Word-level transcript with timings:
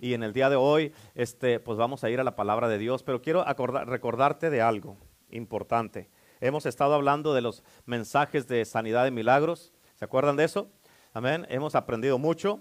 y 0.00 0.14
en 0.14 0.24
el 0.24 0.32
día 0.32 0.50
de 0.50 0.56
hoy, 0.56 0.92
este, 1.14 1.60
pues 1.60 1.78
vamos 1.78 2.02
a 2.02 2.10
ir 2.10 2.18
a 2.18 2.24
la 2.24 2.34
palabra 2.34 2.66
de 2.68 2.78
Dios, 2.78 3.04
pero 3.04 3.22
quiero 3.22 3.44
recordarte 3.44 4.50
de 4.50 4.60
algo 4.60 4.96
importante. 5.30 6.10
Hemos 6.40 6.66
estado 6.66 6.94
hablando 6.94 7.32
de 7.32 7.42
los 7.42 7.62
mensajes 7.86 8.48
de 8.48 8.64
sanidad 8.64 9.04
de 9.04 9.12
milagros. 9.12 9.72
¿Se 9.94 10.04
acuerdan 10.04 10.34
de 10.34 10.42
eso? 10.42 10.68
Amén. 11.12 11.46
Hemos 11.48 11.76
aprendido 11.76 12.18
mucho. 12.18 12.60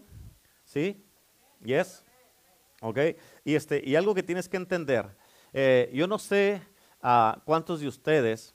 ¿Sí? 0.64 1.04
Yes. 1.64 2.04
Ok. 2.82 3.00
Y, 3.44 3.56
este, 3.56 3.82
y 3.84 3.96
algo 3.96 4.14
que 4.14 4.22
tienes 4.22 4.48
que 4.48 4.58
entender. 4.58 5.18
Eh, 5.54 5.90
yo 5.96 6.06
no 6.06 6.20
sé 6.20 6.62
uh, 7.02 7.40
cuántos 7.46 7.80
de 7.80 7.88
ustedes 7.88 8.54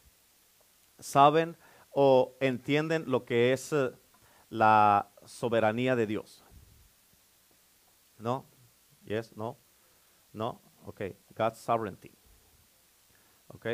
saben 1.00 1.56
o 1.90 2.36
entienden 2.38 3.02
lo 3.08 3.24
que 3.24 3.52
es 3.52 3.72
uh, 3.72 3.90
la 4.50 5.10
soberanía 5.24 5.96
de 5.96 6.06
Dios. 6.06 6.45
¿No? 8.18 8.46
Yes, 9.04 9.36
no, 9.36 9.58
no, 10.32 10.60
ok, 10.84 11.02
God's 11.36 11.58
sovereignty. 11.58 12.12
Ok. 13.48 13.66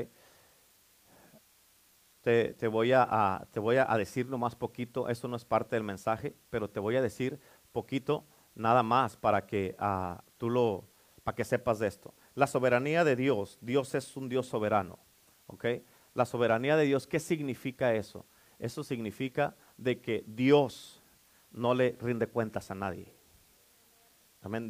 Te, 2.20 2.54
te, 2.54 2.68
voy 2.68 2.92
a, 2.92 3.48
te 3.50 3.58
voy 3.58 3.76
a 3.76 3.96
decir 3.96 4.26
más 4.26 4.54
poquito, 4.54 5.08
eso 5.08 5.26
no 5.26 5.34
es 5.36 5.44
parte 5.44 5.74
del 5.74 5.82
mensaje, 5.82 6.36
pero 6.50 6.70
te 6.70 6.78
voy 6.78 6.94
a 6.96 7.02
decir 7.02 7.40
poquito 7.72 8.24
nada 8.54 8.84
más 8.84 9.16
para 9.16 9.44
que 9.44 9.74
uh, 9.80 10.22
tú 10.38 10.48
lo, 10.48 10.86
para 11.24 11.34
que 11.34 11.44
sepas 11.44 11.78
de 11.80 11.88
esto. 11.88 12.14
La 12.34 12.46
soberanía 12.46 13.02
de 13.02 13.16
Dios, 13.16 13.58
Dios 13.60 13.94
es 13.94 14.16
un 14.16 14.28
Dios 14.28 14.46
soberano, 14.46 14.98
¿ok? 15.46 15.66
La 16.14 16.24
soberanía 16.24 16.76
de 16.76 16.84
Dios, 16.84 17.06
¿qué 17.06 17.18
significa 17.18 17.94
eso? 17.94 18.26
Eso 18.58 18.84
significa 18.84 19.56
de 19.76 20.00
que 20.00 20.22
Dios 20.26 21.02
no 21.50 21.74
le 21.74 21.96
rinde 22.00 22.28
cuentas 22.28 22.70
a 22.70 22.74
nadie. 22.74 23.12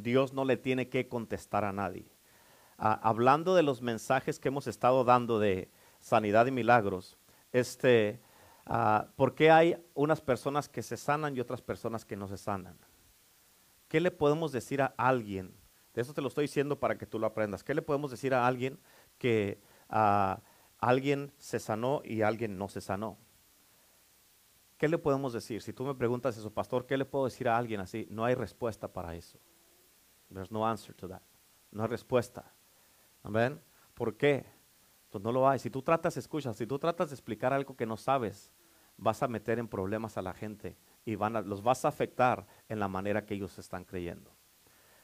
Dios 0.01 0.33
no 0.33 0.45
le 0.45 0.57
tiene 0.57 0.89
que 0.89 1.09
contestar 1.09 1.65
a 1.65 1.73
nadie. 1.73 2.11
Ah, 2.79 2.99
hablando 3.03 3.55
de 3.55 3.63
los 3.63 3.81
mensajes 3.81 4.39
que 4.39 4.49
hemos 4.49 4.67
estado 4.67 5.05
dando 5.05 5.39
de 5.39 5.71
sanidad 6.01 6.47
y 6.47 6.51
milagros, 6.51 7.17
este, 7.53 8.21
ah, 8.67 9.09
¿por 9.17 9.35
qué 9.35 9.51
hay 9.51 9.77
unas 9.95 10.21
personas 10.21 10.69
que 10.69 10.83
se 10.83 10.97
sanan 10.97 11.37
y 11.37 11.41
otras 11.41 11.63
personas 11.63 12.05
que 12.05 12.17
no 12.17 12.29
se 12.29 12.37
sanan? 12.37 12.77
¿Qué 13.89 14.01
le 14.01 14.11
podemos 14.11 14.53
decir 14.53 14.83
a 14.83 14.95
alguien? 14.97 15.55
De 15.95 16.03
eso 16.03 16.15
te 16.15 16.23
lo 16.23 16.29
estoy 16.29 16.45
diciendo 16.45 16.81
para 16.81 16.97
que 16.97 17.07
tú 17.07 17.19
lo 17.19 17.27
aprendas. 17.27 17.63
¿Qué 17.63 17.75
le 17.75 17.83
podemos 17.83 18.11
decir 18.11 18.35
a 18.35 18.47
alguien 18.47 18.79
que 19.19 19.61
ah, 19.89 20.41
alguien 20.79 21.33
se 21.39 21.61
sanó 21.61 22.03
y 22.05 22.23
alguien 22.23 22.59
no 22.59 22.69
se 22.69 22.81
sanó? 22.81 23.19
¿Qué 24.79 24.89
le 24.89 24.99
podemos 24.99 25.33
decir? 25.33 25.63
Si 25.63 25.73
tú 25.73 25.85
me 25.85 25.95
preguntas 25.95 26.37
eso, 26.37 26.51
pastor, 26.51 26.87
¿qué 26.87 26.97
le 26.97 27.05
puedo 27.05 27.27
decir 27.27 27.49
a 27.49 27.57
alguien 27.57 27.81
así? 27.81 28.09
No 28.11 28.25
hay 28.25 28.35
respuesta 28.35 28.93
para 28.93 29.15
eso. 29.15 29.39
There's 30.33 30.51
no 30.51 30.67
answer 30.67 30.95
to 30.97 31.09
that. 31.09 31.23
No 31.71 31.83
hay 31.83 31.89
respuesta. 31.89 32.45
Amén. 33.23 33.61
¿Por 33.95 34.17
qué? 34.17 34.45
Pues 35.11 35.23
no 35.23 35.31
lo 35.31 35.49
hay. 35.49 35.59
Si 35.59 35.71
tú 35.71 35.83
tratas, 35.83 36.17
escucha, 36.17 36.53
si 36.55 36.67
tú 36.67 36.79
tratas 36.79 37.11
de 37.11 37.15
explicar 37.15 37.53
algo 37.53 37.77
que 37.77 37.87
no 37.87 37.97
sabes, 37.97 38.53
vas 38.97 39.23
a 39.23 39.29
meter 39.29 39.59
en 39.59 39.69
problemas 39.69 40.17
a 40.17 40.23
la 40.23 40.33
gente 40.33 40.77
y 41.05 41.17
van 41.17 41.49
los 41.49 41.63
vas 41.63 41.85
a 41.85 41.89
afectar 41.89 42.47
en 42.69 42.79
la 42.81 42.89
manera 42.89 43.25
que 43.25 43.35
ellos 43.35 43.59
están 43.59 43.85
creyendo. 43.85 44.31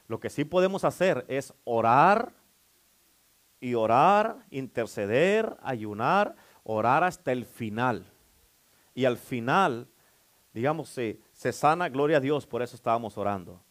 Lo 0.07 0.19
que 0.19 0.29
sí 0.29 0.45
podemos 0.45 0.83
hacer 0.83 1.25
es 1.27 1.53
orar 1.65 2.33
y 3.59 3.75
orar, 3.75 4.45
interceder, 4.49 5.57
ayunar, 5.61 6.35
orar 6.63 7.03
hasta 7.03 7.31
el 7.31 7.45
final. 7.45 8.05
Y 8.95 9.05
al 9.05 9.17
final, 9.17 9.87
digamos, 10.53 10.89
se 10.89 11.51
sana, 11.51 11.89
gloria 11.89 12.17
a 12.17 12.21
Dios, 12.21 12.47
por 12.47 12.61
eso 12.61 12.75
estábamos 12.75 13.17
orando. 13.17 13.61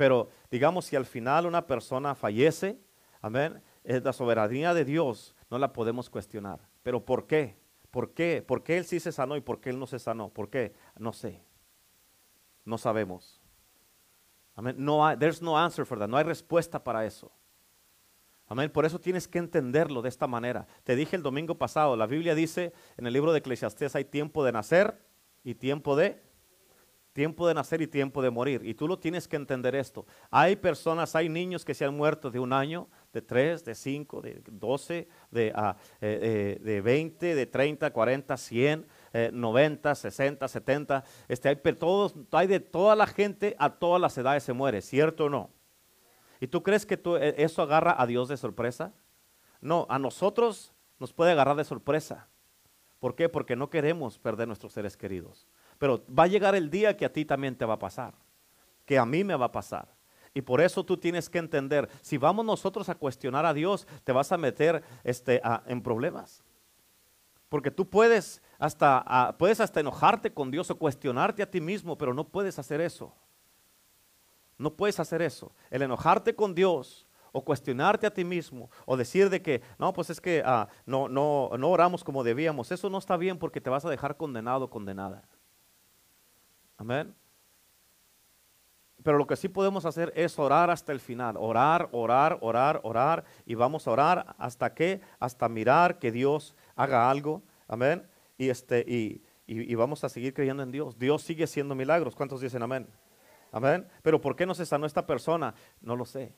Pero 0.00 0.30
digamos, 0.50 0.86
si 0.86 0.96
al 0.96 1.04
final 1.04 1.44
una 1.44 1.66
persona 1.66 2.14
fallece, 2.14 2.80
amén, 3.20 3.62
es 3.84 4.02
la 4.02 4.14
soberanía 4.14 4.72
de 4.72 4.86
Dios, 4.86 5.36
no 5.50 5.58
la 5.58 5.74
podemos 5.74 6.08
cuestionar. 6.08 6.58
Pero 6.82 7.04
¿por 7.04 7.26
qué? 7.26 7.58
¿Por 7.90 8.14
qué? 8.14 8.40
¿Por 8.40 8.62
qué 8.62 8.78
él 8.78 8.86
sí 8.86 8.98
se 8.98 9.12
sanó 9.12 9.36
y 9.36 9.42
por 9.42 9.60
qué 9.60 9.68
él 9.68 9.78
no 9.78 9.86
se 9.86 9.98
sanó? 9.98 10.30
¿Por 10.30 10.48
qué? 10.48 10.72
No 10.96 11.12
sé. 11.12 11.44
No 12.64 12.78
sabemos. 12.78 13.42
Amén. 14.54 14.74
No 14.78 15.06
hay, 15.06 15.18
there's 15.18 15.42
no 15.42 15.58
answer 15.58 15.84
for 15.84 15.98
that. 15.98 16.08
No 16.08 16.16
hay 16.16 16.24
respuesta 16.24 16.82
para 16.82 17.04
eso. 17.04 17.30
Amén. 18.46 18.70
Por 18.70 18.86
eso 18.86 18.98
tienes 18.98 19.28
que 19.28 19.36
entenderlo 19.36 20.00
de 20.00 20.08
esta 20.08 20.26
manera. 20.26 20.66
Te 20.82 20.96
dije 20.96 21.14
el 21.14 21.22
domingo 21.22 21.58
pasado, 21.58 21.94
la 21.94 22.06
Biblia 22.06 22.34
dice 22.34 22.72
en 22.96 23.06
el 23.06 23.12
libro 23.12 23.32
de 23.32 23.40
Eclesiastés 23.40 23.94
hay 23.94 24.06
tiempo 24.06 24.46
de 24.46 24.52
nacer 24.52 24.98
y 25.44 25.56
tiempo 25.56 25.94
de 25.94 26.22
tiempo 27.12 27.46
de 27.48 27.54
nacer 27.54 27.82
y 27.82 27.86
tiempo 27.86 28.22
de 28.22 28.30
morir. 28.30 28.62
Y 28.64 28.74
tú 28.74 28.86
lo 28.86 28.98
tienes 28.98 29.26
que 29.26 29.36
entender 29.36 29.74
esto. 29.74 30.06
Hay 30.30 30.56
personas, 30.56 31.14
hay 31.16 31.28
niños 31.28 31.64
que 31.64 31.74
se 31.74 31.84
han 31.84 31.96
muerto 31.96 32.30
de 32.30 32.38
un 32.38 32.52
año, 32.52 32.88
de 33.12 33.22
tres, 33.22 33.64
de 33.64 33.74
cinco, 33.74 34.20
de 34.20 34.42
doce, 34.50 35.08
de, 35.30 35.52
uh, 35.56 35.74
de 36.00 36.80
20, 36.82 37.34
de 37.34 37.46
30, 37.46 37.92
40, 37.92 38.36
100, 38.36 38.86
90, 39.32 39.94
60, 39.94 40.48
70. 40.48 41.04
Este, 41.28 41.48
hay, 41.48 41.56
todos, 41.56 42.14
hay 42.30 42.46
de 42.46 42.60
toda 42.60 42.94
la 42.94 43.06
gente, 43.06 43.56
a 43.58 43.70
todas 43.70 44.00
las 44.00 44.16
edades 44.16 44.44
se 44.44 44.52
muere, 44.52 44.80
¿cierto 44.80 45.24
o 45.24 45.28
no? 45.28 45.50
¿Y 46.40 46.46
tú 46.46 46.62
crees 46.62 46.86
que 46.86 46.96
tú, 46.96 47.16
e, 47.16 47.34
eso 47.38 47.62
agarra 47.62 47.94
a 48.00 48.06
Dios 48.06 48.28
de 48.28 48.36
sorpresa? 48.36 48.94
No, 49.60 49.86
a 49.90 49.98
nosotros 49.98 50.72
nos 50.98 51.12
puede 51.12 51.32
agarrar 51.32 51.56
de 51.56 51.64
sorpresa. 51.64 52.28
¿Por 52.98 53.14
qué? 53.14 53.28
Porque 53.28 53.56
no 53.56 53.70
queremos 53.70 54.18
perder 54.18 54.46
nuestros 54.46 54.72
seres 54.72 54.96
queridos. 54.96 55.46
Pero 55.80 56.04
va 56.06 56.24
a 56.24 56.26
llegar 56.26 56.54
el 56.54 56.68
día 56.68 56.94
que 56.94 57.06
a 57.06 57.12
ti 57.12 57.24
también 57.24 57.56
te 57.56 57.64
va 57.64 57.74
a 57.74 57.78
pasar, 57.78 58.12
que 58.84 58.98
a 58.98 59.06
mí 59.06 59.24
me 59.24 59.34
va 59.34 59.46
a 59.46 59.52
pasar. 59.52 59.88
Y 60.34 60.42
por 60.42 60.60
eso 60.60 60.84
tú 60.84 60.98
tienes 60.98 61.30
que 61.30 61.38
entender, 61.38 61.88
si 62.02 62.18
vamos 62.18 62.44
nosotros 62.44 62.90
a 62.90 62.94
cuestionar 62.94 63.46
a 63.46 63.54
Dios, 63.54 63.88
te 64.04 64.12
vas 64.12 64.30
a 64.30 64.36
meter 64.36 64.84
este, 65.04 65.40
en 65.66 65.82
problemas. 65.82 66.44
Porque 67.48 67.70
tú 67.70 67.88
puedes 67.88 68.42
hasta, 68.58 69.34
puedes 69.38 69.58
hasta 69.58 69.80
enojarte 69.80 70.34
con 70.34 70.50
Dios 70.50 70.70
o 70.70 70.76
cuestionarte 70.76 71.42
a 71.42 71.50
ti 71.50 71.62
mismo, 71.62 71.96
pero 71.96 72.12
no 72.12 72.28
puedes 72.28 72.58
hacer 72.58 72.82
eso. 72.82 73.14
No 74.58 74.74
puedes 74.74 75.00
hacer 75.00 75.22
eso. 75.22 75.50
El 75.70 75.80
enojarte 75.80 76.36
con 76.36 76.54
Dios 76.54 77.06
o 77.32 77.42
cuestionarte 77.42 78.06
a 78.06 78.12
ti 78.12 78.22
mismo 78.22 78.68
o 78.84 78.98
decir 78.98 79.30
de 79.30 79.40
que 79.40 79.62
no, 79.78 79.94
pues 79.94 80.10
es 80.10 80.20
que 80.20 80.42
ah, 80.44 80.68
no, 80.84 81.08
no, 81.08 81.52
no 81.56 81.70
oramos 81.70 82.04
como 82.04 82.22
debíamos, 82.22 82.70
eso 82.70 82.90
no 82.90 82.98
está 82.98 83.16
bien 83.16 83.38
porque 83.38 83.62
te 83.62 83.70
vas 83.70 83.86
a 83.86 83.90
dejar 83.90 84.18
condenado 84.18 84.66
o 84.66 84.70
condenada. 84.70 85.24
Amén. 86.80 87.14
Pero 89.02 89.18
lo 89.18 89.26
que 89.26 89.36
sí 89.36 89.50
podemos 89.50 89.84
hacer 89.84 90.14
es 90.16 90.38
orar 90.38 90.70
hasta 90.70 90.92
el 90.92 91.00
final. 91.00 91.36
Orar, 91.36 91.90
orar, 91.92 92.38
orar, 92.40 92.80
orar. 92.82 93.26
Y 93.44 93.54
vamos 93.54 93.86
a 93.86 93.90
orar 93.90 94.34
hasta 94.38 94.72
que, 94.72 95.02
hasta 95.18 95.46
mirar 95.50 95.98
que 95.98 96.10
Dios 96.10 96.56
haga 96.76 97.10
algo. 97.10 97.42
Amén. 97.68 98.08
Y, 98.38 98.48
este, 98.48 98.80
y, 98.88 99.22
y, 99.46 99.74
vamos 99.74 100.04
a 100.04 100.08
seguir 100.08 100.32
creyendo 100.32 100.62
en 100.62 100.72
Dios. 100.72 100.98
Dios 100.98 101.22
sigue 101.22 101.44
haciendo 101.44 101.74
milagros. 101.74 102.16
¿Cuántos 102.16 102.40
dicen 102.40 102.62
amén? 102.62 102.88
Amén. 103.52 103.86
Pero 104.00 104.18
¿por 104.18 104.34
qué 104.34 104.46
no 104.46 104.54
se 104.54 104.64
sanó 104.64 104.86
esta 104.86 105.06
persona? 105.06 105.54
No 105.82 105.96
lo 105.96 106.06
sé. 106.06 106.34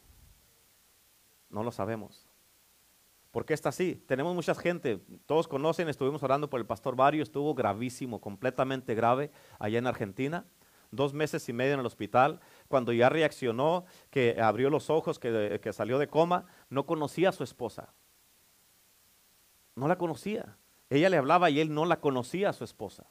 No 1.51 1.63
lo 1.63 1.71
sabemos. 1.71 2.27
¿Por 3.33 3.47
qué 3.47 3.55
está 3.55 3.71
así? 3.71 3.97
Tenemos 4.07 4.35
mucha 4.35 4.55
gente, 4.55 5.01
todos 5.25 5.49
conocen, 5.49 5.89
estuvimos 5.89 6.23
orando 6.23 6.51
por 6.51 6.61
el 6.61 6.67
pastor 6.67 6.97
Vario, 6.97 7.23
estuvo 7.23 7.55
gravísimo, 7.55 8.21
completamente 8.21 8.95
grave 8.95 9.31
allá 9.59 9.79
en 9.79 9.87
Argentina, 9.87 10.45
dos 10.91 11.15
meses 11.15 11.49
y 11.49 11.55
medio 11.55 11.73
en 11.73 11.81
el 11.81 11.87
hospital. 11.87 12.41
Cuando 12.69 12.93
ya 12.93 13.09
reaccionó, 13.09 13.87
que 14.11 14.39
abrió 14.39 14.69
los 14.69 14.91
ojos, 14.91 15.19
que, 15.19 15.59
que 15.63 15.73
salió 15.73 15.99
de 15.99 16.09
coma, 16.09 16.45
no 16.69 16.85
conocía 16.85 17.31
a 17.31 17.33
su 17.33 17.43
esposa. 17.43 17.95
No 19.77 19.89
la 19.89 19.97
conocía. 19.97 20.59
Ella 20.91 21.09
le 21.09 21.17
hablaba 21.17 21.49
y 21.49 21.59
él 21.59 21.73
no 21.73 21.87
la 21.87 22.01
conocía 22.01 22.51
a 22.51 22.53
su 22.53 22.65
esposa. 22.65 23.07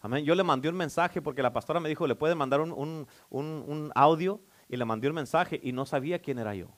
Amén. 0.00 0.22
Yo 0.26 0.34
le 0.34 0.44
mandé 0.44 0.68
un 0.68 0.76
mensaje 0.76 1.22
porque 1.22 1.42
la 1.42 1.54
pastora 1.54 1.80
me 1.80 1.88
dijo, 1.88 2.06
le 2.06 2.14
puede 2.14 2.34
mandar 2.34 2.60
un, 2.60 2.72
un, 2.72 3.06
un 3.30 3.90
audio 3.94 4.42
y 4.68 4.76
le 4.76 4.84
mandé 4.84 5.08
un 5.08 5.14
mensaje 5.14 5.58
y 5.62 5.72
no 5.72 5.86
sabía 5.86 6.20
quién 6.20 6.38
era 6.38 6.54
yo. 6.54 6.68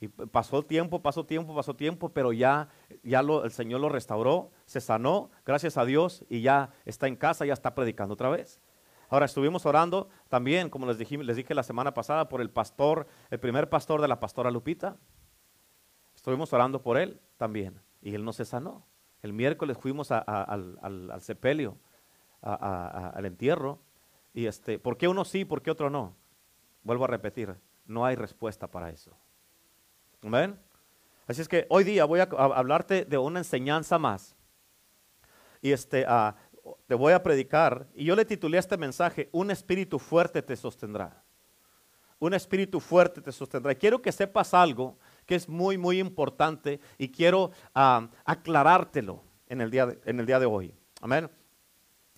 Y 0.00 0.08
pasó 0.08 0.64
tiempo, 0.64 1.02
pasó 1.02 1.26
tiempo, 1.26 1.54
pasó 1.54 1.74
tiempo, 1.74 2.10
pero 2.10 2.32
ya, 2.32 2.68
ya 3.02 3.22
lo, 3.22 3.44
el 3.44 3.50
Señor 3.50 3.80
lo 3.80 3.88
restauró, 3.88 4.52
se 4.64 4.80
sanó, 4.80 5.30
gracias 5.44 5.76
a 5.76 5.84
Dios, 5.84 6.24
y 6.28 6.40
ya 6.40 6.70
está 6.84 7.08
en 7.08 7.16
casa, 7.16 7.44
ya 7.44 7.52
está 7.52 7.74
predicando 7.74 8.14
otra 8.14 8.28
vez. 8.28 8.60
Ahora 9.08 9.26
estuvimos 9.26 9.66
orando 9.66 10.08
también, 10.28 10.70
como 10.70 10.86
les 10.86 10.98
dije, 10.98 11.18
les 11.18 11.36
dije 11.36 11.54
la 11.54 11.62
semana 11.64 11.94
pasada, 11.94 12.28
por 12.28 12.40
el 12.40 12.50
pastor, 12.50 13.08
el 13.30 13.40
primer 13.40 13.68
pastor 13.68 14.00
de 14.00 14.08
la 14.08 14.20
pastora 14.20 14.50
Lupita. 14.50 14.96
Estuvimos 16.14 16.52
orando 16.52 16.82
por 16.82 16.96
él 16.96 17.20
también, 17.36 17.80
y 18.00 18.14
él 18.14 18.24
no 18.24 18.32
se 18.32 18.44
sanó. 18.44 18.86
El 19.22 19.32
miércoles 19.32 19.78
fuimos 19.78 20.12
al, 20.12 20.78
al, 20.80 21.20
sepelio, 21.20 21.76
al 22.40 23.24
entierro, 23.24 23.80
y 24.32 24.46
este, 24.46 24.78
¿por 24.78 24.96
qué 24.96 25.08
uno 25.08 25.24
sí, 25.24 25.44
por 25.44 25.62
qué 25.62 25.72
otro 25.72 25.90
no? 25.90 26.14
Vuelvo 26.84 27.04
a 27.04 27.08
repetir, 27.08 27.56
no 27.86 28.04
hay 28.04 28.14
respuesta 28.14 28.70
para 28.70 28.90
eso. 28.90 29.16
Amén. 30.22 30.58
Así 31.26 31.40
es 31.40 31.48
que 31.48 31.66
hoy 31.68 31.84
día 31.84 32.04
voy 32.04 32.20
a, 32.20 32.22
hablarte 32.22 33.04
de 33.04 33.18
una 33.18 33.40
enseñanza 33.40 33.98
más. 33.98 34.34
Y 35.60 35.72
este, 35.72 36.06
uh, 36.08 36.32
te 36.86 36.94
voy 36.94 37.12
a 37.12 37.22
predicar 37.22 37.86
y 37.94 38.04
yo 38.04 38.16
le 38.16 38.24
titulé 38.24 38.58
este 38.58 38.76
mensaje, 38.76 39.28
un 39.32 39.50
espíritu 39.50 39.98
fuerte 39.98 40.42
te 40.42 40.56
sostendrá. 40.56 41.22
Un 42.18 42.34
espíritu 42.34 42.80
fuerte 42.80 43.20
te 43.20 43.30
sostendrá. 43.30 43.72
Y 43.72 43.76
quiero 43.76 44.02
que 44.02 44.10
sepas 44.10 44.54
algo 44.54 44.98
que 45.24 45.36
es 45.36 45.48
muy, 45.48 45.78
muy 45.78 46.00
importante 46.00 46.80
y 46.96 47.10
quiero 47.10 47.52
ah, 47.74 48.08
aclarártelo 48.24 49.22
en 49.46 49.60
el, 49.60 49.70
día 49.70 49.86
de, 49.86 49.98
en 50.04 50.18
el 50.18 50.26
día 50.26 50.40
de 50.40 50.46
hoy. 50.46 50.74
Amén. 51.00 51.30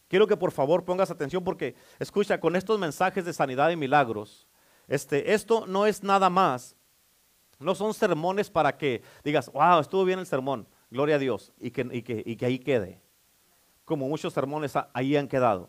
Quiero 0.08 0.26
que 0.26 0.36
por 0.36 0.52
favor 0.52 0.84
pongas 0.84 1.10
atención 1.10 1.44
porque, 1.44 1.76
escucha, 1.98 2.40
con 2.40 2.56
estos 2.56 2.78
mensajes 2.78 3.24
de 3.24 3.32
sanidad 3.32 3.70
y 3.70 3.76
milagros, 3.76 4.48
este, 4.88 5.34
esto 5.34 5.66
no 5.66 5.86
es 5.86 6.02
nada 6.02 6.28
más, 6.28 6.76
no 7.60 7.74
son 7.74 7.94
sermones 7.94 8.50
para 8.50 8.76
que 8.76 9.02
digas, 9.22 9.50
wow, 9.52 9.80
estuvo 9.80 10.04
bien 10.04 10.18
el 10.18 10.26
sermón, 10.26 10.66
gloria 10.90 11.16
a 11.16 11.18
Dios, 11.18 11.52
y 11.60 11.70
que, 11.70 11.86
y 11.92 12.02
que, 12.02 12.22
y 12.26 12.36
que 12.36 12.46
ahí 12.46 12.58
quede 12.58 13.00
como 13.90 14.08
muchos 14.08 14.32
sermones 14.32 14.72
ahí 14.94 15.16
han 15.16 15.26
quedado. 15.26 15.68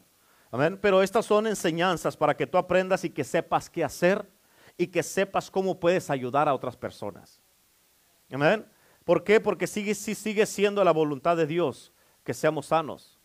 Amén. 0.51 0.77
Pero 0.79 1.01
estas 1.01 1.25
son 1.25 1.47
enseñanzas 1.47 2.15
para 2.15 2.38
que 2.38 2.45
tú 2.45 2.59
aprendas 2.59 3.03
y 3.03 3.09
que 3.09 3.23
sepas 3.23 3.67
qué 3.67 3.83
hacer 3.83 4.29
y 4.77 4.85
que 4.85 5.01
sepas 5.01 5.49
cómo 5.49 5.79
puedes 5.79 6.07
ayudar 6.11 6.47
a 6.47 6.53
otras 6.53 6.77
personas. 6.77 7.41
Amén. 8.31 8.63
¿Por 9.05 9.23
qué? 9.23 9.39
Porque 9.39 9.65
sigue, 9.65 9.95
sigue 9.95 10.45
siendo 10.45 10.83
la 10.83 10.91
voluntad 10.91 11.35
de 11.35 11.47
Dios 11.47 11.94
que 12.23 12.35
seamos 12.35 12.67
sanos. 12.67 13.19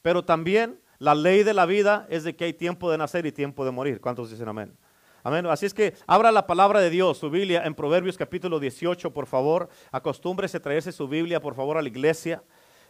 Pero 0.00 0.24
también 0.24 0.80
la 0.98 1.14
ley 1.14 1.42
de 1.42 1.52
la 1.52 1.66
vida 1.66 2.06
es 2.08 2.24
de 2.24 2.34
que 2.34 2.46
hay 2.46 2.54
tiempo 2.54 2.90
de 2.90 2.96
nacer 2.96 3.26
y 3.26 3.32
tiempo 3.32 3.66
de 3.66 3.70
morir. 3.70 4.00
¿Cuántos 4.00 4.30
dicen 4.30 4.48
amén? 4.48 4.78
Amén. 5.24 5.46
Así 5.46 5.66
es 5.66 5.74
que 5.74 5.94
abra 6.06 6.32
la 6.32 6.48
palabra 6.48 6.80
de 6.80 6.90
Dios, 6.90 7.18
su 7.18 7.30
Biblia, 7.30 7.62
en 7.64 7.74
Proverbios 7.74 8.16
capítulo 8.16 8.58
18, 8.58 9.12
por 9.12 9.26
favor. 9.26 9.68
Acostúmbrese 9.92 10.56
a 10.56 10.60
traerse 10.60 10.90
su 10.90 11.06
Biblia, 11.06 11.40
por 11.40 11.54
favor, 11.54 11.78
a 11.78 11.82
la 11.82 11.88
iglesia. 11.88 12.42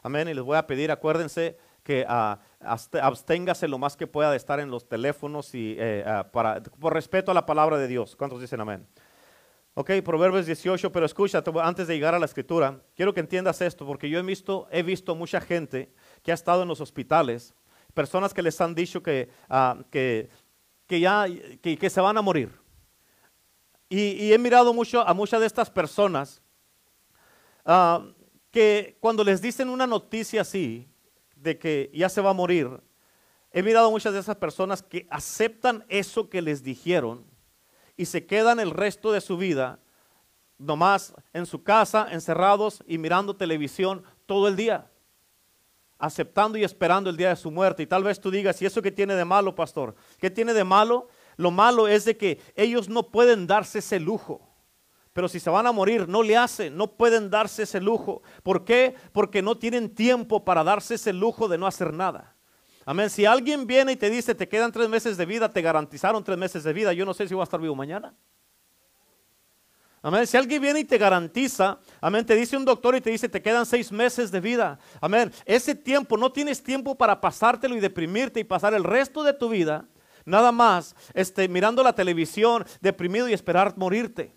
Amén. 0.02 0.28
Y 0.28 0.34
les 0.34 0.42
voy 0.42 0.56
a 0.56 0.66
pedir, 0.66 0.90
acuérdense 0.90 1.58
que 1.82 2.06
uh, 2.08 2.36
absténgase 3.00 3.68
lo 3.68 3.76
más 3.76 3.96
que 3.96 4.06
pueda 4.06 4.30
de 4.30 4.38
estar 4.38 4.60
en 4.60 4.70
los 4.70 4.88
teléfonos 4.88 5.54
y 5.54 5.76
eh, 5.78 6.04
ah, 6.06 6.28
para, 6.32 6.62
por 6.62 6.94
respeto 6.94 7.30
a 7.30 7.34
la 7.34 7.44
palabra 7.44 7.76
de 7.76 7.88
Dios. 7.88 8.16
¿Cuántos 8.16 8.40
dicen 8.40 8.60
amén? 8.60 8.86
Ok, 9.74 9.90
Proverbios 10.04 10.46
18, 10.46 10.92
pero 10.92 11.06
escucha, 11.06 11.42
antes 11.62 11.86
de 11.86 11.94
llegar 11.94 12.14
a 12.14 12.18
la 12.18 12.26
escritura, 12.26 12.80
quiero 12.94 13.12
que 13.12 13.20
entiendas 13.20 13.60
esto, 13.62 13.86
porque 13.86 14.08
yo 14.08 14.18
he 14.18 14.22
visto, 14.22 14.68
he 14.70 14.82
visto 14.82 15.14
mucha 15.14 15.40
gente 15.40 15.92
que 16.22 16.30
ha 16.30 16.34
estado 16.34 16.62
en 16.62 16.68
los 16.68 16.80
hospitales, 16.80 17.54
personas 17.94 18.34
que 18.34 18.42
les 18.42 18.60
han 18.60 18.74
dicho 18.74 19.02
que, 19.02 19.30
ah, 19.48 19.78
que, 19.90 20.28
que 20.92 21.00
ya 21.00 21.24
que, 21.62 21.88
se 21.88 22.02
van 22.02 22.18
a 22.18 22.20
morir. 22.20 22.52
Y, 23.88 24.30
he 24.30 24.36
mirado 24.36 24.74
mucho 24.74 25.00
a 25.00 25.14
muchas 25.14 25.40
de 25.40 25.46
estas 25.46 25.70
personas 25.70 26.42
que 28.50 28.98
cuando 29.00 29.24
les 29.24 29.40
dicen 29.40 29.70
una 29.70 29.86
noticia 29.86 30.42
así, 30.42 30.86
de 31.34 31.58
que 31.58 31.90
ya 31.94 32.10
se 32.10 32.20
va 32.20 32.28
a 32.28 32.34
morir, 32.34 32.68
he 33.52 33.62
mirado 33.62 33.90
muchas 33.90 34.12
de 34.12 34.20
esas 34.20 34.36
personas 34.36 34.82
que 34.82 35.06
aceptan 35.08 35.86
eso 35.88 36.28
que 36.28 36.42
les 36.42 36.62
dijeron 36.62 37.24
y 37.96 38.04
se 38.04 38.26
quedan 38.26 38.60
el 38.60 38.70
resto 38.70 39.12
de 39.12 39.22
su 39.22 39.38
vida 39.38 39.78
nomás 40.58 41.14
en 41.32 41.46
su 41.46 41.62
casa, 41.62 42.06
encerrados 42.10 42.84
y 42.86 42.98
mirando 42.98 43.34
televisión 43.34 44.04
todo 44.26 44.46
el 44.46 44.56
día, 44.56 44.91
aceptando 46.02 46.58
y 46.58 46.64
esperando 46.64 47.08
el 47.08 47.16
día 47.16 47.28
de 47.28 47.36
su 47.36 47.50
muerte. 47.50 47.84
Y 47.84 47.86
tal 47.86 48.02
vez 48.02 48.20
tú 48.20 48.28
digas, 48.28 48.60
¿y 48.60 48.66
eso 48.66 48.82
qué 48.82 48.90
tiene 48.90 49.14
de 49.14 49.24
malo, 49.24 49.54
pastor? 49.54 49.94
¿Qué 50.18 50.30
tiene 50.30 50.52
de 50.52 50.64
malo? 50.64 51.06
Lo 51.36 51.52
malo 51.52 51.86
es 51.86 52.04
de 52.04 52.16
que 52.16 52.40
ellos 52.56 52.88
no 52.88 53.04
pueden 53.04 53.46
darse 53.46 53.78
ese 53.78 54.00
lujo. 54.00 54.50
Pero 55.12 55.28
si 55.28 55.38
se 55.38 55.48
van 55.48 55.68
a 55.68 55.72
morir, 55.72 56.08
no 56.08 56.24
le 56.24 56.36
hacen, 56.36 56.76
no 56.76 56.96
pueden 56.96 57.30
darse 57.30 57.62
ese 57.62 57.80
lujo. 57.80 58.22
¿Por 58.42 58.64
qué? 58.64 58.96
Porque 59.12 59.42
no 59.42 59.56
tienen 59.56 59.94
tiempo 59.94 60.44
para 60.44 60.64
darse 60.64 60.96
ese 60.96 61.12
lujo 61.12 61.46
de 61.46 61.56
no 61.56 61.68
hacer 61.68 61.94
nada. 61.94 62.34
Amén. 62.84 63.08
Si 63.08 63.24
alguien 63.24 63.68
viene 63.68 63.92
y 63.92 63.96
te 63.96 64.10
dice, 64.10 64.34
te 64.34 64.48
quedan 64.48 64.72
tres 64.72 64.88
meses 64.88 65.16
de 65.16 65.24
vida, 65.24 65.52
te 65.52 65.62
garantizaron 65.62 66.24
tres 66.24 66.36
meses 66.36 66.64
de 66.64 66.72
vida, 66.72 66.92
yo 66.92 67.06
no 67.06 67.14
sé 67.14 67.28
si 67.28 67.34
voy 67.34 67.42
a 67.42 67.44
estar 67.44 67.60
vivo 67.60 67.76
mañana. 67.76 68.12
Amén. 70.04 70.26
Si 70.26 70.36
alguien 70.36 70.60
viene 70.60 70.80
y 70.80 70.84
te 70.84 70.98
garantiza, 70.98 71.78
amén, 72.00 72.26
te 72.26 72.34
dice 72.34 72.56
un 72.56 72.64
doctor 72.64 72.96
y 72.96 73.00
te 73.00 73.10
dice, 73.10 73.28
te 73.28 73.40
quedan 73.40 73.64
seis 73.64 73.92
meses 73.92 74.32
de 74.32 74.40
vida. 74.40 74.80
Amén. 75.00 75.32
Ese 75.46 75.76
tiempo, 75.76 76.16
no 76.16 76.32
tienes 76.32 76.60
tiempo 76.60 76.96
para 76.96 77.20
pasártelo 77.20 77.76
y 77.76 77.80
deprimirte 77.80 78.40
y 78.40 78.44
pasar 78.44 78.74
el 78.74 78.82
resto 78.82 79.22
de 79.22 79.32
tu 79.32 79.48
vida, 79.48 79.86
nada 80.24 80.50
más, 80.50 80.96
este, 81.14 81.46
mirando 81.46 81.84
la 81.84 81.94
televisión, 81.94 82.64
deprimido 82.80 83.28
y 83.28 83.32
esperar 83.32 83.74
morirte. 83.76 84.34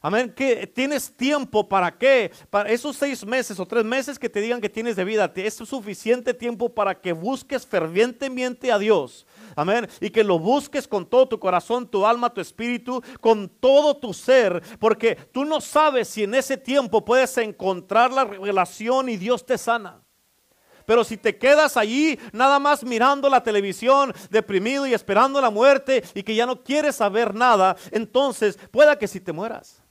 Amén. 0.00 0.32
Que 0.32 0.64
tienes 0.68 1.12
tiempo 1.16 1.68
para 1.68 1.98
qué? 1.98 2.30
Para 2.48 2.70
esos 2.70 2.96
seis 2.96 3.26
meses 3.26 3.58
o 3.58 3.66
tres 3.66 3.84
meses 3.84 4.16
que 4.16 4.28
te 4.28 4.40
digan 4.40 4.60
que 4.60 4.68
tienes 4.68 4.94
de 4.94 5.04
vida. 5.04 5.32
Es 5.34 5.54
suficiente 5.54 6.32
tiempo 6.32 6.72
para 6.72 7.00
que 7.00 7.12
busques 7.12 7.66
fervientemente 7.66 8.70
a 8.70 8.78
Dios. 8.78 9.26
Amén. 9.56 9.88
Y 10.00 10.10
que 10.10 10.24
lo 10.24 10.38
busques 10.38 10.86
con 10.86 11.06
todo 11.06 11.28
tu 11.28 11.38
corazón, 11.38 11.88
tu 11.88 12.06
alma, 12.06 12.32
tu 12.32 12.40
espíritu, 12.40 13.02
con 13.20 13.48
todo 13.48 13.96
tu 13.96 14.12
ser. 14.12 14.62
Porque 14.78 15.14
tú 15.14 15.44
no 15.44 15.60
sabes 15.60 16.08
si 16.08 16.24
en 16.24 16.34
ese 16.34 16.56
tiempo 16.56 17.04
puedes 17.04 17.36
encontrar 17.38 18.12
la 18.12 18.24
revelación 18.24 19.08
y 19.08 19.16
Dios 19.16 19.44
te 19.44 19.58
sana. 19.58 20.02
Pero 20.88 21.04
si 21.04 21.18
te 21.18 21.36
quedas 21.36 21.76
allí 21.76 22.18
nada 22.32 22.58
más 22.58 22.82
mirando 22.82 23.28
la 23.28 23.42
televisión, 23.42 24.14
deprimido 24.30 24.86
y 24.86 24.94
esperando 24.94 25.38
la 25.38 25.50
muerte 25.50 26.02
y 26.14 26.22
que 26.22 26.34
ya 26.34 26.46
no 26.46 26.64
quieres 26.64 26.96
saber 26.96 27.34
nada, 27.34 27.76
entonces 27.90 28.58
pueda 28.70 28.98
que 28.98 29.06
si 29.06 29.20
te 29.20 29.32
mueras. 29.32 29.82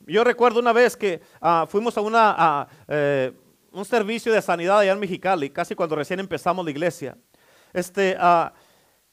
Yo 0.00 0.24
recuerdo 0.24 0.58
una 0.58 0.72
vez 0.72 0.96
que 0.96 1.20
ah, 1.40 1.66
fuimos 1.68 1.96
a 1.96 2.00
una, 2.00 2.66
eh, 2.88 3.32
un 3.70 3.84
servicio 3.84 4.32
de 4.32 4.42
sanidad 4.42 4.80
allá 4.80 4.90
en 4.90 4.98
Mexicali, 4.98 5.50
casi 5.50 5.76
cuando 5.76 5.94
recién 5.94 6.18
empezamos 6.18 6.64
la 6.64 6.72
iglesia. 6.72 7.16
Este, 7.72 8.16
ah, 8.18 8.52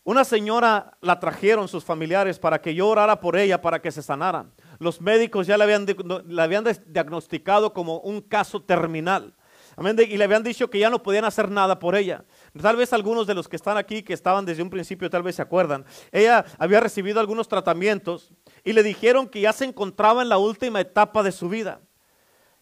una 0.04 0.24
señora 0.24 0.98
la 1.02 1.20
trajeron 1.20 1.68
sus 1.68 1.84
familiares 1.84 2.40
para 2.40 2.62
que 2.62 2.74
yo 2.74 2.88
orara 2.88 3.20
por 3.20 3.38
ella 3.38 3.62
para 3.62 3.82
que 3.82 3.92
se 3.92 4.02
sanara. 4.02 4.48
Los 4.80 5.02
médicos 5.02 5.46
ya 5.46 5.58
le 5.58 5.66
habían, 5.66 5.86
le 5.86 6.42
habían 6.42 6.66
diagnosticado 6.88 7.74
como 7.74 8.00
un 8.00 8.22
caso 8.22 8.62
terminal. 8.62 9.36
Y 9.78 10.18
le 10.18 10.24
habían 10.24 10.44
dicho 10.44 10.70
que 10.70 10.80
ya 10.80 10.90
no 10.90 11.04
podían 11.04 11.26
hacer 11.26 11.50
nada 11.50 11.80
por 11.80 11.96
ella. 11.96 12.26
Tal 12.60 12.76
vez 12.76 12.92
algunos 12.92 13.28
de 13.28 13.34
los 13.34 13.48
que 13.48 13.56
están 13.56 13.78
aquí, 13.78 14.04
que 14.04 14.14
estaban 14.14 14.46
desde 14.46 14.64
un 14.64 14.70
principio, 14.70 15.10
tal 15.10 15.24
vez 15.24 15.36
se 15.36 15.42
acuerdan. 15.42 15.86
Ella 16.12 16.44
había 16.58 16.80
recibido 16.80 17.20
algunos 17.20 17.48
tratamientos 17.48 18.34
y 18.66 18.74
le 18.74 18.84
dijeron 18.84 19.30
que 19.30 19.42
ya 19.42 19.54
se 19.54 19.66
encontraba 19.66 20.22
en 20.22 20.30
la 20.30 20.38
última 20.38 20.82
etapa 20.82 21.24
de 21.24 21.32
su 21.32 21.48
vida 21.48 21.82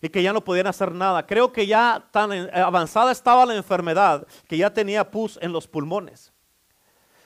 y 0.01 0.09
que 0.09 0.23
ya 0.23 0.33
no 0.33 0.43
podían 0.43 0.67
hacer 0.67 0.91
nada. 0.91 1.25
Creo 1.25 1.51
que 1.51 1.65
ya 1.65 2.07
tan 2.11 2.31
avanzada 2.53 3.11
estaba 3.11 3.45
la 3.45 3.55
enfermedad 3.55 4.27
que 4.47 4.57
ya 4.57 4.73
tenía 4.73 5.09
pus 5.09 5.39
en 5.41 5.51
los 5.51 5.67
pulmones. 5.67 6.33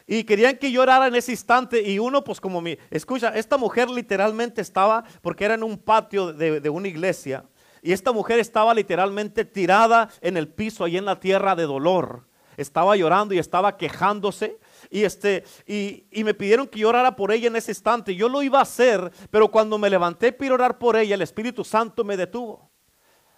Y 0.07 0.23
querían 0.23 0.57
que 0.57 0.71
llorara 0.71 1.07
en 1.07 1.15
ese 1.15 1.31
instante 1.31 1.81
y 1.81 1.99
uno 1.99 2.23
pues 2.23 2.41
como 2.41 2.61
mi, 2.61 2.77
escucha, 2.89 3.29
esta 3.35 3.57
mujer 3.57 3.89
literalmente 3.89 4.61
estaba, 4.61 5.03
porque 5.21 5.45
era 5.45 5.53
en 5.53 5.63
un 5.63 5.77
patio 5.77 6.33
de, 6.33 6.59
de 6.59 6.69
una 6.69 6.87
iglesia, 6.87 7.45
y 7.81 7.93
esta 7.93 8.11
mujer 8.11 8.39
estaba 8.39 8.73
literalmente 8.73 9.43
tirada 9.43 10.09
en 10.21 10.37
el 10.37 10.47
piso, 10.47 10.83
ahí 10.83 10.97
en 10.97 11.05
la 11.05 11.19
tierra 11.19 11.55
de 11.55 11.63
dolor. 11.63 12.27
Estaba 12.57 12.95
llorando 12.95 13.33
y 13.33 13.39
estaba 13.39 13.77
quejándose. 13.77 14.59
Y, 14.93 15.05
este, 15.05 15.45
y, 15.65 16.05
y, 16.11 16.23
me 16.25 16.33
pidieron 16.33 16.67
que 16.67 16.79
llorara 16.79 17.15
por 17.15 17.31
ella 17.31 17.47
en 17.47 17.55
ese 17.55 17.71
instante. 17.71 18.13
Yo 18.13 18.27
lo 18.27 18.43
iba 18.43 18.59
a 18.59 18.63
hacer, 18.63 19.09
pero 19.29 19.49
cuando 19.49 19.77
me 19.77 19.89
levanté 19.89 20.33
para 20.33 20.53
orar 20.53 20.77
por 20.77 20.97
ella, 20.97 21.15
el 21.15 21.21
Espíritu 21.21 21.63
Santo 21.63 22.03
me 22.03 22.17
detuvo. 22.17 22.69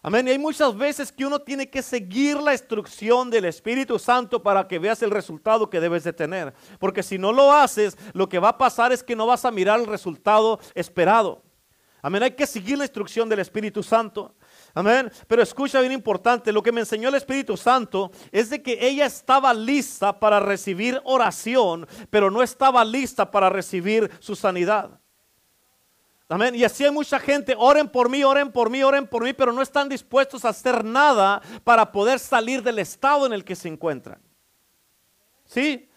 Amén. 0.06 0.28
Y 0.28 0.32
hay 0.32 0.40
muchas 0.40 0.76
veces 0.76 1.14
que 1.14 1.26
uno 1.26 1.40
tiene 1.40 1.70
que 1.70 1.82
seguir 1.82 2.36
la 2.38 2.52
instrucción 2.52 3.30
del 3.30 3.46
Espíritu 3.46 3.98
Santo 3.98 4.44
para 4.44 4.68
que 4.68 4.78
veas 4.78 5.02
el 5.02 5.12
resultado 5.12 5.70
que 5.70 5.80
debes 5.80 6.04
de 6.04 6.12
tener. 6.12 6.54
Porque 6.78 7.02
si 7.04 7.18
no 7.18 7.32
lo 7.32 7.54
haces, 7.54 7.98
lo 8.14 8.28
que 8.28 8.38
va 8.38 8.50
a 8.50 8.58
pasar 8.58 8.92
es 8.92 9.02
que 9.02 9.16
no 9.16 9.28
vas 9.28 9.46
a 9.46 9.52
mirar 9.52 9.80
el 9.80 9.86
resultado 9.86 10.60
esperado. 10.74 11.44
Amén. 12.02 12.24
Hay 12.24 12.32
que 12.32 12.46
seguir 12.46 12.78
la 12.78 12.84
instrucción 12.84 13.30
del 13.30 13.40
Espíritu 13.40 13.82
Santo. 13.82 14.36
Amén. 14.76 15.12
Pero 15.28 15.44
escucha 15.44 15.80
bien 15.82 15.92
importante, 15.92 16.52
lo 16.52 16.64
que 16.64 16.72
me 16.72 16.82
enseñó 16.82 17.10
el 17.10 17.16
Espíritu 17.16 17.56
Santo 17.58 18.12
es 18.32 18.50
de 18.50 18.64
que 18.64 18.78
ella 18.82 19.06
estaba 19.06 19.54
lista 19.54 20.20
para 20.20 20.40
recibir 20.40 21.00
oración, 21.04 21.88
pero 22.10 22.32
no 22.32 22.42
estaba 22.42 22.84
lista 22.84 23.30
para 23.30 23.50
recibir 23.50 24.10
su 24.20 24.36
sanidad. 24.36 25.00
Amén. 26.28 26.56
Y 26.56 26.64
así 26.64 26.84
hay 26.84 26.90
mucha 26.90 27.20
gente, 27.20 27.54
oren 27.56 27.88
por 27.88 28.10
mí, 28.10 28.24
oren 28.24 28.52
por 28.52 28.72
mí, 28.72 28.82
oren 28.82 29.06
por 29.06 29.24
mí, 29.24 29.34
pero 29.34 29.52
no 29.52 29.62
están 29.62 29.88
dispuestos 29.88 30.44
a 30.44 30.50
hacer 30.50 30.84
nada 30.84 31.42
para 31.64 31.92
poder 31.92 32.18
salir 32.18 32.64
del 32.64 32.80
estado 32.80 33.28
en 33.28 33.34
el 33.34 33.44
que 33.44 33.56
se 33.56 33.68
encuentran. 33.68 34.20
¿Sí? 35.46 35.88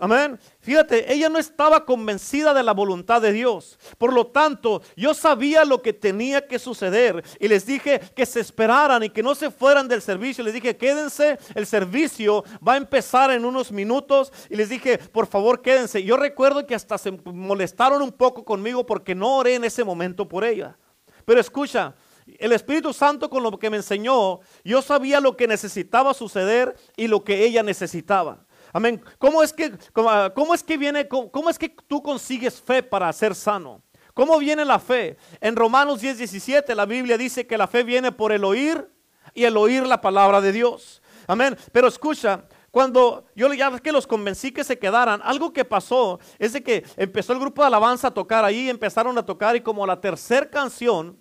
Amén. 0.00 0.38
Fíjate, 0.60 1.12
ella 1.12 1.28
no 1.28 1.38
estaba 1.38 1.84
convencida 1.84 2.54
de 2.54 2.62
la 2.62 2.72
voluntad 2.72 3.20
de 3.20 3.32
Dios. 3.32 3.78
Por 3.98 4.12
lo 4.12 4.28
tanto, 4.28 4.80
yo 4.96 5.12
sabía 5.12 5.64
lo 5.64 5.82
que 5.82 5.92
tenía 5.92 6.46
que 6.46 6.60
suceder 6.60 7.24
y 7.40 7.48
les 7.48 7.66
dije 7.66 8.00
que 8.14 8.24
se 8.24 8.40
esperaran 8.40 9.02
y 9.02 9.10
que 9.10 9.24
no 9.24 9.34
se 9.34 9.50
fueran 9.50 9.88
del 9.88 10.00
servicio. 10.00 10.44
Les 10.44 10.54
dije, 10.54 10.76
quédense, 10.76 11.38
el 11.54 11.66
servicio 11.66 12.44
va 12.66 12.74
a 12.74 12.76
empezar 12.76 13.32
en 13.32 13.44
unos 13.44 13.72
minutos 13.72 14.32
y 14.48 14.54
les 14.56 14.68
dije, 14.68 14.98
por 14.98 15.26
favor, 15.26 15.62
quédense. 15.62 16.04
Yo 16.04 16.16
recuerdo 16.16 16.64
que 16.64 16.76
hasta 16.76 16.96
se 16.96 17.10
molestaron 17.10 18.00
un 18.00 18.12
poco 18.12 18.44
conmigo 18.44 18.86
porque 18.86 19.16
no 19.16 19.38
oré 19.38 19.56
en 19.56 19.64
ese 19.64 19.82
momento 19.82 20.28
por 20.28 20.44
ella. 20.44 20.78
Pero 21.24 21.40
escucha, 21.40 21.94
el 22.38 22.52
Espíritu 22.52 22.92
Santo 22.92 23.28
con 23.28 23.42
lo 23.42 23.58
que 23.58 23.70
me 23.70 23.78
enseñó, 23.78 24.40
yo 24.62 24.80
sabía 24.80 25.20
lo 25.20 25.36
que 25.36 25.48
necesitaba 25.48 26.14
suceder 26.14 26.76
y 26.96 27.08
lo 27.08 27.24
que 27.24 27.44
ella 27.44 27.62
necesitaba. 27.62 28.46
Amén. 28.72 29.02
¿Cómo 29.18 29.42
es 29.42 29.52
que, 29.52 29.72
cómo, 29.92 30.54
es 30.54 30.62
que 30.62 30.76
viene, 30.76 31.08
cómo, 31.08 31.50
es 31.50 31.58
que 31.58 31.68
tú 31.68 32.02
consigues 32.02 32.60
fe 32.60 32.82
para 32.82 33.12
ser 33.12 33.34
sano? 33.34 33.82
¿Cómo 34.14 34.38
viene 34.38 34.64
la 34.64 34.78
fe? 34.78 35.16
En 35.40 35.56
Romanos 35.56 36.00
10, 36.00 36.18
17 36.18 36.74
la 36.74 36.86
Biblia 36.86 37.16
dice 37.16 37.46
que 37.46 37.56
la 37.56 37.66
fe 37.66 37.84
viene 37.84 38.12
por 38.12 38.32
el 38.32 38.44
oír 38.44 38.90
y 39.32 39.44
el 39.44 39.56
oír 39.56 39.86
la 39.86 40.00
palabra 40.00 40.40
de 40.40 40.52
Dios. 40.52 41.02
Amén. 41.26 41.56
Pero 41.72 41.88
escucha, 41.88 42.44
cuando 42.70 43.26
yo 43.34 43.52
ya 43.54 43.78
que 43.78 43.92
los 43.92 44.06
convencí 44.06 44.52
que 44.52 44.64
se 44.64 44.78
quedaran, 44.78 45.20
algo 45.24 45.52
que 45.52 45.64
pasó 45.64 46.18
es 46.38 46.52
de 46.52 46.62
que 46.62 46.84
empezó 46.96 47.32
el 47.32 47.38
grupo 47.38 47.62
de 47.62 47.68
alabanza 47.68 48.08
a 48.08 48.14
tocar 48.14 48.44
ahí, 48.44 48.68
empezaron 48.68 49.16
a 49.18 49.24
tocar 49.24 49.56
y 49.56 49.60
como 49.60 49.86
la 49.86 50.00
tercera 50.00 50.50
canción, 50.50 51.18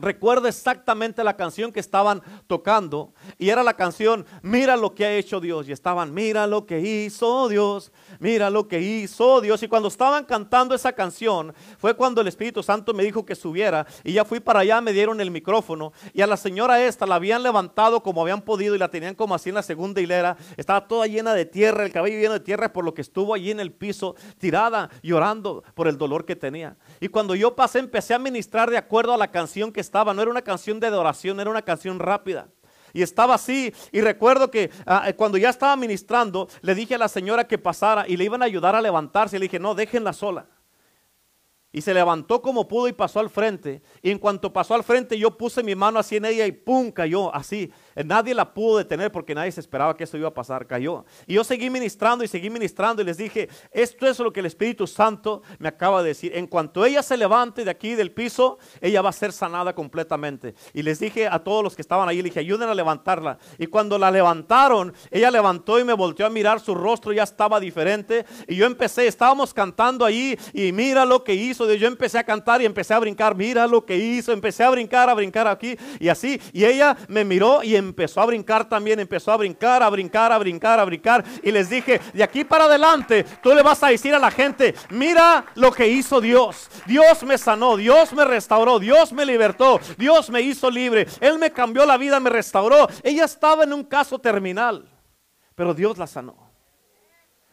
Recuerdo 0.00 0.48
exactamente 0.48 1.22
la 1.24 1.36
canción 1.36 1.72
que 1.72 1.80
estaban 1.80 2.22
tocando 2.46 3.12
y 3.38 3.50
era 3.50 3.62
la 3.62 3.74
canción 3.74 4.26
Mira 4.42 4.76
lo 4.76 4.94
que 4.94 5.04
ha 5.04 5.14
hecho 5.14 5.40
Dios 5.40 5.68
y 5.68 5.72
estaban 5.72 6.12
Mira 6.14 6.46
lo 6.46 6.66
que 6.66 6.80
hizo 6.80 7.48
Dios, 7.48 7.92
mira 8.18 8.50
lo 8.50 8.68
que 8.68 8.80
hizo 8.80 9.40
Dios 9.40 9.62
y 9.62 9.68
cuando 9.68 9.88
estaban 9.88 10.24
cantando 10.24 10.74
esa 10.74 10.92
canción 10.92 11.54
fue 11.78 11.94
cuando 11.94 12.20
el 12.20 12.28
Espíritu 12.28 12.62
Santo 12.62 12.94
me 12.94 13.04
dijo 13.04 13.24
que 13.24 13.34
subiera 13.34 13.86
y 14.04 14.12
ya 14.12 14.24
fui 14.24 14.40
para 14.40 14.60
allá, 14.60 14.80
me 14.80 14.92
dieron 14.92 15.20
el 15.20 15.30
micrófono 15.30 15.92
y 16.12 16.22
a 16.22 16.26
la 16.26 16.36
señora 16.36 16.84
esta 16.84 17.06
la 17.06 17.16
habían 17.16 17.42
levantado 17.42 18.02
como 18.02 18.22
habían 18.22 18.42
podido 18.42 18.74
y 18.74 18.78
la 18.78 18.90
tenían 18.90 19.14
como 19.14 19.34
así 19.34 19.48
en 19.48 19.54
la 19.56 19.62
segunda 19.62 20.00
hilera, 20.00 20.36
estaba 20.56 20.86
toda 20.86 21.06
llena 21.06 21.34
de 21.34 21.44
tierra, 21.44 21.84
el 21.84 21.92
cabello 21.92 22.18
lleno 22.18 22.34
de 22.34 22.40
tierra 22.40 22.72
por 22.72 22.84
lo 22.84 22.94
que 22.94 23.02
estuvo 23.02 23.34
allí 23.34 23.50
en 23.50 23.60
el 23.60 23.72
piso 23.72 24.14
tirada 24.38 24.90
llorando 25.02 25.62
por 25.74 25.88
el 25.88 25.98
dolor 25.98 26.24
que 26.24 26.36
tenía. 26.36 26.76
Y 27.00 27.08
cuando 27.08 27.34
yo 27.34 27.54
pasé 27.54 27.78
empecé 27.78 28.14
a 28.14 28.18
ministrar 28.18 28.70
de 28.70 28.76
acuerdo 28.76 29.12
a 29.12 29.18
la 29.18 29.30
canción 29.30 29.72
que 29.72 29.80
no 29.92 30.22
era 30.22 30.30
una 30.30 30.42
canción 30.42 30.80
de 30.80 30.86
adoración, 30.86 31.40
era 31.40 31.50
una 31.50 31.62
canción 31.62 31.98
rápida. 31.98 32.48
Y 32.92 33.02
estaba 33.02 33.34
así. 33.34 33.72
Y 33.92 34.00
recuerdo 34.00 34.50
que 34.50 34.70
ah, 34.86 35.04
eh, 35.08 35.14
cuando 35.14 35.38
ya 35.38 35.50
estaba 35.50 35.76
ministrando, 35.76 36.48
le 36.62 36.74
dije 36.74 36.94
a 36.94 36.98
la 36.98 37.08
señora 37.08 37.46
que 37.46 37.58
pasara 37.58 38.08
y 38.08 38.16
le 38.16 38.24
iban 38.24 38.42
a 38.42 38.46
ayudar 38.46 38.74
a 38.74 38.80
levantarse. 38.80 39.36
Y 39.36 39.38
le 39.38 39.44
dije, 39.44 39.58
no, 39.58 39.74
déjenla 39.74 40.12
sola. 40.12 40.46
Y 41.72 41.82
se 41.82 41.94
levantó 41.94 42.42
como 42.42 42.66
pudo 42.66 42.88
y 42.88 42.92
pasó 42.92 43.20
al 43.20 43.30
frente. 43.30 43.82
Y 44.02 44.10
en 44.10 44.18
cuanto 44.18 44.52
pasó 44.52 44.74
al 44.74 44.82
frente, 44.82 45.16
yo 45.16 45.36
puse 45.36 45.62
mi 45.62 45.76
mano 45.76 46.00
así 46.00 46.16
en 46.16 46.24
ella 46.24 46.46
y 46.46 46.52
¡pum! 46.52 46.90
cayó 46.90 47.32
así. 47.32 47.72
Eh, 48.00 48.04
nadie 48.04 48.34
la 48.34 48.54
pudo 48.54 48.78
detener 48.78 49.12
porque 49.12 49.34
nadie 49.34 49.52
se 49.52 49.60
esperaba 49.60 49.94
que 49.94 50.04
eso 50.04 50.16
iba 50.16 50.28
a 50.28 50.34
pasar. 50.34 50.66
Cayó. 50.66 51.04
Y 51.26 51.34
yo 51.34 51.44
seguí 51.44 51.68
ministrando 51.68 52.24
y 52.24 52.28
seguí 52.28 52.48
ministrando 52.48 53.02
y 53.02 53.04
les 53.04 53.18
dije, 53.18 53.48
esto 53.72 54.06
es 54.06 54.18
lo 54.18 54.32
que 54.32 54.40
el 54.40 54.46
Espíritu 54.46 54.86
Santo 54.86 55.42
me 55.58 55.68
acaba 55.68 56.02
de 56.02 56.08
decir. 56.08 56.34
En 56.34 56.46
cuanto 56.46 56.84
ella 56.84 57.02
se 57.02 57.16
levante 57.16 57.64
de 57.64 57.70
aquí 57.70 57.94
del 57.94 58.12
piso, 58.12 58.58
ella 58.80 59.02
va 59.02 59.10
a 59.10 59.12
ser 59.12 59.32
sanada 59.32 59.74
completamente. 59.74 60.54
Y 60.72 60.82
les 60.82 60.98
dije 60.98 61.28
a 61.28 61.40
todos 61.40 61.62
los 61.62 61.76
que 61.76 61.82
estaban 61.82 62.08
ahí, 62.08 62.16
le 62.16 62.24
dije, 62.24 62.40
ayuden 62.40 62.70
a 62.70 62.74
levantarla. 62.74 63.38
Y 63.58 63.66
cuando 63.66 63.98
la 63.98 64.10
levantaron, 64.10 64.94
ella 65.10 65.30
levantó 65.30 65.78
y 65.78 65.84
me 65.84 65.92
volteó 65.92 66.24
a 66.24 66.30
mirar, 66.30 66.60
su 66.60 66.74
rostro 66.74 67.12
ya 67.12 67.24
estaba 67.24 67.60
diferente. 67.60 68.24
Y 68.48 68.56
yo 68.56 68.64
empecé, 68.64 69.06
estábamos 69.08 69.52
cantando 69.52 70.06
ahí 70.06 70.38
y 70.54 70.72
mira 70.72 71.04
lo 71.04 71.22
que 71.22 71.34
hizo 71.34 71.70
yo 71.70 71.86
empecé 71.86 72.18
a 72.18 72.24
cantar 72.24 72.62
y 72.62 72.64
empecé 72.64 72.94
a 72.94 72.98
brincar, 72.98 73.34
mira 73.34 73.66
lo 73.66 73.84
que 73.84 73.96
hizo, 73.96 74.32
empecé 74.32 74.64
a 74.64 74.70
brincar, 74.70 75.08
a 75.10 75.14
brincar 75.14 75.46
aquí 75.46 75.76
y 75.98 76.08
así. 76.08 76.40
Y 76.52 76.64
ella 76.64 76.96
me 77.08 77.24
miró 77.24 77.62
y 77.62 77.76
empezó 77.90 78.20
a 78.20 78.26
brincar 78.26 78.68
también, 78.68 78.98
empezó 78.98 79.32
a 79.32 79.36
brincar, 79.36 79.82
a 79.82 79.90
brincar, 79.90 80.32
a 80.32 80.38
brincar, 80.38 80.80
a 80.80 80.84
brincar. 80.84 81.24
Y 81.42 81.50
les 81.50 81.68
dije, 81.68 82.00
de 82.12 82.22
aquí 82.22 82.44
para 82.44 82.64
adelante, 82.64 83.24
tú 83.42 83.54
le 83.54 83.62
vas 83.62 83.82
a 83.82 83.88
decir 83.88 84.14
a 84.14 84.18
la 84.18 84.30
gente, 84.30 84.74
mira 84.90 85.44
lo 85.54 85.70
que 85.70 85.86
hizo 85.86 86.20
Dios. 86.20 86.68
Dios 86.86 87.22
me 87.22 87.36
sanó, 87.36 87.76
Dios 87.76 88.12
me 88.12 88.24
restauró, 88.24 88.78
Dios 88.78 89.12
me 89.12 89.26
libertó, 89.26 89.80
Dios 89.98 90.30
me 90.30 90.40
hizo 90.40 90.70
libre, 90.70 91.06
Él 91.20 91.38
me 91.38 91.52
cambió 91.52 91.84
la 91.84 91.96
vida, 91.96 92.18
me 92.20 92.30
restauró. 92.30 92.88
Ella 93.02 93.24
estaba 93.24 93.64
en 93.64 93.72
un 93.72 93.84
caso 93.84 94.18
terminal, 94.18 94.88
pero 95.54 95.74
Dios 95.74 95.98
la 95.98 96.06
sanó. 96.06 96.50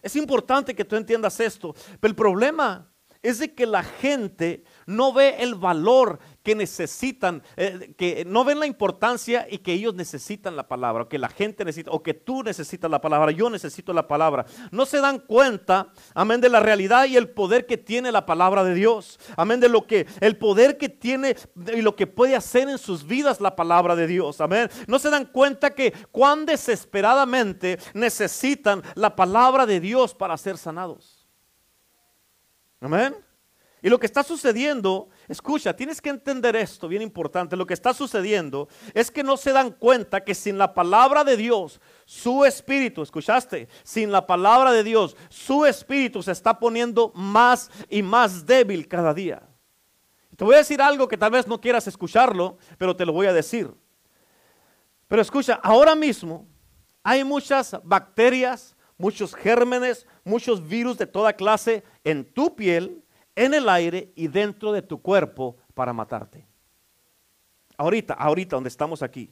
Es 0.01 0.15
importante 0.15 0.73
que 0.73 0.85
tú 0.85 0.95
entiendas 0.95 1.39
esto. 1.39 1.75
Pero 1.99 2.09
el 2.11 2.15
problema 2.15 2.89
es 3.21 3.39
de 3.39 3.53
que 3.53 3.65
la 3.65 3.83
gente 3.83 4.63
no 4.87 5.13
ve 5.13 5.35
el 5.39 5.55
valor 5.55 6.17
que 6.41 6.55
necesitan, 6.55 7.43
eh, 7.57 7.93
que 7.97 8.23
no 8.25 8.45
ven 8.45 8.59
la 8.59 8.65
importancia 8.65 9.45
y 9.49 9.57
que 9.57 9.73
ellos 9.73 9.93
necesitan 9.93 10.55
la 10.55 10.67
palabra, 10.67 11.03
o 11.03 11.09
que 11.09 11.19
la 11.19 11.27
gente 11.27 11.65
necesita, 11.65 11.91
o 11.91 12.01
que 12.01 12.13
tú 12.13 12.41
necesitas 12.41 12.89
la 12.89 13.01
palabra, 13.01 13.31
yo 13.31 13.49
necesito 13.49 13.91
la 13.91 14.07
palabra. 14.07 14.45
No 14.71 14.85
se 14.85 15.01
dan 15.01 15.19
cuenta, 15.19 15.91
amén, 16.15 16.39
de 16.39 16.47
la 16.47 16.61
realidad 16.61 17.05
y 17.05 17.17
el 17.17 17.29
poder 17.29 17.65
que 17.65 17.77
tiene 17.77 18.13
la 18.13 18.25
palabra 18.25 18.63
de 18.63 18.73
Dios. 18.73 19.19
Amén, 19.35 19.59
de 19.59 19.67
lo 19.67 19.85
que, 19.85 20.07
el 20.21 20.37
poder 20.37 20.77
que 20.77 20.87
tiene 20.87 21.35
y 21.75 21.81
lo 21.81 21.97
que 21.97 22.07
puede 22.07 22.37
hacer 22.37 22.69
en 22.69 22.77
sus 22.77 23.05
vidas 23.05 23.41
la 23.41 23.57
palabra 23.57 23.93
de 23.97 24.07
Dios. 24.07 24.39
Amén. 24.39 24.69
No 24.87 24.99
se 24.99 25.09
dan 25.09 25.25
cuenta 25.25 25.75
que 25.75 25.91
cuán 26.11 26.45
desesperadamente 26.45 27.77
necesitan 27.93 28.81
la 28.95 29.17
palabra 29.17 29.65
de 29.65 29.81
Dios 29.81 30.15
para 30.15 30.37
ser 30.37 30.57
sanados. 30.57 31.27
Amén. 32.79 33.26
Y 33.87 33.89
lo 33.89 34.01
que 34.01 34.05
está 34.05 34.21
sucediendo, 34.21 35.07
escucha, 35.29 35.73
tienes 35.73 36.01
que 36.01 36.09
entender 36.09 36.57
esto, 36.57 36.89
bien 36.89 37.01
importante, 37.01 37.55
lo 37.55 37.65
que 37.65 37.73
está 37.73 37.93
sucediendo 37.93 38.67
es 38.93 39.09
que 39.09 39.23
no 39.23 39.37
se 39.37 39.53
dan 39.53 39.71
cuenta 39.71 40.25
que 40.25 40.35
sin 40.35 40.57
la 40.57 40.73
palabra 40.73 41.23
de 41.23 41.37
Dios, 41.37 41.79
su 42.03 42.43
espíritu, 42.43 43.01
escuchaste, 43.01 43.69
sin 43.83 44.11
la 44.11 44.27
palabra 44.27 44.73
de 44.73 44.83
Dios, 44.83 45.15
su 45.29 45.65
espíritu 45.65 46.21
se 46.21 46.33
está 46.33 46.59
poniendo 46.59 47.13
más 47.15 47.71
y 47.89 48.01
más 48.03 48.45
débil 48.45 48.89
cada 48.89 49.13
día. 49.13 49.41
Te 50.35 50.43
voy 50.43 50.55
a 50.55 50.57
decir 50.57 50.81
algo 50.81 51.07
que 51.07 51.17
tal 51.17 51.31
vez 51.31 51.47
no 51.47 51.61
quieras 51.61 51.87
escucharlo, 51.87 52.57
pero 52.77 52.93
te 52.93 53.05
lo 53.05 53.13
voy 53.13 53.27
a 53.27 53.31
decir. 53.31 53.73
Pero 55.07 55.21
escucha, 55.21 55.61
ahora 55.63 55.95
mismo 55.95 56.45
hay 57.03 57.23
muchas 57.23 57.73
bacterias, 57.85 58.75
muchos 58.97 59.33
gérmenes, 59.33 60.05
muchos 60.25 60.67
virus 60.67 60.97
de 60.97 61.07
toda 61.07 61.31
clase 61.31 61.85
en 62.03 62.25
tu 62.25 62.53
piel, 62.53 63.01
en 63.37 63.53
el 63.53 63.69
aire 63.69 64.11
y 64.15 64.27
dentro 64.27 64.71
de 64.73 64.81
tu 64.81 64.99
cuerpo 65.01 65.57
para 65.75 65.93
matarte. 65.93 66.45
Ahorita, 67.77 68.15
ahorita 68.15 68.55
donde 68.55 68.69
estamos 68.69 69.03
aquí. 69.03 69.29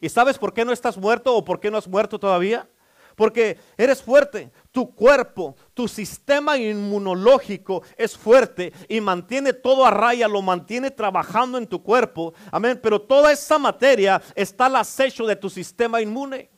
¿Y 0.00 0.08
sabes 0.08 0.36
por 0.36 0.52
qué 0.52 0.64
no 0.64 0.72
estás 0.72 0.98
muerto 0.98 1.34
o 1.34 1.44
por 1.44 1.60
qué 1.60 1.70
no 1.70 1.78
has 1.78 1.86
muerto 1.86 2.18
todavía? 2.18 2.68
Porque 3.14 3.60
eres 3.76 4.02
fuerte, 4.02 4.50
tu 4.72 4.92
cuerpo, 4.92 5.54
tu 5.72 5.86
sistema 5.86 6.58
inmunológico 6.58 7.84
es 7.96 8.18
fuerte 8.18 8.72
y 8.88 9.00
mantiene 9.00 9.52
todo 9.52 9.86
a 9.86 9.92
raya, 9.92 10.26
lo 10.26 10.42
mantiene 10.42 10.90
trabajando 10.90 11.56
en 11.56 11.68
tu 11.68 11.84
cuerpo. 11.84 12.34
Amén. 12.50 12.80
Pero 12.82 13.00
toda 13.00 13.30
esa 13.30 13.60
materia 13.60 14.20
está 14.34 14.66
al 14.66 14.74
acecho 14.74 15.24
de 15.24 15.36
tu 15.36 15.48
sistema 15.48 16.02
inmune. 16.02 16.50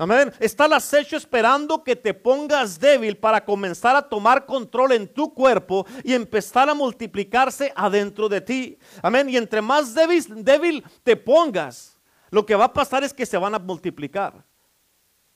Amén. 0.00 0.32
Está 0.38 0.66
el 0.66 0.74
acecho 0.74 1.16
esperando 1.16 1.82
que 1.82 1.96
te 1.96 2.14
pongas 2.14 2.78
débil 2.78 3.16
para 3.16 3.44
comenzar 3.44 3.96
a 3.96 4.08
tomar 4.08 4.46
control 4.46 4.92
en 4.92 5.12
tu 5.12 5.34
cuerpo 5.34 5.84
y 6.04 6.14
empezar 6.14 6.70
a 6.70 6.74
multiplicarse 6.74 7.72
adentro 7.74 8.28
de 8.28 8.40
ti. 8.40 8.78
Amén. 9.02 9.28
Y 9.28 9.36
entre 9.36 9.60
más 9.60 9.94
débil, 9.94 10.44
débil 10.44 10.84
te 11.02 11.16
pongas, 11.16 11.98
lo 12.30 12.46
que 12.46 12.54
va 12.54 12.66
a 12.66 12.72
pasar 12.72 13.02
es 13.02 13.12
que 13.12 13.26
se 13.26 13.36
van 13.36 13.56
a 13.56 13.58
multiplicar. 13.58 14.44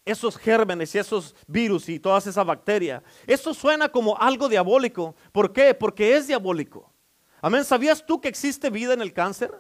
Esos 0.04 0.36
gérmenes 0.36 0.94
y 0.94 0.98
esos 0.98 1.34
virus 1.48 1.88
y 1.88 1.98
todas 1.98 2.28
esas 2.28 2.46
bacterias. 2.46 3.02
Eso 3.26 3.54
suena 3.54 3.88
como 3.88 4.16
algo 4.16 4.48
diabólico. 4.48 5.16
¿Por 5.32 5.52
qué? 5.52 5.74
Porque 5.74 6.16
es 6.16 6.28
diabólico. 6.28 6.92
Amén. 7.40 7.64
¿Sabías 7.64 8.06
tú 8.06 8.20
que 8.20 8.28
existe 8.28 8.70
vida 8.70 8.94
en 8.94 9.02
el 9.02 9.12
cáncer? 9.12 9.52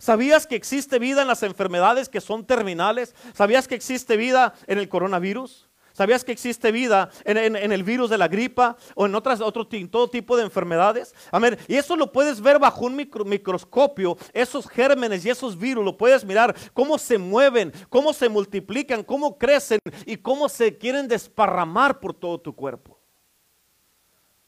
¿Sabías 0.00 0.46
que 0.46 0.56
existe 0.56 0.98
vida 0.98 1.20
en 1.20 1.28
las 1.28 1.42
enfermedades 1.42 2.08
que 2.08 2.22
son 2.22 2.46
terminales? 2.46 3.14
¿Sabías 3.34 3.68
que 3.68 3.74
existe 3.74 4.16
vida 4.16 4.54
en 4.66 4.78
el 4.78 4.88
coronavirus? 4.88 5.68
¿Sabías 5.92 6.24
que 6.24 6.32
existe 6.32 6.72
vida 6.72 7.10
en, 7.24 7.54
el 7.54 7.82
virus 7.84 8.08
de 8.08 8.16
la 8.16 8.26
gripa 8.26 8.78
o 8.94 9.04
en 9.04 9.14
otras, 9.14 9.42
otro, 9.42 9.66
todo 9.66 10.08
tipo 10.08 10.38
de 10.38 10.44
enfermedades? 10.44 11.14
Amén. 11.30 11.58
Y 11.68 11.74
eso 11.74 11.96
lo 11.96 12.12
puedes 12.12 12.40
ver 12.40 12.58
bajo 12.58 12.86
un 12.86 12.96
microscopio, 12.96 14.16
esos 14.32 14.66
gérmenes 14.70 15.26
y 15.26 15.28
esos 15.28 15.58
virus, 15.58 15.84
lo 15.84 15.98
puedes 15.98 16.24
mirar 16.24 16.56
cómo 16.72 16.96
se 16.96 17.18
mueven, 17.18 17.70
cómo 17.90 18.14
se 18.14 18.30
multiplican, 18.30 19.04
cómo 19.04 19.36
crecen 19.36 19.80
y 20.06 20.16
cómo 20.16 20.48
se 20.48 20.78
quieren 20.78 21.08
desparramar 21.08 22.00
por 22.00 22.14
todo 22.14 22.40
tu 22.40 22.56
cuerpo. 22.56 22.98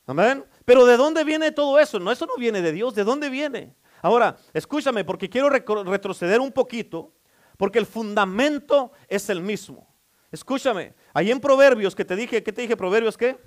Amén. 0.06 0.46
Pero 0.64 0.86
¿de 0.86 0.96
dónde 0.96 1.24
viene 1.24 1.52
todo 1.52 1.78
eso? 1.78 2.00
No, 2.00 2.10
eso 2.10 2.24
no 2.24 2.36
viene 2.38 2.62
de 2.62 2.72
Dios. 2.72 2.94
¿De 2.94 3.04
dónde 3.04 3.28
viene? 3.28 3.74
Ahora, 4.02 4.36
escúchame, 4.52 5.04
porque 5.04 5.30
quiero 5.30 5.48
retroceder 5.48 6.40
un 6.40 6.52
poquito, 6.52 7.12
porque 7.56 7.78
el 7.78 7.86
fundamento 7.86 8.92
es 9.08 9.30
el 9.30 9.40
mismo. 9.40 9.88
Escúchame, 10.32 10.94
ahí 11.14 11.30
en 11.30 11.40
Proverbios 11.40 11.94
que 11.94 12.04
te 12.04 12.16
dije, 12.16 12.42
¿qué 12.42 12.52
te 12.52 12.62
dije? 12.62 12.76
Proverbios 12.76 13.16
qué? 13.16 13.38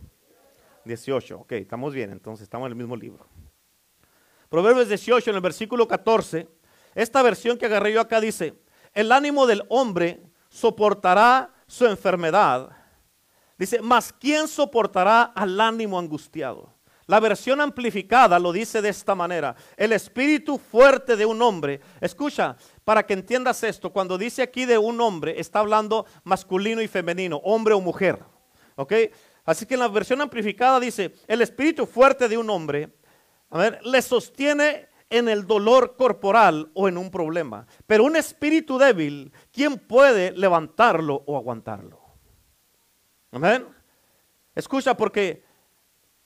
18, 0.85 1.39
ok, 1.39 1.51
estamos 1.53 1.93
bien, 1.93 2.11
entonces 2.11 2.43
estamos 2.43 2.67
en 2.67 2.73
el 2.73 2.77
mismo 2.77 2.95
libro. 2.95 3.27
Proverbios 4.49 4.87
18, 4.87 5.31
en 5.31 5.35
el 5.35 5.41
versículo 5.41 5.87
14, 5.87 6.47
esta 6.93 7.21
versión 7.21 7.57
que 7.57 7.65
agarré 7.65 7.91
yo 7.91 7.99
acá 7.99 8.21
dice, 8.21 8.61
el 8.93 9.11
ánimo 9.11 9.47
del 9.47 9.63
hombre 9.67 10.23
soportará 10.47 11.53
su 11.67 11.85
enfermedad. 11.85 12.69
Dice, 13.57 13.81
mas 13.81 14.13
¿quién 14.13 14.47
soportará 14.47 15.23
al 15.23 15.59
ánimo 15.59 15.99
angustiado? 15.99 16.74
La 17.07 17.19
versión 17.19 17.61
amplificada 17.61 18.39
lo 18.39 18.51
dice 18.51 18.81
de 18.81 18.89
esta 18.89 19.13
manera. 19.13 19.55
El 19.77 19.91
espíritu 19.91 20.57
fuerte 20.57 21.15
de 21.15 21.25
un 21.25 21.41
hombre. 21.41 21.79
Escucha, 22.01 22.57
para 22.83 23.05
que 23.05 23.13
entiendas 23.13 23.63
esto, 23.63 23.91
cuando 23.91 24.17
dice 24.17 24.41
aquí 24.41 24.65
de 24.65 24.77
un 24.77 24.99
hombre, 24.99 25.39
está 25.39 25.59
hablando 25.59 26.05
masculino 26.23 26.81
y 26.81 26.87
femenino, 26.87 27.37
hombre 27.43 27.75
o 27.75 27.81
mujer. 27.81 28.23
¿Ok? 28.75 28.93
Así 29.45 29.67
que 29.67 29.75
en 29.75 29.81
la 29.81 29.87
versión 29.87 30.21
amplificada 30.21 30.79
dice, 30.79 31.13
el 31.27 31.41
espíritu 31.41 31.85
fuerte 31.85 32.27
de 32.27 32.37
un 32.37 32.49
hombre, 32.49 32.95
a 33.51 33.59
ver, 33.59 33.79
le 33.85 34.01
sostiene 34.01 34.89
en 35.11 35.29
el 35.29 35.45
dolor 35.45 35.95
corporal 35.95 36.71
o 36.73 36.87
en 36.87 36.97
un 36.97 37.11
problema. 37.11 37.67
Pero 37.85 38.03
un 38.03 38.15
espíritu 38.15 38.79
débil, 38.79 39.31
¿quién 39.51 39.77
puede 39.77 40.31
levantarlo 40.31 41.23
o 41.27 41.37
aguantarlo? 41.37 42.01
Amén. 43.31 43.67
Escucha, 44.55 44.97
porque 44.97 45.44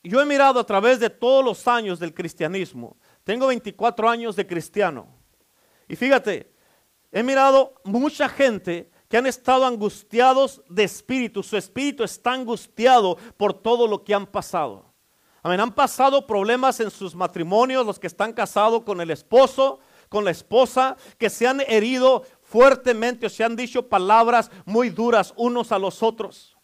yo 0.09 0.19
he 0.19 0.25
mirado 0.25 0.59
a 0.59 0.65
través 0.65 0.99
de 0.99 1.09
todos 1.09 1.45
los 1.45 1.67
años 1.67 1.99
del 1.99 2.13
cristianismo. 2.13 2.97
Tengo 3.23 3.47
24 3.47 4.09
años 4.09 4.35
de 4.35 4.47
cristiano. 4.47 5.07
Y 5.87 5.95
fíjate, 5.95 6.51
he 7.11 7.23
mirado 7.23 7.75
mucha 7.83 8.27
gente 8.27 8.89
que 9.07 9.17
han 9.17 9.27
estado 9.27 9.65
angustiados 9.65 10.61
de 10.67 10.83
espíritu. 10.83 11.43
Su 11.43 11.57
espíritu 11.57 12.03
está 12.03 12.33
angustiado 12.33 13.17
por 13.37 13.53
todo 13.53 13.87
lo 13.87 14.03
que 14.03 14.13
han 14.13 14.25
pasado. 14.25 14.85
Amén. 15.41 15.59
Han 15.59 15.73
pasado 15.73 16.27
problemas 16.27 16.79
en 16.79 16.91
sus 16.91 17.15
matrimonios, 17.15 17.85
los 17.85 17.99
que 17.99 18.07
están 18.07 18.33
casados 18.33 18.83
con 18.83 18.99
el 19.01 19.09
esposo, 19.09 19.79
con 20.09 20.25
la 20.25 20.31
esposa, 20.31 20.97
que 21.17 21.29
se 21.29 21.47
han 21.47 21.61
herido 21.61 22.23
fuertemente 22.41 23.27
o 23.27 23.29
se 23.29 23.43
han 23.43 23.55
dicho 23.55 23.87
palabras 23.87 24.51
muy 24.65 24.89
duras 24.89 25.33
unos 25.37 25.71
a 25.71 25.79
los 25.79 26.03
otros. 26.03 26.58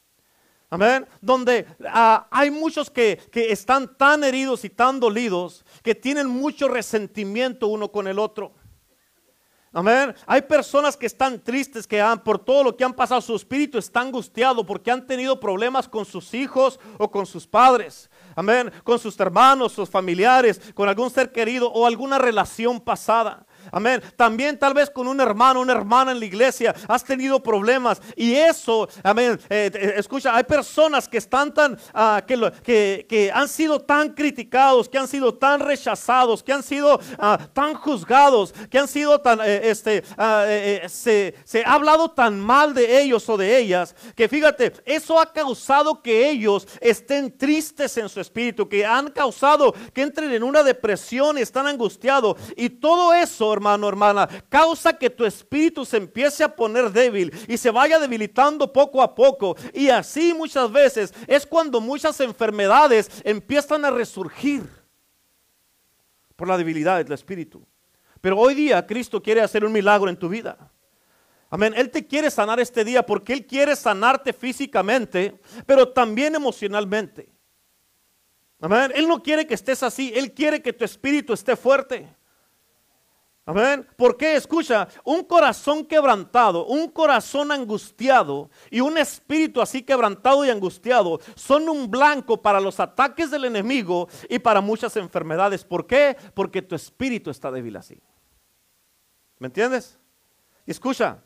Amén. 0.70 1.08
Donde 1.22 1.66
ah, 1.88 2.28
hay 2.32 2.52
muchos 2.52 2.90
que, 2.90 3.20
que 3.32 3.52
están 3.52 3.98
tan 3.98 4.24
heridos 4.24 4.66
y 4.66 4.70
tan 4.70 5.00
dolidos 5.00 5.64
que 5.84 5.96
tienen 5.96 6.28
mucho 6.28 6.68
resentimiento 6.68 7.68
uno 7.68 7.92
con 7.92 8.08
el 8.08 8.20
otro. 8.20 8.54
Amén. 9.76 10.16
Hay 10.26 10.42
personas 10.44 10.96
que 10.96 11.06
están 11.06 11.38
tristes, 11.44 11.86
que 11.86 12.00
han, 12.00 12.24
por 12.24 12.40
todo 12.40 12.64
lo 12.64 12.78
que 12.78 12.86
han 12.86 12.94
pasado, 12.94 13.20
su 13.20 13.36
espíritu 13.36 13.78
está 13.78 14.00
angustiado 14.00 14.66
porque 14.66 14.90
han 14.90 15.06
tenido 15.06 15.38
problemas 15.38 15.90
con 15.90 16.06
sus 16.06 16.34
hijos 16.34 16.80
o 16.98 17.12
con 17.12 17.26
sus 17.26 17.46
padres. 17.46 18.10
Amén. 18.38 18.72
Con 18.86 18.98
sus 19.00 19.20
hermanos, 19.20 19.74
sus 19.74 19.90
familiares, 19.90 20.62
con 20.74 20.88
algún 20.88 21.10
ser 21.10 21.30
querido 21.34 21.70
o 21.70 21.86
alguna 21.86 22.18
relación 22.18 22.80
pasada. 22.80 23.46
Amén. 23.76 24.02
También 24.16 24.58
tal 24.58 24.74
vez 24.74 24.90
con 24.90 25.06
un 25.06 25.20
hermano, 25.20 25.60
una 25.60 25.74
hermana 25.74 26.14
en 26.14 26.20
la 26.20 26.26
iglesia 26.26 26.74
has 26.88 27.04
tenido 27.04 27.44
problemas. 27.44 28.02
Y 28.16 28.34
eso, 28.34 28.88
amén. 29.04 29.38
Eh, 29.50 29.70
eh, 29.74 29.94
escucha, 29.98 30.34
hay 30.34 30.46
personas 30.46 31.10
que 31.10 31.18
están 31.18 31.54
tan, 31.54 31.78
ah, 31.94 32.24
que, 32.26 33.06
que, 33.06 33.30
han 33.34 33.50
sido 33.50 33.82
tan 33.82 34.14
criticados, 34.14 34.88
que 34.88 34.98
han 34.98 35.10
sido 35.10 35.34
tan 35.34 35.60
rechazados, 35.60 36.42
que 36.42 36.54
han 36.54 36.64
sido 36.64 37.02
ah, 37.20 37.38
tan 37.52 37.74
juzgados, 37.74 38.54
que 38.70 38.80
han 38.80 38.88
sido 38.88 39.20
tan, 39.20 39.42
eh, 39.42 39.70
este, 39.70 40.06
ah, 40.18 40.46
se, 40.88 41.36
se 41.44 41.66
ha 41.66 41.74
hablado 41.74 42.12
tan 42.12 42.40
mal 42.40 42.74
de 42.74 43.02
ellos 43.02 43.28
o 43.28 43.36
de 43.36 43.58
ellas, 43.58 43.94
que 44.16 44.30
fíjate, 44.30 44.72
eso 44.86 45.20
ha 45.20 45.34
causado 45.34 46.02
que 46.02 46.30
ellos 46.30 46.66
estén 46.80 47.38
tristes 47.38 47.98
en 47.98 48.08
su 48.08 48.22
espíritu, 48.22 48.70
que 48.70 48.86
han 48.86 49.12
causado 49.12 49.76
que 49.94 50.02
entren 50.02 50.32
en 50.32 50.44
una 50.44 50.64
depresión 50.64 51.38
están 51.38 51.68
angustiados. 51.68 52.38
Y 52.56 52.70
todo 52.70 53.14
eso, 53.14 53.52
hermano, 53.52 53.65
hermana, 53.74 54.28
causa 54.50 54.98
que 54.98 55.10
tu 55.10 55.26
espíritu 55.26 55.86
se 55.86 55.98
empiece 55.98 56.44
a 56.44 56.56
poner 56.56 56.92
débil 56.92 57.34
y 57.48 57.58
se 57.58 57.72
vaya 57.72 58.00
debilitando 58.00 58.72
poco 58.72 59.02
a 59.02 59.16
poco. 59.16 59.56
Y 59.74 59.90
así 59.90 60.34
muchas 60.34 60.72
veces 60.72 61.14
es 61.28 61.46
cuando 61.46 61.82
muchas 61.82 62.20
enfermedades 62.20 63.10
empiezan 63.24 63.86
a 63.86 63.92
resurgir 63.92 64.64
por 66.36 66.48
la 66.48 66.58
debilidad 66.58 67.04
del 67.04 67.14
espíritu. 67.14 67.66
Pero 68.22 68.38
hoy 68.38 68.54
día 68.54 68.86
Cristo 68.86 69.22
quiere 69.22 69.42
hacer 69.42 69.64
un 69.64 69.72
milagro 69.72 70.10
en 70.10 70.18
tu 70.18 70.30
vida. 70.30 70.72
Amén. 71.50 71.74
Él 71.76 71.90
te 71.90 72.06
quiere 72.06 72.32
sanar 72.32 72.60
este 72.60 72.84
día 72.84 73.06
porque 73.06 73.34
Él 73.34 73.46
quiere 73.46 73.76
sanarte 73.76 74.34
físicamente, 74.34 75.40
pero 75.66 75.88
también 75.88 76.36
emocionalmente. 76.36 77.30
Amén. 78.60 78.92
Él 78.96 79.08
no 79.08 79.22
quiere 79.22 79.46
que 79.46 79.54
estés 79.54 79.84
así, 79.84 80.12
Él 80.16 80.34
quiere 80.34 80.62
que 80.62 80.74
tu 80.74 80.84
espíritu 80.84 81.34
esté 81.34 81.56
fuerte. 81.56 82.15
Amén. 83.48 83.88
Porque 83.96 84.36
escucha, 84.36 84.88
un 85.04 85.24
corazón 85.24 85.86
quebrantado, 85.86 86.66
un 86.66 86.90
corazón 86.90 87.52
angustiado 87.52 88.50
y 88.72 88.80
un 88.80 88.98
espíritu 88.98 89.62
así 89.62 89.84
quebrantado 89.84 90.44
y 90.44 90.50
angustiado 90.50 91.20
son 91.36 91.70
un 91.70 91.90
blanco 91.92 92.42
para 92.42 92.60
los 92.60 92.80
ataques 92.80 93.30
del 93.30 93.46
enemigo 93.46 94.10
y 94.30 94.40
para 94.40 94.62
muchas 94.62 94.98
enfermedades. 94.98 95.64
¿Por 95.64 95.86
qué? 95.86 96.18
Porque 96.34 96.64
tu 96.64 96.74
espíritu 96.74 97.30
está 97.30 97.52
débil 97.52 97.76
así. 97.76 98.02
¿Me 99.38 99.48
entiendes? 99.48 100.00
Escucha, 100.66 101.24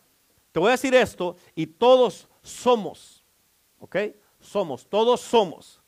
te 0.52 0.60
voy 0.60 0.70
a 0.70 0.72
decir 0.72 0.94
esto 0.94 1.38
y 1.56 1.68
todos 1.68 2.28
somos, 2.42 3.24
¿ok? 3.80 3.96
Somos, 4.42 4.86
todos 4.90 5.22
somos. 5.22 5.82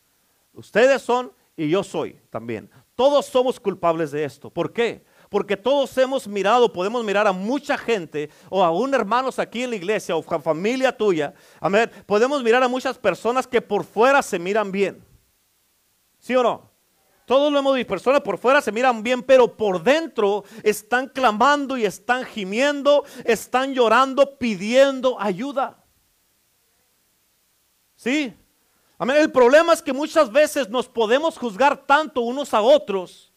Ustedes 0.54 1.02
son 1.02 1.34
y 1.58 1.68
yo 1.68 1.84
soy 1.84 2.18
también. 2.30 2.70
Todos 2.96 3.26
somos 3.26 3.60
culpables 3.60 4.12
de 4.12 4.24
esto. 4.24 4.50
¿Por 4.50 4.72
qué? 4.72 5.04
Porque 5.32 5.56
todos 5.56 5.98
hemos 5.98 6.28
mirado, 6.28 6.74
podemos 6.74 7.06
mirar 7.06 7.26
a 7.26 7.32
mucha 7.32 7.78
gente 7.78 8.30
o 8.50 8.62
a 8.62 8.70
un 8.70 8.94
hermanos 8.94 9.40
aquí 9.40 9.64
en 9.64 9.70
la 9.70 9.78
iglesia 9.78 10.14
o 10.14 10.22
familia 10.22 10.92
tuya, 10.96 11.34
amén, 11.62 11.90
podemos 12.06 12.44
mirar 12.44 12.62
a 12.62 12.68
muchas 12.68 12.98
personas 12.98 13.48
que 13.48 13.62
por 13.62 13.86
fuera 13.86 14.22
se 14.22 14.38
miran 14.38 14.74
bien. 14.74 15.02
¿Sí 16.20 16.36
o 16.36 16.44
no? 16.44 16.70
Todos 17.26 17.50
lo 17.50 17.60
hemos 17.60 17.74
visto, 17.78 17.88
personas 17.88 18.20
por 18.20 18.38
fuera 18.38 18.60
se 18.60 18.74
miran 18.74 19.02
bien, 19.02 19.24
pero 19.24 19.56
por 19.56 19.82
dentro 19.82 20.44
están 20.64 21.08
clamando 21.08 21.78
y 21.78 21.86
están 21.86 22.26
gimiendo, 22.26 23.06
están 23.24 23.74
llorando, 23.74 24.38
pidiendo 24.38 25.16
ayuda. 25.18 25.82
¿Sí? 27.96 28.34
Amén. 28.98 29.16
El 29.16 29.32
problema 29.32 29.72
es 29.72 29.82
que 29.82 29.94
muchas 29.94 30.30
veces 30.30 30.68
nos 30.68 30.90
podemos 30.90 31.38
juzgar 31.38 31.86
tanto 31.86 32.20
unos 32.20 32.54
a 32.54 32.62
otros. 32.62 33.32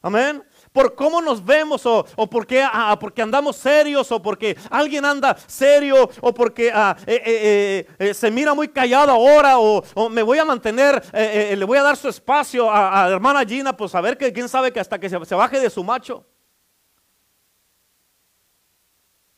Amén 0.00 0.44
por 0.72 0.94
cómo 0.94 1.20
nos 1.20 1.44
vemos 1.44 1.84
o, 1.86 2.04
porque, 2.30 2.62
ah, 2.62 2.96
porque, 2.98 3.22
andamos 3.22 3.56
serios 3.56 4.10
o 4.12 4.22
porque 4.22 4.56
alguien 4.70 5.04
anda 5.04 5.36
serio 5.46 6.08
o 6.20 6.32
porque 6.32 6.70
ah, 6.72 6.96
eh, 7.06 7.22
eh, 7.24 7.86
eh, 7.98 8.14
se 8.14 8.30
mira 8.30 8.54
muy 8.54 8.68
callado 8.68 9.12
ahora 9.12 9.58
o, 9.58 9.82
me 10.08 10.22
voy 10.22 10.38
a 10.38 10.44
mantener, 10.44 11.02
le 11.12 11.64
voy 11.64 11.78
a 11.78 11.82
dar 11.82 11.96
su 11.96 12.08
espacio 12.08 12.70
a, 12.70 13.08
la 13.08 13.14
hermana 13.14 13.44
Gina, 13.44 13.76
pues 13.76 13.94
a 13.94 14.00
ver 14.00 14.16
que 14.16 14.32
quién 14.32 14.48
sabe 14.48 14.72
que 14.72 14.80
hasta 14.80 14.98
que 14.98 15.08
se, 15.08 15.24
se 15.24 15.34
baje 15.34 15.60
de 15.60 15.70
su 15.70 15.82
macho. 15.84 16.24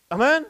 Amén. 0.09 0.47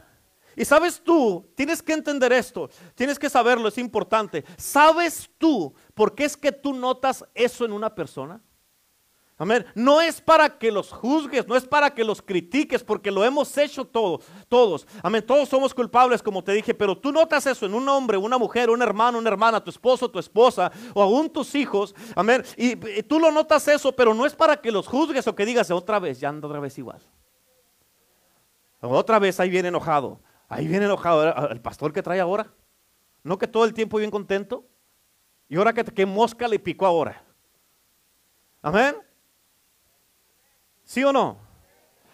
Y 0.56 0.64
sabes 0.64 1.02
tú, 1.02 1.50
tienes 1.54 1.82
que 1.82 1.92
entender 1.92 2.32
esto, 2.32 2.68
tienes 2.94 3.18
que 3.18 3.30
saberlo, 3.30 3.68
es 3.68 3.78
importante. 3.78 4.44
¿Sabes 4.58 5.30
tú 5.38 5.74
por 5.94 6.14
qué 6.14 6.24
es 6.24 6.36
que 6.36 6.52
tú 6.52 6.74
notas 6.74 7.24
eso 7.34 7.64
en 7.64 7.72
una 7.72 7.94
persona? 7.94 8.42
Amén. 9.38 9.64
No 9.74 10.00
es 10.00 10.20
para 10.20 10.58
que 10.58 10.70
los 10.70 10.92
juzgues, 10.92 11.48
no 11.48 11.56
es 11.56 11.66
para 11.66 11.92
que 11.92 12.04
los 12.04 12.20
critiques, 12.20 12.84
porque 12.84 13.10
lo 13.10 13.24
hemos 13.24 13.56
hecho 13.56 13.84
todos, 13.84 14.24
todos. 14.48 14.86
Amén. 15.02 15.24
Todos 15.26 15.48
somos 15.48 15.74
culpables, 15.74 16.22
como 16.22 16.44
te 16.44 16.52
dije, 16.52 16.74
pero 16.74 16.96
tú 16.96 17.10
notas 17.10 17.46
eso 17.46 17.66
en 17.66 17.74
un 17.74 17.88
hombre, 17.88 18.16
una 18.16 18.38
mujer, 18.38 18.70
un 18.70 18.82
hermano, 18.82 19.18
una 19.18 19.30
hermana, 19.30 19.62
tu 19.62 19.70
esposo, 19.70 20.08
tu 20.08 20.18
esposa, 20.18 20.70
o 20.94 21.02
aún 21.02 21.30
tus 21.30 21.54
hijos. 21.54 21.94
Amén. 22.14 22.44
Y, 22.56 22.76
tú 23.02 23.18
lo 23.18 23.32
notas 23.32 23.66
eso, 23.68 23.90
pero 23.92 24.14
no 24.14 24.26
es 24.26 24.34
para 24.34 24.58
que 24.58 24.70
los 24.70 24.86
juzgues 24.86 25.26
o 25.26 25.34
que 25.34 25.46
digas 25.46 25.70
otra 25.70 25.98
vez, 25.98 26.20
ya 26.20 26.28
ando 26.28 26.46
otra 26.46 26.60
vez 26.60 26.76
igual. 26.78 27.00
Otra 28.80 29.18
vez 29.18 29.40
ahí 29.40 29.48
viene 29.48 29.68
enojado. 29.68 30.20
Ahí 30.48 30.68
viene 30.68 30.84
enojado 30.84 31.48
el 31.48 31.60
pastor 31.60 31.92
que 31.92 32.02
trae 32.02 32.20
ahora. 32.20 32.52
No 33.24 33.38
que 33.38 33.48
todo 33.48 33.64
el 33.64 33.72
tiempo 33.72 33.98
bien 33.98 34.10
contento. 34.10 34.66
Y 35.48 35.56
ahora 35.56 35.72
que, 35.72 35.84
que 35.84 36.04
mosca 36.04 36.46
le 36.46 36.58
picó 36.58 36.86
ahora. 36.86 37.24
Amén. 38.60 38.96
¿Sí 40.92 41.02
o 41.04 41.10
no? 41.10 41.38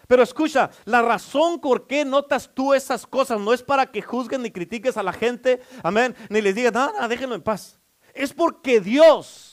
Pero 0.07 0.23
escucha, 0.23 0.71
la 0.85 1.03
razón 1.03 1.59
por 1.61 1.89
qué 1.89 2.05
notas 2.05 2.49
tú 2.55 2.75
esas 2.75 3.09
cosas 3.09 3.41
no 3.41 3.53
es 3.53 3.61
para 3.61 3.87
que 3.91 4.03
juzguen 4.03 4.41
ni 4.43 4.53
critiques 4.53 4.97
a 4.97 5.03
la 5.03 5.13
gente, 5.13 5.61
amén, 5.83 6.15
ni 6.31 6.41
les 6.41 6.55
digas, 6.55 6.73
nada, 6.73 7.09
déjenlo 7.09 7.35
en 7.35 7.43
paz. 7.43 7.81
Es 8.15 8.33
porque 8.33 8.81
Dios 8.81 9.48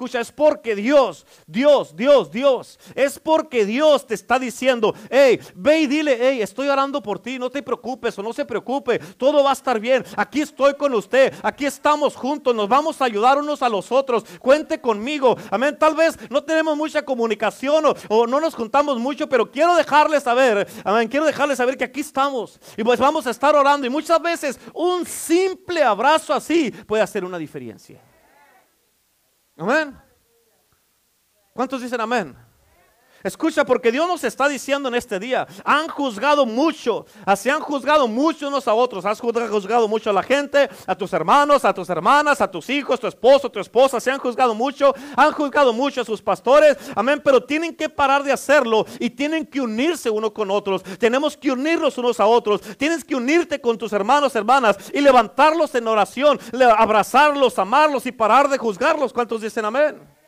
Escucha, 0.00 0.20
es 0.20 0.32
porque 0.32 0.74
Dios, 0.74 1.26
Dios, 1.46 1.94
Dios, 1.94 2.30
Dios, 2.30 2.78
es 2.94 3.18
porque 3.18 3.66
Dios 3.66 4.06
te 4.06 4.14
está 4.14 4.38
diciendo, 4.38 4.94
hey, 5.10 5.38
ve 5.54 5.80
y 5.80 5.86
dile, 5.86 6.16
hey, 6.18 6.40
estoy 6.40 6.68
orando 6.68 7.02
por 7.02 7.18
ti, 7.18 7.38
no 7.38 7.50
te 7.50 7.62
preocupes 7.62 8.18
o 8.18 8.22
no 8.22 8.32
se 8.32 8.46
preocupe, 8.46 8.98
todo 9.18 9.44
va 9.44 9.50
a 9.50 9.52
estar 9.52 9.78
bien, 9.78 10.02
aquí 10.16 10.40
estoy 10.40 10.72
con 10.72 10.94
usted, 10.94 11.34
aquí 11.42 11.66
estamos 11.66 12.16
juntos, 12.16 12.54
nos 12.54 12.66
vamos 12.66 12.98
a 13.02 13.04
ayudar 13.04 13.36
unos 13.36 13.60
a 13.60 13.68
los 13.68 13.92
otros, 13.92 14.24
cuente 14.38 14.80
conmigo, 14.80 15.36
amén, 15.50 15.76
tal 15.78 15.94
vez 15.94 16.18
no 16.30 16.42
tenemos 16.42 16.74
mucha 16.78 17.04
comunicación 17.04 17.84
o, 17.84 17.94
o 18.08 18.26
no 18.26 18.40
nos 18.40 18.54
juntamos 18.54 18.98
mucho, 18.98 19.28
pero 19.28 19.50
quiero 19.50 19.76
dejarles 19.76 20.22
saber, 20.22 20.66
amén, 20.82 21.08
quiero 21.08 21.26
dejarles 21.26 21.58
saber 21.58 21.76
que 21.76 21.84
aquí 21.84 22.00
estamos 22.00 22.58
y 22.74 22.82
pues 22.82 22.98
vamos 22.98 23.26
a 23.26 23.32
estar 23.32 23.54
orando 23.54 23.86
y 23.86 23.90
muchas 23.90 24.22
veces 24.22 24.58
un 24.72 25.04
simple 25.04 25.82
abrazo 25.82 26.32
así 26.32 26.70
puede 26.70 27.02
hacer 27.02 27.22
una 27.22 27.36
diferencia. 27.36 28.00
Amén. 29.60 29.94
¿Cuántos 31.52 31.82
dicen 31.82 32.00
amén? 32.00 32.34
Escucha, 33.22 33.64
porque 33.64 33.92
Dios 33.92 34.08
nos 34.08 34.24
está 34.24 34.48
diciendo 34.48 34.88
en 34.88 34.94
este 34.94 35.18
día, 35.18 35.46
han 35.64 35.88
juzgado 35.88 36.46
mucho, 36.46 37.04
se 37.36 37.50
han 37.50 37.60
juzgado 37.60 38.08
mucho 38.08 38.48
unos 38.48 38.66
a 38.66 38.74
otros, 38.74 39.04
has 39.04 39.20
juzgado 39.20 39.88
mucho 39.88 40.10
a 40.10 40.12
la 40.12 40.22
gente, 40.22 40.70
a 40.86 40.94
tus 40.94 41.12
hermanos, 41.12 41.64
a 41.64 41.74
tus 41.74 41.90
hermanas, 41.90 42.40
a 42.40 42.50
tus 42.50 42.70
hijos, 42.70 42.98
tu 42.98 43.06
esposo, 43.06 43.50
tu 43.50 43.60
esposa, 43.60 44.00
se 44.00 44.10
han 44.10 44.18
juzgado 44.18 44.54
mucho, 44.54 44.94
han 45.16 45.32
juzgado 45.32 45.72
mucho 45.72 46.00
a 46.00 46.04
sus 46.04 46.22
pastores, 46.22 46.76
amén, 46.94 47.20
pero 47.22 47.44
tienen 47.44 47.74
que 47.74 47.88
parar 47.88 48.22
de 48.22 48.32
hacerlo 48.32 48.86
y 48.98 49.10
tienen 49.10 49.46
que 49.46 49.60
unirse 49.60 50.08
uno 50.08 50.32
con 50.32 50.50
otros, 50.50 50.82
tenemos 50.98 51.36
que 51.36 51.52
unirnos 51.52 51.98
unos 51.98 52.20
a 52.20 52.26
otros, 52.26 52.62
tienes 52.78 53.04
que 53.04 53.14
unirte 53.14 53.60
con 53.60 53.76
tus 53.76 53.92
hermanos, 53.92 54.34
hermanas 54.34 54.76
y 54.94 55.00
levantarlos 55.00 55.74
en 55.74 55.86
oración, 55.86 56.40
abrazarlos, 56.76 57.58
amarlos 57.58 58.06
y 58.06 58.12
parar 58.12 58.48
de 58.48 58.58
juzgarlos. 58.58 59.12
¿Cuántos 59.12 59.42
dicen 59.42 59.64
amén? 59.64 60.19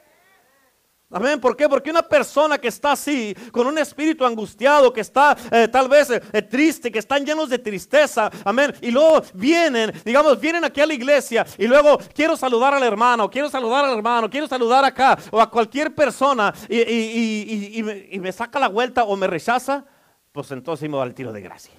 Amén. 1.13 1.39
¿Por 1.39 1.55
qué? 1.55 1.69
Porque 1.69 1.91
una 1.91 2.03
persona 2.03 2.57
que 2.57 2.69
está 2.69 2.93
así, 2.93 3.37
con 3.53 3.67
un 3.67 3.77
espíritu 3.77 4.25
angustiado, 4.25 4.91
que 4.91 5.03
está 5.03 5.37
eh, 5.51 5.69
tal 5.69 5.87
vez 5.87 6.09
eh, 6.09 6.23
eh, 6.33 6.41
triste, 6.41 6.91
que 6.91 6.99
están 6.99 7.25
llenos 7.27 7.51
de 7.51 7.59
tristeza, 7.59 8.31
amén. 8.45 8.75
Y 8.81 8.91
luego 8.91 9.23
vienen, 9.35 9.93
digamos, 10.07 10.41
vienen 10.41 10.65
aquí 10.65 10.81
a 10.81 10.87
la 10.87 10.95
iglesia 10.95 11.47
y 11.59 11.67
luego 11.67 11.99
quiero 12.15 12.35
saludar 12.35 12.73
al 12.73 12.83
hermano, 12.83 13.31
quiero 13.31 13.51
saludar 13.51 13.85
al 13.85 13.95
hermano, 13.95 14.31
quiero 14.31 14.49
saludar 14.49 14.87
acá 14.87 15.19
o 15.31 15.39
a 15.39 15.51
cualquier 15.51 15.95
persona 15.95 16.55
y, 16.67 17.83
me, 17.83 18.33
saca 18.33 18.59
la 18.59 18.69
vuelta 18.69 19.05
o 19.05 19.15
me 19.15 19.27
rechaza, 19.27 19.85
pues 20.33 20.51
entonces 20.51 20.89
me 20.89 20.97
va 20.97 21.03
al 21.03 21.13
tiro 21.13 21.31
de 21.31 21.43
gracia. 21.43 21.75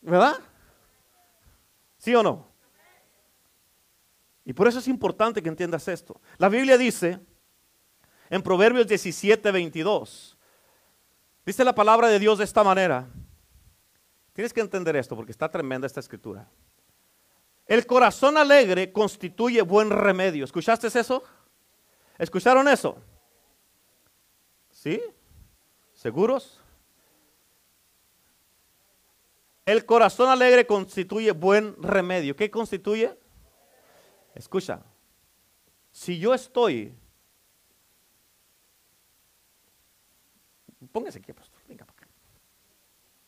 ¿Verdad? 0.00 0.34
¿Sí 1.96 2.12
o 2.12 2.24
no? 2.24 2.48
Y 4.44 4.52
por 4.52 4.66
eso 4.66 4.80
es 4.80 4.88
importante 4.88 5.40
que 5.40 5.48
entiendas 5.48 5.86
esto. 5.86 6.20
La 6.38 6.48
Biblia 6.48 6.76
dice 6.76 7.20
en 8.32 8.42
Proverbios 8.42 8.86
17, 8.86 9.50
22. 9.50 10.38
Dice 11.44 11.64
la 11.64 11.74
palabra 11.74 12.08
de 12.08 12.18
Dios 12.18 12.38
de 12.38 12.44
esta 12.44 12.64
manera. 12.64 13.06
Tienes 14.32 14.54
que 14.54 14.62
entender 14.62 14.96
esto 14.96 15.14
porque 15.14 15.32
está 15.32 15.50
tremenda 15.50 15.86
esta 15.86 16.00
escritura. 16.00 16.48
El 17.66 17.84
corazón 17.84 18.38
alegre 18.38 18.90
constituye 18.90 19.60
buen 19.60 19.90
remedio. 19.90 20.46
¿Escuchaste 20.46 20.86
eso? 20.86 21.22
¿Escucharon 22.18 22.66
eso? 22.68 22.96
¿Sí? 24.70 25.02
¿Seguros? 25.92 26.58
El 29.66 29.84
corazón 29.84 30.30
alegre 30.30 30.66
constituye 30.66 31.32
buen 31.32 31.76
remedio. 31.82 32.34
¿Qué 32.34 32.50
constituye? 32.50 33.14
Escucha. 34.34 34.80
Si 35.90 36.18
yo 36.18 36.32
estoy 36.32 36.94
Póngase 40.92 41.18
aquí, 41.18 41.32
pastor. 41.32 41.58
Venga 41.66 41.84
para 41.86 41.98
acá. 41.98 42.08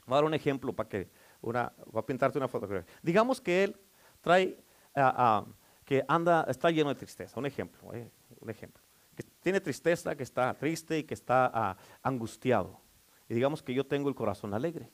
Voy 0.07 0.13
a 0.13 0.17
dar 0.17 0.25
un 0.25 0.35
ejemplo 0.35 0.73
para 0.73 0.89
que 0.89 1.09
una, 1.41 1.73
voy 1.87 2.01
a 2.01 2.07
pintarte 2.07 2.39
una 2.39 2.49
fotografía. 2.49 2.87
Digamos 3.03 3.41
que 3.41 3.65
él 3.65 3.81
trae, 4.21 4.59
uh, 4.97 5.45
que 5.85 6.05
anda, 6.07 6.45
está 6.49 6.71
lleno 6.71 6.91
de 6.91 6.95
tristeza. 6.95 7.39
Un 7.41 7.47
ejemplo, 7.47 7.93
eh, 7.95 8.11
un 8.41 8.51
ejemplo. 8.51 8.83
Que 9.17 9.23
tiene 9.41 9.61
tristeza, 9.61 10.15
que 10.15 10.23
está 10.23 10.53
triste 10.55 10.99
y 10.99 11.05
que 11.05 11.15
está 11.15 11.77
uh, 11.79 11.99
angustiado. 12.03 12.81
Y 13.29 13.35
digamos 13.35 13.63
que 13.63 13.73
yo 13.73 13.87
tengo 13.87 14.09
el 14.09 14.15
corazón 14.15 14.53
alegre. 14.53 14.91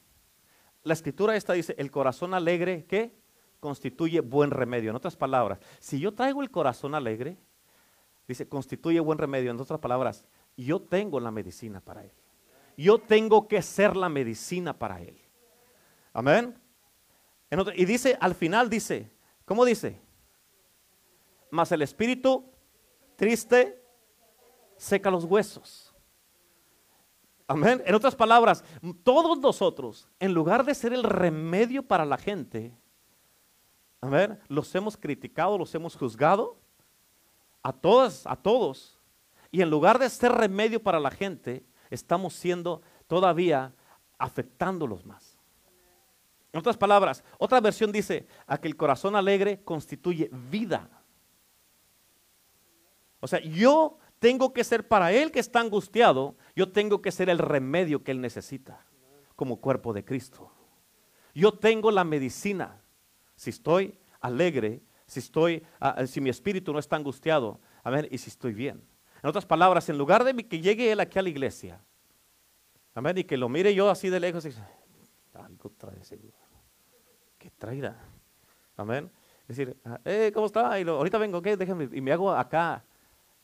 La 0.85 0.95
escritura 0.95 1.37
esta 1.37 1.53
dice, 1.53 1.75
el 1.77 1.91
corazón 1.91 2.33
alegre, 2.33 2.87
¿qué? 2.87 3.19
Constituye 3.59 4.21
buen 4.21 4.51
remedio. 4.51 4.91
En 4.91 4.97
otras 4.97 5.17
palabras, 5.17 5.59
si 5.81 5.99
yo 5.99 6.15
traigo 6.15 6.43
el 6.43 6.51
corazón 6.51 6.95
alegre, 6.95 7.37
dice, 8.29 8.49
constituye 8.49 9.01
buen 9.01 9.19
remedio. 9.19 9.51
En 9.51 9.61
otras 9.61 9.81
palabras, 9.81 10.25
yo 10.57 10.81
tengo 10.81 11.19
la 11.21 11.31
medicina 11.31 11.81
para 11.81 12.05
él 12.05 12.13
yo 12.77 12.99
tengo 12.99 13.49
que 13.49 13.63
ser 13.63 13.97
la 13.97 14.09
medicina 14.09 14.79
para 14.79 15.01
él. 15.01 15.19
Amén. 16.13 16.59
y 17.75 17.85
dice, 17.85 18.17
al 18.21 18.35
final 18.35 18.69
dice, 18.71 19.11
¿cómo 19.45 19.65
dice? 19.65 20.01
Mas 21.51 21.73
el 21.73 21.83
espíritu 21.83 22.45
triste 23.17 23.83
seca 24.77 25.11
los 25.11 25.25
huesos. 25.25 25.95
Amén. 27.47 27.83
En 27.85 27.95
otras 27.95 28.15
palabras, 28.15 28.65
todos 29.03 29.39
nosotros, 29.41 30.09
en 30.21 30.33
lugar 30.33 30.65
de 30.65 30.75
ser 30.75 30.93
el 30.93 31.03
remedio 31.03 31.83
para 31.83 32.05
la 32.05 32.17
gente, 32.17 32.73
amén, 34.01 34.39
los 34.47 34.73
hemos 34.75 34.97
criticado, 34.97 35.59
los 35.59 35.75
hemos 35.75 35.97
juzgado, 35.97 36.57
a 37.63 37.73
todas, 37.73 38.27
a 38.27 38.37
todos. 38.37 38.99
Y 39.51 39.63
en 39.63 39.71
lugar 39.71 39.99
de 39.99 40.09
ser 40.09 40.33
remedio 40.33 40.83
para 40.83 41.01
la 41.01 41.11
gente, 41.11 41.65
estamos 41.91 42.35
siendo 42.35 42.83
todavía 43.07 43.75
afectándolos 44.19 45.05
más. 45.05 45.39
En 46.53 46.59
otras 46.59 46.77
palabras, 46.77 47.23
otra 47.39 47.61
versión 47.61 47.93
dice, 47.93 48.27
a 48.47 48.59
que 48.59 48.69
el 48.69 48.77
corazón 48.77 49.15
alegre 49.15 49.63
constituye 49.63 50.31
vida. 50.51 50.89
O 53.21 53.29
sea, 53.29 53.41
yo 53.41 53.99
tengo 54.19 54.53
que 54.53 54.65
ser 54.65 54.89
para 54.89 55.13
él 55.13 55.31
que 55.31 55.41
está 55.41 55.61
angustiado, 55.61 56.37
yo 56.57 56.73
tengo 56.73 57.01
que 57.01 57.13
ser 57.13 57.29
el 57.31 57.39
remedio 57.39 58.03
que 58.03 58.11
él 58.11 58.21
necesita 58.21 58.85
como 59.37 59.61
cuerpo 59.61 59.93
de 59.93 60.05
Cristo. 60.05 60.51
Yo 61.35 61.53
tengo 61.53 61.91
la 61.91 62.05
medicina. 62.05 62.83
Si 63.37 63.51
estoy 63.51 63.99
alegre, 64.21 64.83
si 65.07 65.21
estoy, 65.21 65.65
ah, 65.81 66.07
si 66.07 66.21
mi 66.21 66.31
espíritu 66.31 66.73
no 66.73 66.79
está 66.79 66.97
angustiado, 66.97 67.61
a 67.83 67.91
ver, 67.91 68.09
y 68.11 68.19
si 68.19 68.29
estoy 68.29 68.53
bien. 68.53 68.83
En 69.23 69.29
otras 69.29 69.45
palabras, 69.45 69.89
en 69.89 69.99
lugar 69.99 70.25
de 70.25 70.35
que 70.47 70.61
llegue 70.61 70.91
él 70.93 71.01
aquí 71.01 71.19
a 71.19 71.23
la 71.23 71.29
iglesia, 71.29 71.81
amén, 72.95 73.19
y 73.19 73.25
que 73.25 73.37
lo 73.37 73.49
mire 73.49 73.75
yo 73.75 73.91
así 73.91 74.09
de 74.09 74.21
lejos, 74.21 74.47
y, 74.47 74.53
algo 75.35 75.71
trae 75.77 76.03
seguro. 76.05 76.37
¿Qué 77.39 77.51
traerá? 77.51 77.99
Amén. 78.77 79.11
Es 79.49 79.57
decir, 79.57 79.77
eh, 80.05 80.31
¿cómo 80.33 80.47
está? 80.47 80.79
Y 80.81 80.89
ahorita 80.89 81.19
vengo, 81.19 81.43
¿qué? 81.43 81.57
Déjame, 81.57 81.89
y 81.93 82.01
me 82.01 82.13
hago 82.13 82.31
acá 82.31 82.85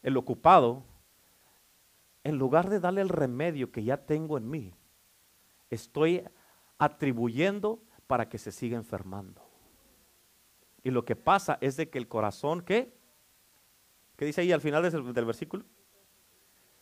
el 0.02 0.16
ocupado, 0.16 0.84
en 2.22 2.38
lugar 2.38 2.68
de 2.70 2.80
darle 2.80 3.00
el 3.00 3.08
remedio 3.08 3.70
que 3.70 3.84
ya 3.84 3.96
tengo 3.96 4.36
en 4.36 4.48
mí, 4.48 4.74
estoy 5.70 6.24
atribuyendo 6.78 7.82
para 8.06 8.28
que 8.28 8.38
se 8.38 8.52
siga 8.52 8.76
enfermando. 8.76 9.42
Y 10.82 10.90
lo 10.90 11.04
que 11.04 11.16
pasa 11.16 11.58
es 11.60 11.76
de 11.76 11.88
que 11.88 11.98
el 11.98 12.08
corazón, 12.08 12.62
¿qué? 12.62 12.96
¿Qué 14.16 14.24
dice 14.24 14.40
ahí 14.40 14.52
al 14.52 14.60
final 14.60 14.82
del, 14.90 15.24
versículo? 15.24 15.64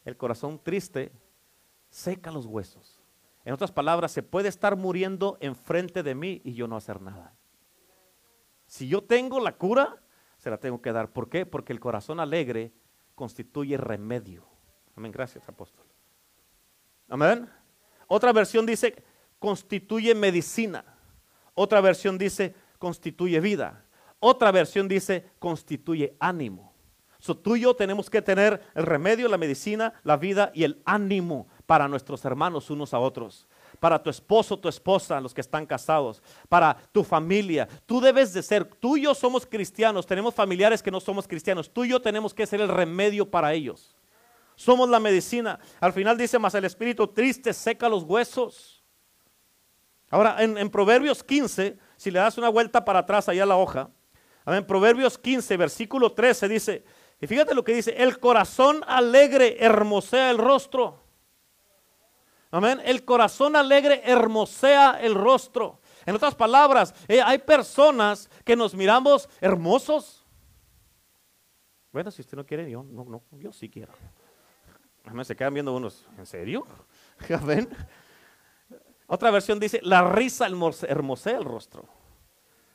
El 0.04 0.16
corazón 0.16 0.60
triste 0.62 1.12
seca 1.90 2.30
los 2.30 2.46
huesos. 2.46 3.00
En 3.44 3.52
otras 3.52 3.72
palabras, 3.72 4.12
se 4.12 4.22
puede 4.22 4.48
estar 4.48 4.76
muriendo 4.76 5.36
enfrente 5.40 6.02
de 6.02 6.14
mí 6.14 6.40
y 6.44 6.54
yo 6.54 6.66
no 6.66 6.76
hacer 6.76 7.00
nada. 7.00 7.34
Si 8.66 8.88
yo 8.88 9.02
tengo 9.02 9.40
la 9.40 9.56
cura, 9.56 10.02
se 10.38 10.48
la 10.48 10.58
tengo 10.58 10.80
que 10.80 10.92
dar. 10.92 11.12
¿Por 11.12 11.28
qué? 11.28 11.44
Porque 11.44 11.72
el 11.72 11.80
corazón 11.80 12.20
alegre 12.20 12.72
constituye 13.14 13.76
remedio. 13.76 14.46
Amén, 14.96 15.12
gracias 15.12 15.48
apóstol. 15.48 15.84
Amén. 17.08 17.50
Otra 18.06 18.32
versión 18.32 18.64
dice, 18.64 19.04
constituye 19.38 20.14
medicina. 20.14 20.84
Otra 21.54 21.80
versión 21.80 22.16
dice, 22.16 22.54
constituye 22.78 23.40
vida. 23.40 23.84
Otra 24.20 24.50
versión 24.52 24.88
dice, 24.88 25.30
constituye 25.38 26.16
ánimo. 26.18 26.73
So, 27.24 27.34
tú 27.34 27.56
y 27.56 27.60
yo 27.60 27.74
tenemos 27.74 28.10
que 28.10 28.20
tener 28.20 28.60
el 28.74 28.84
remedio, 28.84 29.28
la 29.28 29.38
medicina, 29.38 29.94
la 30.02 30.18
vida 30.18 30.50
y 30.52 30.62
el 30.62 30.82
ánimo 30.84 31.48
para 31.64 31.88
nuestros 31.88 32.22
hermanos 32.26 32.68
unos 32.68 32.92
a 32.92 32.98
otros. 32.98 33.48
Para 33.80 34.02
tu 34.02 34.10
esposo, 34.10 34.58
tu 34.58 34.68
esposa, 34.68 35.22
los 35.22 35.32
que 35.32 35.40
están 35.40 35.64
casados. 35.64 36.22
Para 36.50 36.76
tu 36.92 37.02
familia. 37.02 37.66
Tú 37.86 37.98
debes 37.98 38.34
de 38.34 38.42
ser, 38.42 38.66
tú 38.66 38.98
y 38.98 39.04
yo 39.04 39.14
somos 39.14 39.46
cristianos, 39.46 40.06
tenemos 40.06 40.34
familiares 40.34 40.82
que 40.82 40.90
no 40.90 41.00
somos 41.00 41.26
cristianos. 41.26 41.72
Tú 41.72 41.86
y 41.86 41.88
yo 41.88 42.02
tenemos 42.02 42.34
que 42.34 42.46
ser 42.46 42.60
el 42.60 42.68
remedio 42.68 43.30
para 43.30 43.54
ellos. 43.54 43.96
Somos 44.54 44.90
la 44.90 45.00
medicina. 45.00 45.58
Al 45.80 45.94
final 45.94 46.18
dice 46.18 46.38
más 46.38 46.54
el 46.54 46.66
espíritu 46.66 47.06
triste 47.06 47.54
seca 47.54 47.88
los 47.88 48.02
huesos. 48.02 48.84
Ahora, 50.10 50.42
en, 50.42 50.58
en 50.58 50.68
Proverbios 50.68 51.24
15, 51.24 51.78
si 51.96 52.10
le 52.10 52.18
das 52.18 52.36
una 52.36 52.50
vuelta 52.50 52.84
para 52.84 52.98
atrás 52.98 53.30
allá 53.30 53.44
a 53.44 53.46
la 53.46 53.56
hoja, 53.56 53.88
en 54.46 54.66
Proverbios 54.66 55.16
15, 55.16 55.56
versículo 55.56 56.12
13 56.12 56.48
dice, 56.48 56.84
y 57.24 57.26
fíjate 57.26 57.54
lo 57.54 57.64
que 57.64 57.72
dice, 57.72 57.94
el 57.96 58.20
corazón 58.20 58.82
alegre 58.86 59.56
hermosea 59.58 60.30
el 60.30 60.36
rostro. 60.36 61.00
Amén. 62.50 62.82
El 62.84 63.02
corazón 63.06 63.56
alegre 63.56 64.02
hermosea 64.04 65.00
el 65.00 65.14
rostro. 65.14 65.80
En 66.04 66.14
otras 66.14 66.34
palabras, 66.34 66.94
eh, 67.08 67.22
hay 67.22 67.38
personas 67.38 68.28
que 68.44 68.54
nos 68.54 68.74
miramos 68.74 69.26
hermosos. 69.40 70.22
Bueno, 71.92 72.10
si 72.10 72.20
usted 72.20 72.36
no 72.36 72.44
quiere, 72.44 72.70
yo 72.70 72.82
no, 72.82 73.06
no, 73.06 73.22
yo 73.38 73.54
sí 73.54 73.70
quiero. 73.70 73.94
Amén. 75.06 75.24
Se 75.24 75.34
quedan 75.34 75.54
viendo 75.54 75.74
unos, 75.74 76.06
¿en 76.18 76.26
serio? 76.26 76.66
Amén. 77.40 77.70
Otra 79.06 79.30
versión 79.30 79.58
dice, 79.58 79.80
la 79.82 80.12
risa 80.12 80.46
hermosea 80.46 81.38
el 81.38 81.44
rostro. 81.44 81.88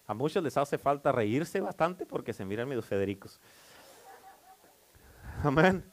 A 0.08 0.16
muchos 0.16 0.42
les 0.42 0.58
hace 0.58 0.80
falta 0.80 1.12
reírse 1.12 1.62
bastante 1.62 2.08
porque 2.08 2.34
se 2.34 2.44
miran 2.46 2.68
medio 2.68 2.82
federicos. 2.82 3.40
Amén. 5.43 5.89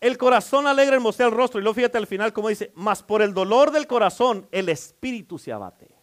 el 0.00 0.18
corazón 0.18 0.66
alegra 0.66 0.96
hermosea 0.96 1.26
el 1.26 1.32
rostro. 1.32 1.58
Y 1.58 1.62
luego 1.62 1.74
fíjate 1.74 1.98
al 1.98 2.06
final 2.06 2.32
como 2.32 2.48
dice, 2.48 2.72
mas 2.74 3.02
por 3.02 3.22
el 3.22 3.34
dolor 3.34 3.70
del 3.70 3.86
corazón 3.86 4.48
el 4.52 4.68
espíritu 4.68 5.38
se 5.38 5.52
abate. 5.52 5.96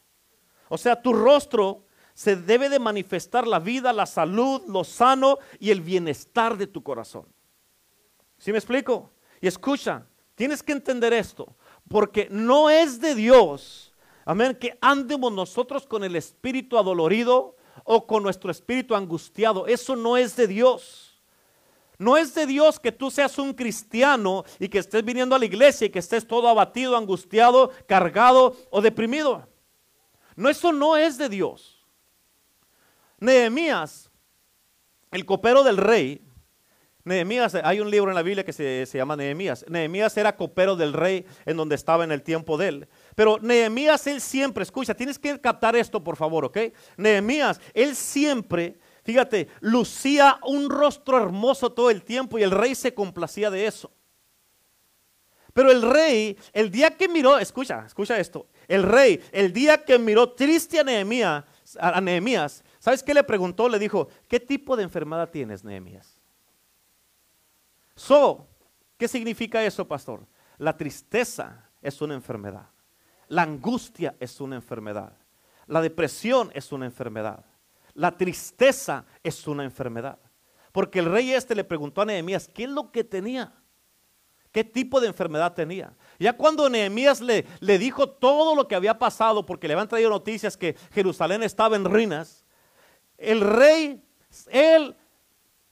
O 0.70 0.78
sea, 0.78 1.02
tu 1.02 1.14
rostro 1.14 1.86
se 2.14 2.36
debe 2.36 2.70
de 2.70 2.80
manifestar 2.80 3.48
la 3.48 3.60
vida, 3.60 3.94
la 3.94 4.06
salud, 4.06 4.62
lo 4.68 4.84
sano 4.84 5.40
y 5.60 5.72
el 5.72 5.82
bienestar 5.82 6.58
de 6.58 6.68
tu 6.68 6.84
corazón. 6.84 7.26
¿Sí 8.38 8.52
me 8.52 8.58
explico? 8.58 9.12
Y 9.42 9.48
escucha, 9.48 10.06
tienes 10.36 10.62
que 10.62 10.72
entender 10.72 11.14
esto, 11.14 11.56
porque 11.88 12.28
no 12.30 12.70
es 12.70 13.00
de 13.00 13.16
Dios, 13.16 13.94
amén, 14.26 14.58
que 14.60 14.78
andemos 14.82 15.32
nosotros 15.32 15.86
con 15.86 16.04
el 16.04 16.16
espíritu 16.16 16.78
adolorido 16.78 17.56
o 17.84 18.06
con 18.06 18.24
nuestro 18.24 18.52
espíritu 18.52 18.96
angustiado. 18.96 19.68
Eso 19.68 19.96
no 19.96 20.18
es 20.18 20.36
de 20.36 20.48
Dios. 20.48 21.13
No 22.04 22.18
es 22.18 22.36
de 22.36 22.46
Dios 22.46 22.82
que 22.82 22.92
tú 22.92 23.10
seas 23.10 23.38
un 23.38 23.54
cristiano 23.54 24.44
y 24.60 24.68
que 24.68 24.80
estés 24.80 25.06
viniendo 25.06 25.36
a 25.36 25.40
la 25.40 25.46
iglesia 25.46 25.88
y 25.88 25.90
que 25.90 26.00
estés 26.00 26.28
todo 26.28 26.50
abatido, 26.50 26.98
angustiado, 26.98 27.72
cargado 27.88 28.58
o 28.72 28.82
deprimido. 28.82 29.48
No, 30.36 30.50
eso 30.50 30.74
no 30.74 30.98
es 30.98 31.18
de 31.18 31.30
Dios. 31.30 31.82
Nehemías, 33.20 34.12
el 35.12 35.26
copero 35.26 35.64
del 35.64 35.78
rey, 35.78 36.22
Nehemías, 37.06 37.56
hay 37.56 37.80
un 37.80 37.90
libro 37.90 38.12
en 38.12 38.16
la 38.16 38.22
Biblia 38.22 38.44
que 38.44 38.52
se, 38.52 38.86
se, 38.86 38.98
llama 38.98 39.16
Nehemías. 39.16 39.66
Nehemías 39.70 40.18
era 40.18 40.36
copero 40.36 40.76
del 40.76 40.92
rey 40.92 41.26
en 41.46 41.56
donde 41.56 41.76
estaba 41.76 42.04
en 42.04 42.12
el 42.12 42.22
tiempo 42.22 42.58
de 42.58 42.68
él. 42.68 42.88
Pero 43.16 43.40
Nehemías, 43.42 44.08
él 44.08 44.20
siempre, 44.20 44.64
escucha, 44.64 44.94
tienes 44.94 45.18
que 45.18 45.40
captar 45.40 45.78
esto 45.78 46.04
por 46.04 46.18
favor, 46.18 46.44
¿ok? 46.44 46.58
Nehemías, 46.98 47.62
él 47.74 47.96
siempre 47.96 48.78
Fíjate, 49.04 49.50
lucía 49.60 50.40
un 50.44 50.70
rostro 50.70 51.18
hermoso 51.18 51.72
todo 51.72 51.90
el 51.90 52.04
tiempo 52.04 52.40
y 52.40 52.44
el 52.44 52.52
rey 52.52 52.74
se 52.74 52.94
complacía 52.94 53.52
de 53.52 53.68
eso. 53.68 53.92
Pero 55.54 55.72
el 55.72 55.82
rey, 55.82 56.38
el 56.52 56.72
día 56.72 56.98
que 56.98 57.08
miró, 57.08 57.38
escucha, 57.38 57.84
escucha 57.86 58.18
esto, 58.18 58.48
el 58.68 58.82
rey, 58.82 59.22
el 59.32 59.54
día 59.54 59.84
que 59.86 60.00
miró 60.00 60.32
triste 60.32 60.80
a 60.80 60.84
Nehemías, 60.84 61.44
a 61.80 62.02
Nehemías, 62.02 62.64
¿sabes 62.80 63.04
qué 63.04 63.14
le 63.14 63.24
preguntó? 63.24 63.70
Le 63.70 63.78
dijo, 63.78 64.08
¿qué 64.28 64.40
tipo 64.40 64.76
de 64.76 64.84
enfermedad 64.84 65.30
tienes, 65.30 65.64
Nehemías? 65.64 66.18
So, 67.96 68.48
¿qué 68.98 69.08
significa 69.08 69.64
eso, 69.64 69.88
pastor? 69.88 70.26
La 70.58 70.76
tristeza 70.76 71.70
es 71.82 72.02
una 72.02 72.16
enfermedad. 72.16 72.70
La 73.28 73.44
angustia 73.44 74.16
es 74.20 74.42
una 74.42 74.56
enfermedad. 74.56 75.14
La 75.68 75.82
depresión 75.82 76.52
es 76.56 76.72
una 76.72 76.86
enfermedad. 76.86 77.46
La 77.94 78.18
tristeza 78.18 79.06
es 79.24 79.48
una 79.48 79.64
enfermedad. 79.64 80.20
Porque 80.72 81.00
el 81.00 81.06
rey 81.06 81.32
este 81.34 81.56
le 81.56 81.64
preguntó 81.64 82.02
a 82.02 82.06
Nehemías, 82.06 82.48
¿qué 82.48 82.64
es 82.64 82.70
lo 82.70 82.92
que 82.92 83.04
tenía? 83.04 83.54
¿Qué 84.52 84.64
tipo 84.64 85.02
de 85.02 85.08
enfermedad 85.08 85.54
tenía? 85.54 85.94
Ya 86.20 86.34
cuando 86.34 86.70
Nehemías 86.70 87.22
le, 87.22 87.46
le 87.60 87.78
dijo 87.78 88.10
todo 88.10 88.56
lo 88.56 88.68
que 88.68 88.76
había 88.76 88.98
pasado, 88.98 89.46
porque 89.46 89.68
le 89.68 89.74
habían 89.74 89.88
traído 89.88 90.10
noticias 90.10 90.58
que 90.58 90.76
Jerusalén 90.92 91.44
estaba 91.44 91.76
en 91.76 91.86
ruinas, 91.86 92.44
el 93.18 93.42
rey, 93.42 94.04
él 94.50 94.96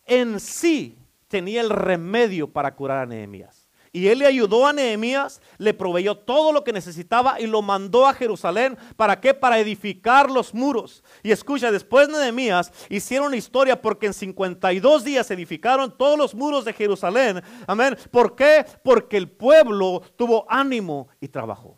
en 0.05 0.39
sí 0.39 0.97
tenía 1.27 1.62
el 1.62 1.69
remedio 1.69 2.51
para 2.51 2.75
curar 2.75 2.99
a 2.99 3.05
Nehemías. 3.05 3.61
Y 3.93 4.08
él 4.08 4.19
le 4.19 4.25
ayudó 4.25 4.65
a 4.65 4.71
Nehemías, 4.71 5.41
le 5.58 5.73
proveyó 5.73 6.15
todo 6.15 6.54
lo 6.54 6.63
que 6.63 6.71
necesitaba 6.71 7.41
y 7.41 7.47
lo 7.47 7.62
mandó 7.62 8.08
a 8.08 8.13
Jerusalén. 8.13 8.77
¿Para 8.95 9.19
qué? 9.19 9.34
Para 9.34 9.60
edificar 9.60 10.32
los 10.32 10.54
muros. 10.54 11.04
Y 11.23 11.32
escucha, 11.32 11.71
después 11.71 12.08
de 12.08 12.13
Nehemías 12.13 12.71
hicieron 12.88 13.34
historia 13.34 13.82
porque 13.82 14.06
en 14.06 14.13
52 14.13 15.04
días 15.04 15.30
edificaron 15.30 15.97
todos 15.97 16.17
los 16.17 16.34
muros 16.34 16.63
de 16.63 16.71
Jerusalén. 16.71 17.41
Amén. 17.67 17.97
¿Por 18.12 18.34
qué? 18.34 18.65
Porque 18.82 19.17
el 19.17 19.30
pueblo 19.30 20.01
tuvo 20.15 20.45
ánimo 20.49 21.10
y 21.19 21.27
trabajó. 21.27 21.77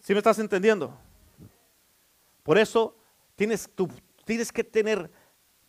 ¿Sí 0.00 0.12
me 0.12 0.18
estás 0.18 0.38
entendiendo? 0.38 0.94
Por 2.42 2.58
eso 2.58 2.96
tienes, 3.34 3.70
tienes 4.26 4.52
que 4.52 4.62
tener, 4.62 5.10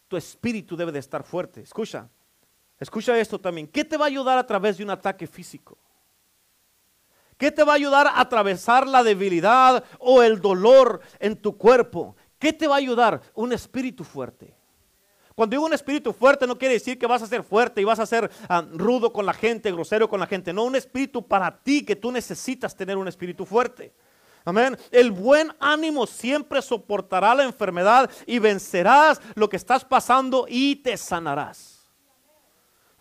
tu 0.10 0.17
espíritu 0.17 0.75
debe 0.75 0.91
de 0.91 0.99
estar 0.99 1.23
fuerte. 1.23 1.62
Escucha, 1.62 2.10
Escucha 2.79 3.17
esto 3.17 3.39
también. 3.39 3.67
¿Qué 3.67 3.86
te 3.86 3.97
va 3.97 4.05
a 4.05 4.07
ayudar 4.07 4.38
a 4.38 4.45
través 4.45 4.77
de 4.77 4.83
un 4.83 4.89
ataque 4.89 5.27
físico? 5.27 5.77
¿Qué 7.38 7.51
te 7.51 7.63
va 7.63 7.73
a 7.73 7.75
ayudar 7.75 8.07
a 8.07 8.19
atravesar 8.19 8.88
la 8.88 9.03
debilidad 9.03 9.83
o 9.99 10.23
el 10.23 10.39
dolor 10.39 11.01
en 11.19 11.36
tu 11.36 11.57
cuerpo? 11.57 12.15
¿Qué 12.39 12.53
te 12.53 12.67
va 12.67 12.75
a 12.75 12.77
ayudar? 12.77 13.21
Un 13.33 13.53
espíritu 13.53 14.03
fuerte. 14.03 14.55
Cuando 15.36 15.55
digo 15.55 15.65
un 15.65 15.73
espíritu 15.73 16.13
fuerte 16.13 16.45
no 16.45 16.57
quiere 16.57 16.75
decir 16.75 16.99
que 16.99 17.07
vas 17.07 17.21
a 17.23 17.27
ser 17.27 17.43
fuerte 17.43 17.81
y 17.81 17.86
vas 17.86 17.99
a 17.99 18.05
ser 18.05 18.29
ah, 18.47 18.63
rudo 18.71 19.12
con 19.12 19.25
la 19.25 19.33
gente, 19.33 19.71
grosero 19.71 20.07
con 20.07 20.19
la 20.19 20.27
gente. 20.27 20.53
No, 20.53 20.63
un 20.63 20.75
espíritu 20.75 21.27
para 21.27 21.57
ti 21.57 21.83
que 21.83 21.95
tú 21.95 22.12
necesitas 22.12 22.75
tener 22.75 22.97
un 22.97 23.07
espíritu 23.07 23.45
fuerte. 23.45 23.93
Amén. 24.45 24.77
El 24.91 25.12
buen 25.12 25.51
ánimo 25.59 26.05
siempre 26.05 26.62
soportará 26.62 27.33
la 27.33 27.43
enfermedad 27.43 28.12
y 28.27 28.39
vencerás 28.39 29.21
lo 29.36 29.49
que 29.49 29.57
estás 29.57 29.86
pasando 29.86 30.45
y 30.49 30.75
te 30.77 30.97
sanarás. 30.97 31.72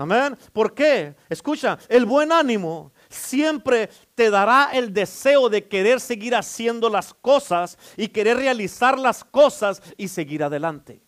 Amén. 0.02 0.36
¿Por 0.52 0.74
qué? 0.74 1.14
Escucha, 1.28 1.78
el 1.88 2.06
buen 2.06 2.32
ánimo 2.32 2.92
siempre 3.08 3.88
te 4.16 4.30
dará 4.30 4.70
el 4.72 4.92
deseo 4.92 5.48
de 5.48 5.68
querer 5.68 6.00
seguir 6.00 6.34
haciendo 6.34 6.90
las 6.90 7.14
cosas 7.14 7.78
y 7.96 8.08
querer 8.08 8.38
realizar 8.38 8.98
las 8.98 9.22
cosas 9.22 9.80
y 9.96 10.08
seguir 10.08 10.42
adelante. 10.42 11.00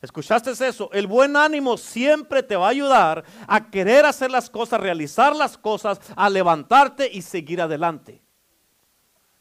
¿Escuchaste 0.00 0.52
eso? 0.52 0.88
El 0.92 1.08
buen 1.08 1.36
ánimo 1.36 1.76
siempre 1.76 2.44
te 2.44 2.54
va 2.54 2.66
a 2.66 2.70
ayudar 2.70 3.24
a 3.48 3.70
querer 3.70 4.06
hacer 4.06 4.30
las 4.30 4.48
cosas, 4.48 4.80
realizar 4.80 5.34
las 5.34 5.58
cosas, 5.58 5.98
a 6.14 6.30
levantarte 6.30 7.10
y 7.12 7.22
seguir 7.22 7.60
adelante. 7.60 8.22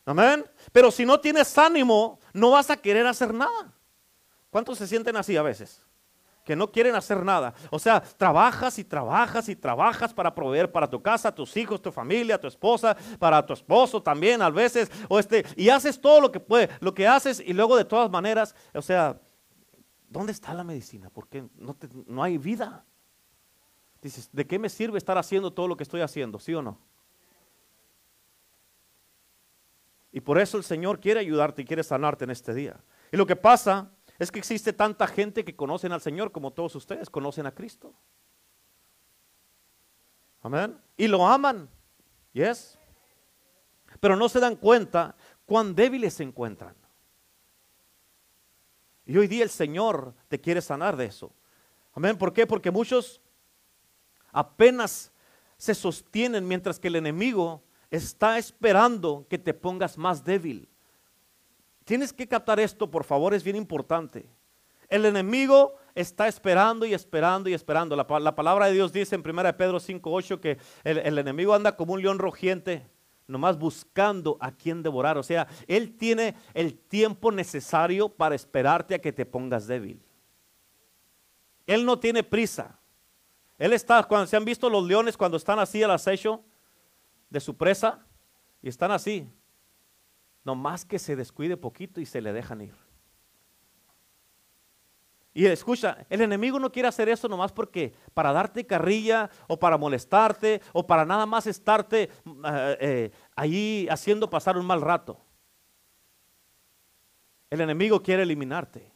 Amén. 0.06 0.44
Pero 0.72 0.90
si 0.90 1.06
no 1.06 1.20
tienes 1.20 1.56
ánimo, 1.56 2.20
no 2.34 2.50
vas 2.50 2.72
a 2.72 2.78
querer 2.78 3.06
hacer 3.06 3.32
nada. 3.32 3.74
¿Cuántos 4.50 4.80
se 4.80 4.88
sienten 4.88 5.16
así 5.18 5.38
a 5.38 5.44
veces? 5.44 5.84
Que 6.44 6.56
no 6.56 6.72
quieren 6.72 6.96
hacer 6.96 7.24
nada. 7.24 7.54
O 7.70 7.80
sea, 7.80 8.02
trabajas 8.02 8.80
y 8.80 8.84
trabajas 8.84 9.50
y 9.50 9.56
trabajas 9.56 10.14
para 10.14 10.34
proveer 10.34 10.72
para 10.72 10.90
tu 10.90 11.02
casa, 11.02 11.34
tus 11.34 11.56
hijos, 11.58 11.82
tu 11.82 11.92
familia, 11.92 12.40
tu 12.40 12.48
esposa, 12.48 12.96
para 13.20 13.46
tu 13.46 13.54
esposo 13.54 14.02
también 14.02 14.42
a 14.42 14.50
veces, 14.50 14.92
o 15.08 15.20
este, 15.20 15.46
y 15.56 15.70
haces 15.70 16.00
todo 16.00 16.20
lo 16.22 16.32
que 16.32 16.40
puede, 16.40 16.70
lo 16.80 16.94
que 16.94 17.08
haces 17.08 17.40
y 17.40 17.54
luego 17.54 17.78
de 17.78 17.86
todas 17.86 18.10
maneras, 18.10 18.56
o 18.74 18.82
sea, 18.82 19.20
¿dónde 20.08 20.32
está 20.32 20.54
la 20.54 20.64
medicina? 20.64 21.10
Porque 21.10 21.48
no, 21.56 21.76
no 22.08 22.24
hay 22.24 22.38
vida. 22.38 22.86
Dices, 24.02 24.30
¿de 24.32 24.48
qué 24.48 24.58
me 24.58 24.70
sirve 24.70 24.98
estar 24.98 25.18
haciendo 25.18 25.54
todo 25.54 25.68
lo 25.68 25.78
que 25.78 25.84
estoy 25.84 26.02
haciendo? 26.02 26.40
¿Sí 26.40 26.54
o 26.56 26.62
no? 26.62 26.80
Y 30.12 30.20
por 30.20 30.40
eso 30.40 30.58
el 30.58 30.64
Señor 30.64 31.00
quiere 31.00 31.20
ayudarte 31.20 31.62
y 31.62 31.66
quiere 31.66 31.84
sanarte 31.84 32.26
en 32.26 32.32
este 32.32 32.54
día. 32.54 32.84
Y 33.12 33.18
lo 33.18 33.26
que 33.26 33.36
pasa 33.36 33.92
es 34.22 34.32
que 34.32 34.38
existe 34.38 34.72
tanta 34.72 35.08
gente 35.08 35.44
que 35.44 35.56
conocen 35.56 35.94
al 35.94 36.00
Señor 36.00 36.32
como 36.32 36.54
todos 36.54 36.76
ustedes 36.76 37.10
conocen 37.10 37.48
a 37.48 37.56
Cristo. 37.56 37.92
Amén. 40.44 40.80
Y 40.96 41.08
lo 41.08 41.26
aman. 41.26 41.68
Yes. 42.32 42.78
Pero 44.00 44.16
no 44.16 44.30
se 44.30 44.40
dan 44.40 44.58
cuenta 44.58 45.16
cuán 45.48 45.74
débiles 45.74 46.14
se 46.14 46.22
encuentran. 46.22 46.76
Y 49.08 49.18
hoy 49.18 49.26
día 49.26 49.44
el 49.44 49.50
Señor 49.50 50.14
te 50.28 50.40
quiere 50.40 50.62
sanar 50.62 50.96
de 50.96 51.06
eso. 51.06 51.34
Amén. 51.94 52.16
¿Por 52.16 52.32
qué? 52.32 52.46
Porque 52.46 52.70
muchos 52.70 53.20
apenas 54.32 55.12
se 55.58 55.74
sostienen 55.74 56.48
mientras 56.48 56.80
que 56.80 56.90
el 56.90 56.98
enemigo 56.98 57.64
está 57.90 58.38
esperando 58.38 59.26
que 59.28 59.40
te 59.40 59.56
pongas 59.56 59.98
más 59.98 60.24
débil. 60.24 60.70
Tienes 61.92 62.14
que 62.14 62.26
captar 62.26 62.58
esto, 62.58 62.90
por 62.90 63.04
favor, 63.04 63.34
es 63.34 63.44
bien 63.44 63.58
importante. 63.58 64.26
El 64.88 65.06
enemigo 65.06 65.76
está 65.94 66.30
esperando 66.30 66.86
y 66.86 66.94
esperando 66.94 67.50
y 67.50 67.54
esperando. 67.54 67.98
La, 67.98 68.08
palabra 68.08 68.68
de 68.68 68.72
Dios 68.72 68.94
dice 68.94 69.14
en 69.16 69.30
1 69.30 69.58
Pedro 69.58 69.78
5.8 69.78 70.40
que 70.40 70.58
el, 70.86 71.18
enemigo 71.18 71.54
anda 71.54 71.76
como 71.76 71.92
un 71.92 72.02
león 72.02 72.18
rugiente, 72.18 72.90
nomás 73.28 73.60
buscando 73.60 74.38
a 74.40 74.54
quien 74.54 74.82
devorar. 74.82 75.18
O 75.18 75.24
sea, 75.24 75.50
él 75.68 75.98
tiene 75.98 76.36
el 76.54 76.78
tiempo 76.78 77.30
necesario 77.30 78.08
para 78.08 78.36
esperarte 78.36 78.96
a 78.96 79.00
que 79.00 79.12
te 79.12 79.26
pongas 79.26 79.68
débil. 79.68 80.02
Él 81.68 81.86
no 81.86 82.00
tiene 82.00 82.24
prisa. 82.24 82.80
Él 83.58 83.74
está, 83.74 84.02
cuando 84.04 84.28
se 84.28 84.38
han 84.38 84.46
visto 84.46 84.70
los 84.70 84.88
leones 84.88 85.18
cuando 85.18 85.36
están 85.36 85.60
así 85.60 85.84
al 85.84 85.92
acecho 85.92 86.42
de 87.30 87.42
su 87.42 87.58
presa, 87.58 88.06
y 88.62 88.70
están 88.70 88.92
así, 88.92 89.28
no 90.44 90.56
más 90.56 90.86
que 90.86 91.00
se 91.00 91.16
descuide 91.16 91.58
poquito 91.58 92.02
y 92.02 92.06
se 92.06 92.22
le 92.22 92.34
dejan 92.34 92.62
ir. 92.62 92.76
Y 95.34 95.46
escucha, 95.46 96.06
el 96.10 96.22
enemigo 96.22 96.60
no 96.60 96.72
quiere 96.72 96.90
hacer 96.90 97.08
eso 97.08 97.30
nomás 97.30 97.54
porque 97.54 97.94
para 98.14 98.34
darte 98.34 98.66
carrilla 98.66 99.30
o 99.48 99.58
para 99.58 99.78
molestarte 99.78 100.62
o 100.74 100.86
para 100.86 101.06
nada 101.06 101.26
más 101.26 101.48
estarte 101.48 102.04
eh, 102.04 102.78
eh, 102.82 103.12
ahí 103.36 103.88
haciendo 103.90 104.30
pasar 104.30 104.58
un 104.58 104.66
mal 104.66 104.82
rato. 104.82 105.18
El 107.50 107.62
enemigo 107.62 108.02
quiere 108.04 108.24
eliminarte. 108.24 108.92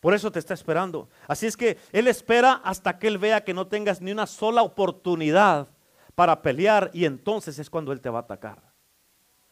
Por 0.00 0.12
eso 0.12 0.30
te 0.30 0.40
está 0.40 0.54
esperando. 0.54 1.08
Así 1.28 1.46
es 1.46 1.56
que 1.56 1.78
Él 1.92 2.08
espera 2.08 2.60
hasta 2.64 2.98
que 2.98 3.06
Él 3.06 3.18
vea 3.18 3.44
que 3.44 3.54
no 3.54 3.68
tengas 3.68 4.00
ni 4.00 4.10
una 4.10 4.26
sola 4.26 4.62
oportunidad 4.62 5.68
para 6.16 6.42
pelear 6.42 6.90
y 6.92 7.04
entonces 7.04 7.58
es 7.60 7.70
cuando 7.70 7.92
Él 7.92 8.00
te 8.00 8.10
va 8.10 8.18
a 8.18 8.22
atacar. 8.22 8.65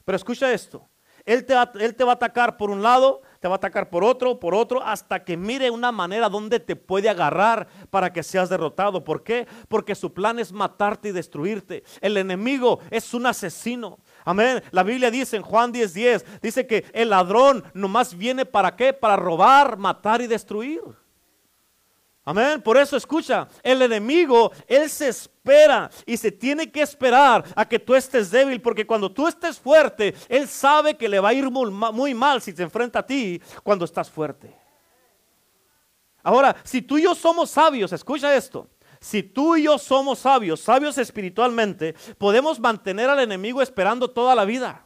Pero 0.04 0.16
escucha 0.16 0.52
esto. 0.52 0.88
Él 1.24 1.46
te, 1.46 1.54
va, 1.54 1.72
él 1.80 1.94
te 1.94 2.04
va 2.04 2.12
a 2.12 2.14
atacar 2.16 2.58
por 2.58 2.70
un 2.70 2.82
lado, 2.82 3.22
te 3.40 3.48
va 3.48 3.54
a 3.54 3.56
atacar 3.56 3.88
por 3.88 4.04
otro, 4.04 4.38
por 4.38 4.54
otro, 4.54 4.82
hasta 4.82 5.24
que 5.24 5.38
mire 5.38 5.70
una 5.70 5.90
manera 5.90 6.28
donde 6.28 6.60
te 6.60 6.76
puede 6.76 7.08
agarrar 7.08 7.66
para 7.88 8.12
que 8.12 8.22
seas 8.22 8.50
derrotado. 8.50 9.04
¿Por 9.04 9.22
qué? 9.22 9.46
Porque 9.68 9.94
su 9.94 10.12
plan 10.12 10.38
es 10.38 10.52
matarte 10.52 11.08
y 11.08 11.12
destruirte. 11.12 11.82
El 12.02 12.18
enemigo 12.18 12.80
es 12.90 13.14
un 13.14 13.24
asesino. 13.24 13.98
Amén. 14.26 14.62
La 14.70 14.82
Biblia 14.82 15.10
dice 15.10 15.36
en 15.36 15.42
Juan 15.42 15.72
10:10, 15.72 16.24
dice 16.42 16.66
que 16.66 16.84
el 16.92 17.08
ladrón 17.08 17.64
nomás 17.72 18.16
viene 18.18 18.44
para 18.44 18.76
qué? 18.76 18.92
Para 18.92 19.16
robar, 19.16 19.78
matar 19.78 20.20
y 20.20 20.26
destruir. 20.26 20.82
Amén. 22.26 22.62
Por 22.62 22.78
eso 22.78 22.96
escucha, 22.96 23.46
el 23.62 23.82
enemigo, 23.82 24.50
él 24.66 24.88
se 24.88 25.08
espera 25.08 25.90
y 26.06 26.16
se 26.16 26.32
tiene 26.32 26.70
que 26.70 26.80
esperar 26.80 27.44
a 27.54 27.68
que 27.68 27.78
tú 27.78 27.94
estés 27.94 28.30
débil, 28.30 28.62
porque 28.62 28.86
cuando 28.86 29.12
tú 29.12 29.28
estés 29.28 29.58
fuerte, 29.58 30.14
él 30.28 30.48
sabe 30.48 30.96
que 30.96 31.08
le 31.08 31.20
va 31.20 31.28
a 31.28 31.34
ir 31.34 31.50
muy, 31.50 32.14
mal 32.14 32.40
si 32.40 32.52
se 32.52 32.62
enfrenta 32.62 33.00
a 33.00 33.06
ti 33.06 33.40
cuando 33.62 33.84
estás 33.84 34.10
fuerte. 34.10 34.54
Ahora, 36.22 36.56
si 36.64 36.80
tú 36.80 36.96
y 36.96 37.02
yo 37.02 37.14
somos 37.14 37.50
sabios, 37.50 37.92
escucha 37.92 38.34
esto. 38.34 38.70
Si 38.98 39.22
tú 39.22 39.56
y 39.56 39.64
yo 39.64 39.76
somos 39.76 40.20
sabios, 40.20 40.60
sabios 40.60 40.96
espiritualmente, 40.96 41.94
podemos 42.16 42.58
mantener 42.58 43.10
al 43.10 43.20
enemigo 43.20 43.60
esperando 43.60 44.08
toda 44.08 44.34
la 44.34 44.46
vida. 44.46 44.83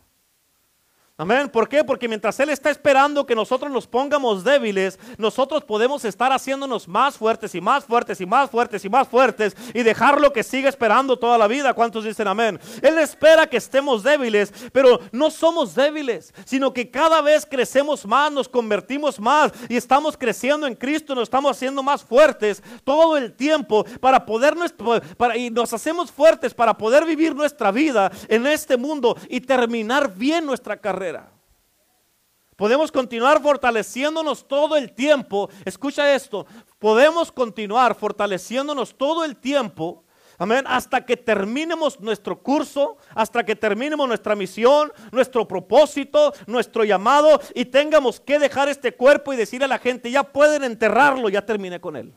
Amén. 1.21 1.49
¿Por 1.49 1.69
qué? 1.69 1.83
Porque 1.83 2.07
mientras 2.07 2.39
Él 2.39 2.49
está 2.49 2.71
esperando 2.71 3.27
que 3.27 3.35
nosotros 3.35 3.73
nos 3.73 3.89
pongamos 3.89 4.45
débiles, 4.45 5.01
nosotros 5.17 5.65
podemos 5.65 6.05
estar 6.05 6.31
haciéndonos 6.33 6.87
más 6.87 7.17
fuertes 7.17 7.57
y 7.57 7.61
más 7.61 7.85
fuertes 7.85 8.21
y 8.21 8.25
más 8.27 8.49
fuertes 8.49 8.85
y 8.85 8.89
más 8.89 9.09
fuertes 9.09 9.57
y 9.75 9.83
dejarlo 9.83 10.33
que 10.33 10.45
siga 10.45 10.69
esperando 10.69 11.19
toda 11.19 11.37
la 11.37 11.49
vida. 11.49 11.75
¿Cuántos 11.75 12.05
dicen 12.05 12.29
amén? 12.29 12.61
Él 12.83 12.99
espera 12.99 13.49
que 13.49 13.57
estemos 13.57 14.05
débiles, 14.05 14.55
pero 14.71 15.01
no 15.11 15.29
somos 15.29 15.75
débiles, 15.75 16.33
sino 16.45 16.73
que 16.73 16.89
cada 16.89 17.21
vez 17.21 17.45
crecemos 17.45 18.07
más, 18.07 18.31
nos 18.31 18.49
convertimos 18.49 19.19
más 19.19 19.51
y 19.69 19.77
estamos 19.77 20.17
creciendo 20.17 20.69
en 20.69 20.77
Cristo, 20.77 21.17
nos 21.17 21.25
estamos 21.25 21.51
haciendo 21.51 21.83
más 21.83 22.05
fuertes 22.05 22.63
todo 22.85 23.17
el 23.17 23.33
tiempo 23.33 23.85
para 24.01 24.25
poder, 24.25 24.55
para, 25.17 25.37
y 25.37 25.51
nos 25.51 25.73
hacemos 25.73 26.13
fuertes 26.13 26.55
para 26.55 26.79
poder 26.79 27.05
vivir 27.05 27.35
nuestra 27.35 27.73
vida 27.73 28.13
en 28.29 28.47
este 28.47 28.77
mundo 28.77 29.17
y 29.29 29.41
terminar 29.41 30.15
bien 30.15 30.47
nuestra 30.47 30.77
carrera. 30.77 31.08
Podemos 32.59 32.90
continuar 32.90 33.40
fortaleciéndonos 33.40 34.47
todo 34.49 34.77
el 34.77 34.92
tiempo. 34.92 35.49
Escucha 35.64 36.12
esto. 36.12 36.44
Podemos 36.81 37.31
continuar 37.31 37.94
fortaleciéndonos 37.94 38.97
todo 38.99 39.25
el 39.25 39.37
tiempo. 39.37 40.05
Amén. 40.38 40.64
Hasta 40.66 41.07
que 41.07 41.16
terminemos 41.16 42.01
nuestro 42.01 42.42
curso, 42.42 42.97
hasta 43.14 43.44
que 43.44 43.55
terminemos 43.55 44.09
nuestra 44.09 44.35
misión, 44.35 44.92
nuestro 45.12 45.47
propósito, 45.47 46.33
nuestro 46.49 46.83
llamado 46.83 47.40
y 47.55 47.64
tengamos 47.64 48.18
que 48.18 48.40
dejar 48.40 48.68
este 48.68 48.92
cuerpo 48.94 49.33
y 49.33 49.37
decir 49.37 49.62
a 49.62 49.68
la 49.68 49.79
gente, 49.79 50.11
ya 50.11 50.25
pueden 50.25 50.64
enterrarlo, 50.64 51.29
ya 51.29 51.47
terminé 51.47 51.81
con 51.81 51.94
él. 51.94 52.12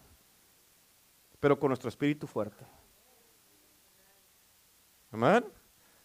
Pero 1.39 1.59
con 1.59 1.69
nuestro 1.69 1.89
espíritu 1.89 2.25
fuerte. 2.25 2.65
Amén. 5.11 5.45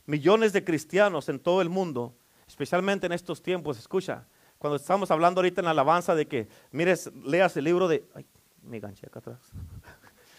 Millones 0.04 0.52
de 0.52 0.62
cristianos 0.62 1.28
en 1.30 1.38
todo 1.38 1.62
el 1.62 1.70
mundo 1.70 2.14
especialmente 2.56 3.04
en 3.04 3.12
estos 3.12 3.42
tiempos, 3.42 3.78
escucha, 3.78 4.24
cuando 4.56 4.76
estamos 4.76 5.10
hablando 5.10 5.40
ahorita 5.40 5.60
en 5.60 5.66
la 5.66 5.72
alabanza 5.72 6.14
de 6.14 6.26
que, 6.26 6.48
mires, 6.70 7.10
leas 7.22 7.54
el 7.58 7.64
libro 7.64 7.86
de, 7.86 8.08
ay, 8.14 8.24
me 8.62 8.80
ganché 8.80 9.06
acá 9.06 9.18
atrás, 9.18 9.40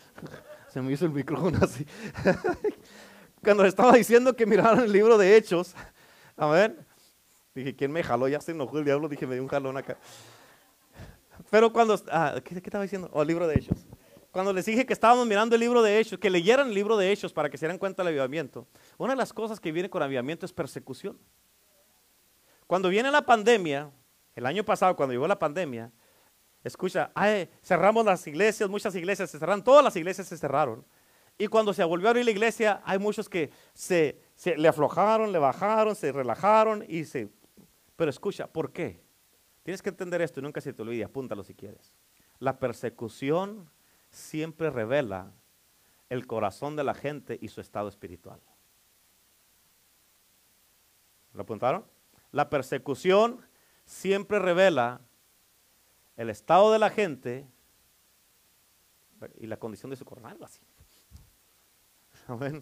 se 0.73 0.82
me 0.82 0.91
hizo 0.91 1.06
el 1.06 1.12
micrófono 1.12 1.60
así, 1.62 1.86
cuando 3.43 3.63
estaba 3.65 3.93
diciendo 3.93 4.36
que 4.36 4.47
miraran 4.47 4.80
el 4.80 4.91
libro 4.91 5.15
de 5.19 5.38
Hechos, 5.38 5.75
a 6.36 6.47
ver, 6.47 6.80
dije, 7.53 7.75
¿quién 7.75 7.91
me 7.91 8.01
jaló? 8.01 8.27
Ya 8.27 8.41
se 8.41 8.49
enojó 8.49 8.80
el 8.80 8.86
diablo, 8.86 9.08
dije, 9.08 9.27
me 9.27 9.36
dio 9.36 9.43
un 9.43 9.49
jalón 9.49 9.77
acá. 9.77 9.95
Pero 11.51 11.71
cuando, 11.71 12.01
ah, 12.10 12.41
¿qué, 12.43 12.60
¿qué, 12.60 12.67
estaba 12.67 12.82
diciendo? 12.82 13.12
Oh, 13.13 13.21
el 13.21 13.27
libro 13.27 13.45
de 13.45 13.60
Hechos. 13.60 13.86
Cuando 14.32 14.51
les 14.53 14.65
dije 14.65 14.88
que 14.88 14.93
estábamos 14.93 15.27
mirando 15.27 15.53
el 15.53 15.62
libro 15.62 15.84
de 15.84 15.99
Hechos, 15.99 16.17
que 16.17 16.32
leyeran 16.32 16.69
el 16.69 16.73
libro 16.73 16.97
de 16.97 17.12
Hechos 17.12 17.32
para 17.32 17.47
que 17.51 17.60
se 17.60 17.67
dieran 17.67 17.77
cuenta 17.77 18.01
del 18.01 18.08
avivamiento, 18.08 18.67
una 18.97 19.13
de 19.13 19.17
las 19.17 19.32
cosas 19.34 19.60
que 19.60 19.71
viene 19.71 19.88
con 19.88 20.01
avivamiento 20.01 20.47
es 20.47 20.51
persecución. 20.51 21.19
Cuando 22.67 22.89
viene 22.89 23.10
la 23.10 23.25
pandemia, 23.25 23.89
el 24.36 24.45
año 24.45 24.63
pasado 24.63 24.95
cuando 24.95 25.13
llegó 25.13 25.27
la 25.27 25.39
pandemia, 25.39 25.91
escucha, 26.63 27.12
cerramos 27.63 28.06
las 28.06 28.27
iglesias, 28.27 28.69
muchas 28.69 28.93
iglesias 28.93 29.32
se 29.32 29.39
cerraron, 29.39 29.63
todas 29.63 29.84
las 29.84 29.95
iglesias 29.95 30.27
se 30.27 30.38
cerraron. 30.38 30.86
Y 31.38 31.47
cuando 31.47 31.73
se 31.73 31.84
volvió 31.84 32.08
a 32.08 32.12
abrir 32.12 32.25
la 32.25 32.32
iglesia, 32.32 32.82
hay 32.84 32.99
muchos 32.99 33.30
que 33.30 33.51
se, 33.73 34.21
le 34.58 34.67
aflojaron, 34.67 35.32
le 35.32 35.39
bajaron, 35.39 35.95
se 35.95 36.12
relajaron 36.12 36.84
y 36.88 37.06
se... 37.06 37.30
Pero 37.95 38.10
escucha, 38.10 38.47
¿por 38.47 38.71
qué? 38.71 39.01
Tienes 39.63 39.82
que 39.82 39.89
entender 39.89 40.21
esto 40.21 40.39
y 40.39 40.43
nunca 40.43 40.62
se 40.62 40.73
te 40.73 40.82
olvide, 40.82 41.03
apúntalo 41.03 41.43
si 41.43 41.53
quieres. 41.53 41.93
La 42.39 42.60
persecución 42.60 43.69
siempre 44.10 44.69
revela 44.69 45.32
el 46.10 46.27
corazón 46.27 46.75
de 46.75 46.84
la 46.84 46.93
gente 46.93 47.38
y 47.41 47.47
su 47.47 47.62
estado 47.62 47.88
espiritual. 47.88 48.39
¿Lo 51.34 51.43
apuntaron? 51.43 51.86
La 52.31 52.49
persecución 52.49 53.45
siempre 53.85 54.39
revela 54.39 55.01
el 56.15 56.29
estado 56.29 56.71
de 56.71 56.79
la 56.79 56.89
gente 56.89 57.47
y 59.37 59.47
la 59.47 59.57
condición 59.57 59.89
de 59.89 59.95
su 59.95 60.05
corazón, 60.05 60.31
algo 60.31 60.45
así. 60.45 60.61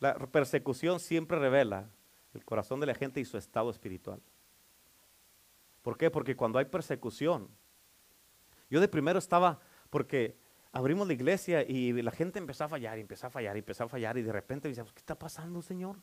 La 0.00 0.14
persecución 0.14 0.98
siempre 0.98 1.38
revela 1.38 1.90
el 2.32 2.44
corazón 2.44 2.80
de 2.80 2.86
la 2.86 2.94
gente 2.94 3.20
y 3.20 3.26
su 3.26 3.36
estado 3.36 3.70
espiritual. 3.70 4.22
¿Por 5.82 5.98
qué? 5.98 6.10
Porque 6.10 6.36
cuando 6.36 6.58
hay 6.58 6.64
persecución, 6.64 7.48
yo 8.70 8.80
de 8.80 8.88
primero 8.88 9.18
estaba, 9.18 9.60
porque 9.90 10.38
abrimos 10.72 11.06
la 11.06 11.12
iglesia 11.12 11.62
y 11.62 11.92
la 12.00 12.12
gente 12.12 12.38
empezó 12.38 12.64
a 12.64 12.68
fallar, 12.68 12.98
y 12.98 13.02
empezó 13.02 13.26
a 13.26 13.30
fallar, 13.30 13.56
y 13.56 13.58
empezó 13.58 13.84
a 13.84 13.88
fallar, 13.88 14.16
y 14.16 14.22
de 14.22 14.32
repente 14.32 14.68
decíamos, 14.68 14.92
¿qué 14.92 15.00
está 15.00 15.18
pasando, 15.18 15.60
Señor? 15.60 15.96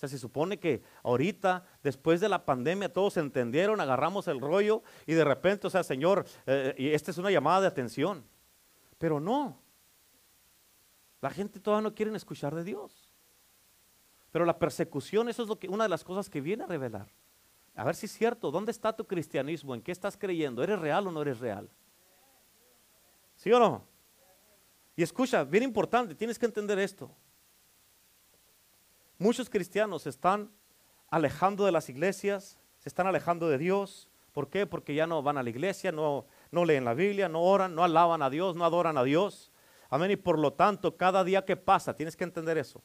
Sea, 0.00 0.08
se 0.08 0.18
supone 0.18 0.58
que 0.58 0.82
ahorita, 1.02 1.62
después 1.82 2.20
de 2.20 2.28
la 2.30 2.46
pandemia, 2.46 2.90
todos 2.90 3.18
entendieron, 3.18 3.80
agarramos 3.80 4.28
el 4.28 4.40
rollo 4.40 4.82
y 5.06 5.12
de 5.12 5.24
repente, 5.24 5.66
o 5.66 5.70
sea, 5.70 5.84
Señor, 5.84 6.24
eh, 6.46 6.74
y 6.78 6.88
esta 6.88 7.10
es 7.10 7.18
una 7.18 7.30
llamada 7.30 7.60
de 7.60 7.66
atención. 7.66 8.24
Pero 8.96 9.20
no. 9.20 9.60
La 11.20 11.28
gente 11.28 11.60
todavía 11.60 11.90
no 11.90 11.94
quiere 11.94 12.16
escuchar 12.16 12.54
de 12.54 12.64
Dios. 12.64 13.10
Pero 14.32 14.46
la 14.46 14.58
persecución, 14.58 15.28
eso 15.28 15.42
es 15.42 15.48
lo 15.48 15.58
que, 15.58 15.68
una 15.68 15.84
de 15.84 15.90
las 15.90 16.02
cosas 16.02 16.30
que 16.30 16.40
viene 16.40 16.64
a 16.64 16.66
revelar. 16.66 17.08
A 17.74 17.84
ver 17.84 17.94
si 17.94 18.06
es 18.06 18.12
cierto, 18.12 18.50
¿dónde 18.50 18.72
está 18.72 18.94
tu 18.94 19.06
cristianismo? 19.06 19.74
¿En 19.74 19.82
qué 19.82 19.92
estás 19.92 20.16
creyendo? 20.16 20.62
¿Eres 20.62 20.78
real 20.78 21.06
o 21.08 21.12
no 21.12 21.20
eres 21.20 21.40
real? 21.40 21.68
¿Sí 23.36 23.52
o 23.52 23.58
no? 23.58 23.84
Y 24.96 25.02
escucha, 25.02 25.44
bien 25.44 25.64
importante, 25.64 26.14
tienes 26.14 26.38
que 26.38 26.46
entender 26.46 26.78
esto. 26.78 27.14
Muchos 29.20 29.50
cristianos 29.50 30.04
se 30.04 30.08
están 30.08 30.50
alejando 31.10 31.66
de 31.66 31.72
las 31.72 31.90
iglesias, 31.90 32.58
se 32.78 32.88
están 32.88 33.06
alejando 33.06 33.50
de 33.50 33.58
Dios. 33.58 34.08
¿Por 34.32 34.48
qué? 34.48 34.66
Porque 34.66 34.94
ya 34.94 35.06
no 35.06 35.22
van 35.22 35.36
a 35.36 35.42
la 35.42 35.50
iglesia, 35.50 35.92
no, 35.92 36.24
no 36.50 36.64
leen 36.64 36.86
la 36.86 36.94
Biblia, 36.94 37.28
no 37.28 37.42
oran, 37.42 37.74
no 37.74 37.84
alaban 37.84 38.22
a 38.22 38.30
Dios, 38.30 38.56
no 38.56 38.64
adoran 38.64 38.96
a 38.96 39.04
Dios. 39.04 39.52
Amén. 39.90 40.12
Y 40.12 40.16
por 40.16 40.38
lo 40.38 40.54
tanto, 40.54 40.96
cada 40.96 41.22
día 41.22 41.44
que 41.44 41.54
pasa, 41.54 41.94
tienes 41.94 42.16
que 42.16 42.24
entender 42.24 42.56
eso. 42.56 42.82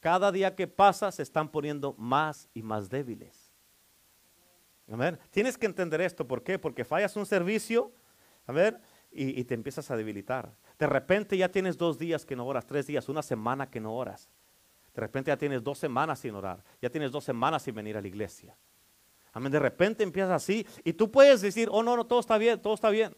Cada 0.00 0.32
día 0.32 0.56
que 0.56 0.66
pasa 0.66 1.12
se 1.12 1.22
están 1.22 1.50
poniendo 1.50 1.94
más 1.98 2.48
y 2.54 2.62
más 2.62 2.88
débiles. 2.88 3.52
Amén. 4.90 5.18
Tienes 5.32 5.58
que 5.58 5.66
entender 5.66 6.00
esto. 6.00 6.26
¿Por 6.26 6.42
qué? 6.42 6.58
Porque 6.58 6.86
fallas 6.86 7.14
un 7.14 7.26
servicio, 7.26 7.92
a 8.46 8.54
y, 9.12 9.38
y 9.38 9.44
te 9.44 9.52
empiezas 9.52 9.90
a 9.90 9.96
debilitar. 9.98 10.56
De 10.78 10.86
repente 10.86 11.36
ya 11.36 11.50
tienes 11.50 11.76
dos 11.76 11.98
días 11.98 12.24
que 12.24 12.36
no 12.36 12.46
oras, 12.46 12.64
tres 12.64 12.86
días, 12.86 13.10
una 13.10 13.22
semana 13.22 13.68
que 13.68 13.80
no 13.80 13.94
oras. 13.94 14.30
De 14.94 15.00
repente 15.00 15.30
ya 15.30 15.36
tienes 15.36 15.62
dos 15.62 15.78
semanas 15.78 16.20
sin 16.20 16.34
orar, 16.34 16.62
ya 16.80 16.88
tienes 16.88 17.10
dos 17.10 17.24
semanas 17.24 17.62
sin 17.62 17.74
venir 17.74 17.96
a 17.96 18.00
la 18.00 18.06
iglesia. 18.06 18.56
Amén. 19.32 19.50
De 19.50 19.58
repente 19.58 20.04
empiezas 20.04 20.30
así 20.30 20.64
y 20.84 20.92
tú 20.92 21.10
puedes 21.10 21.40
decir, 21.40 21.68
oh 21.72 21.82
no, 21.82 21.96
no, 21.96 22.06
todo 22.06 22.20
está 22.20 22.38
bien, 22.38 22.62
todo 22.62 22.74
está 22.74 22.90
bien. 22.90 23.16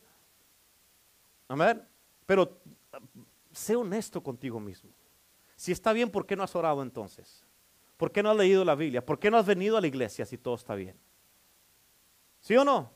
Amén. 1.49 1.87
Pero 2.25 2.59
sé 3.53 3.77
honesto 3.77 4.23
contigo 4.23 4.59
mismo. 4.59 4.91
Si 5.55 5.73
está 5.73 5.93
bien, 5.93 6.11
¿por 6.11 6.27
qué 6.27 6.35
no 6.35 6.43
has 6.43 6.57
orado 6.57 6.83
entonces? 6.83 7.45
¿Por 7.99 8.11
qué 8.11 8.23
no 8.23 8.31
has 8.31 8.37
leído 8.37 8.65
la 8.65 8.75
Biblia? 8.75 9.05
¿Por 9.05 9.19
qué 9.19 9.31
no 9.31 9.37
has 9.37 9.47
venido 9.47 9.77
a 9.77 9.81
la 9.81 9.87
iglesia 9.87 10.25
si 10.25 10.39
todo 10.39 10.55
está 10.55 10.75
bien? 10.75 10.99
¿Sí 12.41 12.57
o 12.57 12.65
no? 12.65 12.91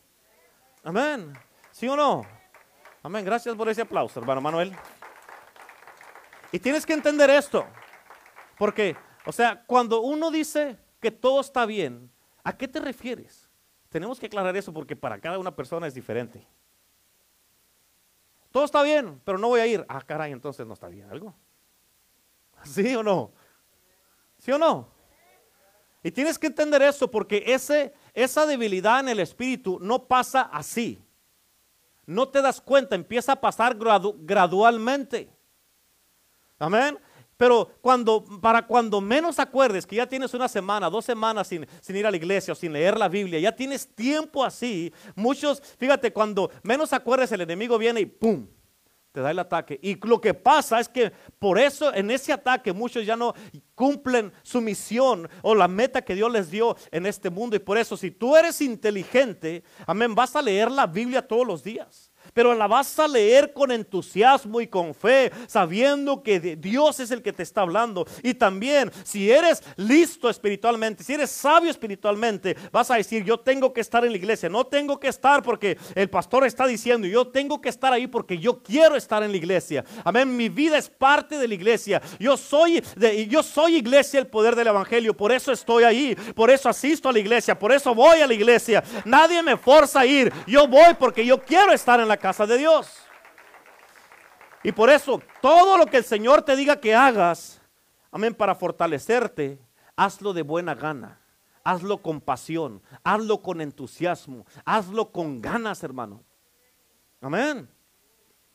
Amén. 0.82 1.32
¿Sí 1.70 1.86
o 1.88 1.96
no? 1.96 2.26
Amén. 3.02 3.24
Gracias 3.24 3.54
por 3.54 3.68
ese 3.68 3.82
aplauso, 3.82 4.20
hermano 4.20 4.40
Manuel. 4.40 4.74
Y 6.52 6.58
tienes 6.58 6.86
que 6.86 6.94
entender 6.94 7.28
esto. 7.30 7.66
Porque, 8.60 8.94
o 9.24 9.32
sea, 9.32 9.64
cuando 9.64 10.02
uno 10.02 10.30
dice 10.30 10.76
que 11.00 11.10
todo 11.10 11.40
está 11.40 11.64
bien, 11.64 12.10
¿a 12.44 12.54
qué 12.54 12.68
te 12.68 12.78
refieres? 12.78 13.48
Tenemos 13.88 14.20
que 14.20 14.26
aclarar 14.26 14.54
eso 14.54 14.70
porque 14.70 14.94
para 14.94 15.18
cada 15.18 15.38
una 15.38 15.56
persona 15.56 15.86
es 15.86 15.94
diferente. 15.94 16.46
todo 18.52 18.66
está 18.66 18.82
bien, 18.82 19.18
pero 19.24 19.38
no 19.38 19.48
voy 19.48 19.60
a 19.60 19.66
ir. 19.66 19.86
Ah, 19.88 20.02
caray, 20.02 20.32
entonces 20.32 20.66
no 20.66 20.74
está 20.74 20.88
bien 20.88 21.08
algo. 21.08 21.34
¿Sí 22.64 22.94
o 22.94 23.02
no? 23.02 23.32
¿Sí 24.36 24.52
o 24.52 24.58
no? 24.58 24.90
Y 26.02 26.10
tienes 26.10 26.38
que 26.38 26.48
entender 26.48 26.82
eso 26.82 27.10
porque 27.10 27.42
ese, 27.46 27.94
esa 28.12 28.44
debilidad 28.44 29.00
en 29.00 29.08
el 29.08 29.20
espíritu 29.20 29.78
no 29.80 30.04
pasa 30.04 30.42
así. 30.42 31.02
No 32.04 32.28
te 32.28 32.42
das 32.42 32.60
cuenta, 32.60 32.94
empieza 32.94 33.32
a 33.32 33.40
pasar 33.40 33.74
gradualmente. 33.78 35.34
Amén. 36.58 36.98
Pero 37.40 37.70
cuando, 37.80 38.22
para 38.42 38.66
cuando 38.66 39.00
menos 39.00 39.38
acuerdes 39.38 39.86
que 39.86 39.96
ya 39.96 40.06
tienes 40.06 40.34
una 40.34 40.46
semana, 40.46 40.90
dos 40.90 41.06
semanas 41.06 41.48
sin, 41.48 41.66
ir 41.88 42.06
a 42.06 42.10
la 42.10 42.18
iglesia 42.18 42.52
o 42.52 42.54
sin 42.54 42.70
leer 42.70 42.98
la 42.98 43.08
Biblia, 43.08 43.40
ya 43.40 43.50
tienes 43.50 43.88
tiempo 43.94 44.44
así, 44.44 44.92
muchos, 45.14 45.62
fíjate, 45.78 46.12
cuando 46.12 46.50
menos 46.62 46.92
acuerdes 46.92 47.32
el 47.32 47.40
enemigo 47.40 47.78
viene 47.78 48.02
y 48.02 48.04
¡pum! 48.04 48.46
te 49.10 49.22
da 49.22 49.30
el 49.30 49.38
ataque. 49.38 49.80
Y 49.82 49.96
lo 50.06 50.20
que 50.20 50.34
pasa 50.34 50.80
es 50.80 50.88
que 50.90 51.12
por 51.38 51.58
eso 51.58 51.94
en 51.94 52.10
ese 52.10 52.30
ataque 52.30 52.74
muchos 52.74 53.06
ya 53.06 53.16
no 53.16 53.32
cumplen 53.74 54.34
su 54.42 54.60
misión 54.60 55.26
o 55.40 55.54
la 55.54 55.66
meta 55.66 56.02
que 56.02 56.14
Dios 56.14 56.30
les 56.30 56.50
dio 56.50 56.76
en 56.90 57.06
este 57.06 57.30
mundo. 57.30 57.56
Y 57.56 57.60
por 57.60 57.78
eso 57.78 57.96
si 57.96 58.10
tú 58.10 58.36
eres 58.36 58.60
inteligente, 58.60 59.64
amén, 59.86 60.14
vas 60.14 60.36
a 60.36 60.42
leer 60.42 60.70
la 60.70 60.86
Biblia 60.86 61.26
todos 61.26 61.46
los 61.46 61.64
días 61.64 62.09
pero 62.32 62.54
la 62.54 62.66
vas 62.66 62.98
a 62.98 63.08
leer 63.08 63.52
con 63.52 63.70
entusiasmo 63.70 64.60
y 64.60 64.66
con 64.66 64.94
fe, 64.94 65.30
sabiendo 65.46 66.22
que 66.22 66.40
Dios 66.56 67.00
es 67.00 67.10
el 67.10 67.22
que 67.22 67.32
te 67.32 67.42
está 67.42 67.62
hablando. 67.62 68.06
Y 68.22 68.34
también, 68.34 68.90
si 69.04 69.30
eres 69.30 69.62
listo 69.76 70.28
espiritualmente, 70.28 71.04
si 71.04 71.14
eres 71.14 71.30
sabio 71.30 71.70
espiritualmente, 71.70 72.56
vas 72.72 72.90
a 72.90 72.96
decir, 72.96 73.24
yo 73.24 73.38
tengo 73.38 73.72
que 73.72 73.80
estar 73.80 74.04
en 74.04 74.12
la 74.12 74.18
iglesia, 74.18 74.48
no 74.48 74.64
tengo 74.64 74.98
que 74.98 75.08
estar 75.08 75.42
porque 75.42 75.78
el 75.94 76.08
pastor 76.08 76.46
está 76.46 76.66
diciendo, 76.66 77.06
yo 77.06 77.26
tengo 77.28 77.60
que 77.60 77.68
estar 77.68 77.92
ahí 77.92 78.06
porque 78.06 78.38
yo 78.38 78.62
quiero 78.62 78.96
estar 78.96 79.22
en 79.22 79.30
la 79.30 79.36
iglesia. 79.36 79.84
Amén, 80.04 80.36
mi 80.36 80.48
vida 80.48 80.78
es 80.78 80.88
parte 80.88 81.38
de 81.38 81.48
la 81.48 81.54
iglesia. 81.54 82.00
Yo 82.18 82.36
soy, 82.36 82.82
yo 83.28 83.42
soy 83.42 83.76
iglesia, 83.76 84.20
el 84.20 84.26
poder 84.26 84.56
del 84.56 84.68
evangelio, 84.68 85.16
por 85.16 85.32
eso 85.32 85.52
estoy 85.52 85.84
ahí, 85.84 86.14
por 86.34 86.50
eso 86.50 86.68
asisto 86.68 87.08
a 87.08 87.12
la 87.12 87.18
iglesia, 87.18 87.58
por 87.58 87.72
eso 87.72 87.94
voy 87.94 88.20
a 88.20 88.26
la 88.26 88.34
iglesia. 88.34 88.82
Nadie 89.04 89.42
me 89.42 89.56
forza 89.56 90.00
a 90.00 90.06
ir, 90.06 90.32
yo 90.46 90.66
voy 90.68 90.94
porque 90.98 91.24
yo 91.24 91.40
quiero 91.40 91.72
estar 91.72 92.00
en 92.00 92.08
la 92.08 92.16
casa 92.20 92.46
de 92.46 92.58
Dios. 92.58 92.96
Y 94.62 94.72
por 94.72 94.90
eso, 94.90 95.20
todo 95.40 95.76
lo 95.76 95.86
que 95.86 95.96
el 95.96 96.04
Señor 96.04 96.42
te 96.42 96.54
diga 96.54 96.80
que 96.80 96.94
hagas, 96.94 97.60
amén, 98.12 98.34
para 98.34 98.54
fortalecerte, 98.54 99.58
hazlo 99.96 100.32
de 100.32 100.42
buena 100.42 100.74
gana. 100.74 101.18
Hazlo 101.62 101.98
con 101.98 102.20
pasión, 102.22 102.82
hazlo 103.04 103.42
con 103.42 103.60
entusiasmo, 103.60 104.46
hazlo 104.64 105.12
con 105.12 105.42
ganas, 105.42 105.82
hermano. 105.82 106.24
Amén. 107.20 107.68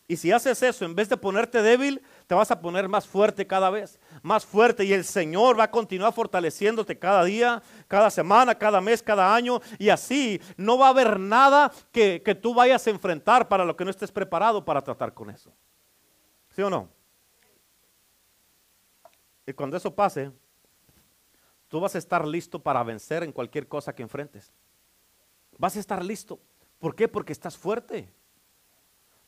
Y 0.07 0.17
si 0.17 0.31
haces 0.31 0.61
eso, 0.63 0.85
en 0.85 0.95
vez 0.95 1.09
de 1.09 1.17
ponerte 1.17 1.61
débil, 1.61 2.01
te 2.27 2.33
vas 2.33 2.49
a 2.49 2.59
poner 2.59 2.89
más 2.89 3.07
fuerte 3.07 3.45
cada 3.45 3.69
vez, 3.69 3.99
más 4.23 4.45
fuerte. 4.45 4.83
Y 4.83 4.93
el 4.93 5.03
Señor 5.03 5.59
va 5.59 5.65
a 5.65 5.71
continuar 5.71 6.13
fortaleciéndote 6.13 6.97
cada 6.97 7.23
día, 7.23 7.61
cada 7.87 8.09
semana, 8.09 8.55
cada 8.55 8.81
mes, 8.81 9.03
cada 9.03 9.35
año. 9.35 9.61
Y 9.77 9.89
así 9.89 10.41
no 10.57 10.77
va 10.77 10.87
a 10.87 10.89
haber 10.89 11.19
nada 11.19 11.71
que, 11.91 12.21
que 12.23 12.33
tú 12.33 12.53
vayas 12.53 12.85
a 12.87 12.89
enfrentar 12.89 13.47
para 13.47 13.65
lo 13.65 13.75
que 13.75 13.85
no 13.85 13.91
estés 13.91 14.11
preparado 14.11 14.65
para 14.65 14.81
tratar 14.81 15.13
con 15.13 15.29
eso. 15.29 15.51
¿Sí 16.55 16.61
o 16.61 16.69
no? 16.69 16.89
Y 19.45 19.53
cuando 19.53 19.77
eso 19.77 19.93
pase, 19.93 20.31
tú 21.67 21.79
vas 21.79 21.93
a 21.93 21.99
estar 21.99 22.25
listo 22.27 22.57
para 22.57 22.83
vencer 22.83 23.21
en 23.21 23.31
cualquier 23.31 23.67
cosa 23.67 23.93
que 23.93 24.01
enfrentes. 24.01 24.51
Vas 25.57 25.75
a 25.75 25.79
estar 25.79 26.03
listo. 26.03 26.39
¿Por 26.79 26.95
qué? 26.95 27.07
Porque 27.07 27.33
estás 27.33 27.55
fuerte. 27.55 28.11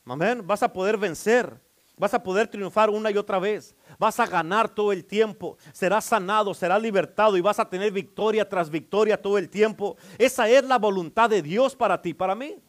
Amén. 0.05 0.45
Vas 0.45 0.63
a 0.63 0.73
poder 0.73 0.97
vencer. 0.97 1.66
Vas 1.97 2.13
a 2.13 2.21
poder 2.21 2.47
triunfar 2.47 2.91
una 2.91 3.09
y 3.09 3.17
otra 3.17 3.39
vez. 3.39 3.75
Vas 3.97 4.19
a 4.19 4.27
ganar 4.27 4.69
todo 4.69 4.91
el 4.91 5.03
tiempo. 5.03 5.57
Serás 5.73 6.05
sanado, 6.05 6.53
serás 6.53 6.79
libertado 6.79 7.35
y 7.35 7.41
vas 7.41 7.59
a 7.59 7.67
tener 7.67 7.91
victoria 7.91 8.47
tras 8.47 8.69
victoria 8.69 9.19
todo 9.19 9.39
el 9.39 9.49
tiempo. 9.49 9.97
Esa 10.19 10.47
es 10.47 10.63
la 10.63 10.77
voluntad 10.77 11.27
de 11.27 11.41
Dios 11.41 11.75
para 11.75 11.99
ti, 11.99 12.13
para 12.13 12.35
mí. 12.35 12.61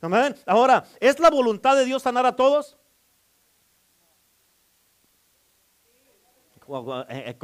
Amén. 0.00 0.34
Ahora, 0.44 0.84
¿es 0.98 1.20
la 1.20 1.30
voluntad 1.30 1.76
de 1.76 1.84
Dios 1.84 2.02
sanar 2.02 2.26
a 2.26 2.34
todos? 2.34 2.76
Eh, 7.08 7.24
eh, 7.26 7.38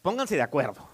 pónganse 0.00 0.36
de 0.36 0.42
acuerdo. 0.42 0.88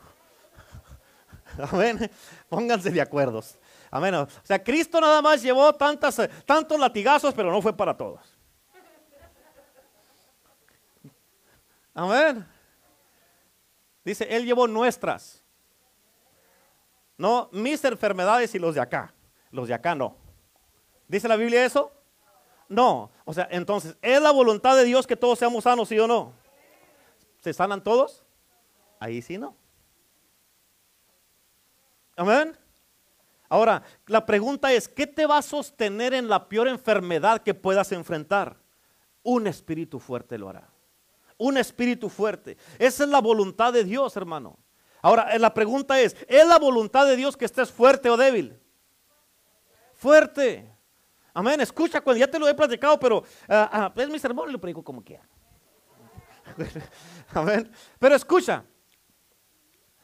Amén. 1.71 2.11
Pónganse 2.49 2.91
de 2.91 3.01
acuerdo. 3.01 3.41
Amén. 3.89 4.17
O 4.17 4.29
sea, 4.43 4.63
Cristo 4.63 5.01
nada 5.01 5.23
más 5.23 5.43
llevó 5.43 5.73
tantas, 5.75 6.21
tantos 6.45 6.79
latigazos, 6.79 7.33
pero 7.35 7.53
no 7.53 7.63
fue 7.63 7.77
para 7.77 7.97
todos. 7.97 8.21
Amén. 12.01 12.47
Dice, 14.03 14.27
Él 14.35 14.47
llevó 14.47 14.67
nuestras. 14.67 15.45
No, 17.19 17.51
mis 17.53 17.85
enfermedades 17.85 18.55
y 18.55 18.59
los 18.59 18.75
de 18.75 18.81
acá. 18.81 19.13
Los 19.51 19.69
de 19.69 19.75
acá 19.75 19.95
no. 19.95 20.17
¿Dice 21.07 21.29
la 21.29 21.37
Biblia 21.37 21.63
eso? 21.63 21.93
No. 22.71 23.11
O 23.27 23.35
sea, 23.35 23.49
entonces, 23.51 23.99
¿es 24.01 24.23
la 24.23 24.31
voluntad 24.31 24.77
de 24.77 24.85
Dios 24.85 25.07
que 25.07 25.15
todos 25.15 25.39
seamos 25.39 25.65
sanos, 25.65 25.89
sí 25.89 25.99
o 25.99 26.07
no? 26.07 26.33
¿Se 27.41 27.53
sanan 27.53 27.83
todos? 27.83 28.25
Ahí 28.99 29.21
sí 29.21 29.37
no. 29.37 29.55
Amén. 32.17 32.57
Ahora, 33.47 33.83
la 34.07 34.25
pregunta 34.25 34.73
es, 34.73 34.89
¿qué 34.89 35.07
te 35.07 35.27
va 35.27 35.37
a 35.37 35.43
sostener 35.43 36.15
en 36.15 36.29
la 36.29 36.49
peor 36.49 36.67
enfermedad 36.67 37.43
que 37.43 37.53
puedas 37.53 37.93
enfrentar? 37.93 38.57
Un 39.23 39.47
espíritu 39.47 40.01
fuerte 40.01 40.39
lo 40.39 40.49
hará. 40.49 40.80
Un 41.41 41.57
espíritu 41.57 42.11
fuerte. 42.11 42.59
Esa 42.79 43.05
es 43.05 43.09
la 43.09 43.19
voluntad 43.19 43.73
de 43.73 43.83
Dios, 43.83 44.15
hermano. 44.15 44.59
Ahora, 45.01 45.35
eh, 45.35 45.39
la 45.39 45.55
pregunta 45.55 45.99
es, 45.99 46.15
¿es 46.29 46.47
la 46.47 46.59
voluntad 46.59 47.07
de 47.07 47.17
Dios 47.17 47.35
que 47.35 47.47
estés 47.47 47.71
fuerte 47.71 48.11
o 48.11 48.19
débil? 48.19 48.61
Fuerte. 49.95 50.71
Amén. 51.33 51.59
Escucha, 51.63 52.03
cuando 52.03 52.21
ya 52.21 52.31
te 52.31 52.39
lo 52.39 52.47
he 52.47 52.53
platicado, 52.53 53.01
pero 53.01 53.25
ah, 53.49 53.71
ah, 53.73 53.93
es 53.97 54.11
mi 54.11 54.19
sermón 54.19 54.51
y 54.51 54.53
lo 54.53 54.61
predico 54.61 54.85
como 54.85 55.03
quiera. 55.03 55.27
Amén. 57.33 57.73
Pero 57.99 58.15
escucha, 58.15 58.63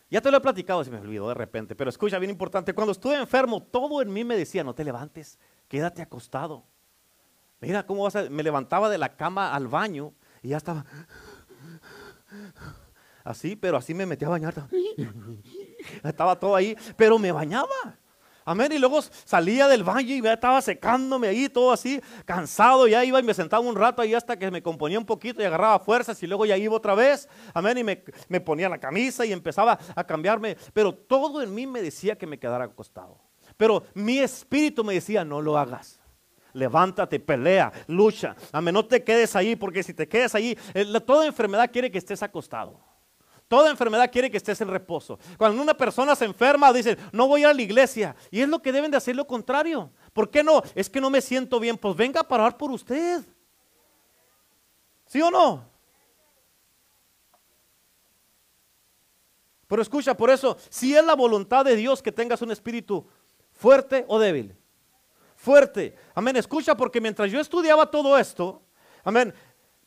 ya 0.08 0.22
te 0.22 0.30
lo 0.30 0.38
he 0.38 0.40
platicado, 0.40 0.82
se 0.84 0.90
me 0.90 0.98
olvidó 0.98 1.28
de 1.28 1.34
repente, 1.34 1.76
pero 1.76 1.90
escucha, 1.90 2.18
bien 2.18 2.30
importante, 2.30 2.72
cuando 2.72 2.92
estuve 2.92 3.16
enfermo, 3.16 3.62
todo 3.62 4.00
en 4.00 4.10
mí 4.10 4.24
me 4.24 4.38
decía, 4.38 4.64
no 4.64 4.74
te 4.74 4.84
levantes, 4.84 5.38
quédate 5.68 6.00
acostado. 6.00 6.64
Mira 7.60 7.84
cómo 7.84 8.04
vas 8.04 8.16
a... 8.16 8.30
Me 8.30 8.42
levantaba 8.42 8.88
de 8.88 8.96
la 8.96 9.16
cama 9.16 9.54
al 9.54 9.68
baño 9.68 10.14
y 10.46 10.50
ya 10.50 10.58
estaba 10.58 10.86
así, 13.24 13.56
pero 13.56 13.76
así 13.76 13.94
me 13.94 14.06
metía 14.06 14.28
a 14.28 14.30
bañar. 14.30 14.54
Estaba 16.04 16.38
todo 16.38 16.54
ahí, 16.54 16.76
pero 16.96 17.18
me 17.18 17.32
bañaba. 17.32 17.98
Amén. 18.44 18.70
Y 18.70 18.78
luego 18.78 19.02
salía 19.02 19.66
del 19.66 19.82
baño 19.82 20.14
y 20.14 20.22
ya 20.22 20.34
estaba 20.34 20.62
secándome 20.62 21.26
ahí, 21.26 21.48
todo 21.48 21.72
así, 21.72 22.00
cansado. 22.24 22.86
Ya 22.86 23.04
iba 23.04 23.18
y 23.18 23.24
me 23.24 23.34
sentaba 23.34 23.66
un 23.66 23.74
rato 23.74 24.02
ahí 24.02 24.14
hasta 24.14 24.38
que 24.38 24.48
me 24.52 24.62
componía 24.62 25.00
un 25.00 25.04
poquito 25.04 25.42
y 25.42 25.44
agarraba 25.44 25.80
fuerzas. 25.80 26.22
Y 26.22 26.28
luego 26.28 26.46
ya 26.46 26.56
iba 26.56 26.76
otra 26.76 26.94
vez. 26.94 27.28
Amén. 27.52 27.78
Y 27.78 27.82
me, 27.82 28.04
me 28.28 28.40
ponía 28.40 28.68
la 28.68 28.78
camisa 28.78 29.26
y 29.26 29.32
empezaba 29.32 29.76
a 29.96 30.04
cambiarme. 30.04 30.56
Pero 30.72 30.94
todo 30.94 31.42
en 31.42 31.52
mí 31.52 31.66
me 31.66 31.82
decía 31.82 32.16
que 32.16 32.28
me 32.28 32.38
quedara 32.38 32.66
acostado. 32.66 33.18
Pero 33.56 33.82
mi 33.94 34.20
espíritu 34.20 34.84
me 34.84 34.94
decía, 34.94 35.24
no 35.24 35.42
lo 35.42 35.58
hagas 35.58 35.98
levántate, 36.56 37.20
pelea, 37.20 37.72
lucha. 37.86 38.34
Amén, 38.50 38.74
no 38.74 38.84
te 38.84 39.04
quedes 39.04 39.36
ahí, 39.36 39.54
porque 39.54 39.82
si 39.82 39.94
te 39.94 40.08
quedas 40.08 40.34
ahí, 40.34 40.58
eh, 40.74 41.00
toda 41.06 41.26
enfermedad 41.26 41.70
quiere 41.70 41.90
que 41.90 41.98
estés 41.98 42.22
acostado. 42.22 42.80
Toda 43.48 43.70
enfermedad 43.70 44.10
quiere 44.10 44.30
que 44.30 44.38
estés 44.38 44.60
en 44.60 44.68
reposo. 44.68 45.20
Cuando 45.36 45.62
una 45.62 45.74
persona 45.74 46.16
se 46.16 46.24
enferma, 46.24 46.72
dice, 46.72 46.96
no 47.12 47.28
voy 47.28 47.44
a 47.44 47.54
la 47.54 47.62
iglesia. 47.62 48.16
Y 48.30 48.40
es 48.40 48.48
lo 48.48 48.60
que 48.60 48.72
deben 48.72 48.90
de 48.90 48.96
hacer 48.96 49.14
lo 49.14 49.26
contrario. 49.26 49.90
¿Por 50.12 50.30
qué 50.30 50.42
no? 50.42 50.62
Es 50.74 50.90
que 50.90 51.00
no 51.00 51.10
me 51.10 51.20
siento 51.20 51.60
bien. 51.60 51.78
Pues 51.78 51.94
venga 51.94 52.22
a 52.22 52.26
parar 52.26 52.56
por 52.56 52.72
usted. 52.72 53.22
¿Sí 55.06 55.22
o 55.22 55.30
no? 55.30 55.64
Pero 59.68 59.82
escucha, 59.82 60.16
por 60.16 60.30
eso, 60.30 60.56
si 60.68 60.96
es 60.96 61.04
la 61.04 61.14
voluntad 61.14 61.64
de 61.64 61.76
Dios 61.76 62.02
que 62.02 62.10
tengas 62.10 62.42
un 62.42 62.50
espíritu 62.50 63.06
fuerte 63.52 64.04
o 64.08 64.18
débil. 64.18 64.56
Fuerte. 65.46 65.94
Amén. 66.12 66.34
Escucha, 66.34 66.76
porque 66.76 67.00
mientras 67.00 67.30
yo 67.30 67.38
estudiaba 67.38 67.88
todo 67.88 68.18
esto, 68.18 68.62
amén, 69.04 69.32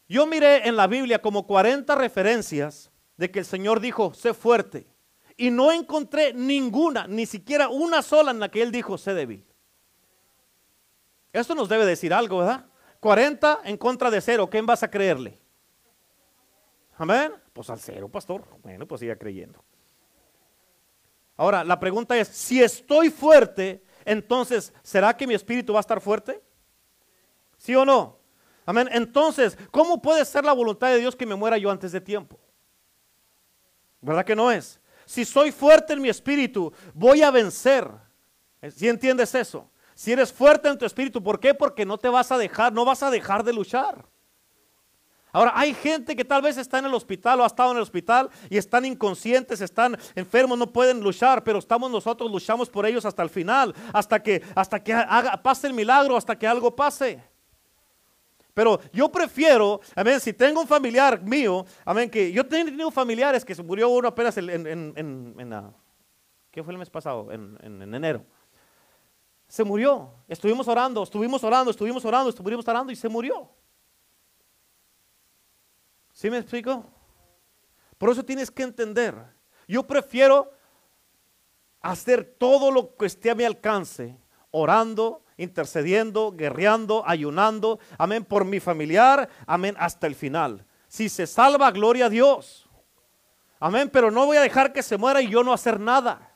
yo 0.07 0.25
miré 0.25 0.65
en 0.65 0.77
la 0.77 0.87
Biblia 0.87 1.21
como 1.21 1.45
40 1.45 1.95
referencias 1.95 2.89
de 3.17 3.29
que 3.29 3.39
el 3.39 3.45
Señor 3.45 3.81
dijo, 3.81 4.13
sé 4.13 4.33
fuerte. 4.33 4.87
Y 5.35 5.51
no 5.51 5.69
encontré 5.73 6.33
ninguna, 6.33 7.07
ni 7.07 7.25
siquiera 7.25 7.67
una 7.67 8.01
sola 8.01 8.31
en 8.31 8.39
la 8.39 8.47
que 8.47 8.61
Él 8.61 8.71
dijo, 8.71 8.97
sé 8.97 9.13
débil. 9.13 9.45
Esto 11.33 11.53
nos 11.55 11.67
debe 11.67 11.85
decir 11.85 12.13
algo, 12.13 12.37
¿verdad? 12.37 12.65
40 13.01 13.59
en 13.65 13.75
contra 13.75 14.09
de 14.09 14.21
cero, 14.21 14.49
¿quién 14.49 14.65
vas 14.65 14.81
a 14.83 14.89
creerle? 14.89 15.37
Amén. 16.95 17.33
Pues 17.51 17.69
al 17.69 17.81
cero, 17.81 18.07
pastor. 18.07 18.45
Bueno, 18.63 18.87
pues 18.87 19.01
siga 19.01 19.17
creyendo. 19.17 19.61
Ahora, 21.35 21.65
la 21.65 21.77
pregunta 21.77 22.17
es, 22.17 22.29
si 22.29 22.63
estoy 22.63 23.09
fuerte, 23.09 23.83
entonces, 24.05 24.73
¿será 24.83 25.15
que 25.15 25.27
mi 25.27 25.33
espíritu 25.33 25.73
va 25.73 25.79
a 25.79 25.81
estar 25.81 26.01
fuerte? 26.01 26.41
¿Sí 27.57 27.75
o 27.75 27.85
no? 27.85 28.19
Amén. 28.65 28.89
Entonces, 28.91 29.57
¿cómo 29.71 30.01
puede 30.01 30.23
ser 30.25 30.45
la 30.45 30.53
voluntad 30.53 30.89
de 30.89 30.99
Dios 30.99 31.15
que 31.15 31.25
me 31.25 31.35
muera 31.35 31.57
yo 31.57 31.71
antes 31.71 31.91
de 31.91 32.01
tiempo? 32.01 32.39
¿Verdad 34.01 34.25
que 34.25 34.35
no 34.35 34.51
es? 34.51 34.79
Si 35.05 35.25
soy 35.25 35.51
fuerte 35.51 35.93
en 35.93 36.01
mi 36.01 36.09
espíritu, 36.09 36.71
voy 36.93 37.23
a 37.23 37.31
vencer. 37.31 37.89
¿Sí 38.75 38.87
entiendes 38.87 39.33
eso? 39.33 39.69
Si 39.95 40.11
eres 40.11 40.31
fuerte 40.31 40.69
en 40.69 40.77
tu 40.77 40.85
espíritu, 40.85 41.21
¿por 41.21 41.39
qué? 41.39 41.53
Porque 41.53 41.85
no 41.85 41.97
te 41.97 42.09
vas 42.09 42.31
a 42.31 42.37
dejar, 42.37 42.71
no 42.71 42.85
vas 42.85 43.03
a 43.03 43.09
dejar 43.09 43.43
de 43.43 43.53
luchar. 43.53 44.05
Ahora, 45.31 45.53
hay 45.55 45.73
gente 45.75 46.15
que 46.15 46.25
tal 46.25 46.41
vez 46.41 46.57
está 46.57 46.79
en 46.79 46.85
el 46.85 46.93
hospital 46.93 47.39
o 47.39 47.43
ha 47.43 47.47
estado 47.47 47.71
en 47.71 47.77
el 47.77 47.83
hospital 47.83 48.29
y 48.49 48.57
están 48.57 48.83
inconscientes, 48.85 49.61
están 49.61 49.97
enfermos, 50.15 50.57
no 50.57 50.71
pueden 50.71 51.01
luchar, 51.01 51.43
pero 51.43 51.59
estamos 51.59 51.91
nosotros, 51.91 52.31
luchamos 52.31 52.69
por 52.69 52.85
ellos 52.85 53.05
hasta 53.05 53.21
el 53.21 53.29
final, 53.29 53.75
hasta 53.93 54.21
que, 54.21 54.41
hasta 54.55 54.83
que 54.83 54.95
pase 55.43 55.67
el 55.67 55.73
milagro, 55.73 56.17
hasta 56.17 56.37
que 56.37 56.47
algo 56.47 56.75
pase. 56.75 57.23
Pero 58.55 58.79
yo 58.91 59.11
prefiero, 59.11 59.79
amén, 59.95 60.19
si 60.19 60.33
tengo 60.33 60.61
un 60.61 60.67
familiar 60.67 61.21
mío, 61.21 61.63
amén, 61.85 62.09
que 62.09 62.31
yo 62.31 62.41
he 62.41 62.45
tenido 62.45 62.89
familiares 62.89 63.45
que 63.45 63.53
se 63.53 63.61
murió 63.61 63.89
uno 63.89 64.07
apenas 64.07 64.35
en, 64.37 64.49
en, 64.49 64.93
en, 64.97 65.73
¿qué 66.49 66.63
fue 66.63 66.73
el 66.73 66.79
mes 66.79 66.89
pasado? 66.89 67.31
en 67.31 67.93
enero. 67.93 68.25
Se 69.47 69.63
murió. 69.63 70.11
Estuvimos 70.27 70.67
orando, 70.67 71.03
estuvimos 71.03 71.43
orando, 71.43 71.71
estuvimos 71.71 72.05
orando, 72.05 72.29
estuvimos 72.29 72.67
orando 72.67 72.91
y 72.91 72.95
se 72.95 73.09
murió. 73.09 73.49
¿Sí 76.19 76.29
me 76.29 76.39
explico? 76.39 76.83
Por 77.97 78.09
eso 78.09 78.25
tienes 78.25 78.51
que 78.51 78.63
entender. 78.63 79.15
Yo 79.69 79.87
prefiero 79.87 80.51
hacer 81.79 82.35
todo 82.37 82.71
lo 82.71 82.93
que 82.97 83.05
esté 83.05 83.31
a 83.31 83.35
mi 83.35 83.45
alcance, 83.45 84.17
orando, 84.51 85.23
intercediendo, 85.37 86.33
guerreando, 86.33 87.03
ayunando, 87.07 87.79
amén, 87.97 88.25
por 88.25 88.43
mi 88.43 88.59
familiar, 88.59 89.29
amén, 89.47 89.77
hasta 89.79 90.07
el 90.07 90.15
final. 90.15 90.65
Si 90.89 91.07
se 91.07 91.25
salva, 91.25 91.71
gloria 91.71 92.07
a 92.07 92.09
Dios. 92.09 92.69
Amén, 93.57 93.89
pero 93.89 94.11
no 94.11 94.25
voy 94.25 94.35
a 94.35 94.41
dejar 94.41 94.73
que 94.73 94.83
se 94.83 94.97
muera 94.97 95.21
y 95.21 95.29
yo 95.29 95.41
no 95.41 95.53
hacer 95.53 95.79
nada. 95.79 96.35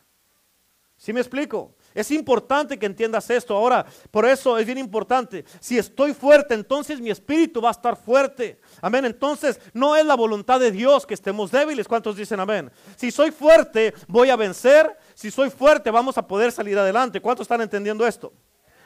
¿Sí 0.96 1.12
me 1.12 1.20
explico? 1.20 1.76
Es 1.94 2.12
importante 2.12 2.80
que 2.80 2.86
entiendas 2.86 3.30
esto. 3.30 3.56
Ahora, 3.56 3.86
por 4.12 4.26
eso 4.26 4.58
es 4.58 4.66
bien 4.66 4.78
importante. 4.78 5.46
Si 5.60 5.78
estoy 5.78 6.14
fuerte, 6.14 6.54
entonces 6.54 7.00
mi 7.00 7.10
espíritu 7.10 7.62
va 7.62 7.70
a 7.70 7.72
estar 7.72 7.96
fuerte. 7.96 8.60
Amén. 8.82 9.06
Entonces, 9.06 9.60
no 9.74 9.96
es 9.96 10.06
la 10.06 10.16
voluntad 10.16 10.60
de 10.60 10.72
Dios 10.72 11.06
que 11.06 11.14
estemos 11.14 11.52
débiles. 11.52 11.88
¿Cuántos 11.88 12.16
dicen 12.16 12.40
amén? 12.40 12.72
Si 12.96 13.12
soy 13.12 13.32
fuerte, 13.32 13.94
voy 14.08 14.30
a 14.30 14.36
vencer. 14.36 14.98
Si 15.14 15.30
soy 15.30 15.50
fuerte, 15.50 15.92
vamos 15.92 16.18
a 16.18 16.28
poder 16.28 16.52
salir 16.52 16.78
adelante. 16.78 17.22
¿Cuántos 17.22 17.46
están 17.46 17.62
entendiendo 17.62 18.06
esto? 18.08 18.34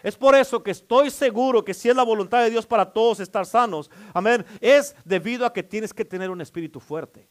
Es 0.04 0.16
por 0.16 0.36
eso 0.36 0.62
que 0.62 0.72
estoy 0.72 1.10
seguro 1.10 1.64
que 1.64 1.74
si 1.74 1.90
es 1.90 1.96
la 1.96 2.04
voluntad 2.04 2.44
de 2.44 2.50
Dios 2.50 2.66
para 2.66 2.86
todos 2.86 3.20
estar 3.20 3.46
sanos, 3.46 3.90
amén, 4.14 4.46
es 4.62 4.96
debido 5.04 5.46
a 5.46 5.52
que 5.52 5.64
tienes 5.64 5.94
que 5.94 6.06
tener 6.06 6.30
un 6.30 6.40
espíritu 6.40 6.80
fuerte. 6.80 7.28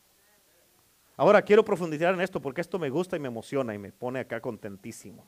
Ahora 1.16 1.41
quiero 1.43 1.64
profundizar 1.64 2.12
en 2.12 2.20
esto 2.20 2.41
porque 2.41 2.61
esto 2.61 2.79
me 2.79 2.91
gusta 2.91 3.16
y 3.16 3.20
me 3.20 3.29
emociona 3.29 3.74
y 3.74 3.79
me 3.79 3.93
pone 3.93 4.20
acá 4.20 4.41
contentísimo. 4.41 5.27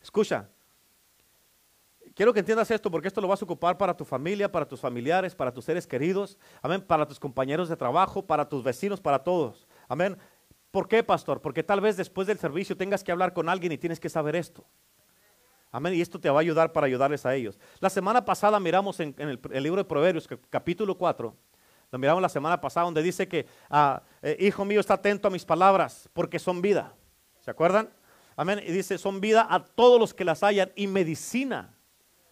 Escucha, 0.00 0.48
quiero 2.14 2.32
que 2.32 2.40
entiendas 2.40 2.70
esto 2.70 2.90
porque 2.90 3.08
esto 3.08 3.20
lo 3.20 3.28
vas 3.28 3.40
a 3.42 3.44
ocupar 3.44 3.78
para 3.78 3.96
tu 3.96 4.04
familia, 4.04 4.50
para 4.50 4.66
tus 4.66 4.80
familiares, 4.80 5.34
para 5.34 5.52
tus 5.52 5.64
seres 5.64 5.86
queridos, 5.86 6.38
amén, 6.62 6.82
para 6.82 7.06
tus 7.06 7.18
compañeros 7.18 7.68
de 7.68 7.76
trabajo, 7.76 8.26
para 8.26 8.48
tus 8.48 8.62
vecinos, 8.62 9.00
para 9.00 9.22
todos. 9.22 9.66
Amén. 9.88 10.16
¿Por 10.70 10.88
qué, 10.88 11.02
pastor? 11.02 11.40
Porque 11.40 11.62
tal 11.62 11.80
vez 11.80 11.96
después 11.96 12.26
del 12.26 12.38
servicio 12.38 12.76
tengas 12.76 13.02
que 13.02 13.12
hablar 13.12 13.32
con 13.32 13.48
alguien 13.48 13.72
y 13.72 13.78
tienes 13.78 14.00
que 14.00 14.08
saber 14.08 14.36
esto. 14.36 14.64
Amén. 15.70 15.94
Y 15.94 16.00
esto 16.00 16.18
te 16.18 16.30
va 16.30 16.38
a 16.38 16.40
ayudar 16.40 16.72
para 16.72 16.86
ayudarles 16.86 17.26
a 17.26 17.34
ellos. 17.34 17.58
La 17.80 17.90
semana 17.90 18.24
pasada 18.24 18.58
miramos 18.58 19.00
en, 19.00 19.14
el, 19.18 19.62
libro 19.62 19.82
de 19.82 19.84
Proverbios, 19.84 20.28
capítulo 20.50 20.96
4. 20.96 21.36
Lo 21.90 21.98
miramos 21.98 22.20
la 22.20 22.28
semana 22.28 22.60
pasada 22.60 22.84
donde 22.84 23.02
dice 23.02 23.28
que, 23.28 23.46
ah, 23.70 24.02
eh, 24.22 24.36
hijo 24.40 24.64
mío, 24.64 24.80
está 24.80 24.94
atento 24.94 25.28
a 25.28 25.30
mis 25.30 25.44
palabras 25.44 26.08
porque 26.12 26.38
son 26.38 26.60
vida. 26.60 26.94
¿Se 27.40 27.50
acuerdan? 27.50 27.90
Amén. 28.38 28.62
Y 28.64 28.70
dice, 28.70 28.98
son 28.98 29.20
vida 29.20 29.48
a 29.50 29.64
todos 29.64 29.98
los 29.98 30.14
que 30.14 30.24
las 30.24 30.44
hayan 30.44 30.70
y 30.76 30.86
medicina, 30.86 31.74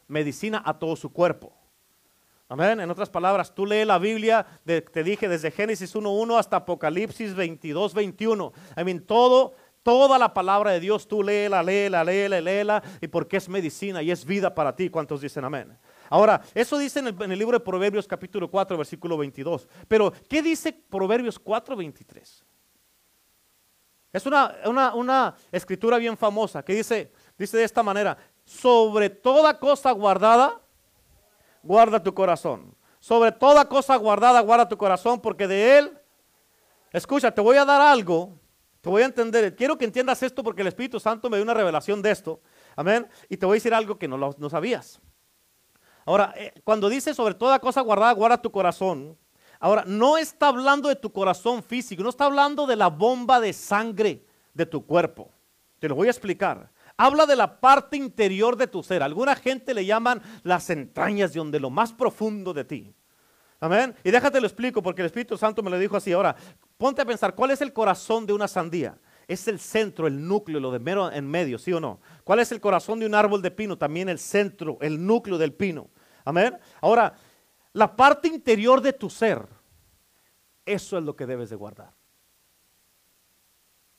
medicina 0.07 0.63
a 0.65 0.79
todo 0.79 0.95
su 0.95 1.13
cuerpo. 1.13 1.53
Amén. 2.49 2.79
En 2.79 2.89
otras 2.89 3.11
palabras, 3.11 3.53
tú 3.53 3.67
lees 3.67 3.89
la 3.89 3.99
Biblia, 3.99 4.47
te 4.65 5.03
dije 5.03 5.29
desde 5.29 5.51
Génesis 5.51 5.97
1.1 5.97 6.39
hasta 6.39 6.59
Apocalipsis 6.59 7.35
22.21. 7.35 8.53
Amén. 8.77 9.05
Todo, 9.05 9.55
toda 9.83 10.17
la 10.17 10.33
palabra 10.33 10.71
de 10.71 10.79
Dios, 10.79 11.09
tú 11.09 11.25
léela, 11.25 11.61
léela, 11.65 12.05
léela, 12.05 12.41
léela, 12.41 12.83
y 13.01 13.09
porque 13.09 13.39
es 13.39 13.49
medicina 13.49 14.01
y 14.01 14.13
es 14.13 14.25
vida 14.25 14.55
para 14.55 14.77
ti. 14.77 14.89
¿Cuántos 14.89 15.21
dicen 15.21 15.45
amén? 15.45 15.77
Ahora, 16.09 16.41
eso 16.55 16.79
dice 16.79 17.01
en 17.01 17.09
el, 17.09 17.21
en 17.21 17.33
el 17.33 17.39
libro 17.41 17.59
de 17.59 17.65
Proverbios 17.65 18.07
capítulo 18.07 18.49
4, 18.49 18.79
versículo 18.79 19.19
22. 19.19 19.67
Pero, 19.89 20.13
¿qué 20.29 20.41
dice 20.41 20.73
Proverbios 20.73 21.37
4, 21.37 21.75
23? 21.75 22.45
Es 24.17 24.25
una, 24.25 25.35
escritura 25.53 25.99
bien 25.99 26.17
famosa 26.17 26.63
que 26.63 26.75
dice, 26.75 27.13
dice 27.37 27.59
de 27.59 27.65
esta 27.65 27.83
manera, 27.83 28.17
sobre 28.47 29.11
toda 29.11 29.59
cosa 29.59 29.91
guardada, 29.91 30.59
guarda 31.63 32.03
tu 32.03 32.15
corazón. 32.15 32.75
Sobre 32.99 33.31
toda 33.31 33.69
cosa 33.69 33.95
guardada, 33.97 34.41
guarda 34.41 34.67
tu 34.67 34.79
corazón, 34.79 35.21
porque 35.21 35.47
de 35.47 35.79
él, 35.79 35.99
escucha, 36.93 37.31
te 37.31 37.43
voy 37.43 37.59
a 37.59 37.67
dar 37.67 37.83
algo, 37.83 38.33
te 38.81 38.89
voy 38.89 39.03
a 39.03 39.05
entender. 39.05 39.55
Quiero 39.55 39.77
que 39.77 39.85
entiendas 39.85 40.23
esto 40.23 40.43
porque 40.43 40.63
el 40.63 40.69
Espíritu 40.69 40.99
Santo 40.99 41.29
me 41.29 41.37
dio 41.37 41.45
una 41.45 41.53
revelación 41.53 42.01
de 42.01 42.13
esto. 42.13 42.41
Amén. 42.75 43.07
Y 43.29 43.37
te 43.37 43.45
voy 43.45 43.57
a 43.57 43.59
decir 43.59 43.75
algo 43.75 43.99
que 43.99 44.09
no, 44.09 44.17
no 44.17 44.49
sabías. 44.49 44.99
Ahora, 46.07 46.33
eh, 46.39 46.55
cuando 46.65 46.89
dice 46.89 47.13
sobre 47.13 47.35
toda 47.35 47.59
cosa 47.59 47.83
guardada, 47.83 48.13
guarda 48.13 48.41
tu 48.41 48.51
corazón, 48.51 49.19
Ahora, 49.61 49.85
no 49.87 50.19
está 50.19 50.49
hablando 50.49 50.89
de 50.89 50.97
tu 50.97 51.13
corazón 51.13 51.63
físico, 51.63 52.03
no 52.03 52.11
está 52.11 52.27
hablando 52.27 52.67
de 52.67 52.77
la 52.77 52.89
bomba 52.89 53.41
de 53.41 53.53
sangre 53.53 54.25
de 54.55 54.67
tu 54.67 54.85
cuerpo. 54.85 55.31
Te 55.79 55.89
lo 55.89 55.95
voy 55.95 56.09
a 56.09 56.11
explicar. 56.11 56.71
Habla 56.97 57.27
de 57.27 57.37
la 57.37 57.61
parte 57.61 57.97
interior 57.97 58.57
de 58.57 58.67
tu 58.67 58.83
ser. 58.83 59.03
Alguna 59.03 59.37
gente 59.37 59.75
le 59.75 59.85
llaman 59.85 60.23
las 60.43 60.71
entrañas 60.71 61.33
de 61.33 61.39
donde 61.39 61.61
lo 61.61 61.69
más 61.69 61.93
profundo 61.93 62.55
de 62.55 62.65
ti. 62.65 62.95
Amén. 63.61 63.95
Y 64.05 64.11
déjate 64.11 64.41
lo 64.41 64.47
explico 64.47 64.83
porque 64.83 65.03
el 65.03 65.07
Espíritu 65.07 65.37
Santo 65.37 65.63
me 65.63 65.71
lo 65.71 65.79
dijo 65.79 65.97
así. 65.97 66.13
Ahora, 66.13 66.37
ponte 66.77 67.03
a 67.03 67.07
pensar, 67.07 67.35
¿cuál 67.35 67.51
es 67.51 67.61
el 67.61 67.73
corazón 67.73 68.27
de 68.27 68.33
una 68.33 68.49
sandía? 68.49 68.99
Es 69.29 69.49
el 69.49 69.59
centro, 69.59 70.07
el 70.07 70.27
núcleo, 70.27 70.61
lo 70.61 70.71
de 70.71 70.79
mero 70.79 71.11
en 71.11 71.27
medio, 71.29 71.59
¿sí 71.59 71.73
o 71.73 71.81
no? 71.81 72.01
¿Cuál 72.23 72.41
es 72.41 72.53
el 72.53 72.61
corazón 72.61 73.01
de 73.01 73.07
un 73.07 73.15
árbol 73.15 73.43
de 73.43 73.51
pino? 73.51 73.77
También 73.77 74.09
el 74.09 74.19
centro, 74.19 74.79
el 74.81 75.05
núcleo 75.05 75.37
del 75.37 75.53
pino. 75.53 75.89
Amén. 76.25 76.57
Ahora, 76.81 77.15
la 77.77 77.95
parte 77.95 78.27
interior 78.27 78.81
de 78.81 78.95
tu 78.95 79.11
ser, 79.11 79.47
eso 80.65 80.97
es 80.97 81.05
lo 81.05 81.15
que 81.15 81.27
debes 81.27 81.51
de 81.51 81.57
guardar. 81.57 81.93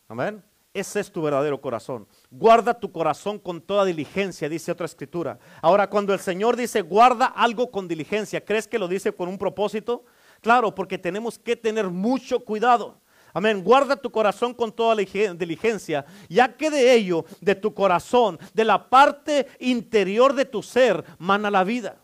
Amén. 0.07 0.43
Ese 0.73 0.99
es 0.99 1.11
tu 1.11 1.21
verdadero 1.21 1.61
corazón. 1.61 2.07
Guarda 2.31 2.73
tu 2.73 2.91
corazón 2.91 3.37
con 3.37 3.61
toda 3.61 3.85
diligencia, 3.85 4.49
dice 4.49 4.71
otra 4.71 4.87
escritura. 4.87 5.37
Ahora, 5.61 5.91
cuando 5.91 6.11
el 6.11 6.19
Señor 6.19 6.55
dice 6.55 6.81
guarda 6.81 7.27
algo 7.27 7.69
con 7.69 7.87
diligencia, 7.87 8.43
¿crees 8.43 8.67
que 8.67 8.79
lo 8.79 8.87
dice 8.87 9.11
con 9.11 9.29
un 9.29 9.37
propósito? 9.37 10.05
Claro, 10.41 10.73
porque 10.73 10.97
tenemos 10.97 11.37
que 11.37 11.55
tener 11.55 11.87
mucho 11.87 12.39
cuidado. 12.39 12.99
Amén. 13.31 13.63
Guarda 13.63 13.95
tu 13.95 14.09
corazón 14.09 14.55
con 14.55 14.71
toda 14.71 14.95
diligencia, 14.95 16.03
ya 16.27 16.57
que 16.57 16.71
de 16.71 16.95
ello, 16.95 17.25
de 17.41 17.53
tu 17.53 17.75
corazón, 17.75 18.39
de 18.55 18.65
la 18.65 18.89
parte 18.89 19.45
interior 19.59 20.33
de 20.33 20.45
tu 20.45 20.63
ser, 20.63 21.05
mana 21.19 21.51
la 21.51 21.63
vida. 21.63 22.01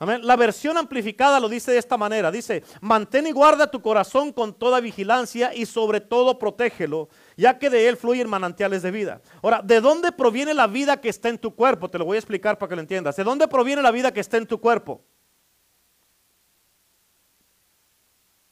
La 0.00 0.36
versión 0.36 0.78
amplificada 0.78 1.38
lo 1.38 1.46
dice 1.46 1.72
de 1.72 1.78
esta 1.78 1.98
manera. 1.98 2.30
Dice, 2.30 2.64
mantén 2.80 3.26
y 3.26 3.32
guarda 3.32 3.70
tu 3.70 3.82
corazón 3.82 4.32
con 4.32 4.54
toda 4.54 4.80
vigilancia 4.80 5.54
y 5.54 5.66
sobre 5.66 6.00
todo 6.00 6.38
protégelo, 6.38 7.10
ya 7.36 7.58
que 7.58 7.68
de 7.68 7.86
él 7.86 7.98
fluyen 7.98 8.26
manantiales 8.26 8.80
de 8.80 8.90
vida. 8.90 9.20
Ahora, 9.42 9.60
¿de 9.62 9.78
dónde 9.82 10.10
proviene 10.10 10.54
la 10.54 10.66
vida 10.66 11.02
que 11.02 11.10
está 11.10 11.28
en 11.28 11.36
tu 11.36 11.54
cuerpo? 11.54 11.90
Te 11.90 11.98
lo 11.98 12.06
voy 12.06 12.16
a 12.16 12.18
explicar 12.18 12.56
para 12.56 12.70
que 12.70 12.76
lo 12.76 12.80
entiendas. 12.80 13.14
¿De 13.14 13.24
dónde 13.24 13.46
proviene 13.46 13.82
la 13.82 13.90
vida 13.90 14.10
que 14.10 14.20
está 14.20 14.38
en 14.38 14.46
tu 14.46 14.58
cuerpo? 14.58 15.04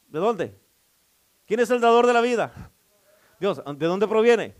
¿De 0.09 0.18
dónde? 0.18 0.55
¿Quién 1.46 1.61
es 1.61 1.70
el 1.70 1.80
dador 1.80 2.07
de 2.07 2.12
la 2.12 2.20
vida? 2.20 2.70
Dios. 3.40 3.62
¿De 3.64 3.86
dónde 3.86 4.07
proviene? 4.07 4.55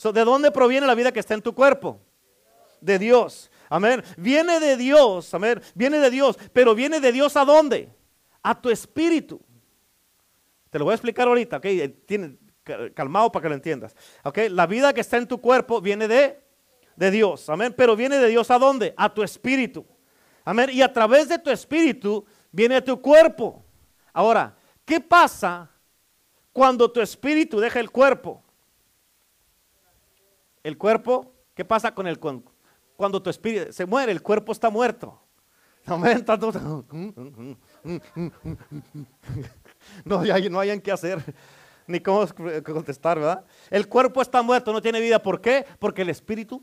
¿De 0.00 0.24
dónde 0.24 0.52
proviene 0.52 0.86
la 0.86 0.94
vida 0.94 1.10
que 1.10 1.18
está 1.18 1.34
en 1.34 1.42
tu 1.42 1.56
cuerpo? 1.56 2.00
De 2.80 3.00
Dios. 3.00 3.50
Amén. 3.70 4.02
Viene 4.16 4.58
de 4.58 4.76
Dios, 4.76 5.32
amén. 5.32 5.62
Viene 5.76 6.00
de 6.00 6.10
Dios, 6.10 6.36
pero 6.52 6.74
viene 6.74 6.98
de 6.98 7.12
Dios 7.12 7.36
a 7.36 7.44
dónde? 7.44 7.88
A 8.42 8.60
tu 8.60 8.68
espíritu. 8.68 9.40
Te 10.70 10.78
lo 10.78 10.84
voy 10.84 10.92
a 10.92 10.96
explicar 10.96 11.28
ahorita, 11.28 11.58
ok. 11.58 11.66
Tiene, 12.04 12.36
calmado 12.94 13.30
para 13.30 13.44
que 13.44 13.48
lo 13.48 13.54
entiendas. 13.54 13.94
Ok, 14.24 14.38
la 14.50 14.66
vida 14.66 14.92
que 14.92 15.00
está 15.00 15.16
en 15.16 15.28
tu 15.28 15.40
cuerpo 15.40 15.80
viene 15.80 16.08
de, 16.08 16.42
de 16.96 17.10
Dios, 17.12 17.48
amén. 17.48 17.72
Pero 17.76 17.94
viene 17.94 18.18
de 18.18 18.26
Dios 18.26 18.50
a 18.50 18.58
dónde? 18.58 18.92
A 18.96 19.14
tu 19.14 19.22
espíritu. 19.22 19.86
Amén. 20.44 20.70
Y 20.72 20.82
a 20.82 20.92
través 20.92 21.28
de 21.28 21.38
tu 21.38 21.50
espíritu 21.50 22.26
viene 22.50 22.82
tu 22.82 23.00
cuerpo. 23.00 23.64
Ahora, 24.12 24.56
¿qué 24.84 24.98
pasa 24.98 25.70
cuando 26.52 26.90
tu 26.90 27.00
espíritu 27.00 27.60
deja 27.60 27.78
el 27.78 27.90
cuerpo? 27.90 28.42
El 30.64 30.76
cuerpo, 30.76 31.32
¿qué 31.54 31.64
pasa 31.64 31.94
con 31.94 32.08
el, 32.08 32.18
cuerpo? 32.18 32.52
Cuando 33.00 33.22
tu 33.22 33.30
espíritu 33.30 33.72
se 33.72 33.86
muere, 33.86 34.12
el 34.12 34.20
cuerpo 34.20 34.52
está 34.52 34.68
muerto. 34.68 35.18
No, 40.04 40.20
hay, 40.20 40.50
no 40.50 40.60
hayan 40.60 40.78
qué 40.78 40.92
hacer, 40.92 41.18
ni 41.86 41.98
cómo 41.98 42.26
contestar, 42.62 43.18
¿verdad? 43.18 43.42
El 43.70 43.88
cuerpo 43.88 44.20
está 44.20 44.42
muerto, 44.42 44.70
no 44.70 44.82
tiene 44.82 45.00
vida. 45.00 45.18
¿Por 45.22 45.40
qué? 45.40 45.64
Porque 45.78 46.02
el 46.02 46.10
espíritu 46.10 46.62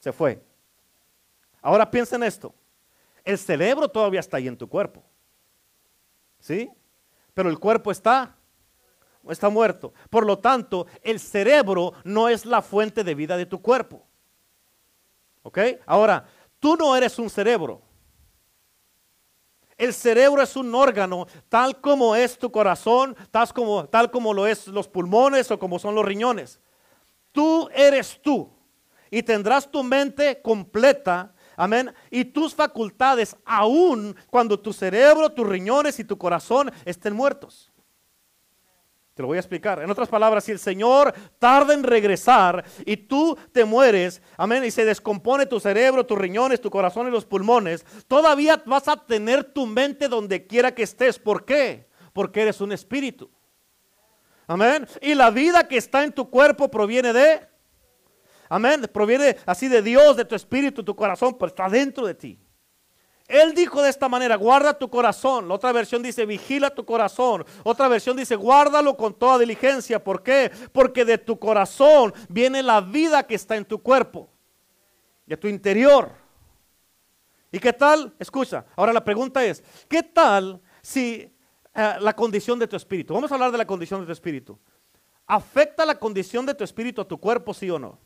se 0.00 0.12
fue. 0.12 0.42
Ahora 1.62 1.88
piensa 1.88 2.16
en 2.16 2.24
esto. 2.24 2.52
El 3.24 3.38
cerebro 3.38 3.88
todavía 3.88 4.18
está 4.18 4.38
ahí 4.38 4.48
en 4.48 4.56
tu 4.56 4.68
cuerpo. 4.68 5.04
¿Sí? 6.40 6.68
Pero 7.34 7.48
el 7.48 7.60
cuerpo 7.60 7.92
está 7.92 8.36
está 9.28 9.48
muerto. 9.48 9.92
Por 10.10 10.26
lo 10.26 10.40
tanto, 10.40 10.88
el 11.02 11.20
cerebro 11.20 11.92
no 12.02 12.28
es 12.28 12.44
la 12.44 12.62
fuente 12.62 13.04
de 13.04 13.14
vida 13.14 13.36
de 13.36 13.46
tu 13.46 13.62
cuerpo. 13.62 14.07
¿Ok? 15.48 15.58
Ahora, 15.86 16.26
tú 16.60 16.76
no 16.76 16.94
eres 16.94 17.18
un 17.18 17.30
cerebro. 17.30 17.80
El 19.78 19.94
cerebro 19.94 20.42
es 20.42 20.56
un 20.56 20.74
órgano 20.74 21.26
tal 21.48 21.80
como 21.80 22.14
es 22.14 22.36
tu 22.36 22.52
corazón, 22.52 23.16
tal 23.30 23.50
como, 23.54 23.86
tal 23.86 24.10
como 24.10 24.34
lo 24.34 24.46
es 24.46 24.66
los 24.66 24.88
pulmones 24.88 25.50
o 25.50 25.58
como 25.58 25.78
son 25.78 25.94
los 25.94 26.04
riñones. 26.04 26.60
Tú 27.32 27.70
eres 27.74 28.20
tú 28.20 28.50
y 29.10 29.22
tendrás 29.22 29.70
tu 29.70 29.82
mente 29.82 30.42
completa, 30.42 31.34
amén, 31.56 31.94
y 32.10 32.26
tus 32.26 32.54
facultades 32.54 33.34
aún 33.46 34.14
cuando 34.28 34.60
tu 34.60 34.74
cerebro, 34.74 35.30
tus 35.30 35.48
riñones 35.48 35.98
y 35.98 36.04
tu 36.04 36.18
corazón 36.18 36.70
estén 36.84 37.14
muertos. 37.14 37.72
Te 39.18 39.22
lo 39.22 39.26
voy 39.26 39.38
a 39.38 39.40
explicar. 39.40 39.82
En 39.82 39.90
otras 39.90 40.08
palabras, 40.08 40.44
si 40.44 40.52
el 40.52 40.60
Señor 40.60 41.12
tarda 41.40 41.74
en 41.74 41.82
regresar 41.82 42.64
y 42.86 42.96
tú 42.96 43.36
te 43.50 43.64
mueres, 43.64 44.22
amén, 44.36 44.62
y 44.64 44.70
se 44.70 44.84
descompone 44.84 45.44
tu 45.44 45.58
cerebro, 45.58 46.06
tus 46.06 46.16
riñones, 46.16 46.60
tu 46.60 46.70
corazón 46.70 47.08
y 47.08 47.10
los 47.10 47.24
pulmones, 47.24 47.84
todavía 48.06 48.62
vas 48.64 48.86
a 48.86 48.96
tener 48.96 49.42
tu 49.42 49.66
mente 49.66 50.06
donde 50.06 50.46
quiera 50.46 50.72
que 50.72 50.84
estés. 50.84 51.18
¿Por 51.18 51.44
qué? 51.44 51.88
Porque 52.12 52.42
eres 52.42 52.60
un 52.60 52.70
espíritu. 52.70 53.28
Amén. 54.46 54.86
Y 55.02 55.16
la 55.16 55.32
vida 55.32 55.66
que 55.66 55.78
está 55.78 56.04
en 56.04 56.12
tu 56.12 56.30
cuerpo 56.30 56.70
proviene 56.70 57.12
de, 57.12 57.40
amén, 58.48 58.88
proviene 58.92 59.36
así 59.46 59.66
de 59.66 59.82
Dios, 59.82 60.16
de 60.16 60.26
tu 60.26 60.36
espíritu, 60.36 60.84
tu 60.84 60.94
corazón, 60.94 61.36
pero 61.36 61.48
está 61.48 61.68
dentro 61.68 62.06
de 62.06 62.14
ti. 62.14 62.38
Él 63.28 63.54
dijo 63.54 63.82
de 63.82 63.90
esta 63.90 64.08
manera, 64.08 64.36
guarda 64.36 64.72
tu 64.72 64.88
corazón. 64.88 65.46
La 65.46 65.54
otra 65.54 65.70
versión 65.70 66.02
dice, 66.02 66.24
vigila 66.24 66.70
tu 66.70 66.86
corazón. 66.86 67.44
Otra 67.62 67.86
versión 67.86 68.16
dice, 68.16 68.34
guárdalo 68.34 68.96
con 68.96 69.12
toda 69.12 69.38
diligencia. 69.38 70.02
¿Por 70.02 70.22
qué? 70.22 70.50
Porque 70.72 71.04
de 71.04 71.18
tu 71.18 71.38
corazón 71.38 72.14
viene 72.30 72.62
la 72.62 72.80
vida 72.80 73.22
que 73.26 73.34
está 73.34 73.56
en 73.56 73.66
tu 73.66 73.82
cuerpo, 73.82 74.30
de 75.26 75.36
tu 75.36 75.46
interior. 75.46 76.10
¿Y 77.52 77.58
qué 77.58 77.74
tal? 77.74 78.14
Escucha, 78.18 78.64
ahora 78.74 78.94
la 78.94 79.04
pregunta 79.04 79.44
es, 79.44 79.62
¿qué 79.88 80.02
tal 80.02 80.62
si 80.80 81.30
eh, 81.74 81.94
la 82.00 82.16
condición 82.16 82.58
de 82.58 82.66
tu 82.66 82.76
espíritu? 82.76 83.12
Vamos 83.12 83.30
a 83.30 83.34
hablar 83.34 83.52
de 83.52 83.58
la 83.58 83.66
condición 83.66 84.00
de 84.00 84.06
tu 84.06 84.12
espíritu. 84.12 84.58
¿Afecta 85.26 85.84
la 85.84 85.98
condición 85.98 86.46
de 86.46 86.54
tu 86.54 86.64
espíritu 86.64 87.02
a 87.02 87.08
tu 87.08 87.20
cuerpo, 87.20 87.52
sí 87.52 87.68
o 87.68 87.78
no? 87.78 87.98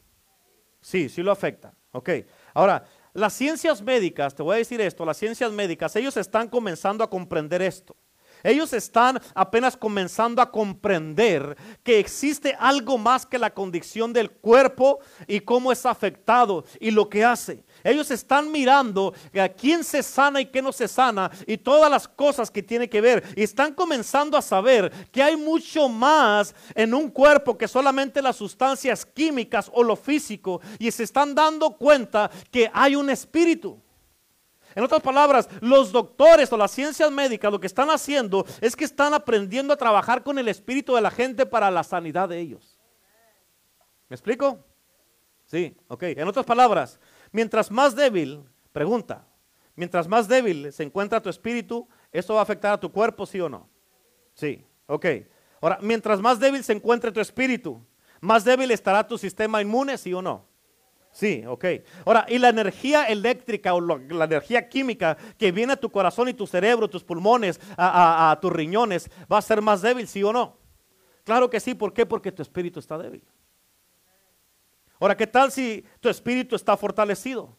Sí, 0.80 1.08
sí 1.08 1.22
lo 1.22 1.30
afecta. 1.30 1.72
Ok. 1.92 2.10
Ahora, 2.54 2.84
las 3.14 3.34
ciencias 3.34 3.82
médicas, 3.82 4.34
te 4.34 4.42
voy 4.42 4.54
a 4.54 4.58
decir 4.58 4.80
esto, 4.80 5.04
las 5.04 5.18
ciencias 5.18 5.52
médicas, 5.52 5.94
ellos 5.96 6.16
están 6.16 6.48
comenzando 6.48 7.04
a 7.04 7.10
comprender 7.10 7.62
esto. 7.62 7.96
Ellos 8.44 8.72
están 8.72 9.20
apenas 9.34 9.76
comenzando 9.76 10.42
a 10.42 10.50
comprender 10.50 11.56
que 11.82 12.00
existe 12.00 12.56
algo 12.58 12.98
más 12.98 13.24
que 13.24 13.38
la 13.38 13.54
condición 13.54 14.12
del 14.12 14.30
cuerpo 14.30 14.98
y 15.26 15.40
cómo 15.40 15.70
es 15.70 15.86
afectado 15.86 16.64
y 16.80 16.90
lo 16.90 17.08
que 17.08 17.24
hace. 17.24 17.64
Ellos 17.84 18.10
están 18.10 18.50
mirando 18.50 19.14
a 19.40 19.48
quién 19.48 19.84
se 19.84 20.02
sana 20.02 20.40
y 20.40 20.46
qué 20.46 20.62
no 20.62 20.72
se 20.72 20.88
sana 20.88 21.30
y 21.46 21.56
todas 21.56 21.90
las 21.90 22.06
cosas 22.06 22.50
que 22.50 22.62
tiene 22.62 22.88
que 22.88 23.00
ver. 23.00 23.24
Y 23.36 23.42
están 23.42 23.74
comenzando 23.74 24.36
a 24.36 24.42
saber 24.42 24.90
que 25.10 25.22
hay 25.22 25.36
mucho 25.36 25.88
más 25.88 26.54
en 26.74 26.94
un 26.94 27.10
cuerpo 27.10 27.56
que 27.56 27.68
solamente 27.68 28.22
las 28.22 28.36
sustancias 28.36 29.04
químicas 29.04 29.70
o 29.72 29.82
lo 29.82 29.96
físico. 29.96 30.60
Y 30.78 30.90
se 30.90 31.04
están 31.04 31.34
dando 31.34 31.76
cuenta 31.76 32.30
que 32.50 32.70
hay 32.72 32.96
un 32.96 33.10
espíritu. 33.10 33.80
En 34.74 34.84
otras 34.84 35.02
palabras, 35.02 35.48
los 35.60 35.92
doctores 35.92 36.50
o 36.52 36.56
las 36.56 36.70
ciencias 36.70 37.10
médicas 37.10 37.52
lo 37.52 37.60
que 37.60 37.66
están 37.66 37.90
haciendo 37.90 38.46
es 38.60 38.74
que 38.74 38.84
están 38.84 39.12
aprendiendo 39.12 39.74
a 39.74 39.76
trabajar 39.76 40.22
con 40.22 40.38
el 40.38 40.48
espíritu 40.48 40.94
de 40.94 41.02
la 41.02 41.10
gente 41.10 41.44
para 41.44 41.70
la 41.70 41.84
sanidad 41.84 42.28
de 42.28 42.38
ellos. 42.38 42.78
¿Me 44.08 44.14
explico? 44.14 44.64
Sí, 45.46 45.76
ok. 45.88 46.02
En 46.04 46.28
otras 46.28 46.46
palabras, 46.46 46.98
Mientras 47.32 47.70
más 47.70 47.96
débil, 47.96 48.44
pregunta, 48.72 49.26
mientras 49.74 50.06
más 50.06 50.28
débil 50.28 50.72
se 50.72 50.82
encuentra 50.82 51.22
tu 51.22 51.30
espíritu, 51.30 51.88
¿eso 52.12 52.34
va 52.34 52.40
a 52.40 52.42
afectar 52.42 52.72
a 52.74 52.80
tu 52.80 52.92
cuerpo, 52.92 53.26
sí 53.26 53.40
o 53.40 53.48
no? 53.48 53.68
Sí, 54.34 54.64
ok. 54.86 55.06
Ahora, 55.60 55.78
mientras 55.80 56.20
más 56.20 56.38
débil 56.38 56.62
se 56.62 56.74
encuentre 56.74 57.10
tu 57.10 57.20
espíritu, 57.20 57.84
más 58.20 58.44
débil 58.44 58.70
estará 58.70 59.06
tu 59.06 59.16
sistema 59.16 59.62
inmune, 59.62 59.96
sí 59.96 60.12
o 60.12 60.20
no? 60.20 60.46
Sí, 61.10 61.44
ok. 61.46 61.64
Ahora, 62.06 62.24
¿y 62.28 62.38
la 62.38 62.48
energía 62.48 63.04
eléctrica 63.04 63.74
o 63.74 63.80
la 63.80 64.24
energía 64.24 64.68
química 64.68 65.16
que 65.36 65.52
viene 65.52 65.74
a 65.74 65.76
tu 65.76 65.90
corazón 65.90 66.28
y 66.28 66.34
tu 66.34 66.46
cerebro, 66.46 66.88
tus 66.88 67.04
pulmones, 67.04 67.60
a, 67.76 68.30
a 68.30 68.40
tus 68.40 68.52
riñones, 68.52 69.10
va 69.30 69.38
a 69.38 69.42
ser 69.42 69.60
más 69.60 69.82
débil, 69.82 70.08
sí 70.08 70.22
o 70.22 70.32
no? 70.32 70.56
Claro 71.24 71.50
que 71.50 71.60
sí, 71.60 71.74
¿por 71.74 71.92
qué? 71.92 72.06
Porque 72.06 72.32
tu 72.32 72.42
espíritu 72.42 72.80
está 72.80 72.98
débil. 72.98 73.22
Ahora, 75.03 75.16
¿qué 75.16 75.26
tal 75.26 75.50
si 75.50 75.84
tu 75.98 76.09
espíritu 76.09 76.55
está 76.55 76.76
fortalecido? 76.76 77.57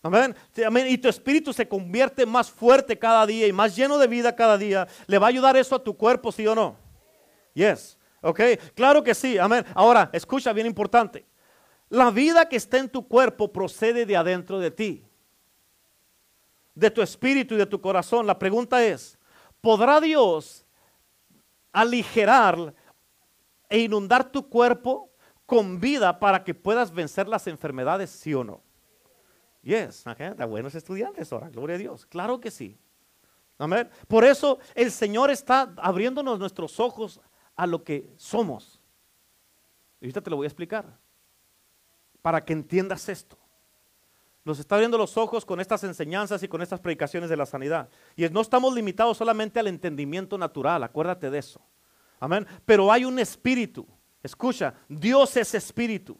Amén. 0.00 0.32
Y 0.86 0.96
tu 0.98 1.08
espíritu 1.08 1.52
se 1.52 1.66
convierte 1.66 2.24
más 2.24 2.48
fuerte 2.48 2.96
cada 2.96 3.26
día 3.26 3.48
y 3.48 3.52
más 3.52 3.74
lleno 3.74 3.98
de 3.98 4.06
vida 4.06 4.36
cada 4.36 4.56
día. 4.56 4.86
¿Le 5.08 5.18
va 5.18 5.26
a 5.26 5.30
ayudar 5.30 5.56
eso 5.56 5.74
a 5.74 5.82
tu 5.82 5.96
cuerpo, 5.96 6.30
sí 6.30 6.46
o 6.46 6.54
no? 6.54 6.76
Yes. 7.54 7.98
Ok. 8.20 8.40
Claro 8.76 9.02
que 9.02 9.16
sí. 9.16 9.36
Amén. 9.36 9.64
Ahora, 9.74 10.10
escucha 10.12 10.52
bien 10.52 10.68
importante. 10.68 11.26
La 11.88 12.12
vida 12.12 12.48
que 12.48 12.54
está 12.54 12.78
en 12.78 12.88
tu 12.88 13.08
cuerpo 13.08 13.52
procede 13.52 14.06
de 14.06 14.16
adentro 14.16 14.60
de 14.60 14.70
ti. 14.70 15.04
De 16.72 16.88
tu 16.88 17.02
espíritu 17.02 17.56
y 17.56 17.58
de 17.58 17.66
tu 17.66 17.80
corazón. 17.80 18.28
La 18.28 18.38
pregunta 18.38 18.80
es, 18.84 19.18
¿podrá 19.60 20.00
Dios 20.00 20.64
aligerar 21.72 22.72
e 23.68 23.80
inundar 23.80 24.30
tu 24.30 24.48
cuerpo 24.48 25.10
con 25.46 25.80
vida 25.80 26.18
para 26.18 26.44
que 26.44 26.54
puedas 26.54 26.92
vencer 26.92 27.28
las 27.28 27.46
enfermedades, 27.46 28.10
sí 28.10 28.34
o 28.34 28.44
no. 28.44 28.62
Yes, 29.62 30.06
okay. 30.06 30.30
buenos 30.46 30.74
estudiantes 30.74 31.32
ahora, 31.32 31.48
gloria 31.48 31.76
a 31.76 31.78
Dios. 31.78 32.04
Claro 32.06 32.40
que 32.40 32.50
sí. 32.50 32.78
Amén. 33.56 33.88
Por 34.08 34.24
eso 34.24 34.58
el 34.74 34.90
Señor 34.90 35.30
está 35.30 35.72
abriéndonos 35.76 36.38
nuestros 36.38 36.78
ojos 36.80 37.20
a 37.56 37.66
lo 37.66 37.82
que 37.82 38.12
somos. 38.16 38.80
Y 40.00 40.06
ahorita 40.06 40.20
te 40.20 40.30
lo 40.30 40.36
voy 40.36 40.44
a 40.44 40.48
explicar. 40.48 40.98
Para 42.20 42.44
que 42.44 42.52
entiendas 42.52 43.08
esto. 43.08 43.38
Nos 44.44 44.58
está 44.58 44.74
abriendo 44.74 44.98
los 44.98 45.16
ojos 45.16 45.46
con 45.46 45.60
estas 45.60 45.84
enseñanzas 45.84 46.42
y 46.42 46.48
con 46.48 46.60
estas 46.60 46.80
predicaciones 46.80 47.30
de 47.30 47.36
la 47.36 47.46
sanidad. 47.46 47.88
Y 48.14 48.28
no 48.28 48.42
estamos 48.42 48.74
limitados 48.74 49.16
solamente 49.16 49.58
al 49.58 49.68
entendimiento 49.68 50.36
natural, 50.36 50.82
acuérdate 50.82 51.30
de 51.30 51.38
eso. 51.38 51.62
Amén. 52.20 52.46
Pero 52.66 52.92
hay 52.92 53.06
un 53.06 53.18
espíritu 53.18 53.86
Escucha, 54.24 54.72
Dios 54.88 55.36
es 55.36 55.54
espíritu. 55.54 56.18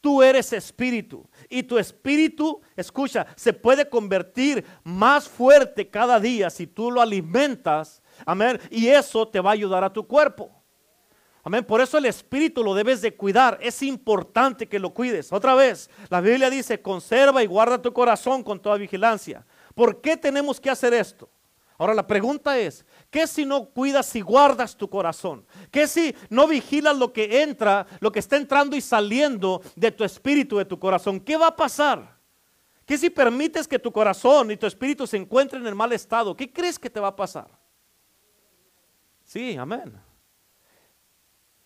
Tú 0.00 0.20
eres 0.22 0.52
espíritu 0.52 1.28
y 1.48 1.62
tu 1.62 1.78
espíritu, 1.78 2.60
escucha, 2.74 3.26
se 3.36 3.52
puede 3.52 3.88
convertir 3.88 4.64
más 4.82 5.28
fuerte 5.28 5.88
cada 5.88 6.18
día 6.18 6.50
si 6.50 6.66
tú 6.66 6.90
lo 6.90 7.00
alimentas. 7.00 8.02
Amén. 8.26 8.58
Y 8.70 8.88
eso 8.88 9.28
te 9.28 9.38
va 9.40 9.50
a 9.50 9.52
ayudar 9.52 9.84
a 9.84 9.92
tu 9.92 10.06
cuerpo. 10.06 10.50
Amén. 11.44 11.64
Por 11.64 11.80
eso 11.80 11.98
el 11.98 12.06
espíritu 12.06 12.64
lo 12.64 12.74
debes 12.74 13.00
de 13.00 13.14
cuidar. 13.14 13.58
Es 13.62 13.80
importante 13.82 14.68
que 14.68 14.80
lo 14.80 14.92
cuides. 14.92 15.32
Otra 15.32 15.54
vez, 15.54 15.88
la 16.08 16.20
Biblia 16.20 16.50
dice, 16.50 16.82
conserva 16.82 17.44
y 17.44 17.46
guarda 17.46 17.80
tu 17.80 17.92
corazón 17.92 18.42
con 18.42 18.60
toda 18.60 18.76
vigilancia. 18.76 19.46
¿Por 19.74 20.00
qué 20.00 20.16
tenemos 20.16 20.58
que 20.58 20.70
hacer 20.70 20.94
esto? 20.94 21.30
Ahora 21.80 21.94
la 21.94 22.06
pregunta 22.06 22.58
es, 22.58 22.84
¿qué 23.08 23.26
si 23.26 23.46
no 23.46 23.64
cuidas 23.70 24.14
y 24.14 24.20
guardas 24.20 24.76
tu 24.76 24.90
corazón? 24.90 25.46
¿Qué 25.70 25.86
si 25.86 26.14
no 26.28 26.46
vigilas 26.46 26.94
lo 26.94 27.10
que 27.10 27.40
entra, 27.40 27.86
lo 28.00 28.12
que 28.12 28.18
está 28.18 28.36
entrando 28.36 28.76
y 28.76 28.82
saliendo 28.82 29.62
de 29.76 29.90
tu 29.90 30.04
espíritu, 30.04 30.58
de 30.58 30.66
tu 30.66 30.78
corazón? 30.78 31.18
¿Qué 31.18 31.38
va 31.38 31.46
a 31.46 31.56
pasar? 31.56 32.18
¿Qué 32.84 32.98
si 32.98 33.08
permites 33.08 33.66
que 33.66 33.78
tu 33.78 33.90
corazón 33.90 34.50
y 34.50 34.58
tu 34.58 34.66
espíritu 34.66 35.06
se 35.06 35.16
encuentren 35.16 35.66
en 35.66 35.74
mal 35.74 35.90
estado? 35.94 36.36
¿Qué 36.36 36.52
crees 36.52 36.78
que 36.78 36.90
te 36.90 37.00
va 37.00 37.08
a 37.08 37.16
pasar? 37.16 37.48
Sí, 39.24 39.56
amén. 39.56 39.98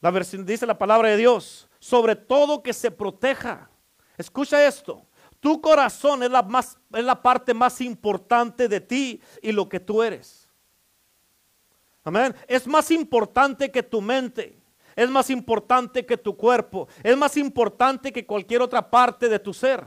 La 0.01 0.13
versión 0.13 0.47
dice 0.47 0.65
la 0.65 0.79
palabra 0.79 1.09
de 1.09 1.17
Dios, 1.17 1.69
sobre 1.81 2.15
todo 2.15 2.63
que 2.63 2.73
se 2.73 2.93
proteja. 2.93 3.69
Escucha 4.17 4.65
esto. 4.65 5.04
Tu 5.45 5.61
corazón 5.61 6.23
es 6.23 6.31
la, 6.31 6.43
más, 6.43 6.79
es 6.91 7.05
la 7.05 7.21
parte 7.21 7.53
más 7.53 7.79
importante 7.83 8.67
de 8.67 8.81
ti 8.81 9.21
y 9.43 9.53
lo 9.53 9.69
que 9.69 9.79
tú 9.79 10.03
eres. 10.03 10.49
Amén. 12.03 12.35
Es 12.49 12.67
más 12.67 12.91
importante 12.91 13.71
que 13.71 13.83
tu 13.83 14.01
mente. 14.01 14.59
Es 14.97 15.11
más 15.11 15.29
importante 15.29 16.07
que 16.07 16.17
tu 16.17 16.35
cuerpo. 16.35 16.89
Es 17.03 17.15
más 17.15 17.37
importante 17.37 18.11
que 18.11 18.25
cualquier 18.25 18.63
otra 18.63 18.91
parte 18.91 19.29
de 19.29 19.39
tu 19.39 19.53
ser. 19.53 19.87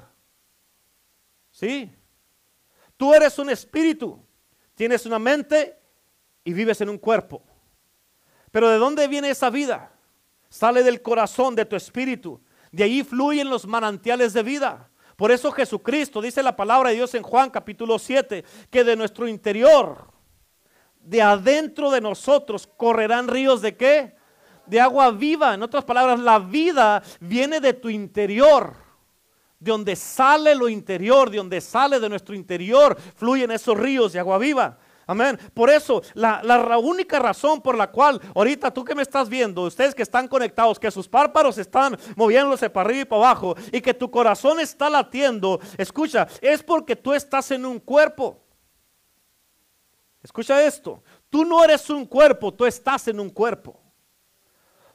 Sí. 1.49 1.91
Tú 2.95 3.15
eres 3.15 3.39
un 3.39 3.49
espíritu. 3.49 4.23
Tienes 4.75 5.07
una 5.07 5.17
mente 5.17 5.75
y 6.43 6.53
vives 6.53 6.81
en 6.81 6.89
un 6.89 6.99
cuerpo. 6.99 7.41
Pero 8.51 8.69
¿de 8.69 8.77
dónde 8.77 9.07
viene 9.07 9.31
esa 9.31 9.49
vida? 9.49 9.91
Sale 10.49 10.83
del 10.83 11.01
corazón 11.01 11.55
de 11.55 11.65
tu 11.65 11.75
espíritu. 11.75 12.39
De 12.71 12.83
ahí 12.83 13.03
fluyen 13.03 13.49
los 13.49 13.65
manantiales 13.65 14.33
de 14.33 14.43
vida. 14.43 14.91
Por 15.17 15.31
eso 15.31 15.51
Jesucristo 15.51 16.21
dice 16.21 16.43
la 16.43 16.55
palabra 16.55 16.89
de 16.89 16.95
Dios 16.97 17.15
en 17.15 17.23
Juan 17.23 17.49
capítulo 17.49 17.97
7, 17.97 18.45
que 18.69 18.83
de 18.83 18.95
nuestro 18.95 19.27
interior, 19.27 20.11
de 21.01 21.23
adentro 21.23 21.89
de 21.89 21.99
nosotros, 21.99 22.69
correrán 22.77 23.27
ríos 23.27 23.63
de 23.63 23.75
qué? 23.75 24.15
De 24.67 24.79
agua 24.79 25.09
viva. 25.09 25.55
En 25.55 25.63
otras 25.63 25.83
palabras, 25.85 26.19
la 26.19 26.37
vida 26.37 27.01
viene 27.19 27.59
de 27.59 27.73
tu 27.73 27.89
interior. 27.89 28.75
De 29.59 29.71
donde 29.71 29.95
sale 29.95 30.53
lo 30.53 30.69
interior, 30.69 31.31
de 31.31 31.37
donde 31.37 31.61
sale 31.61 31.99
de 31.99 32.09
nuestro 32.09 32.35
interior, 32.35 32.95
fluyen 33.15 33.49
esos 33.49 33.75
ríos 33.75 34.13
de 34.13 34.19
agua 34.19 34.37
viva. 34.37 34.77
Amén. 35.09 35.39
Por 35.53 35.69
eso, 35.69 36.01
la, 36.13 36.77
única 36.79 37.17
razón 37.17 37.61
por 37.61 37.77
la 37.77 37.89
cual 37.89 38.21
ahorita 38.35 38.71
tú 38.71 38.83
que 38.83 38.93
me 38.93 39.03
estás 39.03 39.29
viendo, 39.29 39.63
ustedes 39.63 39.95
que 39.95 40.03
están 40.03 40.27
conectados, 40.27 40.77
que 40.77 40.91
sus 40.91 41.07
párpados 41.07 41.57
están 41.57 41.97
moviéndose 42.17 42.69
para 42.69 42.89
arriba 42.89 43.01
y 43.01 43.05
para 43.05 43.21
abajo 43.21 43.55
y 43.71 43.79
que 43.79 43.93
tu 43.93 44.11
corazón 44.11 44.59
está 44.59 44.89
latiendo, 44.89 45.61
escucha, 45.77 46.27
es 46.41 46.61
porque 46.61 46.97
tú 46.97 47.13
estás 47.13 47.49
en 47.51 47.65
un 47.65 47.79
cuerpo. 47.79 48.43
Escucha 50.21 50.61
esto, 50.61 51.01
tú 51.29 51.45
no 51.45 51.63
eres 51.63 51.89
un 51.89 52.05
cuerpo, 52.05 52.53
tú 52.53 52.65
estás 52.65 53.07
en 53.07 53.21
un 53.21 53.29
cuerpo. 53.29 53.79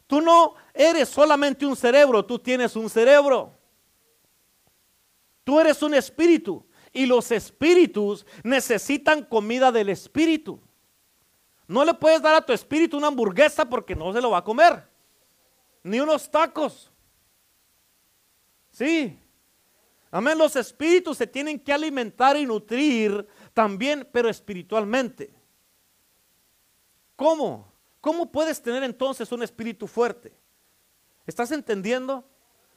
Tú 0.06 0.20
no 0.20 0.56
eres 0.74 1.08
solamente 1.08 1.64
un 1.64 1.74
cerebro, 1.74 2.22
tú 2.22 2.38
tienes 2.38 2.76
un 2.76 2.90
cerebro. 2.90 3.58
Tú 5.42 5.58
eres 5.58 5.82
un 5.82 5.94
espíritu. 5.94 6.66
Y 6.92 7.06
los 7.06 7.30
espíritus 7.30 8.26
necesitan 8.42 9.24
comida 9.24 9.72
del 9.72 9.88
espíritu. 9.88 10.60
No 11.66 11.84
le 11.84 11.94
puedes 11.94 12.20
dar 12.20 12.34
a 12.34 12.44
tu 12.44 12.52
espíritu 12.52 12.98
una 12.98 13.06
hamburguesa 13.06 13.64
porque 13.64 13.94
no 13.94 14.12
se 14.12 14.20
lo 14.20 14.30
va 14.30 14.38
a 14.38 14.44
comer. 14.44 14.86
Ni 15.82 16.00
unos 16.00 16.30
tacos. 16.30 16.90
Sí. 18.70 19.18
Amén. 20.10 20.36
Los 20.36 20.54
espíritus 20.56 21.16
se 21.16 21.26
tienen 21.26 21.58
que 21.58 21.72
alimentar 21.72 22.36
y 22.36 22.44
nutrir 22.44 23.26
también, 23.54 24.06
pero 24.12 24.28
espiritualmente. 24.28 25.34
¿Cómo? 27.16 27.72
¿Cómo 28.00 28.30
puedes 28.30 28.60
tener 28.60 28.82
entonces 28.82 29.30
un 29.32 29.42
espíritu 29.42 29.86
fuerte? 29.86 30.36
¿Estás 31.26 31.52
entendiendo? 31.52 32.28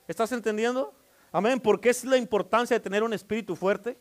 ¿Estás 0.08 0.32
entendiendo? 0.32 0.94
Amén. 1.32 1.60
¿Por 1.60 1.82
qué 1.82 1.90
es 1.90 2.06
la 2.06 2.16
importancia 2.16 2.78
de 2.78 2.80
tener 2.80 3.04
un 3.04 3.12
espíritu 3.12 3.56
fuerte? 3.56 4.00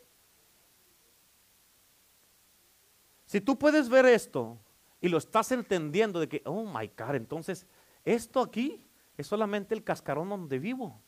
Si 3.26 3.40
tú 3.40 3.58
puedes 3.58 3.88
ver 3.88 4.06
esto 4.06 4.58
y 5.00 5.08
lo 5.08 5.18
estás 5.18 5.52
entendiendo 5.52 6.20
de 6.20 6.28
que, 6.28 6.42
oh 6.44 6.64
my 6.64 6.90
God, 6.96 7.14
entonces 7.14 7.66
esto 8.04 8.40
aquí 8.40 8.84
es 9.16 9.26
solamente 9.26 9.74
el 9.74 9.84
cascarón 9.84 10.28
donde 10.28 10.58
vivo. 10.58 11.00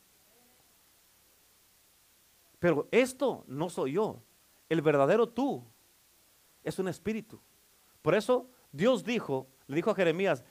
Pero 2.59 2.87
esto 2.91 3.43
no 3.47 3.69
soy 3.69 3.93
yo. 3.93 4.21
El 4.69 4.81
verdadero 4.81 5.29
tú 5.29 5.63
es 6.63 6.79
un 6.79 6.87
espíritu. 6.87 7.39
Por 8.01 8.15
eso 8.15 8.49
Dios 8.71 9.03
dijo, 9.03 9.47
le 9.67 9.75
dijo 9.75 9.91
a 9.91 9.95
Jeremías, 9.95 10.43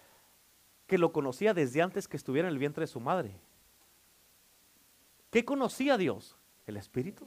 que 0.87 0.99
lo 0.99 1.13
conocía 1.13 1.53
desde 1.53 1.83
antes 1.83 2.07
que 2.07 2.17
estuviera 2.17 2.49
en 2.49 2.55
el 2.55 2.59
vientre 2.59 2.83
de 2.83 2.87
su 2.87 3.01
madre. 3.01 3.41
¿Qué 5.31 5.45
conocía 5.45 5.99
Dios? 5.99 6.37
El 6.65 6.77
espíritu. 6.77 7.27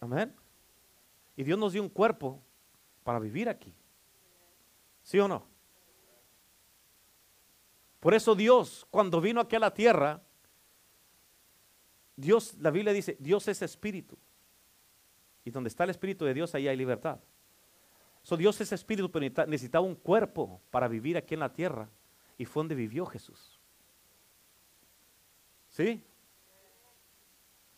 Amén. 0.00 0.34
Y 1.36 1.44
Dios 1.44 1.58
nos 1.58 1.72
dio 1.72 1.82
un 1.82 1.88
cuerpo 1.88 2.42
para 3.08 3.20
vivir 3.20 3.48
aquí. 3.48 3.74
¿Sí 5.02 5.18
o 5.18 5.26
no? 5.26 5.46
Por 8.00 8.12
eso 8.12 8.34
Dios, 8.34 8.86
cuando 8.90 9.18
vino 9.18 9.40
aquí 9.40 9.56
a 9.56 9.60
la 9.60 9.72
tierra, 9.72 10.22
Dios, 12.14 12.58
la 12.58 12.70
Biblia 12.70 12.92
dice, 12.92 13.16
Dios 13.18 13.48
es 13.48 13.62
espíritu. 13.62 14.18
Y 15.42 15.50
donde 15.50 15.68
está 15.68 15.84
el 15.84 15.90
espíritu 15.90 16.26
de 16.26 16.34
Dios, 16.34 16.54
ahí 16.54 16.68
hay 16.68 16.76
libertad. 16.76 17.18
So, 18.20 18.36
Dios 18.36 18.60
es 18.60 18.72
espíritu, 18.72 19.10
pero 19.10 19.26
necesitaba 19.46 19.86
un 19.86 19.94
cuerpo 19.94 20.60
para 20.70 20.86
vivir 20.86 21.16
aquí 21.16 21.32
en 21.32 21.40
la 21.40 21.54
tierra. 21.54 21.88
Y 22.36 22.44
fue 22.44 22.60
donde 22.60 22.74
vivió 22.74 23.06
Jesús. 23.06 23.58
¿Sí? 25.70 26.04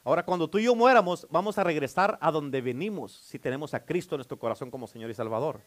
Ahora, 0.02 0.24
cuando 0.24 0.48
tú 0.48 0.58
y 0.58 0.64
yo 0.64 0.74
muéramos, 0.74 1.26
vamos 1.30 1.58
a 1.58 1.64
regresar 1.64 2.18
a 2.20 2.30
donde 2.30 2.60
venimos, 2.60 3.12
si 3.12 3.38
tenemos 3.38 3.74
a 3.74 3.84
Cristo 3.84 4.14
en 4.14 4.18
nuestro 4.18 4.38
corazón 4.38 4.70
como 4.70 4.86
Señor 4.86 5.10
y 5.10 5.14
Salvador, 5.14 5.60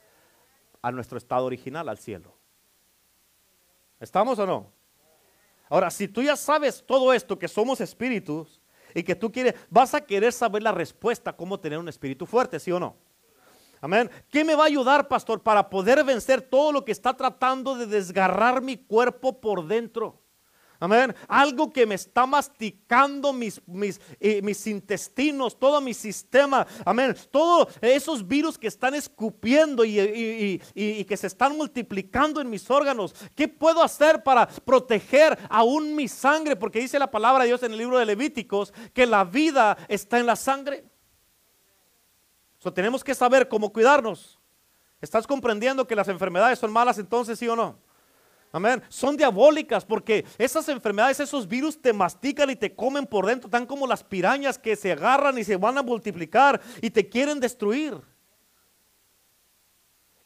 a 0.82 0.92
nuestro 0.92 1.18
estado 1.18 1.46
original, 1.46 1.88
al 1.88 1.98
cielo. 1.98 2.36
¿Estamos 4.00 4.40
o 4.40 4.46
no? 4.46 4.72
Ahora, 5.70 5.90
si 5.90 6.08
tú 6.08 6.22
ya 6.22 6.36
sabes 6.36 6.84
todo 6.86 7.14
esto, 7.14 7.38
que 7.38 7.48
somos 7.48 7.80
espíritus, 7.80 8.60
y 8.94 9.04
que 9.04 9.16
tú 9.16 9.32
quieres, 9.32 9.56
vas 9.70 9.94
a 9.94 10.02
querer 10.02 10.34
saber 10.34 10.64
la 10.64 10.72
respuesta, 10.72 11.36
cómo 11.36 11.60
tener 11.60 11.80
un 11.80 11.90
espíritu 11.90 12.26
fuerte, 12.26 12.60
¿sí 12.60 12.72
o 12.72 12.80
no? 12.80 12.96
Amén. 13.82 14.10
¿Qué 14.30 14.46
me 14.46 14.56
va 14.56 14.64
a 14.64 14.68
ayudar, 14.68 15.08
pastor, 15.08 15.42
para 15.42 15.70
poder 15.70 16.04
vencer 16.04 16.42
todo 16.42 16.72
lo 16.72 16.86
que 16.86 16.94
está 16.94 17.16
tratando 17.16 17.76
de 17.76 17.86
desgarrar 17.86 18.62
mi 18.62 18.78
cuerpo 18.78 19.42
por 19.42 19.68
dentro? 19.68 20.22
Amén. 20.84 21.16
Algo 21.30 21.72
que 21.72 21.86
me 21.86 21.96
está 21.96 22.26
masticando 22.26 23.32
mis, 23.32 23.62
mis, 23.66 24.02
eh, 24.20 24.42
mis 24.42 24.68
intestinos, 24.68 25.58
todo 25.58 25.80
mi 25.80 25.94
sistema. 25.94 26.68
Amén. 26.84 27.16
Todos 27.32 27.70
esos 27.80 28.28
virus 28.28 28.58
que 28.58 28.68
están 28.68 28.94
escupiendo 28.94 29.86
y, 29.86 30.60
que 31.08 31.16
se 31.16 31.28
están 31.28 31.56
multiplicando 31.56 32.42
en 32.42 32.50
mis 32.50 32.70
órganos. 32.70 33.16
¿Qué 33.34 33.48
puedo 33.48 33.82
hacer 33.82 34.24
para 34.24 34.46
proteger 34.46 35.40
aún 35.50 35.96
mi 35.96 36.10
sangre? 36.10 36.58
Porque 36.58 36.82
dice 36.82 37.00
la 37.00 37.10
palabra 37.10 37.46
de 37.46 37.52
Dios 37.52 37.64
en 37.64 37.72
el 37.72 37.78
libro 37.78 37.98
de 37.98 38.06
Levíticos 38.06 38.74
que 38.94 39.06
la 39.06 39.24
vida 39.24 39.78
está 39.88 40.20
en 40.20 40.26
la 40.26 40.36
sangre. 40.36 40.84
So, 42.60 42.74
tenemos 42.74 43.06
que 43.06 43.16
saber 43.16 43.48
cómo 43.48 43.72
cuidarnos. 43.72 44.38
¿Estás 45.00 45.26
comprendiendo 45.26 45.88
que 45.88 45.96
las 45.96 46.10
enfermedades 46.10 46.60
son 46.60 46.74
malas 46.74 46.98
entonces, 46.98 47.40
sí 47.40 47.48
o 47.48 47.56
no? 47.56 47.80
Amén. 48.56 48.84
Son 48.88 49.18
diabólicas 49.18 49.84
porque 49.84 50.24
esas 50.38 50.70
enfermedades, 50.70 51.20
esos 51.20 51.48
virus 51.48 51.82
te 51.82 51.92
mastican 51.92 52.52
y 52.52 52.56
te 52.56 52.76
comen 52.76 53.08
por 53.08 53.26
dentro, 53.26 53.50
tan 53.50 53.66
como 53.66 53.88
las 53.88 54.04
pirañas 54.04 54.60
que 54.60 54.76
se 54.76 54.92
agarran 54.92 55.40
y 55.40 55.44
se 55.44 55.58
van 55.58 55.76
a 55.80 55.82
multiplicar 55.82 56.62
y 56.80 56.92
te 56.92 57.10
quieren 57.10 57.40
destruir. 57.40 58.00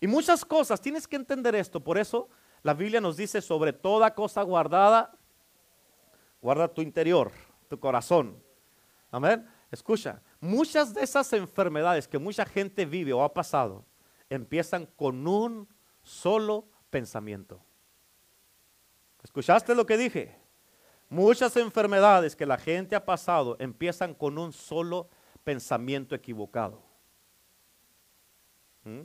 Y 0.01 0.07
muchas 0.07 0.43
cosas, 0.43 0.81
tienes 0.81 1.07
que 1.07 1.15
entender 1.15 1.55
esto. 1.55 1.79
Por 1.79 1.97
eso 1.97 2.27
la 2.63 2.73
Biblia 2.73 2.99
nos 2.99 3.15
dice 3.15 3.41
sobre 3.41 3.71
toda 3.71 4.13
cosa 4.13 4.41
guardada, 4.41 5.17
guarda 6.41 6.67
tu 6.67 6.81
interior, 6.81 7.31
tu 7.69 7.79
corazón. 7.79 8.43
Amén. 9.09 9.47
Escucha, 9.71 10.21
muchas 10.41 10.93
de 10.93 11.01
esas 11.01 11.31
enfermedades 11.31 12.09
que 12.09 12.19
mucha 12.19 12.45
gente 12.45 12.85
vive 12.85 13.13
o 13.13 13.23
ha 13.23 13.33
pasado, 13.33 13.85
empiezan 14.29 14.85
con 14.85 15.25
un 15.25 15.69
solo 16.03 16.67
pensamiento. 16.89 17.61
¿Escuchaste 19.27 19.75
lo 19.75 19.85
que 19.85 19.97
dije? 19.97 20.33
Muchas 21.09 21.57
enfermedades 21.57 22.33
que 22.33 22.45
la 22.45 22.57
gente 22.57 22.95
ha 22.95 23.03
pasado 23.03 23.57
empiezan 23.59 24.13
con 24.13 24.37
un 24.37 24.53
solo 24.53 25.09
pensamiento 25.43 26.15
equivocado. 26.15 26.81
¿Mm? 28.85 29.01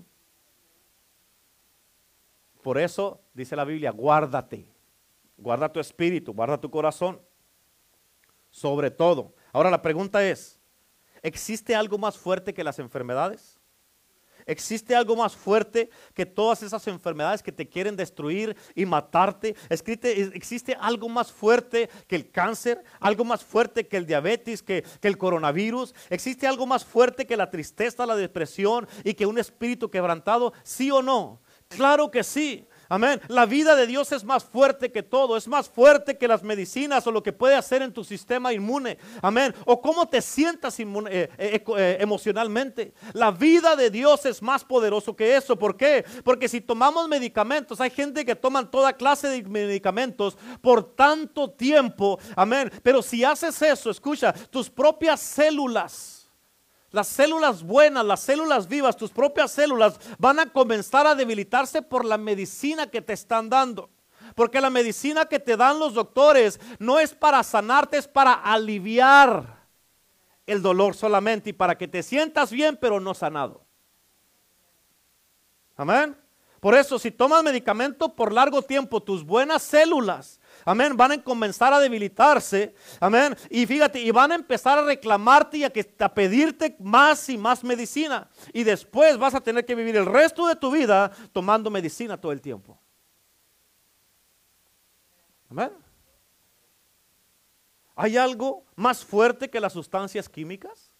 Por 2.62 2.78
eso 2.78 3.20
dice 3.34 3.56
la 3.56 3.64
Biblia, 3.64 3.90
guárdate, 3.90 4.64
guarda 5.36 5.72
tu 5.72 5.80
espíritu, 5.80 6.32
guarda 6.32 6.56
tu 6.56 6.70
corazón, 6.70 7.20
sobre 8.48 8.92
todo. 8.92 9.34
Ahora 9.52 9.72
la 9.72 9.82
pregunta 9.82 10.24
es, 10.24 10.60
¿existe 11.20 11.74
algo 11.74 11.98
más 11.98 12.16
fuerte 12.16 12.54
que 12.54 12.62
las 12.62 12.78
enfermedades? 12.78 13.58
¿Existe 14.46 14.94
algo 14.94 15.16
más 15.16 15.34
fuerte 15.34 15.90
que 16.14 16.26
todas 16.26 16.62
esas 16.62 16.86
enfermedades 16.86 17.42
que 17.42 17.52
te 17.52 17.68
quieren 17.68 17.96
destruir 17.96 18.56
y 18.74 18.86
matarte? 18.86 19.54
¿Existe 19.68 20.76
algo 20.80 21.08
más 21.08 21.32
fuerte 21.32 21.88
que 22.06 22.16
el 22.16 22.30
cáncer? 22.30 22.82
¿Algo 23.00 23.24
más 23.24 23.44
fuerte 23.44 23.86
que 23.86 23.96
el 23.96 24.06
diabetes, 24.06 24.62
que, 24.62 24.84
que 25.00 25.08
el 25.08 25.18
coronavirus? 25.18 25.94
¿Existe 26.10 26.46
algo 26.46 26.66
más 26.66 26.84
fuerte 26.84 27.26
que 27.26 27.36
la 27.36 27.50
tristeza, 27.50 28.06
la 28.06 28.16
depresión 28.16 28.88
y 29.04 29.14
que 29.14 29.26
un 29.26 29.38
espíritu 29.38 29.90
quebrantado? 29.90 30.52
¿Sí 30.62 30.90
o 30.90 31.02
no? 31.02 31.40
Claro 31.68 32.10
que 32.10 32.22
sí. 32.22 32.66
Amén. 32.92 33.22
La 33.28 33.46
vida 33.46 33.74
de 33.74 33.86
Dios 33.86 34.12
es 34.12 34.22
más 34.22 34.44
fuerte 34.44 34.92
que 34.92 35.02
todo, 35.02 35.38
es 35.38 35.48
más 35.48 35.66
fuerte 35.66 36.18
que 36.18 36.28
las 36.28 36.42
medicinas 36.42 37.06
o 37.06 37.10
lo 37.10 37.22
que 37.22 37.32
puede 37.32 37.54
hacer 37.54 37.80
en 37.80 37.90
tu 37.90 38.04
sistema 38.04 38.52
inmune. 38.52 38.98
Amén. 39.22 39.54
O 39.64 39.80
cómo 39.80 40.06
te 40.06 40.20
sientas 40.20 40.78
eh, 40.78 40.84
eh, 41.08 41.30
eh, 41.38 41.96
emocionalmente. 42.00 42.92
La 43.14 43.30
vida 43.30 43.76
de 43.76 43.88
Dios 43.88 44.26
es 44.26 44.42
más 44.42 44.62
poderoso 44.62 45.16
que 45.16 45.34
eso. 45.34 45.58
¿Por 45.58 45.74
qué? 45.74 46.04
Porque 46.22 46.50
si 46.50 46.60
tomamos 46.60 47.08
medicamentos, 47.08 47.80
hay 47.80 47.88
gente 47.88 48.26
que 48.26 48.36
toman 48.36 48.70
toda 48.70 48.92
clase 48.92 49.28
de 49.28 49.42
medicamentos 49.44 50.36
por 50.60 50.94
tanto 50.94 51.50
tiempo. 51.50 52.18
Amén. 52.36 52.70
Pero 52.82 53.00
si 53.00 53.24
haces 53.24 53.62
eso, 53.62 53.88
escucha, 53.88 54.34
tus 54.50 54.68
propias 54.68 55.18
células 55.18 56.21
Las 56.92 57.08
células 57.08 57.62
buenas, 57.62 58.04
las 58.04 58.20
células 58.20 58.68
vivas, 58.68 58.96
tus 58.96 59.10
propias 59.10 59.50
células 59.50 59.98
van 60.18 60.38
a 60.38 60.52
comenzar 60.52 61.06
a 61.06 61.14
debilitarse 61.14 61.80
por 61.80 62.04
la 62.04 62.18
medicina 62.18 62.86
que 62.86 63.00
te 63.00 63.14
están 63.14 63.48
dando. 63.48 63.88
Porque 64.34 64.60
la 64.60 64.68
medicina 64.68 65.24
que 65.24 65.40
te 65.40 65.56
dan 65.56 65.78
los 65.78 65.94
doctores 65.94 66.60
no 66.78 67.00
es 67.00 67.14
para 67.14 67.42
sanarte, 67.42 67.96
es 67.96 68.06
para 68.06 68.34
aliviar 68.34 69.62
el 70.46 70.60
dolor 70.60 70.94
solamente 70.94 71.50
y 71.50 71.52
para 71.54 71.76
que 71.76 71.88
te 71.88 72.02
sientas 72.02 72.50
bien, 72.50 72.76
pero 72.78 73.00
no 73.00 73.14
sanado. 73.14 73.64
Amén. 75.76 76.16
Por 76.60 76.74
eso, 76.74 76.98
si 76.98 77.10
tomas 77.10 77.42
medicamento 77.42 78.14
por 78.14 78.32
largo 78.32 78.60
tiempo, 78.60 79.02
tus 79.02 79.24
buenas 79.24 79.62
células 79.62 80.40
Amén. 80.64 80.96
Van 80.96 81.12
a 81.12 81.22
comenzar 81.22 81.72
a 81.72 81.80
debilitarse. 81.80 82.74
Amén. 83.00 83.36
Y 83.50 83.66
fíjate, 83.66 84.00
y 84.00 84.10
van 84.10 84.32
a 84.32 84.36
empezar 84.36 84.78
a 84.78 84.82
reclamarte 84.82 85.58
y 85.58 85.64
a, 85.64 85.70
que, 85.70 85.94
a 85.98 86.12
pedirte 86.12 86.76
más 86.80 87.28
y 87.28 87.36
más 87.36 87.64
medicina. 87.64 88.28
Y 88.52 88.64
después 88.64 89.18
vas 89.18 89.34
a 89.34 89.40
tener 89.40 89.64
que 89.64 89.74
vivir 89.74 89.96
el 89.96 90.06
resto 90.06 90.46
de 90.46 90.56
tu 90.56 90.70
vida 90.70 91.10
tomando 91.32 91.70
medicina 91.70 92.20
todo 92.20 92.32
el 92.32 92.40
tiempo. 92.40 92.78
Amén. 95.50 95.72
¿Hay 97.94 98.16
algo 98.16 98.64
más 98.74 99.04
fuerte 99.04 99.50
que 99.50 99.60
las 99.60 99.72
sustancias 99.72 100.28
químicas? 100.28 100.90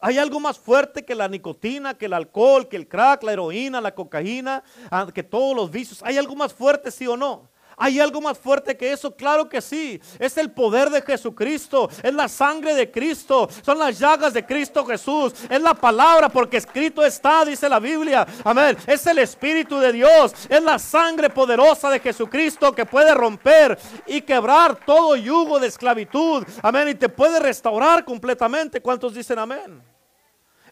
¿Hay 0.00 0.18
algo 0.18 0.38
más 0.38 0.58
fuerte 0.58 1.04
que 1.04 1.14
la 1.14 1.28
nicotina, 1.28 1.94
que 1.96 2.06
el 2.06 2.12
alcohol, 2.12 2.68
que 2.68 2.76
el 2.76 2.88
crack, 2.88 3.22
la 3.22 3.32
heroína, 3.32 3.80
la 3.80 3.94
cocaína, 3.94 4.62
ah, 4.90 5.08
que 5.14 5.22
todos 5.22 5.56
los 5.56 5.70
vicios? 5.70 6.02
¿Hay 6.02 6.18
algo 6.18 6.36
más 6.36 6.52
fuerte, 6.52 6.90
sí 6.90 7.06
o 7.06 7.16
no? 7.16 7.48
¿Hay 7.76 8.00
algo 8.00 8.20
más 8.20 8.38
fuerte 8.38 8.76
que 8.76 8.92
eso? 8.92 9.14
Claro 9.14 9.48
que 9.48 9.60
sí. 9.60 10.00
Es 10.18 10.36
el 10.36 10.50
poder 10.50 10.90
de 10.90 11.02
Jesucristo. 11.02 11.88
Es 12.02 12.14
la 12.14 12.28
sangre 12.28 12.74
de 12.74 12.90
Cristo. 12.90 13.48
Son 13.64 13.78
las 13.78 13.98
llagas 13.98 14.32
de 14.32 14.44
Cristo 14.44 14.84
Jesús. 14.84 15.32
Es 15.48 15.60
la 15.60 15.74
palabra 15.74 16.28
porque 16.28 16.58
escrito 16.58 17.04
está, 17.04 17.44
dice 17.44 17.68
la 17.68 17.80
Biblia. 17.80 18.26
Amén. 18.44 18.76
Es 18.86 19.06
el 19.06 19.18
Espíritu 19.18 19.78
de 19.78 19.92
Dios. 19.92 20.32
Es 20.48 20.62
la 20.62 20.78
sangre 20.78 21.30
poderosa 21.30 21.90
de 21.90 22.00
Jesucristo 22.00 22.74
que 22.74 22.86
puede 22.86 23.14
romper 23.14 23.78
y 24.06 24.20
quebrar 24.22 24.76
todo 24.84 25.16
yugo 25.16 25.58
de 25.58 25.68
esclavitud. 25.68 26.44
Amén. 26.62 26.88
Y 26.88 26.94
te 26.94 27.08
puede 27.08 27.40
restaurar 27.40 28.04
completamente. 28.04 28.80
¿Cuántos 28.80 29.14
dicen 29.14 29.38
amén? 29.38 29.93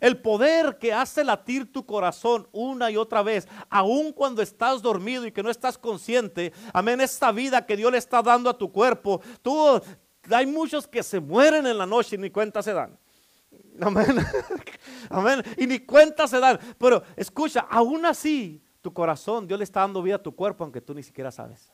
El 0.03 0.21
poder 0.21 0.79
que 0.79 0.93
hace 0.93 1.23
latir 1.23 1.71
tu 1.71 1.87
corazón 1.87 2.49
una 2.51 2.91
y 2.91 2.97
otra 2.97 3.23
vez, 3.23 3.47
aun 3.71 4.13
cuando 4.13 4.43
estás 4.43 4.83
dormido 4.83 5.25
y 5.25 5.31
que 5.31 5.45
no 5.45 5.49
estás 5.49 5.79
consciente. 5.79 6.53
Amén, 6.73 7.01
esta 7.01 7.31
vida 7.31 7.65
que 7.65 7.77
Dios 7.77 7.93
le 7.93 7.99
está 7.99 8.21
dando 8.21 8.51
a 8.51 8.59
tu 8.59 8.73
cuerpo. 8.73 9.21
Tú, 9.43 9.81
hay 10.29 10.45
muchos 10.45 10.89
que 10.89 11.05
se 11.05 11.21
mueren 11.21 11.69
en 11.69 11.79
la 11.79 11.87
noche 11.87 12.17
y 12.17 12.19
ni 12.19 12.31
cuenta 12.31 12.65
se 12.65 12.73
dan. 12.73 12.99
Amén. 13.81 14.17
Amén. 15.09 15.41
Y 15.57 15.69
ni 15.69 15.79
cuenta 15.79 16.27
se 16.27 16.41
dan. 16.41 16.59
Pero 16.79 17.05
escucha, 17.15 17.61
aún 17.71 18.05
así, 18.05 18.61
tu 18.81 18.93
corazón, 18.93 19.47
Dios 19.47 19.57
le 19.57 19.65
está 19.65 19.83
dando 19.83 20.03
vida 20.03 20.17
a 20.17 20.23
tu 20.23 20.35
cuerpo, 20.35 20.65
aunque 20.65 20.81
tú 20.81 20.95
ni 20.95 21.05
siquiera 21.05 21.31
sabes. 21.31 21.73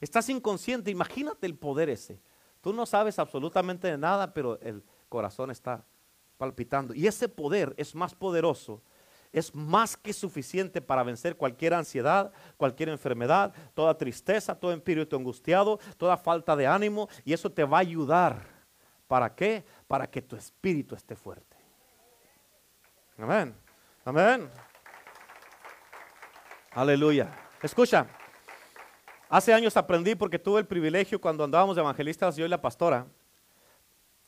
Estás 0.00 0.26
inconsciente, 0.30 0.90
imagínate 0.90 1.46
el 1.46 1.54
poder 1.54 1.90
ese. 1.90 2.18
Tú 2.62 2.72
no 2.72 2.86
sabes 2.86 3.18
absolutamente 3.18 3.88
de 3.88 3.98
nada, 3.98 4.32
pero 4.32 4.58
el 4.62 4.82
corazón 5.10 5.50
está 5.50 5.84
palpitando. 6.42 6.92
Y 6.92 7.06
ese 7.06 7.28
poder 7.28 7.72
es 7.76 7.94
más 7.94 8.16
poderoso, 8.16 8.82
es 9.32 9.54
más 9.54 9.96
que 9.96 10.12
suficiente 10.12 10.82
para 10.82 11.04
vencer 11.04 11.36
cualquier 11.36 11.72
ansiedad, 11.72 12.32
cualquier 12.56 12.88
enfermedad, 12.88 13.54
toda 13.74 13.96
tristeza, 13.96 14.56
todo 14.56 14.72
espíritu 14.72 15.14
angustiado, 15.14 15.78
toda 15.96 16.16
falta 16.16 16.56
de 16.56 16.66
ánimo. 16.66 17.08
Y 17.24 17.32
eso 17.32 17.48
te 17.48 17.62
va 17.62 17.76
a 17.76 17.80
ayudar. 17.82 18.44
¿Para 19.06 19.32
qué? 19.32 19.64
Para 19.86 20.08
que 20.08 20.20
tu 20.20 20.34
espíritu 20.34 20.96
esté 20.96 21.14
fuerte. 21.14 21.56
Amén. 23.16 23.54
Amén. 24.04 24.50
Aleluya. 26.72 27.28
Escucha. 27.62 28.08
Hace 29.28 29.54
años 29.54 29.76
aprendí 29.76 30.16
porque 30.16 30.40
tuve 30.40 30.58
el 30.58 30.66
privilegio 30.66 31.20
cuando 31.20 31.44
andábamos 31.44 31.76
de 31.76 31.82
evangelistas, 31.82 32.34
yo 32.34 32.44
y 32.44 32.48
la 32.48 32.60
pastora, 32.60 33.06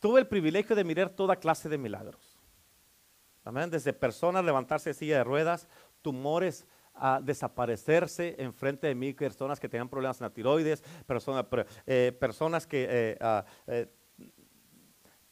tuve 0.04 0.20
el 0.20 0.26
privilegio 0.26 0.76
de 0.76 0.84
mirar 0.84 1.08
toda 1.08 1.36
clase 1.36 1.66
de 1.66 1.78
milagros. 1.78 2.38
Amén. 3.42 3.70
Desde 3.70 3.94
personas 3.94 4.44
levantarse 4.44 4.90
de 4.90 4.94
silla 4.94 5.16
de 5.16 5.24
ruedas, 5.24 5.66
tumores 6.02 6.66
a 6.92 7.22
desaparecerse 7.22 8.36
enfrente 8.38 8.86
de 8.86 8.94
mí, 8.94 9.14
personas 9.14 9.58
que 9.58 9.66
tenían 9.66 9.88
problemas 9.88 10.20
en 10.20 10.26
la 10.26 10.30
tiroides, 10.30 10.82
personas, 11.06 11.46
eh, 11.86 12.14
personas 12.20 12.66
que 12.66 12.86
eh, 12.86 13.18
ah, 13.18 13.46
eh, 13.66 13.90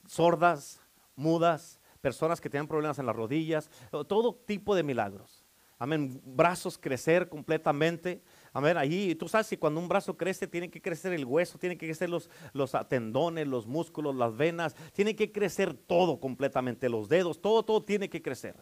sordas, 0.07 0.81
mudas, 1.17 1.79
personas 2.01 2.41
que 2.41 2.49
tenían 2.49 2.67
problemas 2.67 2.99
en 2.99 3.05
las 3.05 3.15
rodillas, 3.15 3.71
todo 4.09 4.37
tipo 4.37 4.75
de 4.75 4.85
milagros. 4.85 5.45
Amén. 5.79 6.19
Brazos 6.25 6.79
crecer 6.79 7.29
completamente. 7.29 8.23
Amén. 8.53 8.77
Allí 8.77 9.15
tú 9.15 9.29
sabes 9.29 9.49
que 9.49 9.59
cuando 9.59 9.81
un 9.81 9.89
brazo 9.89 10.17
crece, 10.17 10.47
tiene 10.47 10.71
que 10.71 10.83
crecer 10.83 11.13
el 11.13 11.25
hueso, 11.25 11.59
tiene 11.59 11.79
que 11.79 11.87
crecer 11.87 12.11
los, 12.11 12.29
los 12.53 12.73
tendones, 12.89 13.47
los 13.49 13.67
músculos, 13.67 14.15
las 14.15 14.37
venas, 14.37 14.77
tiene 14.93 15.17
que 15.17 15.33
crecer 15.33 15.73
todo 15.75 16.21
completamente, 16.21 16.89
los 16.89 17.09
dedos, 17.09 17.41
todo, 17.41 17.63
todo 17.65 17.83
tiene 17.83 18.11
que 18.11 18.21
crecer. 18.21 18.57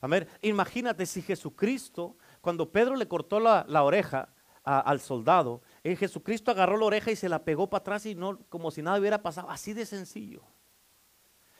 Amén. 0.00 0.26
Imagínate 0.42 1.06
si 1.06 1.20
Jesucristo, 1.22 2.16
cuando 2.40 2.70
Pedro 2.70 2.96
le 2.96 3.06
cortó 3.06 3.38
la, 3.38 3.82
oreja 3.82 4.28
al 4.62 5.00
soldado, 5.00 5.62
eh, 5.82 5.94
Jesucristo 5.94 6.50
agarró 6.50 6.78
la 6.78 6.86
oreja 6.86 7.10
y 7.10 7.16
se 7.16 7.28
la 7.28 7.44
pegó 7.44 7.68
para 7.68 7.80
atrás 7.80 8.06
y 8.06 8.14
no, 8.14 8.38
como 8.48 8.70
si 8.70 8.82
nada 8.82 8.98
hubiera 8.98 9.22
pasado, 9.22 9.50
así 9.50 9.74
de 9.74 9.84
sencillo. 9.84 10.42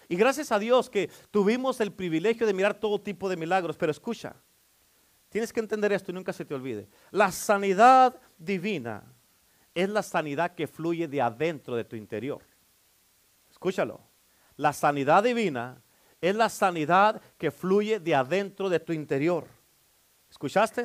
Y 0.08 0.16
gracias 0.16 0.52
a 0.52 0.58
Dios 0.58 0.90
que 0.90 1.10
tuvimos 1.30 1.80
el 1.80 1.92
privilegio 1.92 2.46
de 2.46 2.54
mirar 2.54 2.74
todo 2.74 3.00
tipo 3.00 3.28
de 3.28 3.36
milagros, 3.36 3.76
pero 3.76 3.90
escucha, 3.90 4.36
Tienes 5.34 5.52
que 5.52 5.58
entender 5.58 5.92
esto 5.92 6.12
y 6.12 6.14
nunca 6.14 6.32
se 6.32 6.44
te 6.44 6.54
olvide. 6.54 6.86
La 7.10 7.32
sanidad 7.32 8.14
divina 8.38 9.02
es 9.74 9.88
la 9.88 10.04
sanidad 10.04 10.54
que 10.54 10.68
fluye 10.68 11.08
de 11.08 11.20
adentro 11.20 11.74
de 11.74 11.82
tu 11.82 11.96
interior. 11.96 12.40
Escúchalo. 13.50 14.00
La 14.56 14.72
sanidad 14.72 15.24
divina 15.24 15.82
es 16.20 16.36
la 16.36 16.48
sanidad 16.48 17.20
que 17.36 17.50
fluye 17.50 17.98
de 17.98 18.14
adentro 18.14 18.68
de 18.68 18.78
tu 18.78 18.92
interior. 18.92 19.48
¿Escuchaste? 20.30 20.84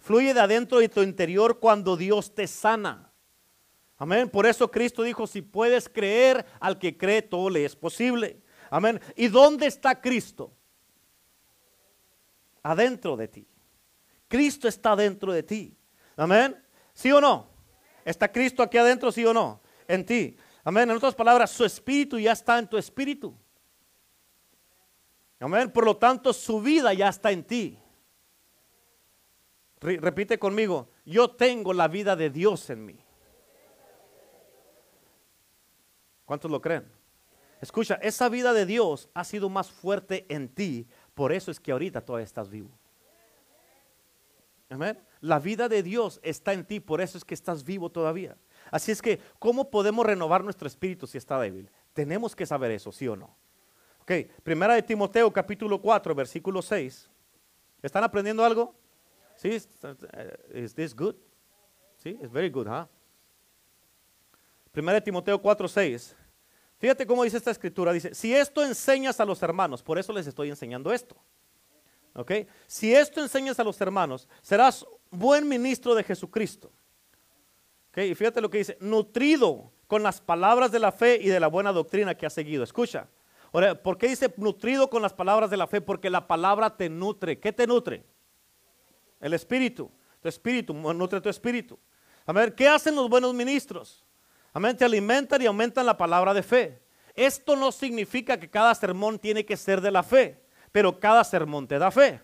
Fluye 0.00 0.34
de 0.34 0.40
adentro 0.40 0.80
de 0.80 0.88
tu 0.88 1.02
interior 1.02 1.60
cuando 1.60 1.96
Dios 1.96 2.34
te 2.34 2.48
sana. 2.48 3.12
Amén. 3.96 4.28
Por 4.28 4.46
eso 4.46 4.68
Cristo 4.68 5.04
dijo, 5.04 5.24
si 5.28 5.40
puedes 5.40 5.88
creer, 5.88 6.44
al 6.58 6.80
que 6.80 6.98
cree 6.98 7.22
todo 7.22 7.48
le 7.48 7.64
es 7.64 7.76
posible. 7.76 8.42
Amén. 8.70 9.00
¿Y 9.14 9.28
dónde 9.28 9.68
está 9.68 10.00
Cristo? 10.00 10.52
Adentro 12.64 13.16
de 13.16 13.28
ti. 13.28 13.48
Cristo 14.28 14.68
está 14.68 14.94
dentro 14.94 15.32
de 15.32 15.42
ti. 15.42 15.76
Amén. 16.16 16.56
¿Sí 16.92 17.10
o 17.10 17.20
no? 17.20 17.48
¿Está 18.04 18.30
Cristo 18.30 18.62
aquí 18.62 18.78
adentro, 18.78 19.10
sí 19.10 19.24
o 19.24 19.32
no? 19.32 19.60
En 19.86 20.04
ti. 20.04 20.36
Amén. 20.64 20.90
En 20.90 20.96
otras 20.96 21.14
palabras, 21.14 21.50
su 21.50 21.64
espíritu 21.64 22.18
ya 22.18 22.32
está 22.32 22.58
en 22.58 22.68
tu 22.68 22.76
espíritu. 22.76 23.34
Amén. 25.40 25.70
Por 25.70 25.84
lo 25.84 25.96
tanto, 25.96 26.32
su 26.32 26.60
vida 26.60 26.92
ya 26.92 27.08
está 27.08 27.30
en 27.30 27.44
ti. 27.44 27.78
repite 29.80 30.38
conmigo, 30.38 30.90
yo 31.04 31.30
tengo 31.30 31.72
la 31.72 31.88
vida 31.88 32.16
de 32.16 32.30
Dios 32.30 32.68
en 32.70 32.84
mí. 32.84 32.98
¿Cuántos 36.24 36.50
lo 36.50 36.60
creen? 36.60 36.86
Escucha, 37.60 37.94
esa 38.02 38.28
vida 38.28 38.52
de 38.52 38.66
Dios 38.66 39.08
ha 39.14 39.24
sido 39.24 39.48
más 39.48 39.70
fuerte 39.70 40.26
en 40.28 40.48
ti, 40.48 40.86
por 41.14 41.32
eso 41.32 41.50
es 41.50 41.58
que 41.58 41.72
ahorita 41.72 42.02
todavía 42.02 42.24
estás 42.24 42.50
vivo. 42.50 42.77
Amén. 44.70 44.98
La 45.20 45.38
vida 45.38 45.68
de 45.68 45.82
Dios 45.82 46.20
está 46.22 46.52
en 46.52 46.64
ti, 46.64 46.78
por 46.80 47.00
eso 47.00 47.16
es 47.16 47.24
que 47.24 47.34
estás 47.34 47.64
vivo 47.64 47.90
todavía. 47.90 48.36
Así 48.70 48.92
es 48.92 49.00
que, 49.00 49.18
¿cómo 49.38 49.70
podemos 49.70 50.04
renovar 50.04 50.44
nuestro 50.44 50.68
espíritu 50.68 51.06
si 51.06 51.16
está 51.16 51.40
débil? 51.40 51.70
Tenemos 51.94 52.36
que 52.36 52.44
saber 52.44 52.70
eso, 52.70 52.92
¿sí 52.92 53.08
o 53.08 53.16
no? 53.16 53.34
Ok, 54.02 54.12
primera 54.42 54.74
de 54.74 54.82
Timoteo 54.82 55.32
capítulo 55.32 55.80
4, 55.80 56.14
versículo 56.14 56.62
6. 56.62 57.10
¿Están 57.82 58.04
aprendiendo 58.04 58.44
algo? 58.44 58.74
¿Sí? 59.36 59.48
¿Is 60.54 60.74
this 60.74 60.94
good? 60.94 61.14
¿Sí? 61.96 62.10
It's 62.20 62.30
very 62.30 62.50
good, 62.50 62.66
huh? 62.66 62.86
Primera 64.70 64.94
de 64.96 65.02
Timoteo 65.02 65.40
4, 65.40 65.66
6. 65.66 66.16
Fíjate 66.78 67.06
cómo 67.06 67.24
dice 67.24 67.36
esta 67.36 67.50
escritura. 67.50 67.92
Dice, 67.92 68.14
si 68.14 68.34
esto 68.34 68.64
enseñas 68.64 69.18
a 69.18 69.24
los 69.24 69.42
hermanos, 69.42 69.82
por 69.82 69.98
eso 69.98 70.12
les 70.12 70.26
estoy 70.26 70.50
enseñando 70.50 70.92
esto. 70.92 71.16
Si 72.66 72.94
esto 72.94 73.20
enseñas 73.20 73.58
a 73.60 73.64
los 73.64 73.80
hermanos, 73.80 74.28
serás 74.42 74.86
buen 75.10 75.48
ministro 75.48 75.94
de 75.94 76.04
Jesucristo. 76.04 76.70
Y 77.96 78.14
fíjate 78.14 78.40
lo 78.40 78.50
que 78.50 78.58
dice, 78.58 78.76
nutrido 78.80 79.72
con 79.86 80.02
las 80.02 80.20
palabras 80.20 80.70
de 80.70 80.78
la 80.78 80.92
fe 80.92 81.18
y 81.20 81.28
de 81.28 81.40
la 81.40 81.48
buena 81.48 81.72
doctrina 81.72 82.14
que 82.14 82.26
has 82.26 82.32
seguido. 82.32 82.62
Escucha. 82.62 83.08
Ahora, 83.52 83.74
¿por 83.74 83.98
qué 83.98 84.08
dice 84.08 84.32
nutrido 84.36 84.90
con 84.90 85.02
las 85.02 85.12
palabras 85.12 85.50
de 85.50 85.56
la 85.56 85.66
fe? 85.66 85.80
Porque 85.80 86.10
la 86.10 86.26
palabra 86.26 86.76
te 86.76 86.88
nutre. 86.88 87.40
¿Qué 87.40 87.52
te 87.52 87.66
nutre? 87.66 88.04
El 89.20 89.32
espíritu. 89.34 89.90
Tu 90.20 90.28
espíritu, 90.28 90.74
nutre 90.74 91.20
tu 91.20 91.28
espíritu. 91.28 91.78
A 92.26 92.32
ver, 92.32 92.54
¿qué 92.54 92.68
hacen 92.68 92.94
los 92.94 93.08
buenos 93.08 93.32
ministros? 93.34 94.04
Amén, 94.52 94.76
te 94.76 94.84
alimentan 94.84 95.40
y 95.40 95.46
aumentan 95.46 95.86
la 95.86 95.96
palabra 95.96 96.34
de 96.34 96.42
fe. 96.42 96.82
esto 97.14 97.56
no 97.56 97.72
significa 97.72 98.38
que 98.38 98.50
cada 98.50 98.74
sermón 98.74 99.18
tiene 99.18 99.44
que 99.44 99.56
ser 99.56 99.80
de 99.80 99.90
la 99.90 100.02
fe, 100.02 100.40
pero 100.72 100.98
cada 100.98 101.24
sermón 101.24 101.66
te 101.66 101.78
da 101.78 101.90
fe. 101.90 102.20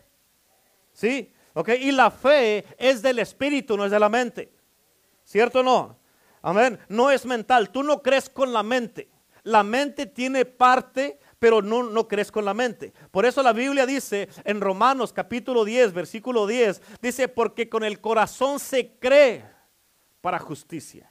¿Sí? 0.93 1.33
¿Ok? 1.55 1.71
Y 1.81 1.93
la 1.93 2.11
fe 2.11 2.65
es 2.79 3.03
del 3.03 3.19
espíritu, 3.19 3.77
no 3.77 3.85
es 3.85 3.91
de 3.91 3.99
la 3.99 4.09
mente. 4.09 4.53
¿Cierto 5.25 5.61
o 5.61 5.63
no? 5.63 5.99
Amén. 6.43 6.79
No 6.89 7.11
es 7.11 7.25
mental. 7.25 7.71
Tú 7.71 7.83
no 7.83 8.03
crees 8.03 8.29
con 8.29 8.53
la 8.53 8.63
mente. 8.63 9.09
La 9.45 9.63
mente 9.63 10.07
tiene 10.07 10.45
parte, 10.45 11.19
pero 11.39 11.63
no, 11.63 11.83
no 11.83 12.09
crees 12.09 12.31
con 12.31 12.45
la 12.45 12.55
mente. 12.55 12.93
Por 13.11 13.27
eso 13.27 13.43
la 13.43 13.53
Biblia 13.53 13.87
dice 13.87 14.29
en 14.45 14.61
Romanos 14.61 15.13
capítulo 15.13 15.65
10, 15.65 15.93
versículo 15.93 16.47
10, 16.47 16.81
dice, 17.01 17.29
porque 17.29 17.69
con 17.69 17.85
el 17.85 18.01
corazón 18.01 18.59
se 18.59 18.93
cree 18.99 19.45
para 20.21 20.39
justicia. 20.39 21.11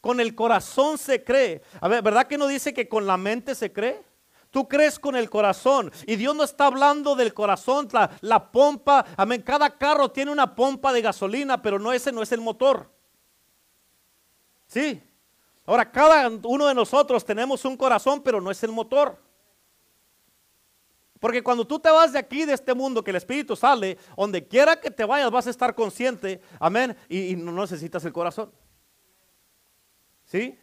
Con 0.00 0.20
el 0.20 0.34
corazón 0.34 0.96
se 0.96 1.22
cree. 1.22 1.62
A 1.80 1.88
ver, 1.88 2.02
¿verdad 2.02 2.26
que 2.26 2.38
no 2.38 2.46
dice 2.46 2.72
que 2.72 2.88
con 2.88 3.06
la 3.06 3.16
mente 3.16 3.54
se 3.54 3.72
cree? 3.72 4.02
Tú 4.50 4.68
crees 4.68 4.98
con 4.98 5.16
el 5.16 5.30
corazón. 5.30 5.92
Y 6.06 6.16
Dios 6.16 6.34
no 6.34 6.42
está 6.42 6.66
hablando 6.66 7.14
del 7.14 7.32
corazón, 7.32 7.88
la, 7.92 8.10
la, 8.20 8.50
pompa. 8.50 9.06
Amén. 9.16 9.42
Cada 9.42 9.76
carro 9.78 10.10
tiene 10.10 10.32
una 10.32 10.54
pompa 10.54 10.92
de 10.92 11.02
gasolina, 11.02 11.62
pero 11.62 11.78
no 11.78 11.92
ese 11.92 12.12
no 12.12 12.22
es 12.22 12.32
el 12.32 12.40
motor. 12.40 12.90
Sí. 14.66 15.02
Ahora, 15.66 15.90
cada 15.90 16.28
uno 16.44 16.66
de 16.66 16.74
nosotros 16.74 17.24
tenemos 17.24 17.64
un 17.64 17.76
corazón, 17.76 18.22
pero 18.22 18.40
no 18.40 18.50
es 18.50 18.62
el 18.64 18.72
motor. 18.72 19.22
Porque 21.20 21.42
cuando 21.42 21.66
tú 21.66 21.78
te 21.78 21.90
vas 21.90 22.12
de 22.14 22.18
aquí, 22.18 22.46
de 22.46 22.54
este 22.54 22.74
mundo, 22.74 23.04
que 23.04 23.10
el 23.10 23.16
Espíritu 23.16 23.54
sale, 23.54 23.98
donde 24.16 24.48
quiera 24.48 24.80
que 24.80 24.90
te 24.90 25.04
vayas, 25.04 25.30
vas 25.30 25.46
a 25.46 25.50
estar 25.50 25.74
consciente, 25.74 26.40
amén, 26.58 26.96
y, 27.08 27.36
no 27.36 27.52
necesitas 27.52 28.04
el 28.04 28.12
corazón. 28.12 28.50
¿Sí? 30.24 30.58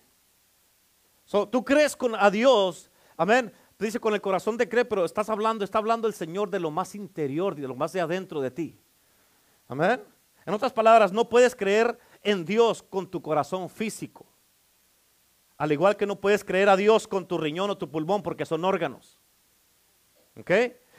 tú 1.52 1.64
crees 1.64 1.94
con 1.94 2.16
a 2.16 2.32
Dios, 2.32 2.90
amén, 3.18 3.54
dice 3.86 4.00
con 4.00 4.14
el 4.14 4.22
corazón 4.22 4.58
te 4.58 4.68
cree, 4.68 4.86
pero 4.86 5.06
estás 5.06 5.30
hablando, 5.30 5.64
está 5.64 5.78
hablando 5.78 6.08
el 6.08 6.14
Señor 6.14 6.50
de 6.50 6.60
lo 6.60 6.72
más 6.72 6.96
interior, 6.96 7.56
de 7.56 7.68
lo 7.68 7.76
más 7.76 7.94
de 7.94 8.02
adentro 8.02 8.42
de 8.42 8.52
ti. 8.52 8.80
Amén. 9.68 10.04
En 10.46 10.54
otras 10.54 10.74
palabras, 10.74 11.12
no 11.12 11.30
puedes 11.30 11.56
creer 11.56 11.98
en 12.24 12.46
Dios 12.46 12.82
con 12.82 13.10
tu 13.10 13.22
corazón 13.22 13.70
físico. 13.70 14.26
Al 15.58 15.72
igual 15.72 15.98
que 15.98 16.06
no 16.06 16.20
puedes 16.20 16.44
creer 16.44 16.70
a 16.70 16.78
Dios 16.78 17.08
con 17.08 17.28
tu 17.28 17.38
riñón 17.38 17.70
o 17.70 17.78
tu 17.78 17.90
pulmón 17.90 18.24
porque 18.24 18.46
son 18.46 18.64
órganos. 18.64 19.20
¿Ok? 20.40 20.52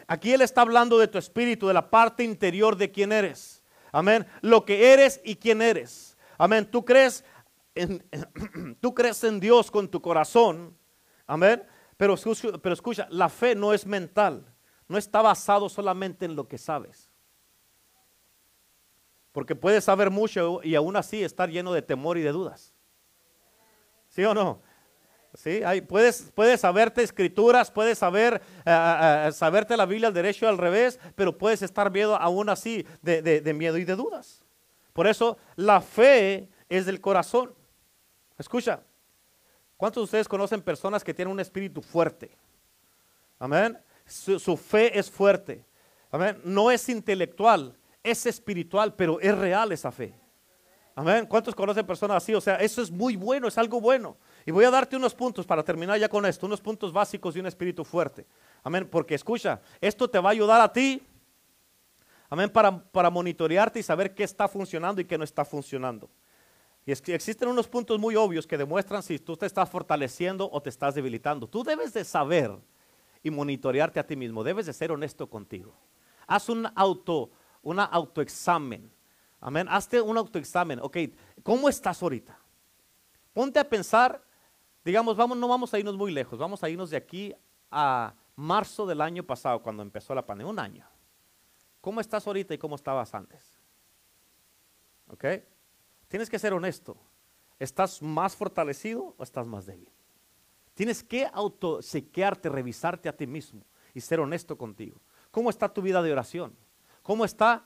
Aquí 0.07 0.33
Él 0.33 0.43
está 0.43 0.63
hablando 0.63 0.99
de 0.99 1.09
tu 1.09 1.19
espíritu, 1.19 1.69
de 1.69 1.75
la 1.75 1.91
parte 1.91 2.25
interior 2.25 2.77
de 2.77 2.91
quién 2.91 3.13
eres. 3.13 3.63
Amén. 3.93 4.27
Lo 4.41 4.65
que 4.65 4.93
eres 4.93 5.21
y 5.25 5.37
quién 5.37 5.63
eres. 5.63 6.17
Amén. 6.37 6.69
Tú 6.71 6.85
crees 6.85 7.25
en, 7.75 8.05
tú 8.81 8.95
crees 8.95 9.23
en 9.25 9.41
Dios 9.41 9.71
con 9.71 9.89
tu 9.89 10.03
corazón. 10.03 10.77
Amén. 11.27 11.63
Pero, 11.99 12.15
escucha, 12.15 13.09
la 13.11 13.29
fe 13.29 13.57
no 13.57 13.75
es 13.75 13.85
mental. 13.85 14.47
No 14.87 14.97
está 14.97 15.21
basado 15.21 15.69
solamente 15.69 16.25
en 16.25 16.37
lo 16.37 16.47
que 16.47 16.57
sabes. 16.57 17.11
Porque 19.33 19.57
puedes 19.57 19.85
saber 19.85 20.09
mucho 20.09 20.61
y 20.63 20.77
aún 20.77 20.97
así 20.97 21.23
estar 21.23 21.51
lleno 21.51 21.73
de 21.73 21.83
temor 21.83 22.17
y 22.17 22.23
de 22.23 22.33
dudas. 22.33 22.73
¿Sí 24.09 24.25
o 24.25 24.33
no? 24.33 24.63
Sí, 25.35 25.61
puedes, 25.89 26.33
puedes 26.35 26.61
saberte 26.61 27.03
escrituras, 27.03 27.71
puedes 27.71 27.99
saber, 27.99 28.41
eh, 28.65 29.27
eh, 29.27 29.33
saberte 29.33 29.77
la 29.77 29.85
Biblia 29.85 30.09
al 30.09 30.15
derecho 30.15 30.47
y 30.47 30.49
al 30.49 30.57
revés, 30.57 30.99
pero 31.15 31.37
puedes 31.37 31.63
estar 31.63 31.91
miedo 31.91 32.17
aún 32.17 32.49
así 32.49 32.87
de, 33.03 33.21
de 33.23 33.55
miedo 33.55 33.77
y 33.77 33.85
de 33.85 33.95
dudas. 33.95 34.45
Por 34.93 35.07
eso 35.07 35.37
la 35.57 35.81
fe 35.81 36.49
es 36.69 36.87
del 36.87 37.01
corazón. 37.01 37.55
Escucha, 38.39 38.83
¿cuántos 39.79 40.03
de 40.03 40.05
ustedes 40.05 40.29
conocen 40.29 40.61
personas 40.61 41.03
que 41.03 41.15
tienen 41.15 41.33
un 41.33 41.41
espíritu 41.41 41.81
fuerte? 41.81 42.31
Amén. 43.39 43.79
Su, 44.05 44.39
su, 44.39 44.59
fe 44.59 44.99
es 44.99 45.11
fuerte. 45.11 45.65
Amén. 46.11 46.39
No 46.45 46.71
es 46.71 46.87
intelectual, 46.91 47.75
es 48.03 48.27
espiritual, 48.27 48.95
pero 48.95 49.19
es 49.21 49.37
real 49.37 49.73
esa 49.73 49.91
fe. 49.91 50.15
Amén. 50.99 51.27
¿Cuántos 51.27 51.55
conocen 51.55 51.87
personas 51.87 52.17
así? 52.17 52.35
O 52.35 52.41
sea, 52.41 52.57
eso 52.57 52.83
es 52.83 52.91
muy 52.91 53.15
bueno, 53.15 53.47
es 53.47 53.57
algo 53.57 53.81
bueno. 53.81 54.17
Y 54.45 54.51
voy 54.51 54.65
a 54.65 54.71
darte 54.71 54.97
unos 54.97 55.15
puntos 55.15 55.47
para 55.47 55.63
terminar 55.63 55.97
ya 55.97 56.09
con 56.09 56.27
esto, 56.27 56.45
unos 56.45 56.61
puntos 56.61 56.93
básicos 56.93 57.35
de 57.35 57.41
un 57.41 57.47
espíritu 57.47 57.85
fuerte. 57.85 58.27
Amén. 58.65 58.89
Porque 58.91 59.15
escucha, 59.15 59.61
esto 59.81 60.11
te 60.11 60.19
va 60.19 60.31
a 60.31 60.33
ayudar 60.33 60.61
a 60.61 60.73
ti. 60.73 61.01
Amén. 62.29 62.51
Para, 62.51 62.83
para 62.83 63.11
monitorearte 63.11 63.79
y 63.79 63.83
saber 63.85 64.13
qué 64.13 64.25
está 64.25 64.49
funcionando 64.49 65.01
y 65.01 65.05
qué 65.05 65.17
no 65.17 65.23
está 65.23 65.45
funcionando. 65.45 66.11
Y 66.89 67.13
existen 67.13 67.49
unos 67.49 67.69
puntos 67.69 68.01
muy 68.01 68.17
obvios 68.17 68.47
que 68.47 68.57
demuestran 68.57 69.03
si 69.03 69.19
tú 69.19 69.37
te 69.37 69.45
estás 69.45 69.69
fortaleciendo 69.69 70.49
o 70.51 70.63
te 70.63 70.71
estás 70.71 70.95
debilitando. 70.95 71.47
Tú 71.47 71.63
debes 71.63 71.93
de 71.93 72.03
saber 72.03 72.51
y 73.23 73.31
monitorearte 73.31 74.01
a 74.01 74.07
ti 74.07 74.17
mismo. 74.17 74.43
Debes 74.43 74.65
de 74.65 74.73
ser 74.73 74.91
honesto 74.91 75.29
contigo. 75.29 75.75
Haz 76.27 76.49
un 76.49 76.67
auto, 76.75 77.31
una 77.61 77.85
autoexamen 77.85 78.91
Amén. 79.39 79.67
Hazte 79.69 80.01
un 80.01 80.17
autoexamen. 80.17 80.81
Ok, 80.81 80.97
¿cómo 81.43 81.69
estás 81.69 82.03
ahorita? 82.03 82.39
Ponte 83.35 83.59
a 83.59 83.69
pensar, 83.69 84.25
digamos, 84.83 85.15
vamos, 85.15 85.37
no 85.37 85.47
vamos 85.47 85.75
a 85.75 85.79
irnos 85.79 85.95
muy 85.95 86.11
lejos, 86.11 86.39
vamos 86.39 86.65
a 86.65 86.71
irnos 86.71 86.89
de 86.89 86.97
aquí 86.97 87.35
a 87.71 88.15
marzo 88.35 88.87
del 88.87 89.03
año 89.03 89.23
pasado, 89.25 89.63
cuando 89.63 89.83
empezó 89.83 90.15
la 90.15 90.25
pandemia, 90.25 90.51
un 90.51 90.59
año. 90.59 90.89
¿Cómo 91.83 92.01
estás 92.01 92.27
ahorita 92.27 92.55
y 92.55 92.59
cómo 92.59 92.77
estabas 92.77 93.15
antes? 93.15 93.61
¿Ok? 95.09 95.25
Tienes 96.09 96.31
que 96.31 96.39
ser 96.39 96.53
honesto. 96.53 96.97
¿Estás 97.59 98.03
más 98.03 98.35
fortalecido 98.35 99.15
o 99.17 99.23
estás 99.23 99.47
más 99.47 99.67
débil? 99.67 99.91
Tienes 100.75 101.03
que 101.03 101.29
autosequearte, 101.33 102.49
revisarte 102.49 103.09
a 103.09 103.17
ti 103.17 103.27
mismo 103.27 103.65
y 103.95 104.01
ser 104.01 104.21
honesto 104.21 104.57
contigo. 104.57 105.01
¿Cómo 105.31 105.51
está 105.51 105.73
tu 105.73 105.83
vida 105.83 106.03
de 106.03 106.13
oración? 106.13 106.57
¿Cómo 107.03 107.25
está 107.25 107.65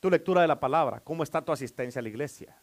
tu 0.00 0.10
lectura 0.10 0.40
de 0.42 0.48
la 0.48 0.58
palabra? 0.58 1.00
¿Cómo 1.00 1.22
está 1.22 1.44
tu 1.44 1.52
asistencia 1.52 2.00
a 2.00 2.02
la 2.02 2.08
iglesia? 2.08 2.56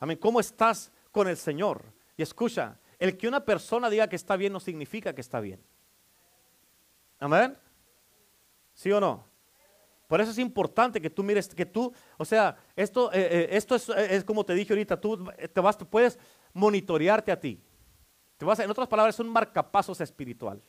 Amén. 0.00 0.18
¿Cómo 0.18 0.40
estás 0.40 0.90
con 1.12 1.28
el 1.28 1.36
Señor? 1.36 1.84
Y 2.16 2.22
escucha, 2.22 2.78
el 2.98 3.16
que 3.16 3.28
una 3.28 3.44
persona 3.44 3.90
diga 3.90 4.08
que 4.08 4.16
está 4.16 4.36
bien 4.36 4.52
no 4.52 4.60
significa 4.60 5.14
que 5.14 5.20
está 5.20 5.40
bien. 5.40 5.62
Amén. 7.18 7.56
¿Sí 8.72 8.90
o 8.90 9.00
no? 9.00 9.26
Por 10.06 10.20
eso 10.20 10.30
es 10.30 10.38
importante 10.38 11.00
que 11.00 11.10
tú 11.10 11.22
mires, 11.22 11.48
que 11.48 11.66
tú, 11.66 11.92
o 12.18 12.24
sea, 12.24 12.56
esto, 12.76 13.12
eh, 13.12 13.28
eh, 13.30 13.48
esto 13.52 13.74
es, 13.74 14.24
como 14.24 14.44
te 14.44 14.54
dije 14.54 14.72
ahorita, 14.72 15.00
tú 15.00 15.26
te 15.52 15.60
vas, 15.60 15.78
tú 15.78 15.86
puedes 15.86 16.18
monitorearte 16.52 17.32
a 17.32 17.40
ti. 17.40 17.62
Te 18.36 18.44
vas, 18.44 18.58
en 18.58 18.70
otras 18.70 18.88
palabras, 18.88 19.14
es 19.14 19.20
un 19.20 19.28
marcapasos 19.28 20.00
espiritual. 20.00 20.62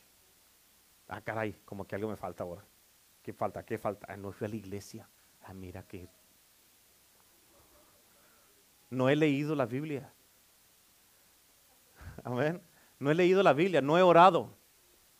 Ah, 1.08 1.20
caray, 1.20 1.54
como 1.64 1.86
que 1.86 1.94
algo 1.94 2.08
me 2.08 2.16
falta 2.16 2.44
ahora. 2.44 2.64
¿Qué 3.22 3.32
falta? 3.32 3.64
¿Qué 3.64 3.78
falta? 3.78 4.06
Ah, 4.08 4.16
no 4.16 4.32
fui 4.32 4.46
a 4.46 4.48
la 4.48 4.56
iglesia. 4.56 5.08
Ah, 5.44 5.52
mira 5.52 5.82
que 5.82 6.08
no 8.90 9.08
he 9.08 9.16
leído 9.16 9.54
la 9.54 9.66
Biblia. 9.66 10.12
Amén. 12.24 12.60
No 12.98 13.10
he 13.10 13.14
leído 13.14 13.42
la 13.42 13.52
Biblia, 13.52 13.82
no 13.82 13.98
he 13.98 14.02
orado. 14.02 14.56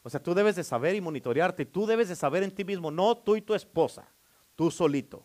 O 0.07 0.09
sea, 0.09 0.23
tú 0.23 0.35
debes 0.35 0.55
de 0.55 0.63
saber 0.63 0.95
y 0.95 1.01
monitorearte. 1.01 1.67
Tú 1.67 1.85
debes 1.85 2.09
de 2.09 2.15
saber 2.15 2.45
en 2.45 2.53
ti 2.53 2.65
mismo, 2.65 2.93
no 2.93 3.17
tú 3.17 3.35
y 3.35 3.43
tu 3.43 3.55
esposa, 3.55 4.09
tú 4.55 4.71
solito 4.71 5.25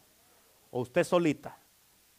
o 0.71 0.81
usted 0.81 1.03
solita. 1.03 1.55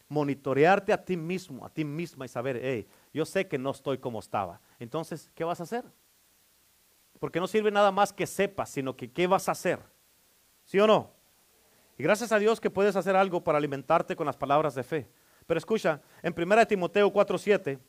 Monitorearte 0.08 0.92
a 0.92 1.04
ti 1.04 1.16
mismo, 1.16 1.66
a 1.66 1.70
ti 1.70 1.84
misma 1.84 2.24
y 2.24 2.28
saber, 2.28 2.60
hey, 2.62 2.86
yo 3.12 3.24
sé 3.24 3.48
que 3.48 3.58
no 3.58 3.72
estoy 3.72 3.98
como 3.98 4.20
estaba. 4.20 4.60
Entonces, 4.78 5.28
¿qué 5.34 5.42
vas 5.42 5.58
a 5.58 5.64
hacer? 5.64 5.84
Porque 7.18 7.40
no 7.40 7.48
sirve 7.48 7.72
nada 7.72 7.90
más 7.90 8.12
que 8.12 8.28
sepas, 8.28 8.70
sino 8.70 8.94
que 8.94 9.10
¿qué 9.10 9.26
vas 9.26 9.48
a 9.48 9.52
hacer? 9.52 9.80
¿Sí 10.64 10.78
o 10.78 10.86
no? 10.86 11.10
Y 11.98 12.04
gracias 12.04 12.30
a 12.30 12.38
Dios 12.38 12.60
que 12.60 12.70
puedes 12.70 12.94
hacer 12.94 13.16
algo 13.16 13.42
para 13.42 13.58
alimentarte 13.58 14.14
con 14.14 14.24
las 14.24 14.36
palabras 14.36 14.76
de 14.76 14.84
fe. 14.84 15.10
Pero 15.48 15.58
escucha, 15.58 16.00
en 16.22 16.32
1 16.32 16.66
Timoteo 16.68 17.12
4.7, 17.12 17.80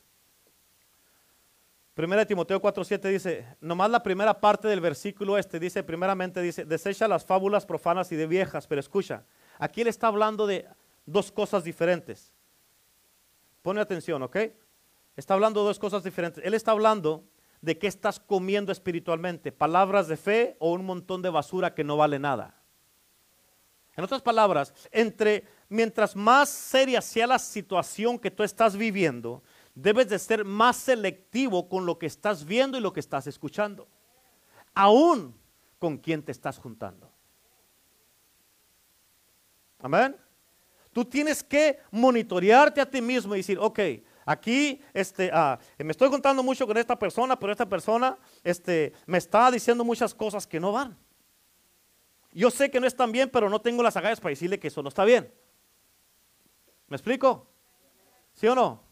1 1.96 2.26
Timoteo 2.26 2.60
4.7 2.60 3.08
dice, 3.08 3.56
nomás 3.60 3.88
la 3.88 4.02
primera 4.02 4.40
parte 4.40 4.66
del 4.66 4.80
versículo 4.80 5.38
este 5.38 5.60
dice, 5.60 5.84
primeramente 5.84 6.42
dice, 6.42 6.64
desecha 6.64 7.06
las 7.06 7.24
fábulas 7.24 7.64
profanas 7.64 8.10
y 8.10 8.16
de 8.16 8.26
viejas, 8.26 8.66
pero 8.66 8.80
escucha, 8.80 9.24
aquí 9.58 9.82
él 9.82 9.86
está 9.86 10.08
hablando 10.08 10.46
de 10.46 10.66
dos 11.06 11.30
cosas 11.30 11.62
diferentes. 11.62 12.32
Pone 13.62 13.80
atención, 13.80 14.22
¿ok? 14.24 14.36
Está 15.16 15.34
hablando 15.34 15.60
de 15.60 15.68
dos 15.68 15.78
cosas 15.78 16.02
diferentes. 16.02 16.44
Él 16.44 16.54
está 16.54 16.72
hablando 16.72 17.24
de 17.60 17.78
qué 17.78 17.86
estás 17.86 18.18
comiendo 18.18 18.72
espiritualmente, 18.72 19.52
palabras 19.52 20.08
de 20.08 20.16
fe 20.16 20.56
o 20.58 20.72
un 20.72 20.84
montón 20.84 21.22
de 21.22 21.30
basura 21.30 21.74
que 21.74 21.84
no 21.84 21.96
vale 21.96 22.18
nada. 22.18 22.60
En 23.96 24.02
otras 24.02 24.20
palabras, 24.20 24.74
entre 24.90 25.44
mientras 25.68 26.16
más 26.16 26.48
seria 26.48 27.00
sea 27.00 27.28
la 27.28 27.38
situación 27.38 28.18
que 28.18 28.32
tú 28.32 28.42
estás 28.42 28.76
viviendo, 28.76 29.44
debes 29.74 30.08
de 30.08 30.18
ser 30.18 30.44
más 30.44 30.76
selectivo 30.76 31.68
con 31.68 31.86
lo 31.86 31.98
que 31.98 32.06
estás 32.06 32.44
viendo 32.44 32.78
y 32.78 32.80
lo 32.80 32.92
que 32.92 33.00
estás 33.00 33.26
escuchando. 33.26 33.88
Aún 34.74 35.34
con 35.78 35.98
quien 35.98 36.22
te 36.22 36.32
estás 36.32 36.58
juntando. 36.58 37.10
Amén. 39.80 40.16
Tú 40.92 41.04
tienes 41.04 41.42
que 41.42 41.80
monitorearte 41.90 42.80
a 42.80 42.88
ti 42.88 43.02
mismo 43.02 43.34
y 43.34 43.38
decir, 43.38 43.58
ok, 43.58 43.80
aquí 44.24 44.80
este, 44.92 45.28
ah, 45.32 45.58
me 45.78 45.90
estoy 45.90 46.08
contando 46.08 46.42
mucho 46.42 46.66
con 46.66 46.76
esta 46.76 46.96
persona, 46.96 47.38
pero 47.38 47.52
esta 47.52 47.68
persona 47.68 48.16
este, 48.44 48.92
me 49.06 49.18
está 49.18 49.50
diciendo 49.50 49.84
muchas 49.84 50.14
cosas 50.14 50.46
que 50.46 50.60
no 50.60 50.72
van. 50.72 50.96
Yo 52.32 52.50
sé 52.50 52.70
que 52.70 52.80
no 52.80 52.86
están 52.86 53.12
bien, 53.12 53.28
pero 53.28 53.50
no 53.50 53.60
tengo 53.60 53.82
las 53.82 53.96
agallas 53.96 54.20
para 54.20 54.30
decirle 54.30 54.58
que 54.58 54.68
eso 54.68 54.82
no 54.82 54.88
está 54.88 55.04
bien. 55.04 55.32
¿Me 56.88 56.96
explico? 56.96 57.48
¿Sí 58.32 58.46
o 58.46 58.54
no? 58.54 58.84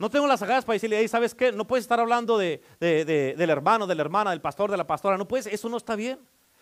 No 0.00 0.08
tengo 0.08 0.26
las 0.26 0.40
agallas 0.40 0.64
para 0.64 0.76
decirle, 0.76 1.06
¿sabes 1.08 1.34
qué? 1.34 1.52
No 1.52 1.66
puedes 1.66 1.84
estar 1.84 2.00
hablando 2.00 2.38
de, 2.38 2.62
del 2.80 3.50
hermano, 3.50 3.86
de 3.86 3.94
la 3.94 4.00
hermana, 4.00 4.30
del 4.30 4.40
pastor, 4.40 4.70
de 4.70 4.78
la 4.78 4.86
pastora. 4.86 5.18
No 5.18 5.28
puedes, 5.28 5.46
eso 5.46 5.68
no 5.68 5.76
está 5.76 5.94
bien. 5.94 6.18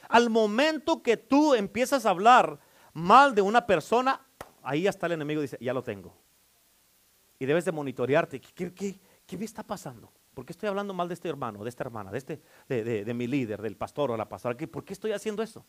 Al 0.08 0.28
momento 0.28 1.04
que 1.04 1.16
tú 1.16 1.54
empiezas 1.54 2.04
a 2.04 2.10
hablar 2.10 2.58
mal 2.92 3.36
de 3.36 3.42
una 3.42 3.64
persona, 3.64 4.26
ahí 4.60 4.88
está 4.88 5.06
el 5.06 5.12
enemigo 5.12 5.40
dice, 5.40 5.56
ya 5.60 5.72
lo 5.72 5.84
tengo. 5.84 6.16
Y 7.38 7.46
debes 7.46 7.64
de 7.64 7.70
monitorearte. 7.70 8.40
¿Qué, 8.40 8.74
qué, 8.74 9.38
me 9.38 9.44
está 9.44 9.62
pasando? 9.62 10.10
¿Por 10.34 10.44
qué 10.44 10.52
estoy 10.52 10.68
hablando 10.68 10.92
mal 10.92 11.06
de 11.06 11.14
este 11.14 11.28
hermano, 11.28 11.62
de 11.62 11.68
esta 11.68 11.84
hermana, 11.84 12.10
de, 12.10 12.18
este, 12.18 12.42
de, 12.66 13.14
mi 13.14 13.28
líder, 13.28 13.62
del 13.62 13.76
pastor 13.76 14.10
o 14.10 14.16
la 14.16 14.28
pastora? 14.28 14.56
¿Por 14.66 14.84
qué 14.84 14.92
estoy 14.94 15.12
haciendo 15.12 15.44
eso? 15.44 15.64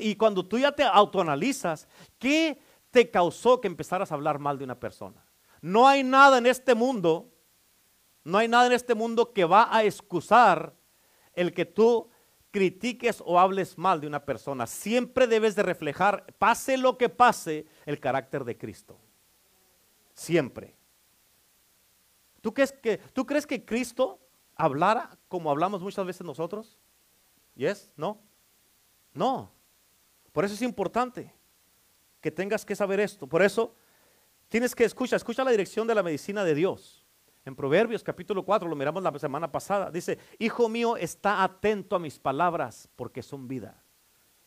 Y 0.00 0.16
cuando 0.16 0.44
tú 0.44 0.58
ya 0.58 0.72
te 0.72 0.82
autoanalizas, 0.82 1.86
¿qué 2.18 2.58
te 2.90 3.08
causó 3.08 3.60
que 3.60 3.68
empezaras 3.68 4.10
a 4.10 4.16
hablar 4.16 4.40
mal 4.40 4.58
de 4.58 4.64
una 4.64 4.80
persona? 4.80 5.25
No 5.60 5.86
hay 5.86 6.02
nada 6.02 6.38
en 6.38 6.46
este 6.46 6.74
mundo, 6.74 7.32
no 8.24 8.38
hay 8.38 8.48
nada 8.48 8.66
en 8.66 8.72
este 8.72 8.94
mundo 8.94 9.32
que 9.32 9.44
va 9.44 9.74
a 9.74 9.84
excusar 9.84 10.74
el 11.34 11.52
que 11.52 11.64
tú 11.64 12.10
critiques 12.50 13.22
o 13.24 13.38
hables 13.38 13.76
mal 13.76 14.00
de 14.00 14.06
una 14.06 14.24
persona. 14.24 14.66
Siempre 14.66 15.26
debes 15.26 15.54
de 15.54 15.62
reflejar, 15.62 16.24
pase 16.38 16.76
lo 16.76 16.96
que 16.96 17.08
pase, 17.08 17.66
el 17.84 18.00
carácter 18.00 18.44
de 18.44 18.56
Cristo. 18.56 18.98
Siempre. 20.14 20.74
¿Tú 22.40 22.54
crees 22.54 22.72
que, 22.72 22.98
¿tú 23.12 23.26
crees 23.26 23.46
que 23.46 23.64
Cristo 23.64 24.20
hablara 24.54 25.18
como 25.28 25.50
hablamos 25.50 25.82
muchas 25.82 26.06
veces 26.06 26.24
nosotros? 26.24 26.78
¿Yes? 27.54 27.92
¿No? 27.96 28.22
No. 29.12 29.52
Por 30.32 30.44
eso 30.44 30.54
es 30.54 30.62
importante 30.62 31.34
que 32.20 32.30
tengas 32.30 32.64
que 32.64 32.74
saber 32.74 33.00
esto. 33.00 33.26
Por 33.26 33.42
eso 33.42 33.74
tienes 34.48 34.74
que 34.74 34.84
escuchar, 34.84 35.16
escucha 35.16 35.44
la 35.44 35.50
dirección 35.50 35.86
de 35.86 35.94
la 35.94 36.02
medicina 36.02 36.44
de 36.44 36.54
Dios. 36.54 37.04
En 37.44 37.54
Proverbios 37.54 38.02
capítulo 38.02 38.44
4, 38.44 38.68
lo 38.68 38.74
miramos 38.74 39.02
la 39.02 39.16
semana 39.18 39.50
pasada, 39.50 39.90
dice, 39.90 40.18
Hijo 40.38 40.68
mío, 40.68 40.96
está 40.96 41.44
atento 41.44 41.94
a 41.94 41.98
mis 41.98 42.18
palabras 42.18 42.88
porque 42.96 43.22
son 43.22 43.46
vida. 43.46 43.82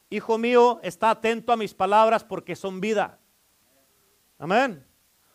Hijo 0.10 0.38
mío, 0.38 0.80
está 0.84 1.12
atento 1.12 1.54
a 1.54 1.58
mis 1.58 1.74
palabras 1.74 2.24
porque 2.24 2.56
son 2.56 2.82
vida. 2.82 3.20
Amén. 4.38 4.86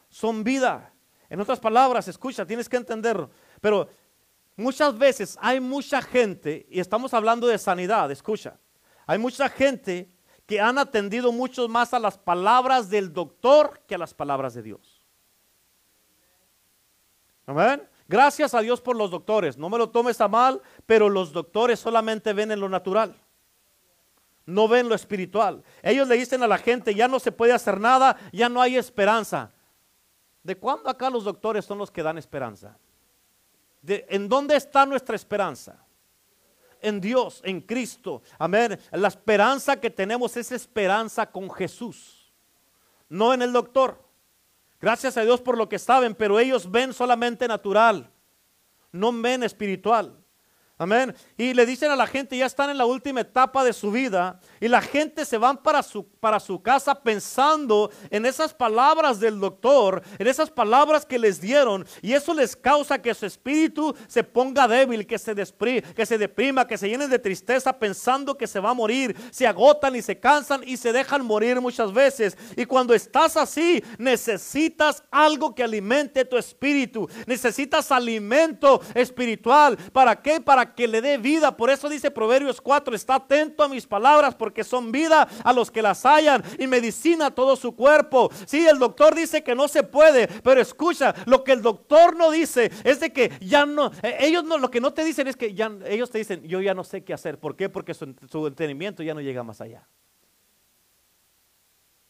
Son 0.09 0.45
vida. 0.45 0.93
En 1.31 1.41
otras 1.41 1.61
palabras, 1.61 2.07
escucha, 2.09 2.45
tienes 2.45 2.69
que 2.69 2.77
entenderlo. 2.77 3.31
Pero 3.61 3.89
muchas 4.57 4.97
veces 4.99 5.39
hay 5.41 5.61
mucha 5.61 6.03
gente, 6.03 6.67
y 6.69 6.81
estamos 6.81 7.15
hablando 7.15 7.47
de 7.47 7.59
sanidad, 7.59 8.11
escucha, 8.11 8.59
hay 9.07 9.19
mucha 9.19 9.49
gente 9.49 10.14
que 10.47 10.61
han 10.61 10.79
atendido 10.79 11.33
mucho 11.33 11.69
más 11.69 11.95
a 11.95 11.99
las 11.99 12.19
palabras 12.19 12.91
del 12.91 13.13
doctor 13.13 13.81
que 13.87 13.95
a 13.95 13.99
las 13.99 14.13
palabras 14.13 14.55
de 14.55 14.63
Dios. 14.63 15.01
Amén. 17.47 17.89
Gracias 18.07 18.55
a 18.55 18.61
Dios 18.61 18.81
por 18.81 18.97
los 18.97 19.11
doctores. 19.11 19.57
No 19.57 19.71
me 19.71 19.79
lo 19.79 19.89
tomes 19.89 20.21
a 20.21 20.29
mal, 20.29 20.61
pero 20.87 21.09
los 21.09 21.33
doctores 21.33 21.81
solamente 21.81 22.33
ven 22.33 22.51
en 22.51 22.61
lo 22.61 22.69
natural. 22.69 23.15
No 24.47 24.69
ven 24.69 24.89
lo 24.89 24.95
espiritual. 24.95 25.65
Ellos 25.83 26.07
le 26.07 26.17
dicen 26.17 26.43
a 26.43 26.47
la 26.47 26.59
gente, 26.59 26.95
ya 26.95 27.09
no 27.09 27.19
se 27.19 27.33
puede 27.33 27.53
hacer 27.53 27.81
nada, 27.81 28.19
ya 28.33 28.51
no 28.51 28.61
hay 28.61 28.77
esperanza. 28.77 29.53
¿De 30.43 30.57
cuándo 30.57 30.91
acá 30.91 31.09
los 31.09 31.25
doctores 31.25 31.65
son 31.65 31.79
los 31.79 31.91
que 31.91 32.03
dan 32.03 32.19
esperanza? 32.19 32.77
¿En 33.87 34.29
dónde 34.29 34.57
está 34.57 34.85
nuestra 34.85 35.17
esperanza? 35.17 35.84
En 36.85 37.01
Dios, 37.01 37.41
en 37.45 37.63
Cristo. 37.63 38.23
Amén. 38.39 38.79
La 38.93 39.09
esperanza 39.09 39.81
que 39.81 39.91
tenemos 39.91 40.37
es 40.37 40.53
esperanza 40.53 41.31
con 41.31 41.51
Jesús, 41.51 42.33
no 43.09 43.33
en 43.33 43.43
el 43.43 43.53
doctor. 43.53 44.05
Gracias 44.81 45.17
a 45.17 45.23
Dios 45.23 45.41
por 45.41 45.57
lo 45.57 45.69
que 45.69 45.79
saben, 45.79 46.15
pero 46.15 46.39
ellos 46.39 46.71
ven 46.71 46.93
solamente 46.93 47.49
natural, 47.49 48.13
no 48.93 49.13
ven 49.13 49.43
espiritual. 49.43 50.24
Amén. 50.85 51.15
Y 51.39 51.55
le 51.55 51.65
dicen 51.65 51.91
a 51.91 51.97
la 51.97 52.07
gente, 52.07 52.37
ya 52.37 52.45
están 52.45 52.69
en 52.69 52.77
la 52.77 52.85
última 52.85 53.23
etapa 53.23 53.65
de 53.65 53.73
su 53.73 53.91
vida. 53.91 54.39
Y 54.61 54.69
la 54.69 54.83
gente 54.83 55.25
se 55.25 55.39
van 55.39 55.57
para 55.57 55.83
su, 55.83 56.07
para 56.07 56.39
su 56.39 56.61
casa 56.61 56.95
pensando 56.95 57.91
en 58.11 58.27
esas 58.27 58.53
palabras 58.53 59.19
del 59.19 59.41
doctor, 59.41 60.03
en 60.19 60.27
esas 60.27 60.51
palabras 60.51 61.07
que 61.07 61.19
les 61.19 61.41
dieron. 61.41 61.87
Y 62.03 62.13
eso 62.13 62.35
les 62.35 62.55
causa 62.55 63.01
que 63.01 63.15
su 63.15 63.25
espíritu 63.25 63.97
se 64.09 64.23
ponga 64.23 64.69
débil, 64.69 65.07
que 65.07 65.19
se, 65.19 65.35
que 65.35 66.05
se 66.05 66.19
deprima, 66.19 66.67
que 66.67 66.77
se 66.77 66.91
llenen 66.91 67.09
de 67.09 67.19
tristeza 67.19 67.73
pensando 67.79 68.37
que 68.37 68.47
se 68.47 68.61
va 68.61 68.71
a 68.71 68.75
morir. 68.75 69.17
Se 69.31 69.47
agotan 69.47 69.97
y 69.97 70.03
se 70.03 70.21
cansan 70.21 70.61
y 70.67 70.77
se 70.77 70.93
dejan 70.93 71.25
morir 71.25 71.63
muchas 71.63 71.95
veces. 71.95 72.37
Y 72.59 72.67
cuando 72.67 72.93
estás 72.93 73.39
así, 73.39 73.83
necesitas 73.97 75.03
algo 75.11 75.55
que 75.55 75.65
alimente 75.65 76.27
tu 76.27 76.37
espíritu. 76.37 77.09
Necesitas 77.27 77.91
alimento 77.91 78.83
espiritual. 78.95 79.79
¿Para 79.91 80.21
qué? 80.21 80.43
Para 80.43 80.74
que 80.75 80.89
le 80.89 81.01
dé 81.01 81.19
vida. 81.19 81.57
Por 81.57 81.71
eso 81.71 81.89
dice 81.89 82.11
Proverbios 82.11 82.61
4, 82.61 82.95
está 82.95 83.17
atento 83.17 83.63
a 83.63 83.69
mis 83.69 83.87
palabras 83.87 84.35
porque 84.35 84.65
son 84.65 84.93
vida 84.93 85.29
a 85.43 85.53
los 85.53 85.71
que 85.71 85.83
las 85.83 86.05
hallan 86.05 86.43
y 86.59 86.67
medicina 86.67 87.31
todo 87.31 87.57
su 87.57 87.75
cuerpo. 87.75 88.31
Sí, 88.47 88.67
el 88.67 88.79
doctor 88.79 89.15
dice 89.15 89.43
que 89.43 89.55
no 89.55 89.69
se 89.69 89.83
puede, 89.83 90.29
pero 90.43 90.61
escucha, 90.61 91.15
lo 91.27 91.45
que 91.45 91.53
el 91.53 91.63
doctor 91.63 92.17
no 92.17 92.31
dice 92.31 92.71
es 92.85 93.01
de 93.01 93.13
que 93.13 93.33
ya 93.41 93.67
no, 93.67 93.91
eh, 94.03 94.17
ellos 94.21 94.45
no, 94.45 94.59
lo 94.59 94.71
que 94.71 94.81
no 94.81 94.93
te 94.93 95.05
dicen 95.05 95.29
es 95.29 95.37
que 95.37 95.55
ya, 95.55 95.71
ellos 95.87 96.11
te 96.11 96.19
dicen, 96.19 96.43
yo 96.43 96.61
ya 96.61 96.75
no 96.75 96.85
sé 96.85 97.05
qué 97.05 97.15
hacer. 97.15 97.39
¿Por 97.39 97.57
qué? 97.57 97.69
Porque 97.69 97.95
su, 97.95 98.15
su 98.31 98.47
entendimiento 98.47 99.03
ya 99.03 99.15
no 99.15 99.21
llega 99.21 99.43
más 99.43 99.61
allá. 99.61 99.87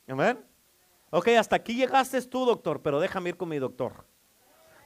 Amén. 0.06 0.44
Ok, 1.10 1.28
hasta 1.28 1.56
aquí 1.56 1.74
llegaste 1.74 2.20
tú, 2.22 2.44
doctor, 2.44 2.82
pero 2.82 3.00
déjame 3.00 3.30
ir 3.30 3.36
con 3.36 3.48
mi 3.48 3.58
doctor. 3.58 4.04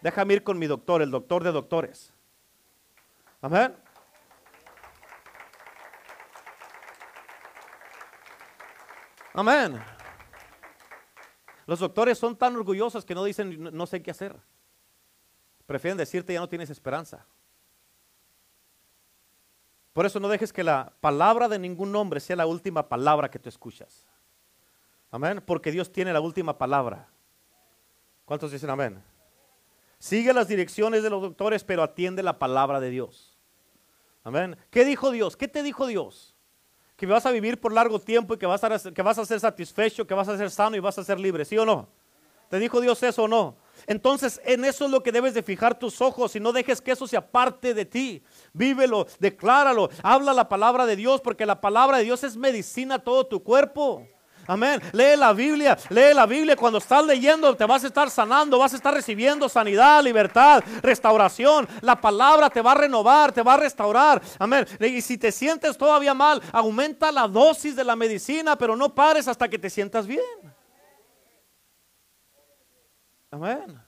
Déjame 0.03 0.35
ir 0.35 0.43
con 0.43 0.59
mi 0.59 0.67
doctor, 0.67 1.03
el 1.03 1.11
doctor 1.11 1.43
de 1.43 1.53
doctores. 1.53 2.13
Amén. 3.41 3.77
Amén. 9.35 9.81
Los 11.67 11.79
doctores 11.79 12.19
son 12.19 12.37
tan 12.37 12.57
orgullosos 12.57 13.05
que 13.05 13.15
no 13.15 13.23
dicen 13.23 13.71
no 13.73 13.87
sé 13.87 14.03
qué 14.03 14.11
hacer. 14.11 14.35
Prefieren 15.67 15.99
decirte 15.99 16.33
ya 16.33 16.41
no 16.41 16.49
tienes 16.49 16.71
esperanza. 16.71 17.27
Por 19.93 20.07
eso 20.07 20.19
no 20.19 20.29
dejes 20.29 20.53
que 20.53 20.65
la 20.65 20.93
palabra 21.01 21.49
de 21.49 21.59
ningún 21.59 21.95
hombre 21.95 22.21
sea 22.21 22.37
la 22.37 22.47
última 22.47 22.89
palabra 22.89 23.31
que 23.31 23.39
tú 23.39 23.49
escuchas. 23.49 24.07
Amén. 25.11 25.43
Porque 25.45 25.71
Dios 25.71 25.93
tiene 25.93 26.13
la 26.13 26.21
última 26.21 26.57
palabra. 26.57 27.09
¿Cuántos 28.25 28.51
dicen 28.51 28.71
amén? 28.71 29.03
Sigue 29.99 30.33
las 30.33 30.49
direcciones 30.49 31.03
de 31.03 31.11
los 31.11 31.21
doctores, 31.21 31.65
pero 31.65 31.83
atiende 31.83 32.23
la 32.23 32.39
palabra 32.39 32.81
de 32.81 32.91
Dios. 32.91 33.37
Amén. 34.23 34.57
¿Qué 34.71 34.85
dijo 34.85 35.11
Dios? 35.11 35.37
¿Qué 35.37 35.49
te 35.49 35.63
dijo 35.63 35.87
Dios? 35.87 36.37
Que 36.97 37.07
vas 37.07 37.27
a 37.27 37.31
vivir 37.31 37.61
por 37.61 37.73
largo 37.73 37.99
tiempo 37.99 38.35
y 38.35 38.39
que 38.39 38.47
vas 38.47 38.63
a, 38.63 38.93
que 38.93 39.03
vas 39.03 39.19
a 39.19 39.25
ser 39.25 39.41
satisfecho, 39.41 40.07
que 40.07 40.15
vas 40.15 40.29
a 40.29 40.37
ser 40.37 40.51
sano 40.51 40.77
y 40.77 40.81
vas 40.81 40.99
a 40.99 41.05
ser 41.05 41.19
libre, 41.19 41.45
¿sí 41.45 41.57
o 41.59 41.65
no? 41.65 41.89
¿Te 42.49 42.59
dijo 42.59 42.81
Dios 42.81 43.03
eso 43.03 43.25
o 43.25 43.29
no? 43.29 43.57
Entonces 43.87 44.41
en 44.45 44.65
eso 44.65 44.87
es 44.87 44.91
lo 44.91 45.03
que 45.03 45.13
debes 45.13 45.35
de 45.35 45.43
fijar 45.43 45.79
tus 45.79 46.01
ojos 46.01 46.35
y 46.35 46.41
no 46.41 46.53
dejes 46.53 46.81
que 46.81 46.93
eso 46.93 47.07
sea 47.07 47.31
parte 47.31 47.75
de 47.75 47.85
ti. 47.85 48.23
Vívelo, 48.53 49.07
decláralo, 49.19 49.91
habla 50.03 50.33
la 50.33 50.49
palabra 50.49 50.87
de 50.87 50.97
Dios 50.97 51.21
porque 51.21 51.47
la 51.47 51.61
palabra 51.61 51.99
de 51.99 52.05
Dios 52.05 52.25
es 52.25 52.37
medicina 52.37 52.97
a 52.97 52.99
todo 52.99 53.27
tu 53.27 53.43
cuerpo. 53.43 54.07
Amén. 54.49 54.81
Lee 54.93 55.15
la 55.15 55.35
Biblia, 55.35 55.77
lee 55.91 56.15
la 56.15 56.25
Biblia. 56.25 56.57
Cuando 56.57 56.79
estás 56.79 57.05
leyendo 57.05 57.55
te 57.55 57.67
vas 57.67 57.85
a 57.85 57.89
estar 57.89 58.11
sanando, 58.11 58.59
vas 58.59 58.73
a 58.73 58.77
estar 58.77 58.95
recibiendo 58.95 59.47
sanidad, 59.47 60.03
libertad, 60.03 60.65
restauración. 60.81 61.69
La 61.83 62.01
palabra 62.01 62.49
te 62.49 62.63
va 62.63 62.73
a 62.73 62.77
renovar, 62.77 63.31
te 63.31 63.43
va 63.43 63.55
a 63.55 63.57
restaurar. 63.59 64.23
Amén. 64.39 64.67
Y 64.81 65.03
si 65.03 65.19
te 65.19 65.31
sientes 65.31 65.77
todavía 65.77 66.15
mal, 66.15 66.43
aumenta 66.51 67.13
la 67.13 67.29
dosis 67.29 67.77
de 67.77 67.85
la 67.85 67.95
medicina, 67.95 68.57
pero 68.57 68.75
no 68.75 68.95
pares 68.95 69.29
hasta 69.29 69.49
que 69.49 69.59
te 69.59 69.69
sientas 69.69 70.07
bien. 70.07 70.23
Amén. 73.31 73.88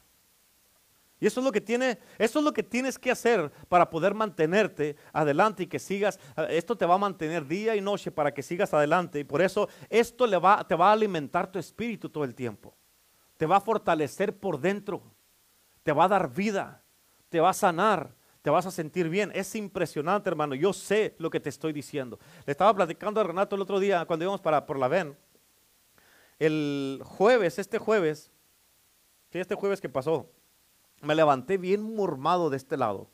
Y 1.21 1.27
eso 1.27 1.41
es 1.41 1.45
lo 1.45 1.53
que 1.53 1.61
tiene, 1.61 1.99
eso 2.19 2.39
es 2.39 2.45
lo 2.45 2.53
que 2.53 2.63
tienes 2.63 2.99
que 2.99 3.11
hacer 3.11 3.53
para 3.69 3.91
poder 3.91 4.15
mantenerte 4.15 4.97
adelante 5.13 5.65
y 5.65 5.67
que 5.67 5.79
sigas. 5.79 6.19
Esto 6.49 6.77
te 6.77 6.87
va 6.87 6.95
a 6.95 6.99
mantener 6.99 7.47
día 7.47 7.77
y 7.77 7.83
noche 7.83 8.11
para 8.11 8.33
que 8.33 8.43
sigas 8.43 8.73
adelante. 8.73 9.21
Y 9.21 9.25
por 9.25 9.43
eso 9.43 9.69
esto 9.91 10.27
te 10.27 10.77
va 10.77 10.89
a 10.89 10.93
alimentar 10.93 11.53
tu 11.53 11.59
espíritu 11.59 12.09
todo 12.09 12.25
el 12.25 12.35
tiempo. 12.35 12.75
Te 13.37 13.45
va 13.45 13.57
a 13.57 13.61
fortalecer 13.61 14.35
por 14.35 14.59
dentro. 14.59 15.03
Te 15.83 15.93
va 15.93 16.05
a 16.05 16.09
dar 16.09 16.33
vida. 16.33 16.83
Te 17.29 17.39
va 17.39 17.51
a 17.51 17.55
sanar. 17.55 18.15
Te 18.41 18.49
vas 18.49 18.65
a 18.65 18.71
sentir 18.71 19.11
bien. 19.11 19.31
Es 19.35 19.55
impresionante, 19.55 20.31
hermano. 20.31 20.55
Yo 20.55 20.73
sé 20.73 21.15
lo 21.19 21.29
que 21.29 21.41
te 21.41 21.51
estoy 21.51 21.75
diciendo. 21.75 22.19
Le 22.47 22.53
estaba 22.53 22.75
platicando 22.75 23.21
a 23.21 23.25
Renato 23.25 23.57
el 23.57 23.63
otro 23.63 23.79
día 23.79 24.07
cuando 24.07 24.25
íbamos 24.25 24.41
para 24.41 24.65
por 24.65 24.79
la 24.79 24.89
VEN. 24.89 25.15
El 26.39 27.03
jueves, 27.05 27.59
este 27.59 27.77
jueves, 27.79 28.31
este 29.31 29.55
jueves 29.55 29.83
que 29.83 29.91
pasó, 29.91 30.31
me 31.01 31.15
levanté 31.15 31.59
bien 31.59 31.83
mormado 31.83 32.51
de 32.51 32.57
este 32.57 32.77
lado. 32.77 33.11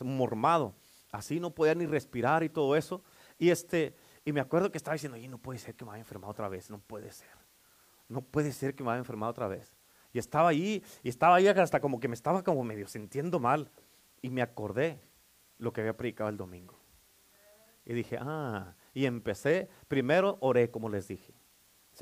Mormado. 0.00 0.74
Así 1.10 1.40
no 1.40 1.54
podía 1.54 1.74
ni 1.74 1.86
respirar 1.86 2.42
y 2.42 2.48
todo 2.48 2.76
eso. 2.76 3.02
Y 3.38 3.50
este, 3.50 3.94
y 4.24 4.32
me 4.32 4.40
acuerdo 4.40 4.70
que 4.70 4.78
estaba 4.78 4.94
diciendo, 4.94 5.18
y 5.18 5.28
no 5.28 5.38
puede 5.38 5.58
ser 5.58 5.74
que 5.74 5.84
me 5.84 5.90
haya 5.92 6.00
enfermado 6.00 6.30
otra 6.30 6.48
vez, 6.48 6.70
no 6.70 6.78
puede 6.78 7.10
ser. 7.10 7.30
No 8.08 8.22
puede 8.22 8.52
ser 8.52 8.74
que 8.74 8.84
me 8.84 8.90
haya 8.90 8.98
enfermado 8.98 9.30
otra 9.30 9.48
vez. 9.48 9.76
Y 10.12 10.18
estaba 10.18 10.48
ahí, 10.48 10.82
y 11.02 11.08
estaba 11.08 11.36
ahí 11.36 11.48
hasta 11.48 11.80
como 11.80 11.98
que 11.98 12.08
me 12.08 12.14
estaba 12.14 12.42
como 12.42 12.62
medio 12.64 12.86
sintiendo 12.86 13.40
mal. 13.40 13.70
Y 14.20 14.30
me 14.30 14.42
acordé 14.42 15.00
lo 15.58 15.72
que 15.72 15.80
había 15.80 15.96
predicado 15.96 16.30
el 16.30 16.36
domingo. 16.36 16.78
Y 17.84 17.94
dije, 17.94 18.16
ah, 18.20 18.74
y 18.94 19.06
empecé, 19.06 19.68
primero 19.88 20.38
oré 20.40 20.70
como 20.70 20.88
les 20.88 21.08
dije. 21.08 21.34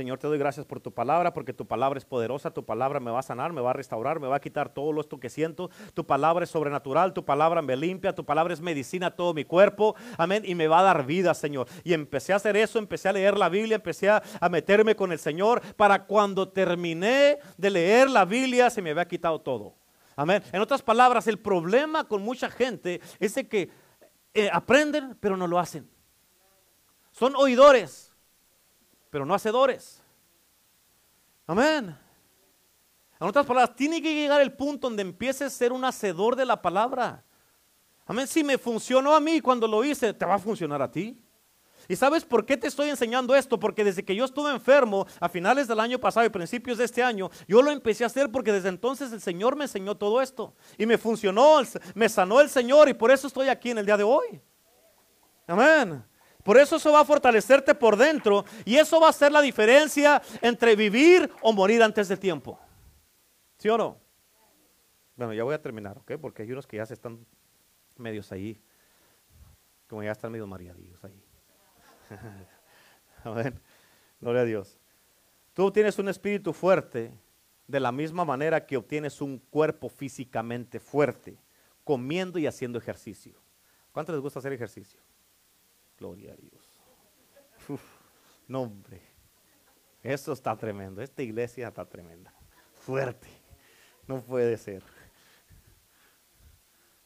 Señor, 0.01 0.19
te 0.19 0.27
doy 0.27 0.39
gracias 0.39 0.65
por 0.65 0.81
tu 0.81 0.95
palabra, 0.95 1.35
porque 1.35 1.53
tu 1.53 1.67
palabra 1.67 1.99
es 1.99 2.07
poderosa, 2.07 2.51
tu 2.51 2.65
palabra 2.65 3.01
me 3.01 3.11
va 3.11 3.19
a 3.19 3.23
sanar, 3.23 3.53
me 3.53 3.61
va 3.61 3.69
a 3.69 3.73
restaurar, 3.75 4.19
me 4.19 4.29
va 4.29 4.37
a 4.37 4.41
quitar 4.41 4.73
todo 4.73 4.99
esto 4.99 5.21
que 5.21 5.29
siento. 5.29 5.69
Tu 5.93 6.07
palabra 6.07 6.45
es 6.45 6.49
sobrenatural, 6.49 7.13
tu 7.13 7.23
palabra 7.23 7.61
me 7.61 7.77
limpia, 7.77 8.15
tu 8.15 8.25
palabra 8.25 8.55
es 8.55 8.63
medicina 8.63 9.09
a 9.09 9.11
todo 9.11 9.35
mi 9.35 9.45
cuerpo. 9.45 9.95
Amén. 10.17 10.43
Y 10.47 10.55
me 10.55 10.69
va 10.69 10.79
a 10.79 10.85
dar 10.85 11.05
vida, 11.05 11.35
Señor. 11.35 11.69
Y 11.85 11.93
empecé 11.93 12.33
a 12.33 12.37
hacer 12.37 12.57
eso, 12.57 12.79
empecé 12.79 13.11
a 13.11 13.13
leer 13.13 13.37
la 13.37 13.51
Biblia, 13.51 13.75
empecé 13.75 14.09
a, 14.09 14.23
meterme 14.51 14.97
con 14.97 15.13
el 15.13 15.19
Señor 15.19 15.61
para 15.77 16.07
cuando 16.07 16.49
terminé 16.49 17.37
de 17.59 17.69
leer 17.69 18.09
la 18.09 18.25
Biblia 18.25 18.71
se 18.71 18.81
me 18.81 18.93
había 18.93 19.07
quitado 19.07 19.39
todo. 19.43 19.75
Amén. 20.17 20.43
En 20.51 20.63
otras 20.63 20.81
palabras, 20.81 21.27
el 21.27 21.39
problema 21.39 22.05
con 22.05 22.23
mucha 22.23 22.49
gente 22.49 23.03
es 23.19 23.35
que 23.35 23.69
eh, 24.33 24.49
aprenden, 24.51 25.15
pero 25.21 25.37
no 25.37 25.47
lo 25.47 25.59
hacen. 25.59 25.87
Son 27.11 27.37
oidores 27.37 28.10
pero 29.11 29.27
no 29.27 29.35
hacedores. 29.35 30.03
Amén. 31.47 31.97
En 33.20 33.27
otras 33.27 33.45
palabras, 33.45 33.77
tiene 33.77 34.01
que 34.01 34.15
llegar 34.15 34.41
el 34.41 34.53
punto 34.53 34.87
donde 34.87 35.03
empieces 35.03 35.43
a 35.43 35.51
ser 35.51 35.73
un 35.73 35.85
hacedor 35.85 36.37
de 36.37 36.47
la 36.47 36.62
palabra. 36.62 37.23
Amén. 38.07 38.27
Si 38.27 38.43
me 38.43 38.57
funcionó 38.57 39.15
a 39.15 39.20
mí 39.20 39.41
cuando 39.41 39.69
lo 39.69 39.85
hice, 39.85 40.15
te 40.15 40.24
va 40.24 40.37
a 40.37 40.39
funcionar 40.39 40.81
a 40.81 40.91
ti. 40.91 41.20
¿Y 41.89 41.97
sabes 41.97 42.24
por 42.24 42.47
qué 42.47 42.57
te 42.57 42.69
estoy 42.69 42.89
enseñando 42.89 43.35
esto? 43.35 43.59
Porque 43.59 43.82
desde 43.82 44.05
que 44.05 44.15
yo 44.15 44.24
estuve 44.24 44.51
enfermo 44.53 45.07
a 45.19 45.28
finales 45.28 45.66
del 45.66 45.81
año 45.81 45.99
pasado 45.99 46.24
y 46.24 46.28
principios 46.28 46.78
de 46.78 46.85
este 46.85 47.03
año, 47.03 47.31
yo 47.49 47.62
lo 47.62 47.70
empecé 47.70 48.05
a 48.05 48.07
hacer 48.07 48.31
porque 48.31 48.53
desde 48.53 48.69
entonces 48.69 49.12
el 49.12 49.20
Señor 49.20 49.57
me 49.57 49.65
enseñó 49.65 49.97
todo 49.97 50.23
esto. 50.23 50.55
Y 50.78 50.87
me 50.87 50.99
funcionó, 50.99 51.61
me 51.95 52.09
sanó 52.09 52.41
el 52.41 52.49
Señor 52.49 52.89
y 52.89 52.95
por 52.95 53.11
eso 53.11 53.27
estoy 53.27 53.49
aquí 53.49 53.70
en 53.70 53.78
el 53.78 53.87
día 53.87 53.97
de 53.97 54.05
hoy. 54.05 54.41
Amén. 55.47 56.05
Por 56.43 56.59
eso 56.59 56.77
eso 56.77 56.93
va 56.93 57.01
a 57.01 57.05
fortalecerte 57.05 57.75
por 57.75 57.97
dentro 57.97 58.45
y 58.65 58.77
eso 58.77 59.01
va 59.01 59.09
a 59.09 59.12
ser 59.12 59.33
la 59.33 59.41
diferencia 59.41 60.23
entre 60.41 60.75
vivir 60.77 61.31
o 61.43 61.53
morir 61.53 61.83
antes 61.83 62.09
del 62.09 62.19
tiempo. 62.19 62.59
¿Sí 63.59 63.69
o 63.69 63.77
no? 63.77 63.99
Bueno, 65.17 65.35
ya 65.35 65.45
voy 65.45 65.55
a 65.55 65.61
terminar, 65.61 65.99
¿ok? 65.99 66.12
Porque 66.21 66.43
hay 66.43 66.53
unos 66.53 66.67
que 66.67 66.79
ya 66.79 66.87
se 66.87 66.95
están 66.95 67.27
medios 67.97 68.33
ahí, 68.33 68.59
como 69.87 70.03
ya 70.03 70.12
están 70.12 70.33
medio 70.33 70.47
mareadillos 70.47 71.05
ahí. 71.05 71.23
Amén. 73.25 73.61
Gloria 74.21 74.43
a 74.43 74.45
Dios. 74.45 74.79
Tú 75.53 75.67
obtienes 75.67 75.99
un 75.99 76.09
espíritu 76.09 76.53
fuerte 76.53 77.12
de 77.67 77.81
la 77.81 77.93
misma 77.93 78.25
manera 78.25 78.65
que 78.65 78.77
obtienes 78.77 79.21
un 79.21 79.39
cuerpo 79.39 79.89
físicamente 79.89 80.81
fuerte, 80.81 81.39
comiendo 81.85 82.39
y 82.39 82.47
haciendo 82.47 82.79
ejercicio. 82.79 83.35
¿Cuánto 83.93 84.12
les 84.12 84.21
gusta 84.21 84.39
hacer 84.39 84.53
ejercicio? 84.53 85.01
Gloria 86.01 86.33
a 86.33 86.37
Dios. 86.37 86.65
no, 88.49 88.63
hombre. 88.63 89.01
Eso 90.03 90.33
está 90.33 90.57
tremendo. 90.57 91.03
Esta 91.03 91.23
iglesia 91.23 91.69
está 91.69 91.85
tremenda. 91.85 92.33
Fuerte. 92.73 93.29
No 94.07 94.23
puede 94.23 94.57
ser. 94.57 94.83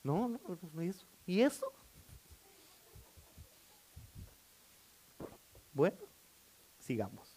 No, 0.00 0.28
no, 0.28 0.40
no, 0.72 0.80
eso. 0.80 1.04
¿Y 1.26 1.40
eso? 1.40 1.72
Bueno, 5.72 5.98
sigamos. 6.78 7.36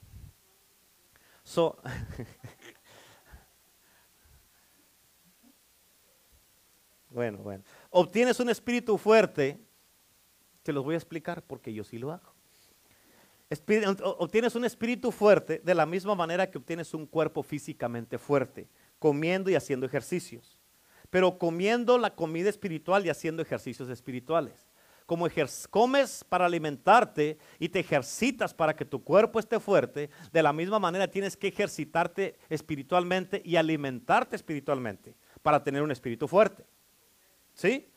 So, 1.43 1.75
bueno, 7.09 7.39
bueno. 7.39 7.63
Obtienes 7.89 8.39
un 8.39 8.51
espíritu 8.51 8.95
fuerte 8.99 9.66
te 10.67 10.73
los 10.73 10.83
voy 10.83 10.95
a 10.95 10.97
explicar 10.97 11.43
porque 11.43 11.73
yo 11.73 11.85
sí 11.85 11.97
lo 11.97 12.11
hago. 12.11 12.33
obtienes 14.19 14.53
un 14.53 14.65
espíritu 14.65 15.13
fuerte 15.13 15.61
de 15.63 15.73
la 15.73 15.85
misma 15.85 16.13
manera 16.13 16.51
que 16.51 16.57
obtienes 16.57 16.93
un 16.93 17.05
cuerpo 17.05 17.41
físicamente 17.41 18.17
fuerte, 18.17 18.67
comiendo 18.99 19.49
y 19.49 19.55
haciendo 19.55 19.85
ejercicios. 19.85 20.59
Pero 21.09 21.37
comiendo 21.39 21.97
la 21.97 22.13
comida 22.13 22.49
espiritual 22.49 23.05
y 23.05 23.09
haciendo 23.09 23.41
ejercicios 23.41 23.87
espirituales. 23.87 24.67
Como 25.05 25.29
comes 25.69 26.25
para 26.25 26.47
alimentarte 26.47 27.37
y 27.59 27.69
te 27.69 27.79
ejercitas 27.79 28.53
para 28.53 28.75
que 28.75 28.83
tu 28.83 29.01
cuerpo 29.01 29.39
esté 29.39 29.61
fuerte, 29.61 30.09
de 30.33 30.43
la 30.43 30.51
misma 30.51 30.79
manera 30.79 31.07
tienes 31.07 31.37
que 31.37 31.47
ejercitarte 31.47 32.35
espiritualmente 32.49 33.41
y 33.45 33.55
alimentarte 33.55 34.35
espiritualmente 34.35 35.15
para 35.41 35.63
tener 35.63 35.81
un 35.81 35.91
espíritu 35.91 36.27
fuerte. 36.27 36.65
¿Sí? 37.53 37.89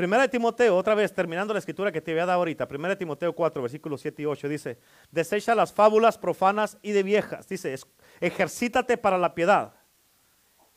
Primera 0.00 0.22
de 0.22 0.30
Timoteo, 0.30 0.78
otra 0.78 0.94
vez 0.94 1.12
terminando 1.12 1.52
la 1.52 1.58
escritura 1.58 1.92
que 1.92 2.00
te 2.00 2.12
voy 2.12 2.22
a 2.22 2.24
dar 2.24 2.36
ahorita. 2.36 2.66
Primera 2.66 2.94
de 2.94 2.96
Timoteo 2.96 3.34
4, 3.34 3.60
versículos 3.60 4.00
7 4.00 4.22
y 4.22 4.24
8 4.24 4.48
dice, 4.48 4.78
desecha 5.10 5.54
las 5.54 5.74
fábulas 5.74 6.16
profanas 6.16 6.78
y 6.80 6.92
de 6.92 7.02
viejas. 7.02 7.46
Dice, 7.46 7.76
ejercítate 8.18 8.96
para 8.96 9.18
la 9.18 9.34
piedad. 9.34 9.74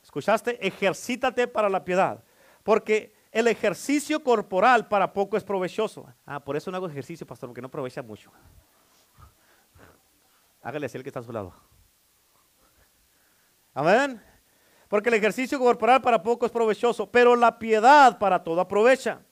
¿Escuchaste? 0.02 0.58
Ejercítate 0.60 1.48
para 1.48 1.70
la 1.70 1.86
piedad. 1.86 2.22
Porque 2.62 3.14
el 3.32 3.48
ejercicio 3.48 4.22
corporal 4.22 4.88
para 4.88 5.10
poco 5.10 5.38
es 5.38 5.42
provechoso. 5.42 6.06
Ah, 6.26 6.44
por 6.44 6.54
eso 6.54 6.70
no 6.70 6.76
hago 6.76 6.86
ejercicio, 6.86 7.26
pastor, 7.26 7.48
porque 7.48 7.62
no 7.62 7.68
aprovecha 7.68 8.02
mucho. 8.02 8.30
Hágale 10.60 10.84
así 10.84 10.98
el 10.98 11.02
que 11.02 11.08
está 11.08 11.20
a 11.20 11.22
su 11.22 11.32
lado. 11.32 11.54
Amén. 13.72 14.33
Porque 14.94 15.08
el 15.08 15.16
ejercicio 15.16 15.58
corporal 15.58 16.00
para 16.00 16.22
poco 16.22 16.46
es 16.46 16.52
provechoso, 16.52 17.10
pero 17.10 17.34
la 17.34 17.58
piedad 17.58 18.16
para 18.16 18.44
todo 18.44 18.60
aprovecha. 18.60 19.22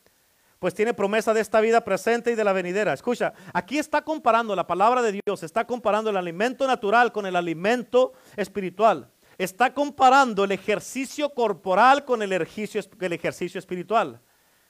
Pues 0.59 0.75
tiene 0.75 0.93
promesa 0.93 1.33
de 1.33 1.41
esta 1.41 1.61
vida 1.61 1.85
presente 1.85 2.33
y 2.33 2.35
de 2.35 2.43
la 2.43 2.53
venidera. 2.53 2.93
Escucha, 2.93 3.33
aquí 3.55 3.79
está 3.79 4.03
comparando 4.03 4.57
la 4.57 4.67
palabra 4.67 5.03
de 5.03 5.21
Dios, 5.25 5.45
está 5.45 5.65
comparando 5.65 6.11
el 6.11 6.17
alimento 6.17 6.67
natural 6.67 7.13
con 7.13 7.27
el 7.27 7.37
alimento 7.37 8.13
espiritual. 8.35 9.09
Está 9.39 9.73
comparando 9.73 10.43
el 10.43 10.51
ejercicio 10.51 11.33
corporal 11.33 12.05
con 12.05 12.23
el 12.23 12.33
ejercicio, 12.33 12.81
el 12.99 13.13
ejercicio 13.13 13.61
espiritual. 13.61 14.21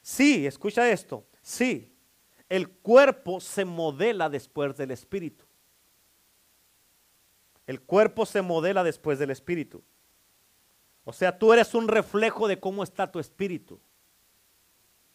Sí, 0.03 0.47
escucha 0.47 0.91
esto. 0.91 1.27
Sí, 1.41 1.91
el 2.51 2.69
cuerpo 2.69 3.41
se 3.41 3.65
modela 3.65 4.29
después 4.29 4.77
del 4.77 4.91
espíritu. 4.91 5.47
El 7.67 7.81
cuerpo 7.81 8.27
se 8.27 8.43
modela 8.43 8.85
después 8.85 9.19
del 9.19 9.31
espíritu. 9.31 9.83
O 11.05 11.13
sea, 11.13 11.37
tú 11.37 11.53
eres 11.53 11.75
un 11.75 11.89
reflejo 11.89 12.47
de 12.47 12.61
cómo 12.61 12.83
está 12.83 13.11
tu 13.11 13.19
espíritu. 13.19 13.81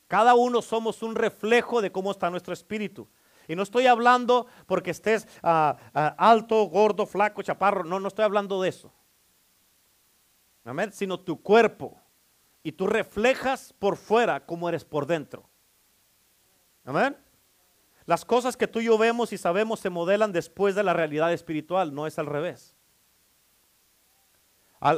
Cada 0.08 0.36
uno 0.36 0.62
somos 0.62 1.02
un 1.02 1.16
reflejo 1.16 1.82
de 1.82 1.92
cómo 1.92 2.12
está 2.12 2.30
nuestro 2.30 2.54
espíritu. 2.54 3.08
Y 3.48 3.56
no 3.56 3.64
estoy 3.64 3.88
hablando 3.88 4.48
porque 4.66 4.92
estés 4.92 5.28
ah, 5.42 5.78
ah, 5.94 6.16
alto, 6.18 6.64
gordo, 6.66 7.06
flaco, 7.06 7.42
chaparro. 7.42 7.84
No, 7.84 8.00
no 8.00 8.10
estoy 8.10 8.26
hablando 8.26 8.62
de 8.62 8.70
eso. 8.70 8.94
Amén. 10.66 10.92
Sino 10.92 11.20
tu 11.20 11.42
cuerpo. 11.42 11.98
Y 12.64 12.74
tú 12.74 12.88
reflejas 12.88 13.74
por 13.80 13.96
fuera 13.96 14.46
como 14.46 14.68
eres 14.68 14.84
por 14.84 15.06
dentro. 15.06 15.50
Amén. 16.84 17.16
Las 18.06 18.26
cosas 18.26 18.58
que 18.58 18.68
tú 18.68 18.80
y 18.80 18.86
yo 18.86 18.98
vemos 18.98 19.32
y 19.32 19.38
sabemos 19.38 19.80
se 19.80 19.90
modelan 19.90 20.34
después 20.34 20.76
de 20.76 20.84
la 20.84 20.94
realidad 20.94 21.32
espiritual, 21.32 21.94
no 21.94 22.08
es 22.08 22.20
al 22.20 22.26
revés 22.26 22.77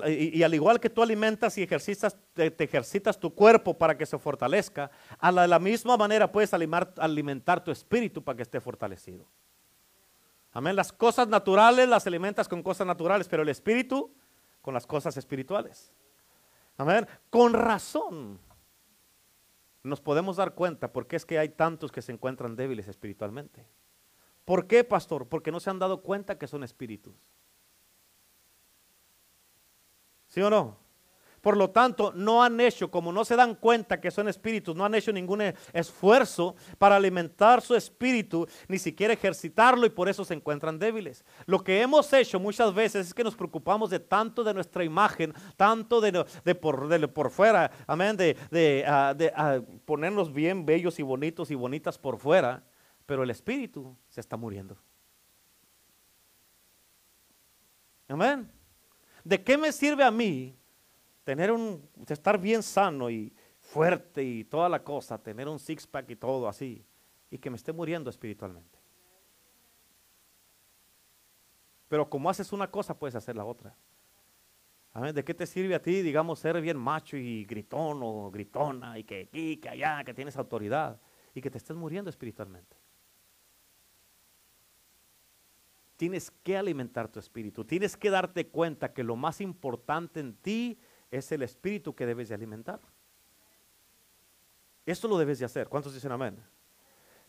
y, 0.07 0.43
al 0.43 0.53
igual 0.53 0.80
que 0.80 0.89
tú 0.89 1.01
alimentas 1.01 1.57
y 1.57 1.64
ejercitas, 1.64 2.18
te, 2.34 2.53
ejercitas 2.64 3.19
tu 3.19 3.34
cuerpo 3.34 3.77
para 3.77 3.97
que 3.97 4.06
se 4.06 4.18
fortalezca, 4.18 4.91
a 5.18 5.31
la, 5.31 5.43
de 5.43 5.47
la 5.47 5.60
misma 5.60 5.95
manera 5.95 6.31
puedes 6.31 6.53
alimentar 6.53 7.64
tu 7.64 7.72
espíritu 7.72 8.23
para 8.23 8.35
que 8.35 8.43
esté 8.43 8.60
fortalecido. 8.60 9.26
Amén. 10.51 10.76
Las 10.76 10.91
cosas 10.91 11.27
naturales 11.27 11.88
las 11.88 12.07
alimentas 12.07 12.47
con 12.47 12.64
cosas 12.64 12.85
naturales, 12.85 13.27
pero 13.27 13.43
el 13.43 13.49
espíritu 13.49 14.11
con 14.61 14.73
las 14.73 14.85
cosas 14.85 15.15
espirituales. 15.15 15.93
Amén. 16.77 17.07
Con 17.30 17.53
razón 17.53 18.39
nos 19.84 20.01
podemos 20.01 20.38
dar 20.38 20.56
cuenta 20.56 20.91
porque 20.91 21.15
es 21.15 21.26
que 21.26 21.39
hay 21.39 21.49
tantos 21.49 21.91
que 21.91 22.01
se 22.01 22.11
encuentran 22.11 22.56
débiles 22.56 22.88
espiritualmente. 22.88 23.65
¿Por 24.43 24.68
qué, 24.68 24.84
pastor? 24.84 25.27
Porque 25.27 25.51
no 25.51 25.60
se 25.60 25.69
han 25.69 25.80
dado 25.80 26.01
cuenta 26.01 26.38
que 26.38 26.47
son 26.47 26.64
espíritus. 26.64 27.15
¿Sí 30.30 30.41
o 30.41 30.49
no? 30.49 30.77
Por 31.41 31.56
lo 31.56 31.69
tanto, 31.69 32.11
no 32.14 32.43
han 32.43 32.60
hecho, 32.60 32.91
como 32.91 33.14
no 33.14 33.23
se 33.23 33.35
dan 33.38 33.56
cuenta 33.56 34.01
que 34.01 34.11
son 34.11 34.27
espíritus, 34.27 34.76
no 34.76 34.84
han 34.84 34.93
hecho 34.93 35.14
ningún 35.14 35.41
e- 35.41 35.56
esfuerzo 35.72 36.56
para 36.77 36.97
alimentar 36.97 37.61
su 37.61 37.76
espíritu, 37.76 38.45
ni 38.68 38.77
siquiera 38.77 39.14
ejercitarlo 39.14 39.85
y 39.85 39.89
por 39.89 40.10
eso 40.10 40.26
se 40.26 40.34
encuentran 40.34 40.77
débiles. 40.77 41.23
Lo 41.45 41.64
que 41.64 41.81
hemos 41.81 42.11
hecho 42.11 42.39
muchas 42.41 42.73
veces 42.73 43.07
es 43.07 43.14
que 43.14 43.23
nos 43.23 43.35
preocupamos 43.35 43.89
de 43.89 43.99
tanto 43.99 44.43
de 44.43 44.53
nuestra 44.53 44.84
imagen, 44.84 45.34
tanto 45.56 46.01
de, 46.01 46.26
de 46.43 46.56
por, 46.56 46.89
de 46.89 47.07
por 47.07 47.31
fuera, 47.31 47.72
amén, 47.88 48.18
de, 48.18 48.35
de, 48.51 48.84
ah, 48.85 49.14
de, 49.15 49.31
ah, 49.34 49.61
ponernos 49.85 50.34
bien 50.34 50.65
bellos 50.65 50.99
y 50.99 51.03
bonitos 51.03 51.51
y 51.51 51.56
bonitas 51.56 51.97
por 51.97 52.18
fuera, 52.18 52.64
pero 53.06 53.23
el 53.23 53.30
espíritu 53.30 53.95
se 54.10 54.19
está 54.19 54.35
muriendo. 54.35 54.77
Amén. 58.10 58.59
¿De 59.30 59.43
qué 59.43 59.60
me 59.60 59.72
sirve 59.72 60.03
a 60.03 60.10
mí 60.10 60.57
tener 61.23 61.51
un, 61.51 61.88
estar 62.07 62.39
bien 62.39 62.64
sano 62.64 63.11
y 63.11 63.31
fuerte 63.60 64.23
y 64.23 64.43
toda 64.43 64.68
la 64.68 64.84
cosa, 64.84 65.22
tener 65.22 65.47
un 65.47 65.60
six 65.60 65.85
pack 65.85 66.10
y 66.10 66.15
todo 66.15 66.47
así, 66.47 66.84
y 67.30 67.38
que 67.38 67.51
me 67.51 67.57
esté 67.57 67.72
muriendo 67.72 68.10
espiritualmente? 68.10 68.80
Pero 71.88 72.10
como 72.10 72.27
haces 72.27 72.51
una 72.51 72.72
cosa, 72.72 72.97
puedes 72.97 73.14
hacer 73.14 73.35
la 73.35 73.45
otra. 73.45 73.76
¿De 75.14 75.23
qué 75.23 75.35
te 75.35 75.45
sirve 75.45 75.76
a 75.76 75.81
ti, 75.84 76.01
digamos, 76.01 76.39
ser 76.39 76.60
bien 76.60 76.77
macho 76.77 77.15
y 77.15 77.45
gritón 77.45 77.99
o 78.01 78.31
gritona 78.31 78.97
y 78.97 79.03
que 79.03 79.26
aquí, 79.26 79.57
que 79.57 79.69
allá, 79.69 80.03
que 80.03 80.15
tienes 80.15 80.38
autoridad 80.38 80.99
y 81.35 81.41
que 81.41 81.51
te 81.51 81.60
estés 81.60 81.77
muriendo 81.77 82.10
espiritualmente? 82.10 82.78
Tienes 85.99 86.31
que 86.31 86.55
alimentar 86.55 87.09
tu 87.09 87.19
espíritu. 87.19 87.65
Tienes 87.65 87.97
que 87.97 88.09
darte 88.09 88.47
cuenta 88.47 88.93
que 88.93 89.03
lo 89.03 89.17
más 89.17 89.41
importante 89.41 90.21
en 90.21 90.34
ti 90.34 90.80
es 91.11 91.30
el 91.34 91.41
espíritu 91.43 91.93
que 91.93 92.05
debes 92.05 92.30
de 92.30 92.35
alimentar. 92.35 92.80
Esto 94.85 95.09
lo 95.09 95.17
debes 95.17 95.39
de 95.39 95.45
hacer. 95.45 95.67
¿Cuántos 95.67 95.93
dicen 95.93 96.13
amén? 96.13 96.41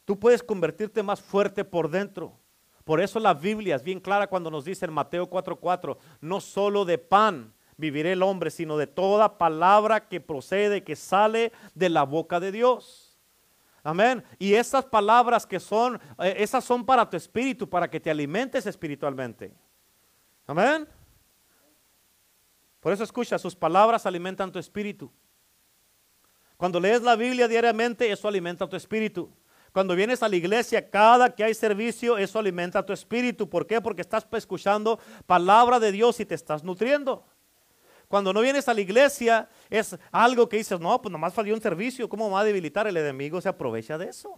Tú 0.05 0.17
puedes 0.17 0.41
convertirte 0.41 1.03
más 1.03 1.21
fuerte 1.21 1.65
por 1.65 1.91
dentro. 1.91 2.39
Por 2.85 3.01
eso 3.01 3.19
la 3.19 3.35
Biblia 3.35 3.75
es 3.75 3.83
bien 3.83 3.99
clara 3.99 4.29
cuando 4.29 4.53
nos 4.53 4.65
dice 4.65 4.85
en 4.85 4.93
Mateo 4.93 5.29
4:4, 5.29 5.99
no 6.21 6.41
solo 6.41 6.85
de 6.85 6.99
pan 6.99 7.53
vivirá 7.77 8.13
el 8.13 8.23
hombre, 8.23 8.53
sino 8.53 8.77
de 8.77 8.87
toda 8.87 9.37
palabra 9.37 10.07
que 10.07 10.21
procede, 10.21 10.85
que 10.85 10.95
sale 10.95 11.51
de 11.75 11.89
la 11.89 12.05
boca 12.05 12.39
de 12.39 12.53
Dios. 12.53 13.10
Amén. 13.83 14.23
Y 14.39 14.55
esas 14.55 14.85
palabras 14.85 15.47
que 15.47 15.59
son, 15.59 16.01
eh, 16.19 16.35
esas 16.39 16.65
son 16.65 16.85
para 16.85 17.09
tu 17.09 17.17
espíritu, 17.17 17.69
para 17.69 17.89
que 17.89 18.01
te 18.01 18.11
alimentes 18.11 18.67
espiritualmente. 18.67 19.53
Amén. 20.47 20.87
Por 22.81 22.93
eso 22.93 23.05
escucha, 23.05 23.39
sus 23.39 23.55
palabras 23.55 24.07
alimentan 24.07 24.51
tu 24.51 24.59
espíritu. 24.59 25.11
Cuando 26.57 26.81
lees 26.81 27.03
la 27.03 27.17
Biblia 27.17 27.49
diariamente, 27.49 28.11
eso 28.11 28.29
alimenta 28.29 28.69
tu 28.69 28.77
espíritu. 28.77 29.31
Cuando 29.73 29.95
vienes 29.95 30.23
a 30.23 30.29
la 30.29 30.37
iglesia, 30.37 30.91
cada 30.91 31.35
que 31.35 31.45
hay 31.45 31.55
servicio, 31.55 32.19
eso 32.19 32.39
alimenta 32.39 32.85
tu 32.85 32.93
espíritu. 32.93 33.49
¿Por 33.49 33.67
qué? 33.67 33.81
Porque 33.81 34.03
estás 34.03 34.27
escuchando 34.33 34.99
palabra 35.27 35.79
de 35.79 35.93
Dios 35.93 36.19
y 36.21 36.27
te 36.27 36.35
estás 36.35 36.65
nutriendo. 36.65 37.25
Cuando 38.11 38.33
no 38.33 38.41
vienes 38.41 38.67
a 38.67 38.75
la 38.75 38.81
iglesia 38.81 39.49
es 39.69 39.97
algo 40.11 40.49
que 40.49 40.57
dices, 40.57 40.81
no, 40.81 41.01
pues 41.01 41.13
nomás 41.13 41.33
falló 41.33 41.55
un 41.55 41.61
servicio, 41.61 42.09
¿cómo 42.09 42.29
va 42.29 42.41
a 42.41 42.45
debilitar? 42.45 42.89
El 42.89 42.97
enemigo 42.97 43.41
se 43.41 43.49
aprovecha 43.49 43.97
de 43.97 44.09
eso. 44.09 44.35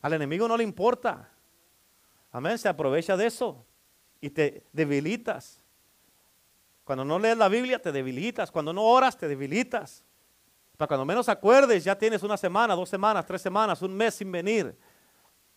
Al 0.00 0.12
enemigo 0.12 0.46
no 0.46 0.56
le 0.56 0.62
importa. 0.62 1.28
Amén, 2.30 2.56
se 2.56 2.68
aprovecha 2.68 3.16
de 3.16 3.26
eso 3.26 3.66
y 4.20 4.30
te 4.30 4.62
debilitas. 4.72 5.60
Cuando 6.84 7.04
no 7.04 7.18
lees 7.18 7.36
la 7.36 7.48
Biblia 7.48 7.82
te 7.82 7.90
debilitas, 7.90 8.52
cuando 8.52 8.72
no 8.72 8.84
oras 8.84 9.18
te 9.18 9.26
debilitas. 9.26 10.04
Para 10.76 10.86
cuando 10.86 11.04
menos 11.04 11.28
acuerdes 11.28 11.82
ya 11.82 11.98
tienes 11.98 12.22
una 12.22 12.36
semana, 12.36 12.76
dos 12.76 12.88
semanas, 12.88 13.26
tres 13.26 13.42
semanas, 13.42 13.82
un 13.82 13.92
mes 13.92 14.14
sin 14.14 14.30
venir. 14.30 14.78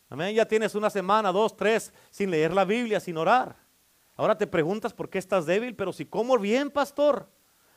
Amén, 0.10 0.34
ya 0.34 0.48
tienes 0.48 0.74
una 0.74 0.90
semana, 0.90 1.32
dos, 1.32 1.56
tres 1.56 1.94
sin 2.10 2.32
leer 2.32 2.52
la 2.52 2.66
Biblia, 2.66 3.00
sin 3.00 3.16
orar. 3.16 3.61
Ahora 4.22 4.38
te 4.38 4.46
preguntas 4.46 4.94
por 4.94 5.10
qué 5.10 5.18
estás 5.18 5.48
débil, 5.48 5.76
pero 5.76 5.92
si 5.92 6.06
como 6.06 6.38
bien, 6.38 6.70
pastor, 6.70 7.28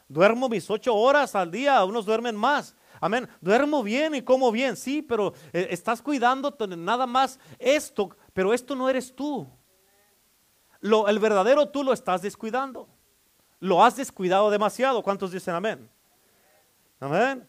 duermo 0.09 0.51
mis 0.51 0.69
ocho 0.69 0.95
horas 0.95 1.35
al 1.35 1.51
día, 1.51 1.83
unos 1.87 2.05
duermen 2.05 2.37
más. 2.37 2.77
Amén. 3.01 3.27
Duermo 3.41 3.83
bien 3.83 4.15
y 4.15 4.21
como 4.21 4.53
bien, 4.53 4.77
sí, 4.77 5.01
pero 5.01 5.33
eh, 5.55 5.69
estás 5.71 6.03
cuidando 6.03 6.55
nada 6.77 7.07
más 7.07 7.41
esto, 7.59 8.15
pero 8.35 8.53
esto 8.53 8.75
no 8.75 8.91
eres 8.91 9.17
tú. 9.17 9.49
Lo, 10.81 11.09
el 11.09 11.19
verdadero 11.19 11.71
tú 11.71 11.83
lo 11.83 11.95
estás 11.95 12.21
descuidando. 12.21 12.91
Lo 13.59 13.83
has 13.83 13.97
descuidado 13.97 14.51
demasiado. 14.51 15.03
¿Cuántos 15.03 15.33
dicen 15.33 15.55
amén? 15.55 15.89
Amén. 17.01 17.49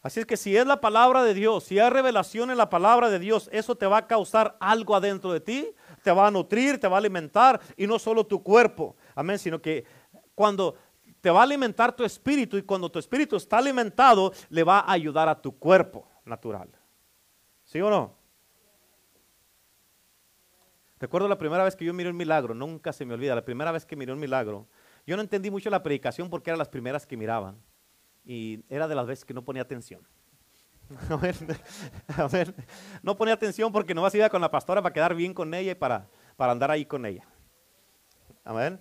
Así 0.00 0.20
es 0.20 0.26
que 0.26 0.36
si 0.36 0.56
es 0.56 0.64
la 0.64 0.80
palabra 0.80 1.24
de 1.24 1.34
Dios, 1.34 1.64
si 1.64 1.80
hay 1.80 1.90
revelación 1.90 2.52
en 2.52 2.56
la 2.56 2.70
palabra 2.70 3.10
de 3.10 3.18
Dios, 3.18 3.50
eso 3.50 3.74
te 3.74 3.86
va 3.86 3.96
a 3.96 4.06
causar 4.06 4.56
algo 4.60 4.94
adentro 4.94 5.32
de 5.32 5.40
ti 5.40 5.74
te 6.02 6.10
va 6.12 6.26
a 6.26 6.30
nutrir, 6.30 6.78
te 6.78 6.88
va 6.88 6.96
a 6.96 6.98
alimentar 6.98 7.60
y 7.76 7.86
no 7.86 7.98
solo 7.98 8.26
tu 8.26 8.42
cuerpo, 8.42 8.96
amén, 9.14 9.38
sino 9.38 9.60
que 9.60 9.84
cuando 10.34 10.76
te 11.20 11.30
va 11.30 11.40
a 11.40 11.42
alimentar 11.42 11.94
tu 11.94 12.04
espíritu 12.04 12.56
y 12.56 12.62
cuando 12.62 12.90
tu 12.90 12.98
espíritu 12.98 13.36
está 13.36 13.58
alimentado, 13.58 14.32
le 14.48 14.64
va 14.64 14.80
a 14.80 14.92
ayudar 14.92 15.28
a 15.28 15.40
tu 15.40 15.58
cuerpo 15.58 16.08
natural. 16.24 16.70
¿Sí 17.64 17.80
o 17.80 17.90
no? 17.90 18.16
Recuerdo 20.98 21.28
la 21.28 21.38
primera 21.38 21.64
vez 21.64 21.76
que 21.76 21.84
yo 21.84 21.94
miré 21.94 22.10
un 22.10 22.16
milagro, 22.16 22.54
nunca 22.54 22.92
se 22.92 23.06
me 23.06 23.14
olvida, 23.14 23.34
la 23.34 23.44
primera 23.44 23.72
vez 23.72 23.86
que 23.86 23.96
miré 23.96 24.12
un 24.12 24.18
milagro. 24.18 24.66
Yo 25.06 25.16
no 25.16 25.22
entendí 25.22 25.50
mucho 25.50 25.70
la 25.70 25.82
predicación 25.82 26.28
porque 26.28 26.50
eran 26.50 26.58
las 26.58 26.68
primeras 26.68 27.06
que 27.06 27.16
miraban 27.16 27.56
y 28.24 28.62
era 28.68 28.86
de 28.86 28.94
las 28.94 29.06
veces 29.06 29.24
que 29.24 29.32
no 29.32 29.42
ponía 29.42 29.62
atención. 29.62 30.06
A 32.16 32.26
ver, 32.26 32.54
No 33.02 33.16
ponía 33.16 33.34
atención 33.34 33.72
porque 33.72 33.94
no 33.94 34.00
nomás 34.00 34.14
iba 34.14 34.28
con 34.28 34.40
la 34.40 34.50
pastora 34.50 34.82
para 34.82 34.92
quedar 34.92 35.14
bien 35.14 35.32
con 35.32 35.52
ella 35.54 35.72
y 35.72 35.74
para, 35.74 36.08
para 36.36 36.52
andar 36.52 36.70
ahí 36.70 36.84
con 36.84 37.06
ella. 37.06 37.24
Amén. 38.44 38.80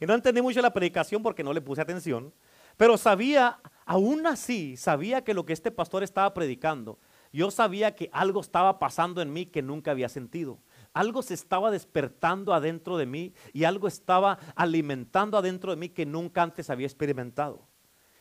Y 0.00 0.06
no 0.06 0.14
entendí 0.14 0.42
mucho 0.42 0.60
la 0.60 0.72
predicación 0.72 1.22
porque 1.22 1.44
no 1.44 1.52
le 1.52 1.60
puse 1.60 1.80
atención. 1.80 2.32
Pero 2.76 2.96
sabía, 2.96 3.60
aún 3.84 4.26
así, 4.26 4.76
sabía 4.76 5.22
que 5.22 5.34
lo 5.34 5.46
que 5.46 5.52
este 5.52 5.70
pastor 5.70 6.02
estaba 6.02 6.34
predicando, 6.34 6.98
yo 7.32 7.50
sabía 7.50 7.94
que 7.94 8.10
algo 8.12 8.40
estaba 8.40 8.78
pasando 8.78 9.20
en 9.20 9.32
mí 9.32 9.46
que 9.46 9.62
nunca 9.62 9.92
había 9.92 10.08
sentido. 10.08 10.58
Algo 10.92 11.22
se 11.22 11.34
estaba 11.34 11.70
despertando 11.70 12.54
adentro 12.54 12.96
de 12.96 13.06
mí 13.06 13.34
y 13.52 13.64
algo 13.64 13.88
estaba 13.88 14.38
alimentando 14.54 15.36
adentro 15.36 15.70
de 15.72 15.76
mí 15.76 15.88
que 15.88 16.06
nunca 16.06 16.42
antes 16.42 16.70
había 16.70 16.86
experimentado. 16.86 17.66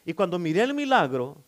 Y 0.06 0.14
cuando 0.14 0.40
miré 0.40 0.64
el 0.64 0.74
milagro, 0.74 1.44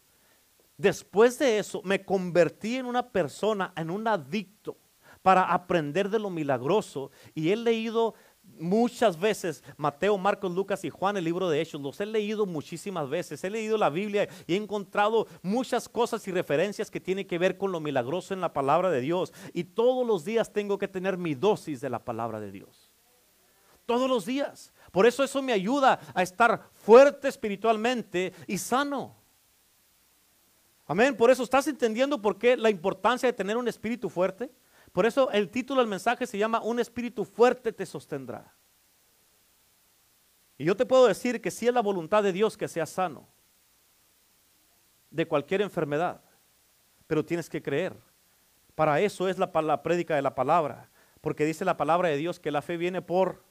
Después 0.78 1.40
de 1.40 1.60
eso 1.60 1.82
me 1.84 2.04
convertí 2.04 2.76
en 2.76 2.86
una 2.86 3.10
persona, 3.12 3.74
en 3.76 3.90
un 3.90 4.08
adicto 4.08 4.78
para 5.22 5.44
aprender 5.44 6.10
de 6.10 6.20
lo 6.20 6.30
milagroso 6.30 7.12
y 7.34 7.50
he 7.50 7.56
leído 7.56 8.14
muchas 8.44 9.20
veces 9.20 9.64
Mateo, 9.78 10.18
Marcos, 10.18 10.52
Lucas 10.52 10.84
y 10.86 10.90
Juan, 10.90 11.18
el 11.18 11.24
libro 11.24 11.50
de 11.50 11.62
Hechos, 11.62 11.82
los 11.82 12.00
he 12.00 12.06
leído 12.06 12.46
muchísimas 12.46 13.10
veces, 13.10 13.44
he 13.44 13.50
leído 13.50 13.78
la 13.78 13.90
Biblia 13.90 14.28
y 14.46 14.54
he 14.54 14.58
encontrado 14.58 15.28
muchas 15.42 15.90
cosas 15.90 16.28
y 16.28 16.32
referencias 16.32 16.92
que 16.92 17.00
tienen 17.00 17.26
que 17.26 17.38
ver 17.38 17.58
con 17.58 17.72
lo 17.72 17.80
milagroso 17.80 18.34
en 18.34 18.42
la 18.42 18.54
palabra 18.54 18.92
de 18.92 19.02
Dios 19.02 19.34
y 19.54 19.64
todos 19.64 20.06
los 20.06 20.26
días 20.26 20.54
tengo 20.54 20.78
que 20.78 20.88
tener 20.88 21.18
mi 21.18 21.36
dosis 21.36 21.82
de 21.82 21.90
la 21.90 22.04
palabra 22.04 22.40
de 22.40 22.52
Dios. 22.52 22.92
Todos 23.86 24.10
los 24.10 24.26
días. 24.26 24.74
Por 24.92 25.06
eso 25.06 25.24
eso 25.24 25.42
me 25.42 25.54
ayuda 25.54 26.00
a 26.14 26.24
estar 26.24 26.70
fuerte 26.74 27.28
espiritualmente 27.28 28.34
y 28.48 28.58
sano. 28.58 29.25
Amén. 30.88 31.16
Por 31.16 31.32
eso 31.32 31.44
estás 31.44 31.68
entendiendo 31.68 32.22
por 32.22 32.38
qué 32.38 32.56
la 32.56 32.70
importancia 32.70 33.28
de 33.28 33.34
tener 33.34 33.58
un 33.58 33.68
espíritu 33.68 34.10
fuerte. 34.10 34.52
Por 34.92 35.06
eso 35.06 35.30
el 35.32 35.50
título 35.50 35.82
del 35.82 35.90
mensaje 35.90 36.28
se 36.28 36.38
llama 36.38 36.62
Un 36.62 36.80
espíritu 36.80 37.26
fuerte 37.26 37.74
te 37.74 37.86
sostendrá. 37.86 38.54
Y 40.58 40.66
yo 40.66 40.78
te 40.78 40.86
puedo 40.86 41.08
decir 41.08 41.42
que 41.42 41.52
si 41.52 41.68
es 41.68 41.74
la 41.74 41.82
voluntad 41.82 42.24
de 42.24 42.32
Dios 42.32 42.56
que 42.56 42.68
seas 42.68 42.90
sano 42.90 43.28
de 45.10 45.28
cualquier 45.28 45.62
enfermedad, 45.62 46.22
pero 47.08 47.26
tienes 47.26 47.50
que 47.50 47.62
creer. 47.62 47.96
Para 48.74 49.00
eso 49.02 49.28
es 49.28 49.38
la, 49.38 49.52
la 49.62 49.84
prédica 49.84 50.16
de 50.16 50.22
la 50.22 50.36
palabra, 50.36 50.90
porque 51.22 51.46
dice 51.46 51.66
la 51.66 51.78
palabra 51.78 52.10
de 52.10 52.18
Dios 52.18 52.40
que 52.40 52.52
la 52.52 52.62
fe 52.62 52.78
viene 52.78 53.02
por 53.02 53.44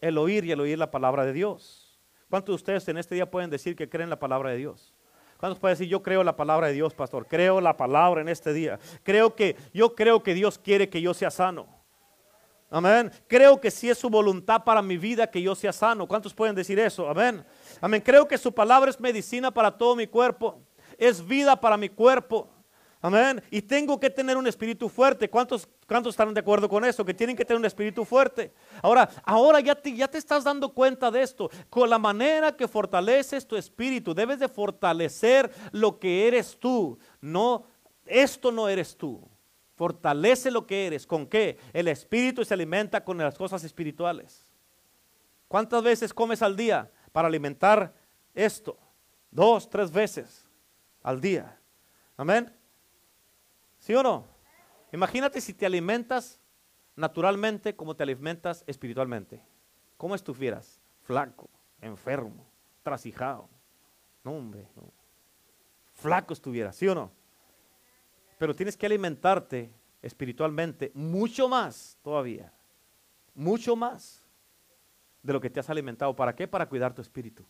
el 0.00 0.16
oír 0.18 0.44
y 0.44 0.52
el 0.52 0.60
oír 0.60 0.78
la 0.78 0.90
palabra 0.90 1.24
de 1.24 1.32
Dios. 1.32 1.98
¿Cuántos 2.30 2.52
de 2.52 2.56
ustedes 2.56 2.88
en 2.88 2.98
este 2.98 3.14
día 3.14 3.30
pueden 3.30 3.50
decir 3.50 3.76
que 3.76 3.88
creen 3.88 4.10
la 4.10 4.18
palabra 4.18 4.50
de 4.50 4.56
Dios? 4.56 4.94
¿Cuántos 5.42 5.58
pueden 5.58 5.76
decir, 5.76 5.88
yo 5.88 6.04
creo 6.04 6.22
la 6.22 6.36
palabra 6.36 6.68
de 6.68 6.74
Dios, 6.74 6.94
pastor? 6.94 7.26
Creo 7.26 7.60
la 7.60 7.76
palabra 7.76 8.20
en 8.20 8.28
este 8.28 8.52
día. 8.52 8.78
Creo 9.02 9.34
que, 9.34 9.56
yo 9.74 9.92
creo 9.96 10.22
que 10.22 10.34
Dios 10.34 10.56
quiere 10.56 10.88
que 10.88 11.00
yo 11.00 11.12
sea 11.14 11.32
sano. 11.32 11.66
Amén. 12.70 13.10
Creo 13.26 13.60
que 13.60 13.68
si 13.68 13.90
es 13.90 13.98
su 13.98 14.08
voluntad 14.08 14.62
para 14.62 14.80
mi 14.82 14.96
vida 14.96 15.28
que 15.28 15.42
yo 15.42 15.56
sea 15.56 15.72
sano. 15.72 16.06
¿Cuántos 16.06 16.32
pueden 16.32 16.54
decir 16.54 16.78
eso? 16.78 17.08
Amén. 17.08 17.44
Amén. 17.80 18.00
Creo 18.00 18.28
que 18.28 18.38
su 18.38 18.54
palabra 18.54 18.88
es 18.88 19.00
medicina 19.00 19.50
para 19.50 19.76
todo 19.76 19.96
mi 19.96 20.06
cuerpo. 20.06 20.62
Es 20.96 21.26
vida 21.26 21.60
para 21.60 21.76
mi 21.76 21.88
cuerpo. 21.88 22.48
Amén. 23.04 23.42
Y 23.50 23.60
tengo 23.60 23.98
que 23.98 24.08
tener 24.08 24.36
un 24.36 24.46
espíritu 24.46 24.88
fuerte. 24.88 25.28
¿Cuántos, 25.28 25.68
¿Cuántos 25.88 26.12
están 26.12 26.32
de 26.32 26.38
acuerdo 26.38 26.68
con 26.68 26.84
eso? 26.84 27.04
Que 27.04 27.12
tienen 27.12 27.34
que 27.34 27.44
tener 27.44 27.58
un 27.58 27.64
espíritu 27.64 28.04
fuerte. 28.04 28.52
Ahora, 28.80 29.10
ahora 29.24 29.58
ya 29.58 29.74
te, 29.74 29.92
ya 29.92 30.06
te 30.06 30.18
estás 30.18 30.44
dando 30.44 30.72
cuenta 30.72 31.10
de 31.10 31.20
esto. 31.20 31.50
Con 31.68 31.90
la 31.90 31.98
manera 31.98 32.56
que 32.56 32.68
fortaleces 32.68 33.44
tu 33.44 33.56
espíritu, 33.56 34.14
debes 34.14 34.38
de 34.38 34.48
fortalecer 34.48 35.50
lo 35.72 35.98
que 35.98 36.28
eres 36.28 36.56
tú. 36.60 36.96
No, 37.20 37.64
esto 38.06 38.52
no 38.52 38.68
eres 38.68 38.96
tú. 38.96 39.28
Fortalece 39.74 40.52
lo 40.52 40.64
que 40.64 40.86
eres. 40.86 41.04
¿Con 41.04 41.26
qué? 41.26 41.58
El 41.72 41.88
espíritu 41.88 42.44
se 42.44 42.54
alimenta 42.54 43.04
con 43.04 43.18
las 43.18 43.36
cosas 43.36 43.64
espirituales. 43.64 44.48
¿Cuántas 45.48 45.82
veces 45.82 46.14
comes 46.14 46.40
al 46.40 46.54
día 46.54 46.88
para 47.10 47.26
alimentar 47.26 47.92
esto? 48.32 48.78
Dos, 49.28 49.68
tres 49.68 49.90
veces 49.90 50.46
al 51.02 51.20
día. 51.20 51.58
Amén. 52.16 52.61
¿Sí 53.82 53.92
o 53.96 54.02
no? 54.04 54.24
Imagínate 54.92 55.40
si 55.40 55.52
te 55.52 55.66
alimentas 55.66 56.40
naturalmente 56.94 57.74
como 57.74 57.96
te 57.96 58.04
alimentas 58.04 58.62
espiritualmente. 58.68 59.42
¿Cómo 59.96 60.14
estuvieras? 60.14 60.80
Flaco, 61.00 61.50
enfermo, 61.80 62.46
trasijado. 62.84 63.48
No, 64.22 64.34
hombre. 64.34 64.68
Flaco 65.94 66.32
estuvieras, 66.32 66.76
¿sí 66.76 66.86
o 66.86 66.94
no? 66.94 67.10
Pero 68.38 68.54
tienes 68.54 68.76
que 68.76 68.86
alimentarte 68.86 69.72
espiritualmente 70.00 70.92
mucho 70.94 71.48
más 71.48 71.98
todavía. 72.02 72.52
Mucho 73.34 73.74
más 73.74 74.22
de 75.24 75.32
lo 75.32 75.40
que 75.40 75.50
te 75.50 75.58
has 75.58 75.70
alimentado. 75.70 76.14
¿Para 76.14 76.36
qué? 76.36 76.46
Para 76.46 76.68
cuidar 76.68 76.94
tu 76.94 77.02
espíritu. 77.02 77.44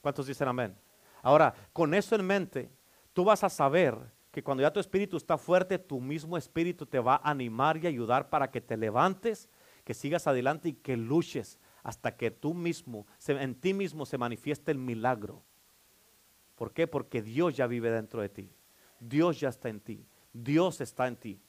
¿Cuántos 0.00 0.26
dicen 0.26 0.48
amén? 0.48 0.76
Ahora, 1.22 1.54
con 1.72 1.94
eso 1.94 2.16
en 2.16 2.26
mente, 2.26 2.68
tú 3.12 3.22
vas 3.22 3.44
a 3.44 3.48
saber 3.48 3.96
que 4.32 4.42
cuando 4.42 4.62
ya 4.62 4.72
tu 4.72 4.80
espíritu 4.80 5.18
está 5.18 5.36
fuerte, 5.36 5.78
tu 5.78 6.00
mismo 6.00 6.38
espíritu 6.38 6.86
te 6.86 6.98
va 6.98 7.16
a 7.16 7.30
animar 7.30 7.76
y 7.76 7.86
ayudar 7.86 8.30
para 8.30 8.50
que 8.50 8.62
te 8.62 8.78
levantes, 8.78 9.48
que 9.84 9.92
sigas 9.92 10.26
adelante 10.26 10.70
y 10.70 10.72
que 10.72 10.96
luches 10.96 11.58
hasta 11.82 12.16
que 12.16 12.30
tú 12.30 12.54
mismo, 12.54 13.06
en 13.28 13.54
ti 13.54 13.74
mismo 13.74 14.06
se 14.06 14.16
manifieste 14.16 14.72
el 14.72 14.78
milagro. 14.78 15.42
¿Por 16.56 16.72
qué? 16.72 16.86
Porque 16.86 17.20
Dios 17.20 17.56
ya 17.56 17.66
vive 17.66 17.90
dentro 17.90 18.22
de 18.22 18.30
ti. 18.30 18.50
Dios 19.00 19.38
ya 19.38 19.50
está 19.50 19.68
en 19.68 19.80
ti. 19.80 20.06
Dios 20.32 20.80
está 20.80 21.08
en 21.08 21.16
ti. 21.16 21.40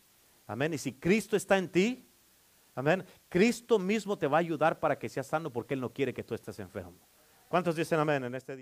Amén. 0.46 0.74
Y 0.74 0.78
si 0.78 0.94
Cristo 0.94 1.38
está 1.38 1.58
en 1.58 1.70
ti, 1.70 2.06
amén, 2.76 3.06
Cristo 3.30 3.80
mismo 3.80 4.18
te 4.18 4.28
va 4.28 4.38
a 4.38 4.40
ayudar 4.42 4.80
para 4.80 5.00
que 5.00 5.08
seas 5.08 5.28
sano 5.28 5.52
porque 5.52 5.76
Él 5.76 5.80
no 5.80 5.94
quiere 5.94 6.14
que 6.14 6.24
tú 6.24 6.36
estés 6.36 6.60
enfermo. 6.60 6.98
¿Cuántos 7.48 7.76
dicen 7.76 8.00
amén 8.00 8.24
en 8.26 8.36
este 8.36 8.56
día? 8.56 8.62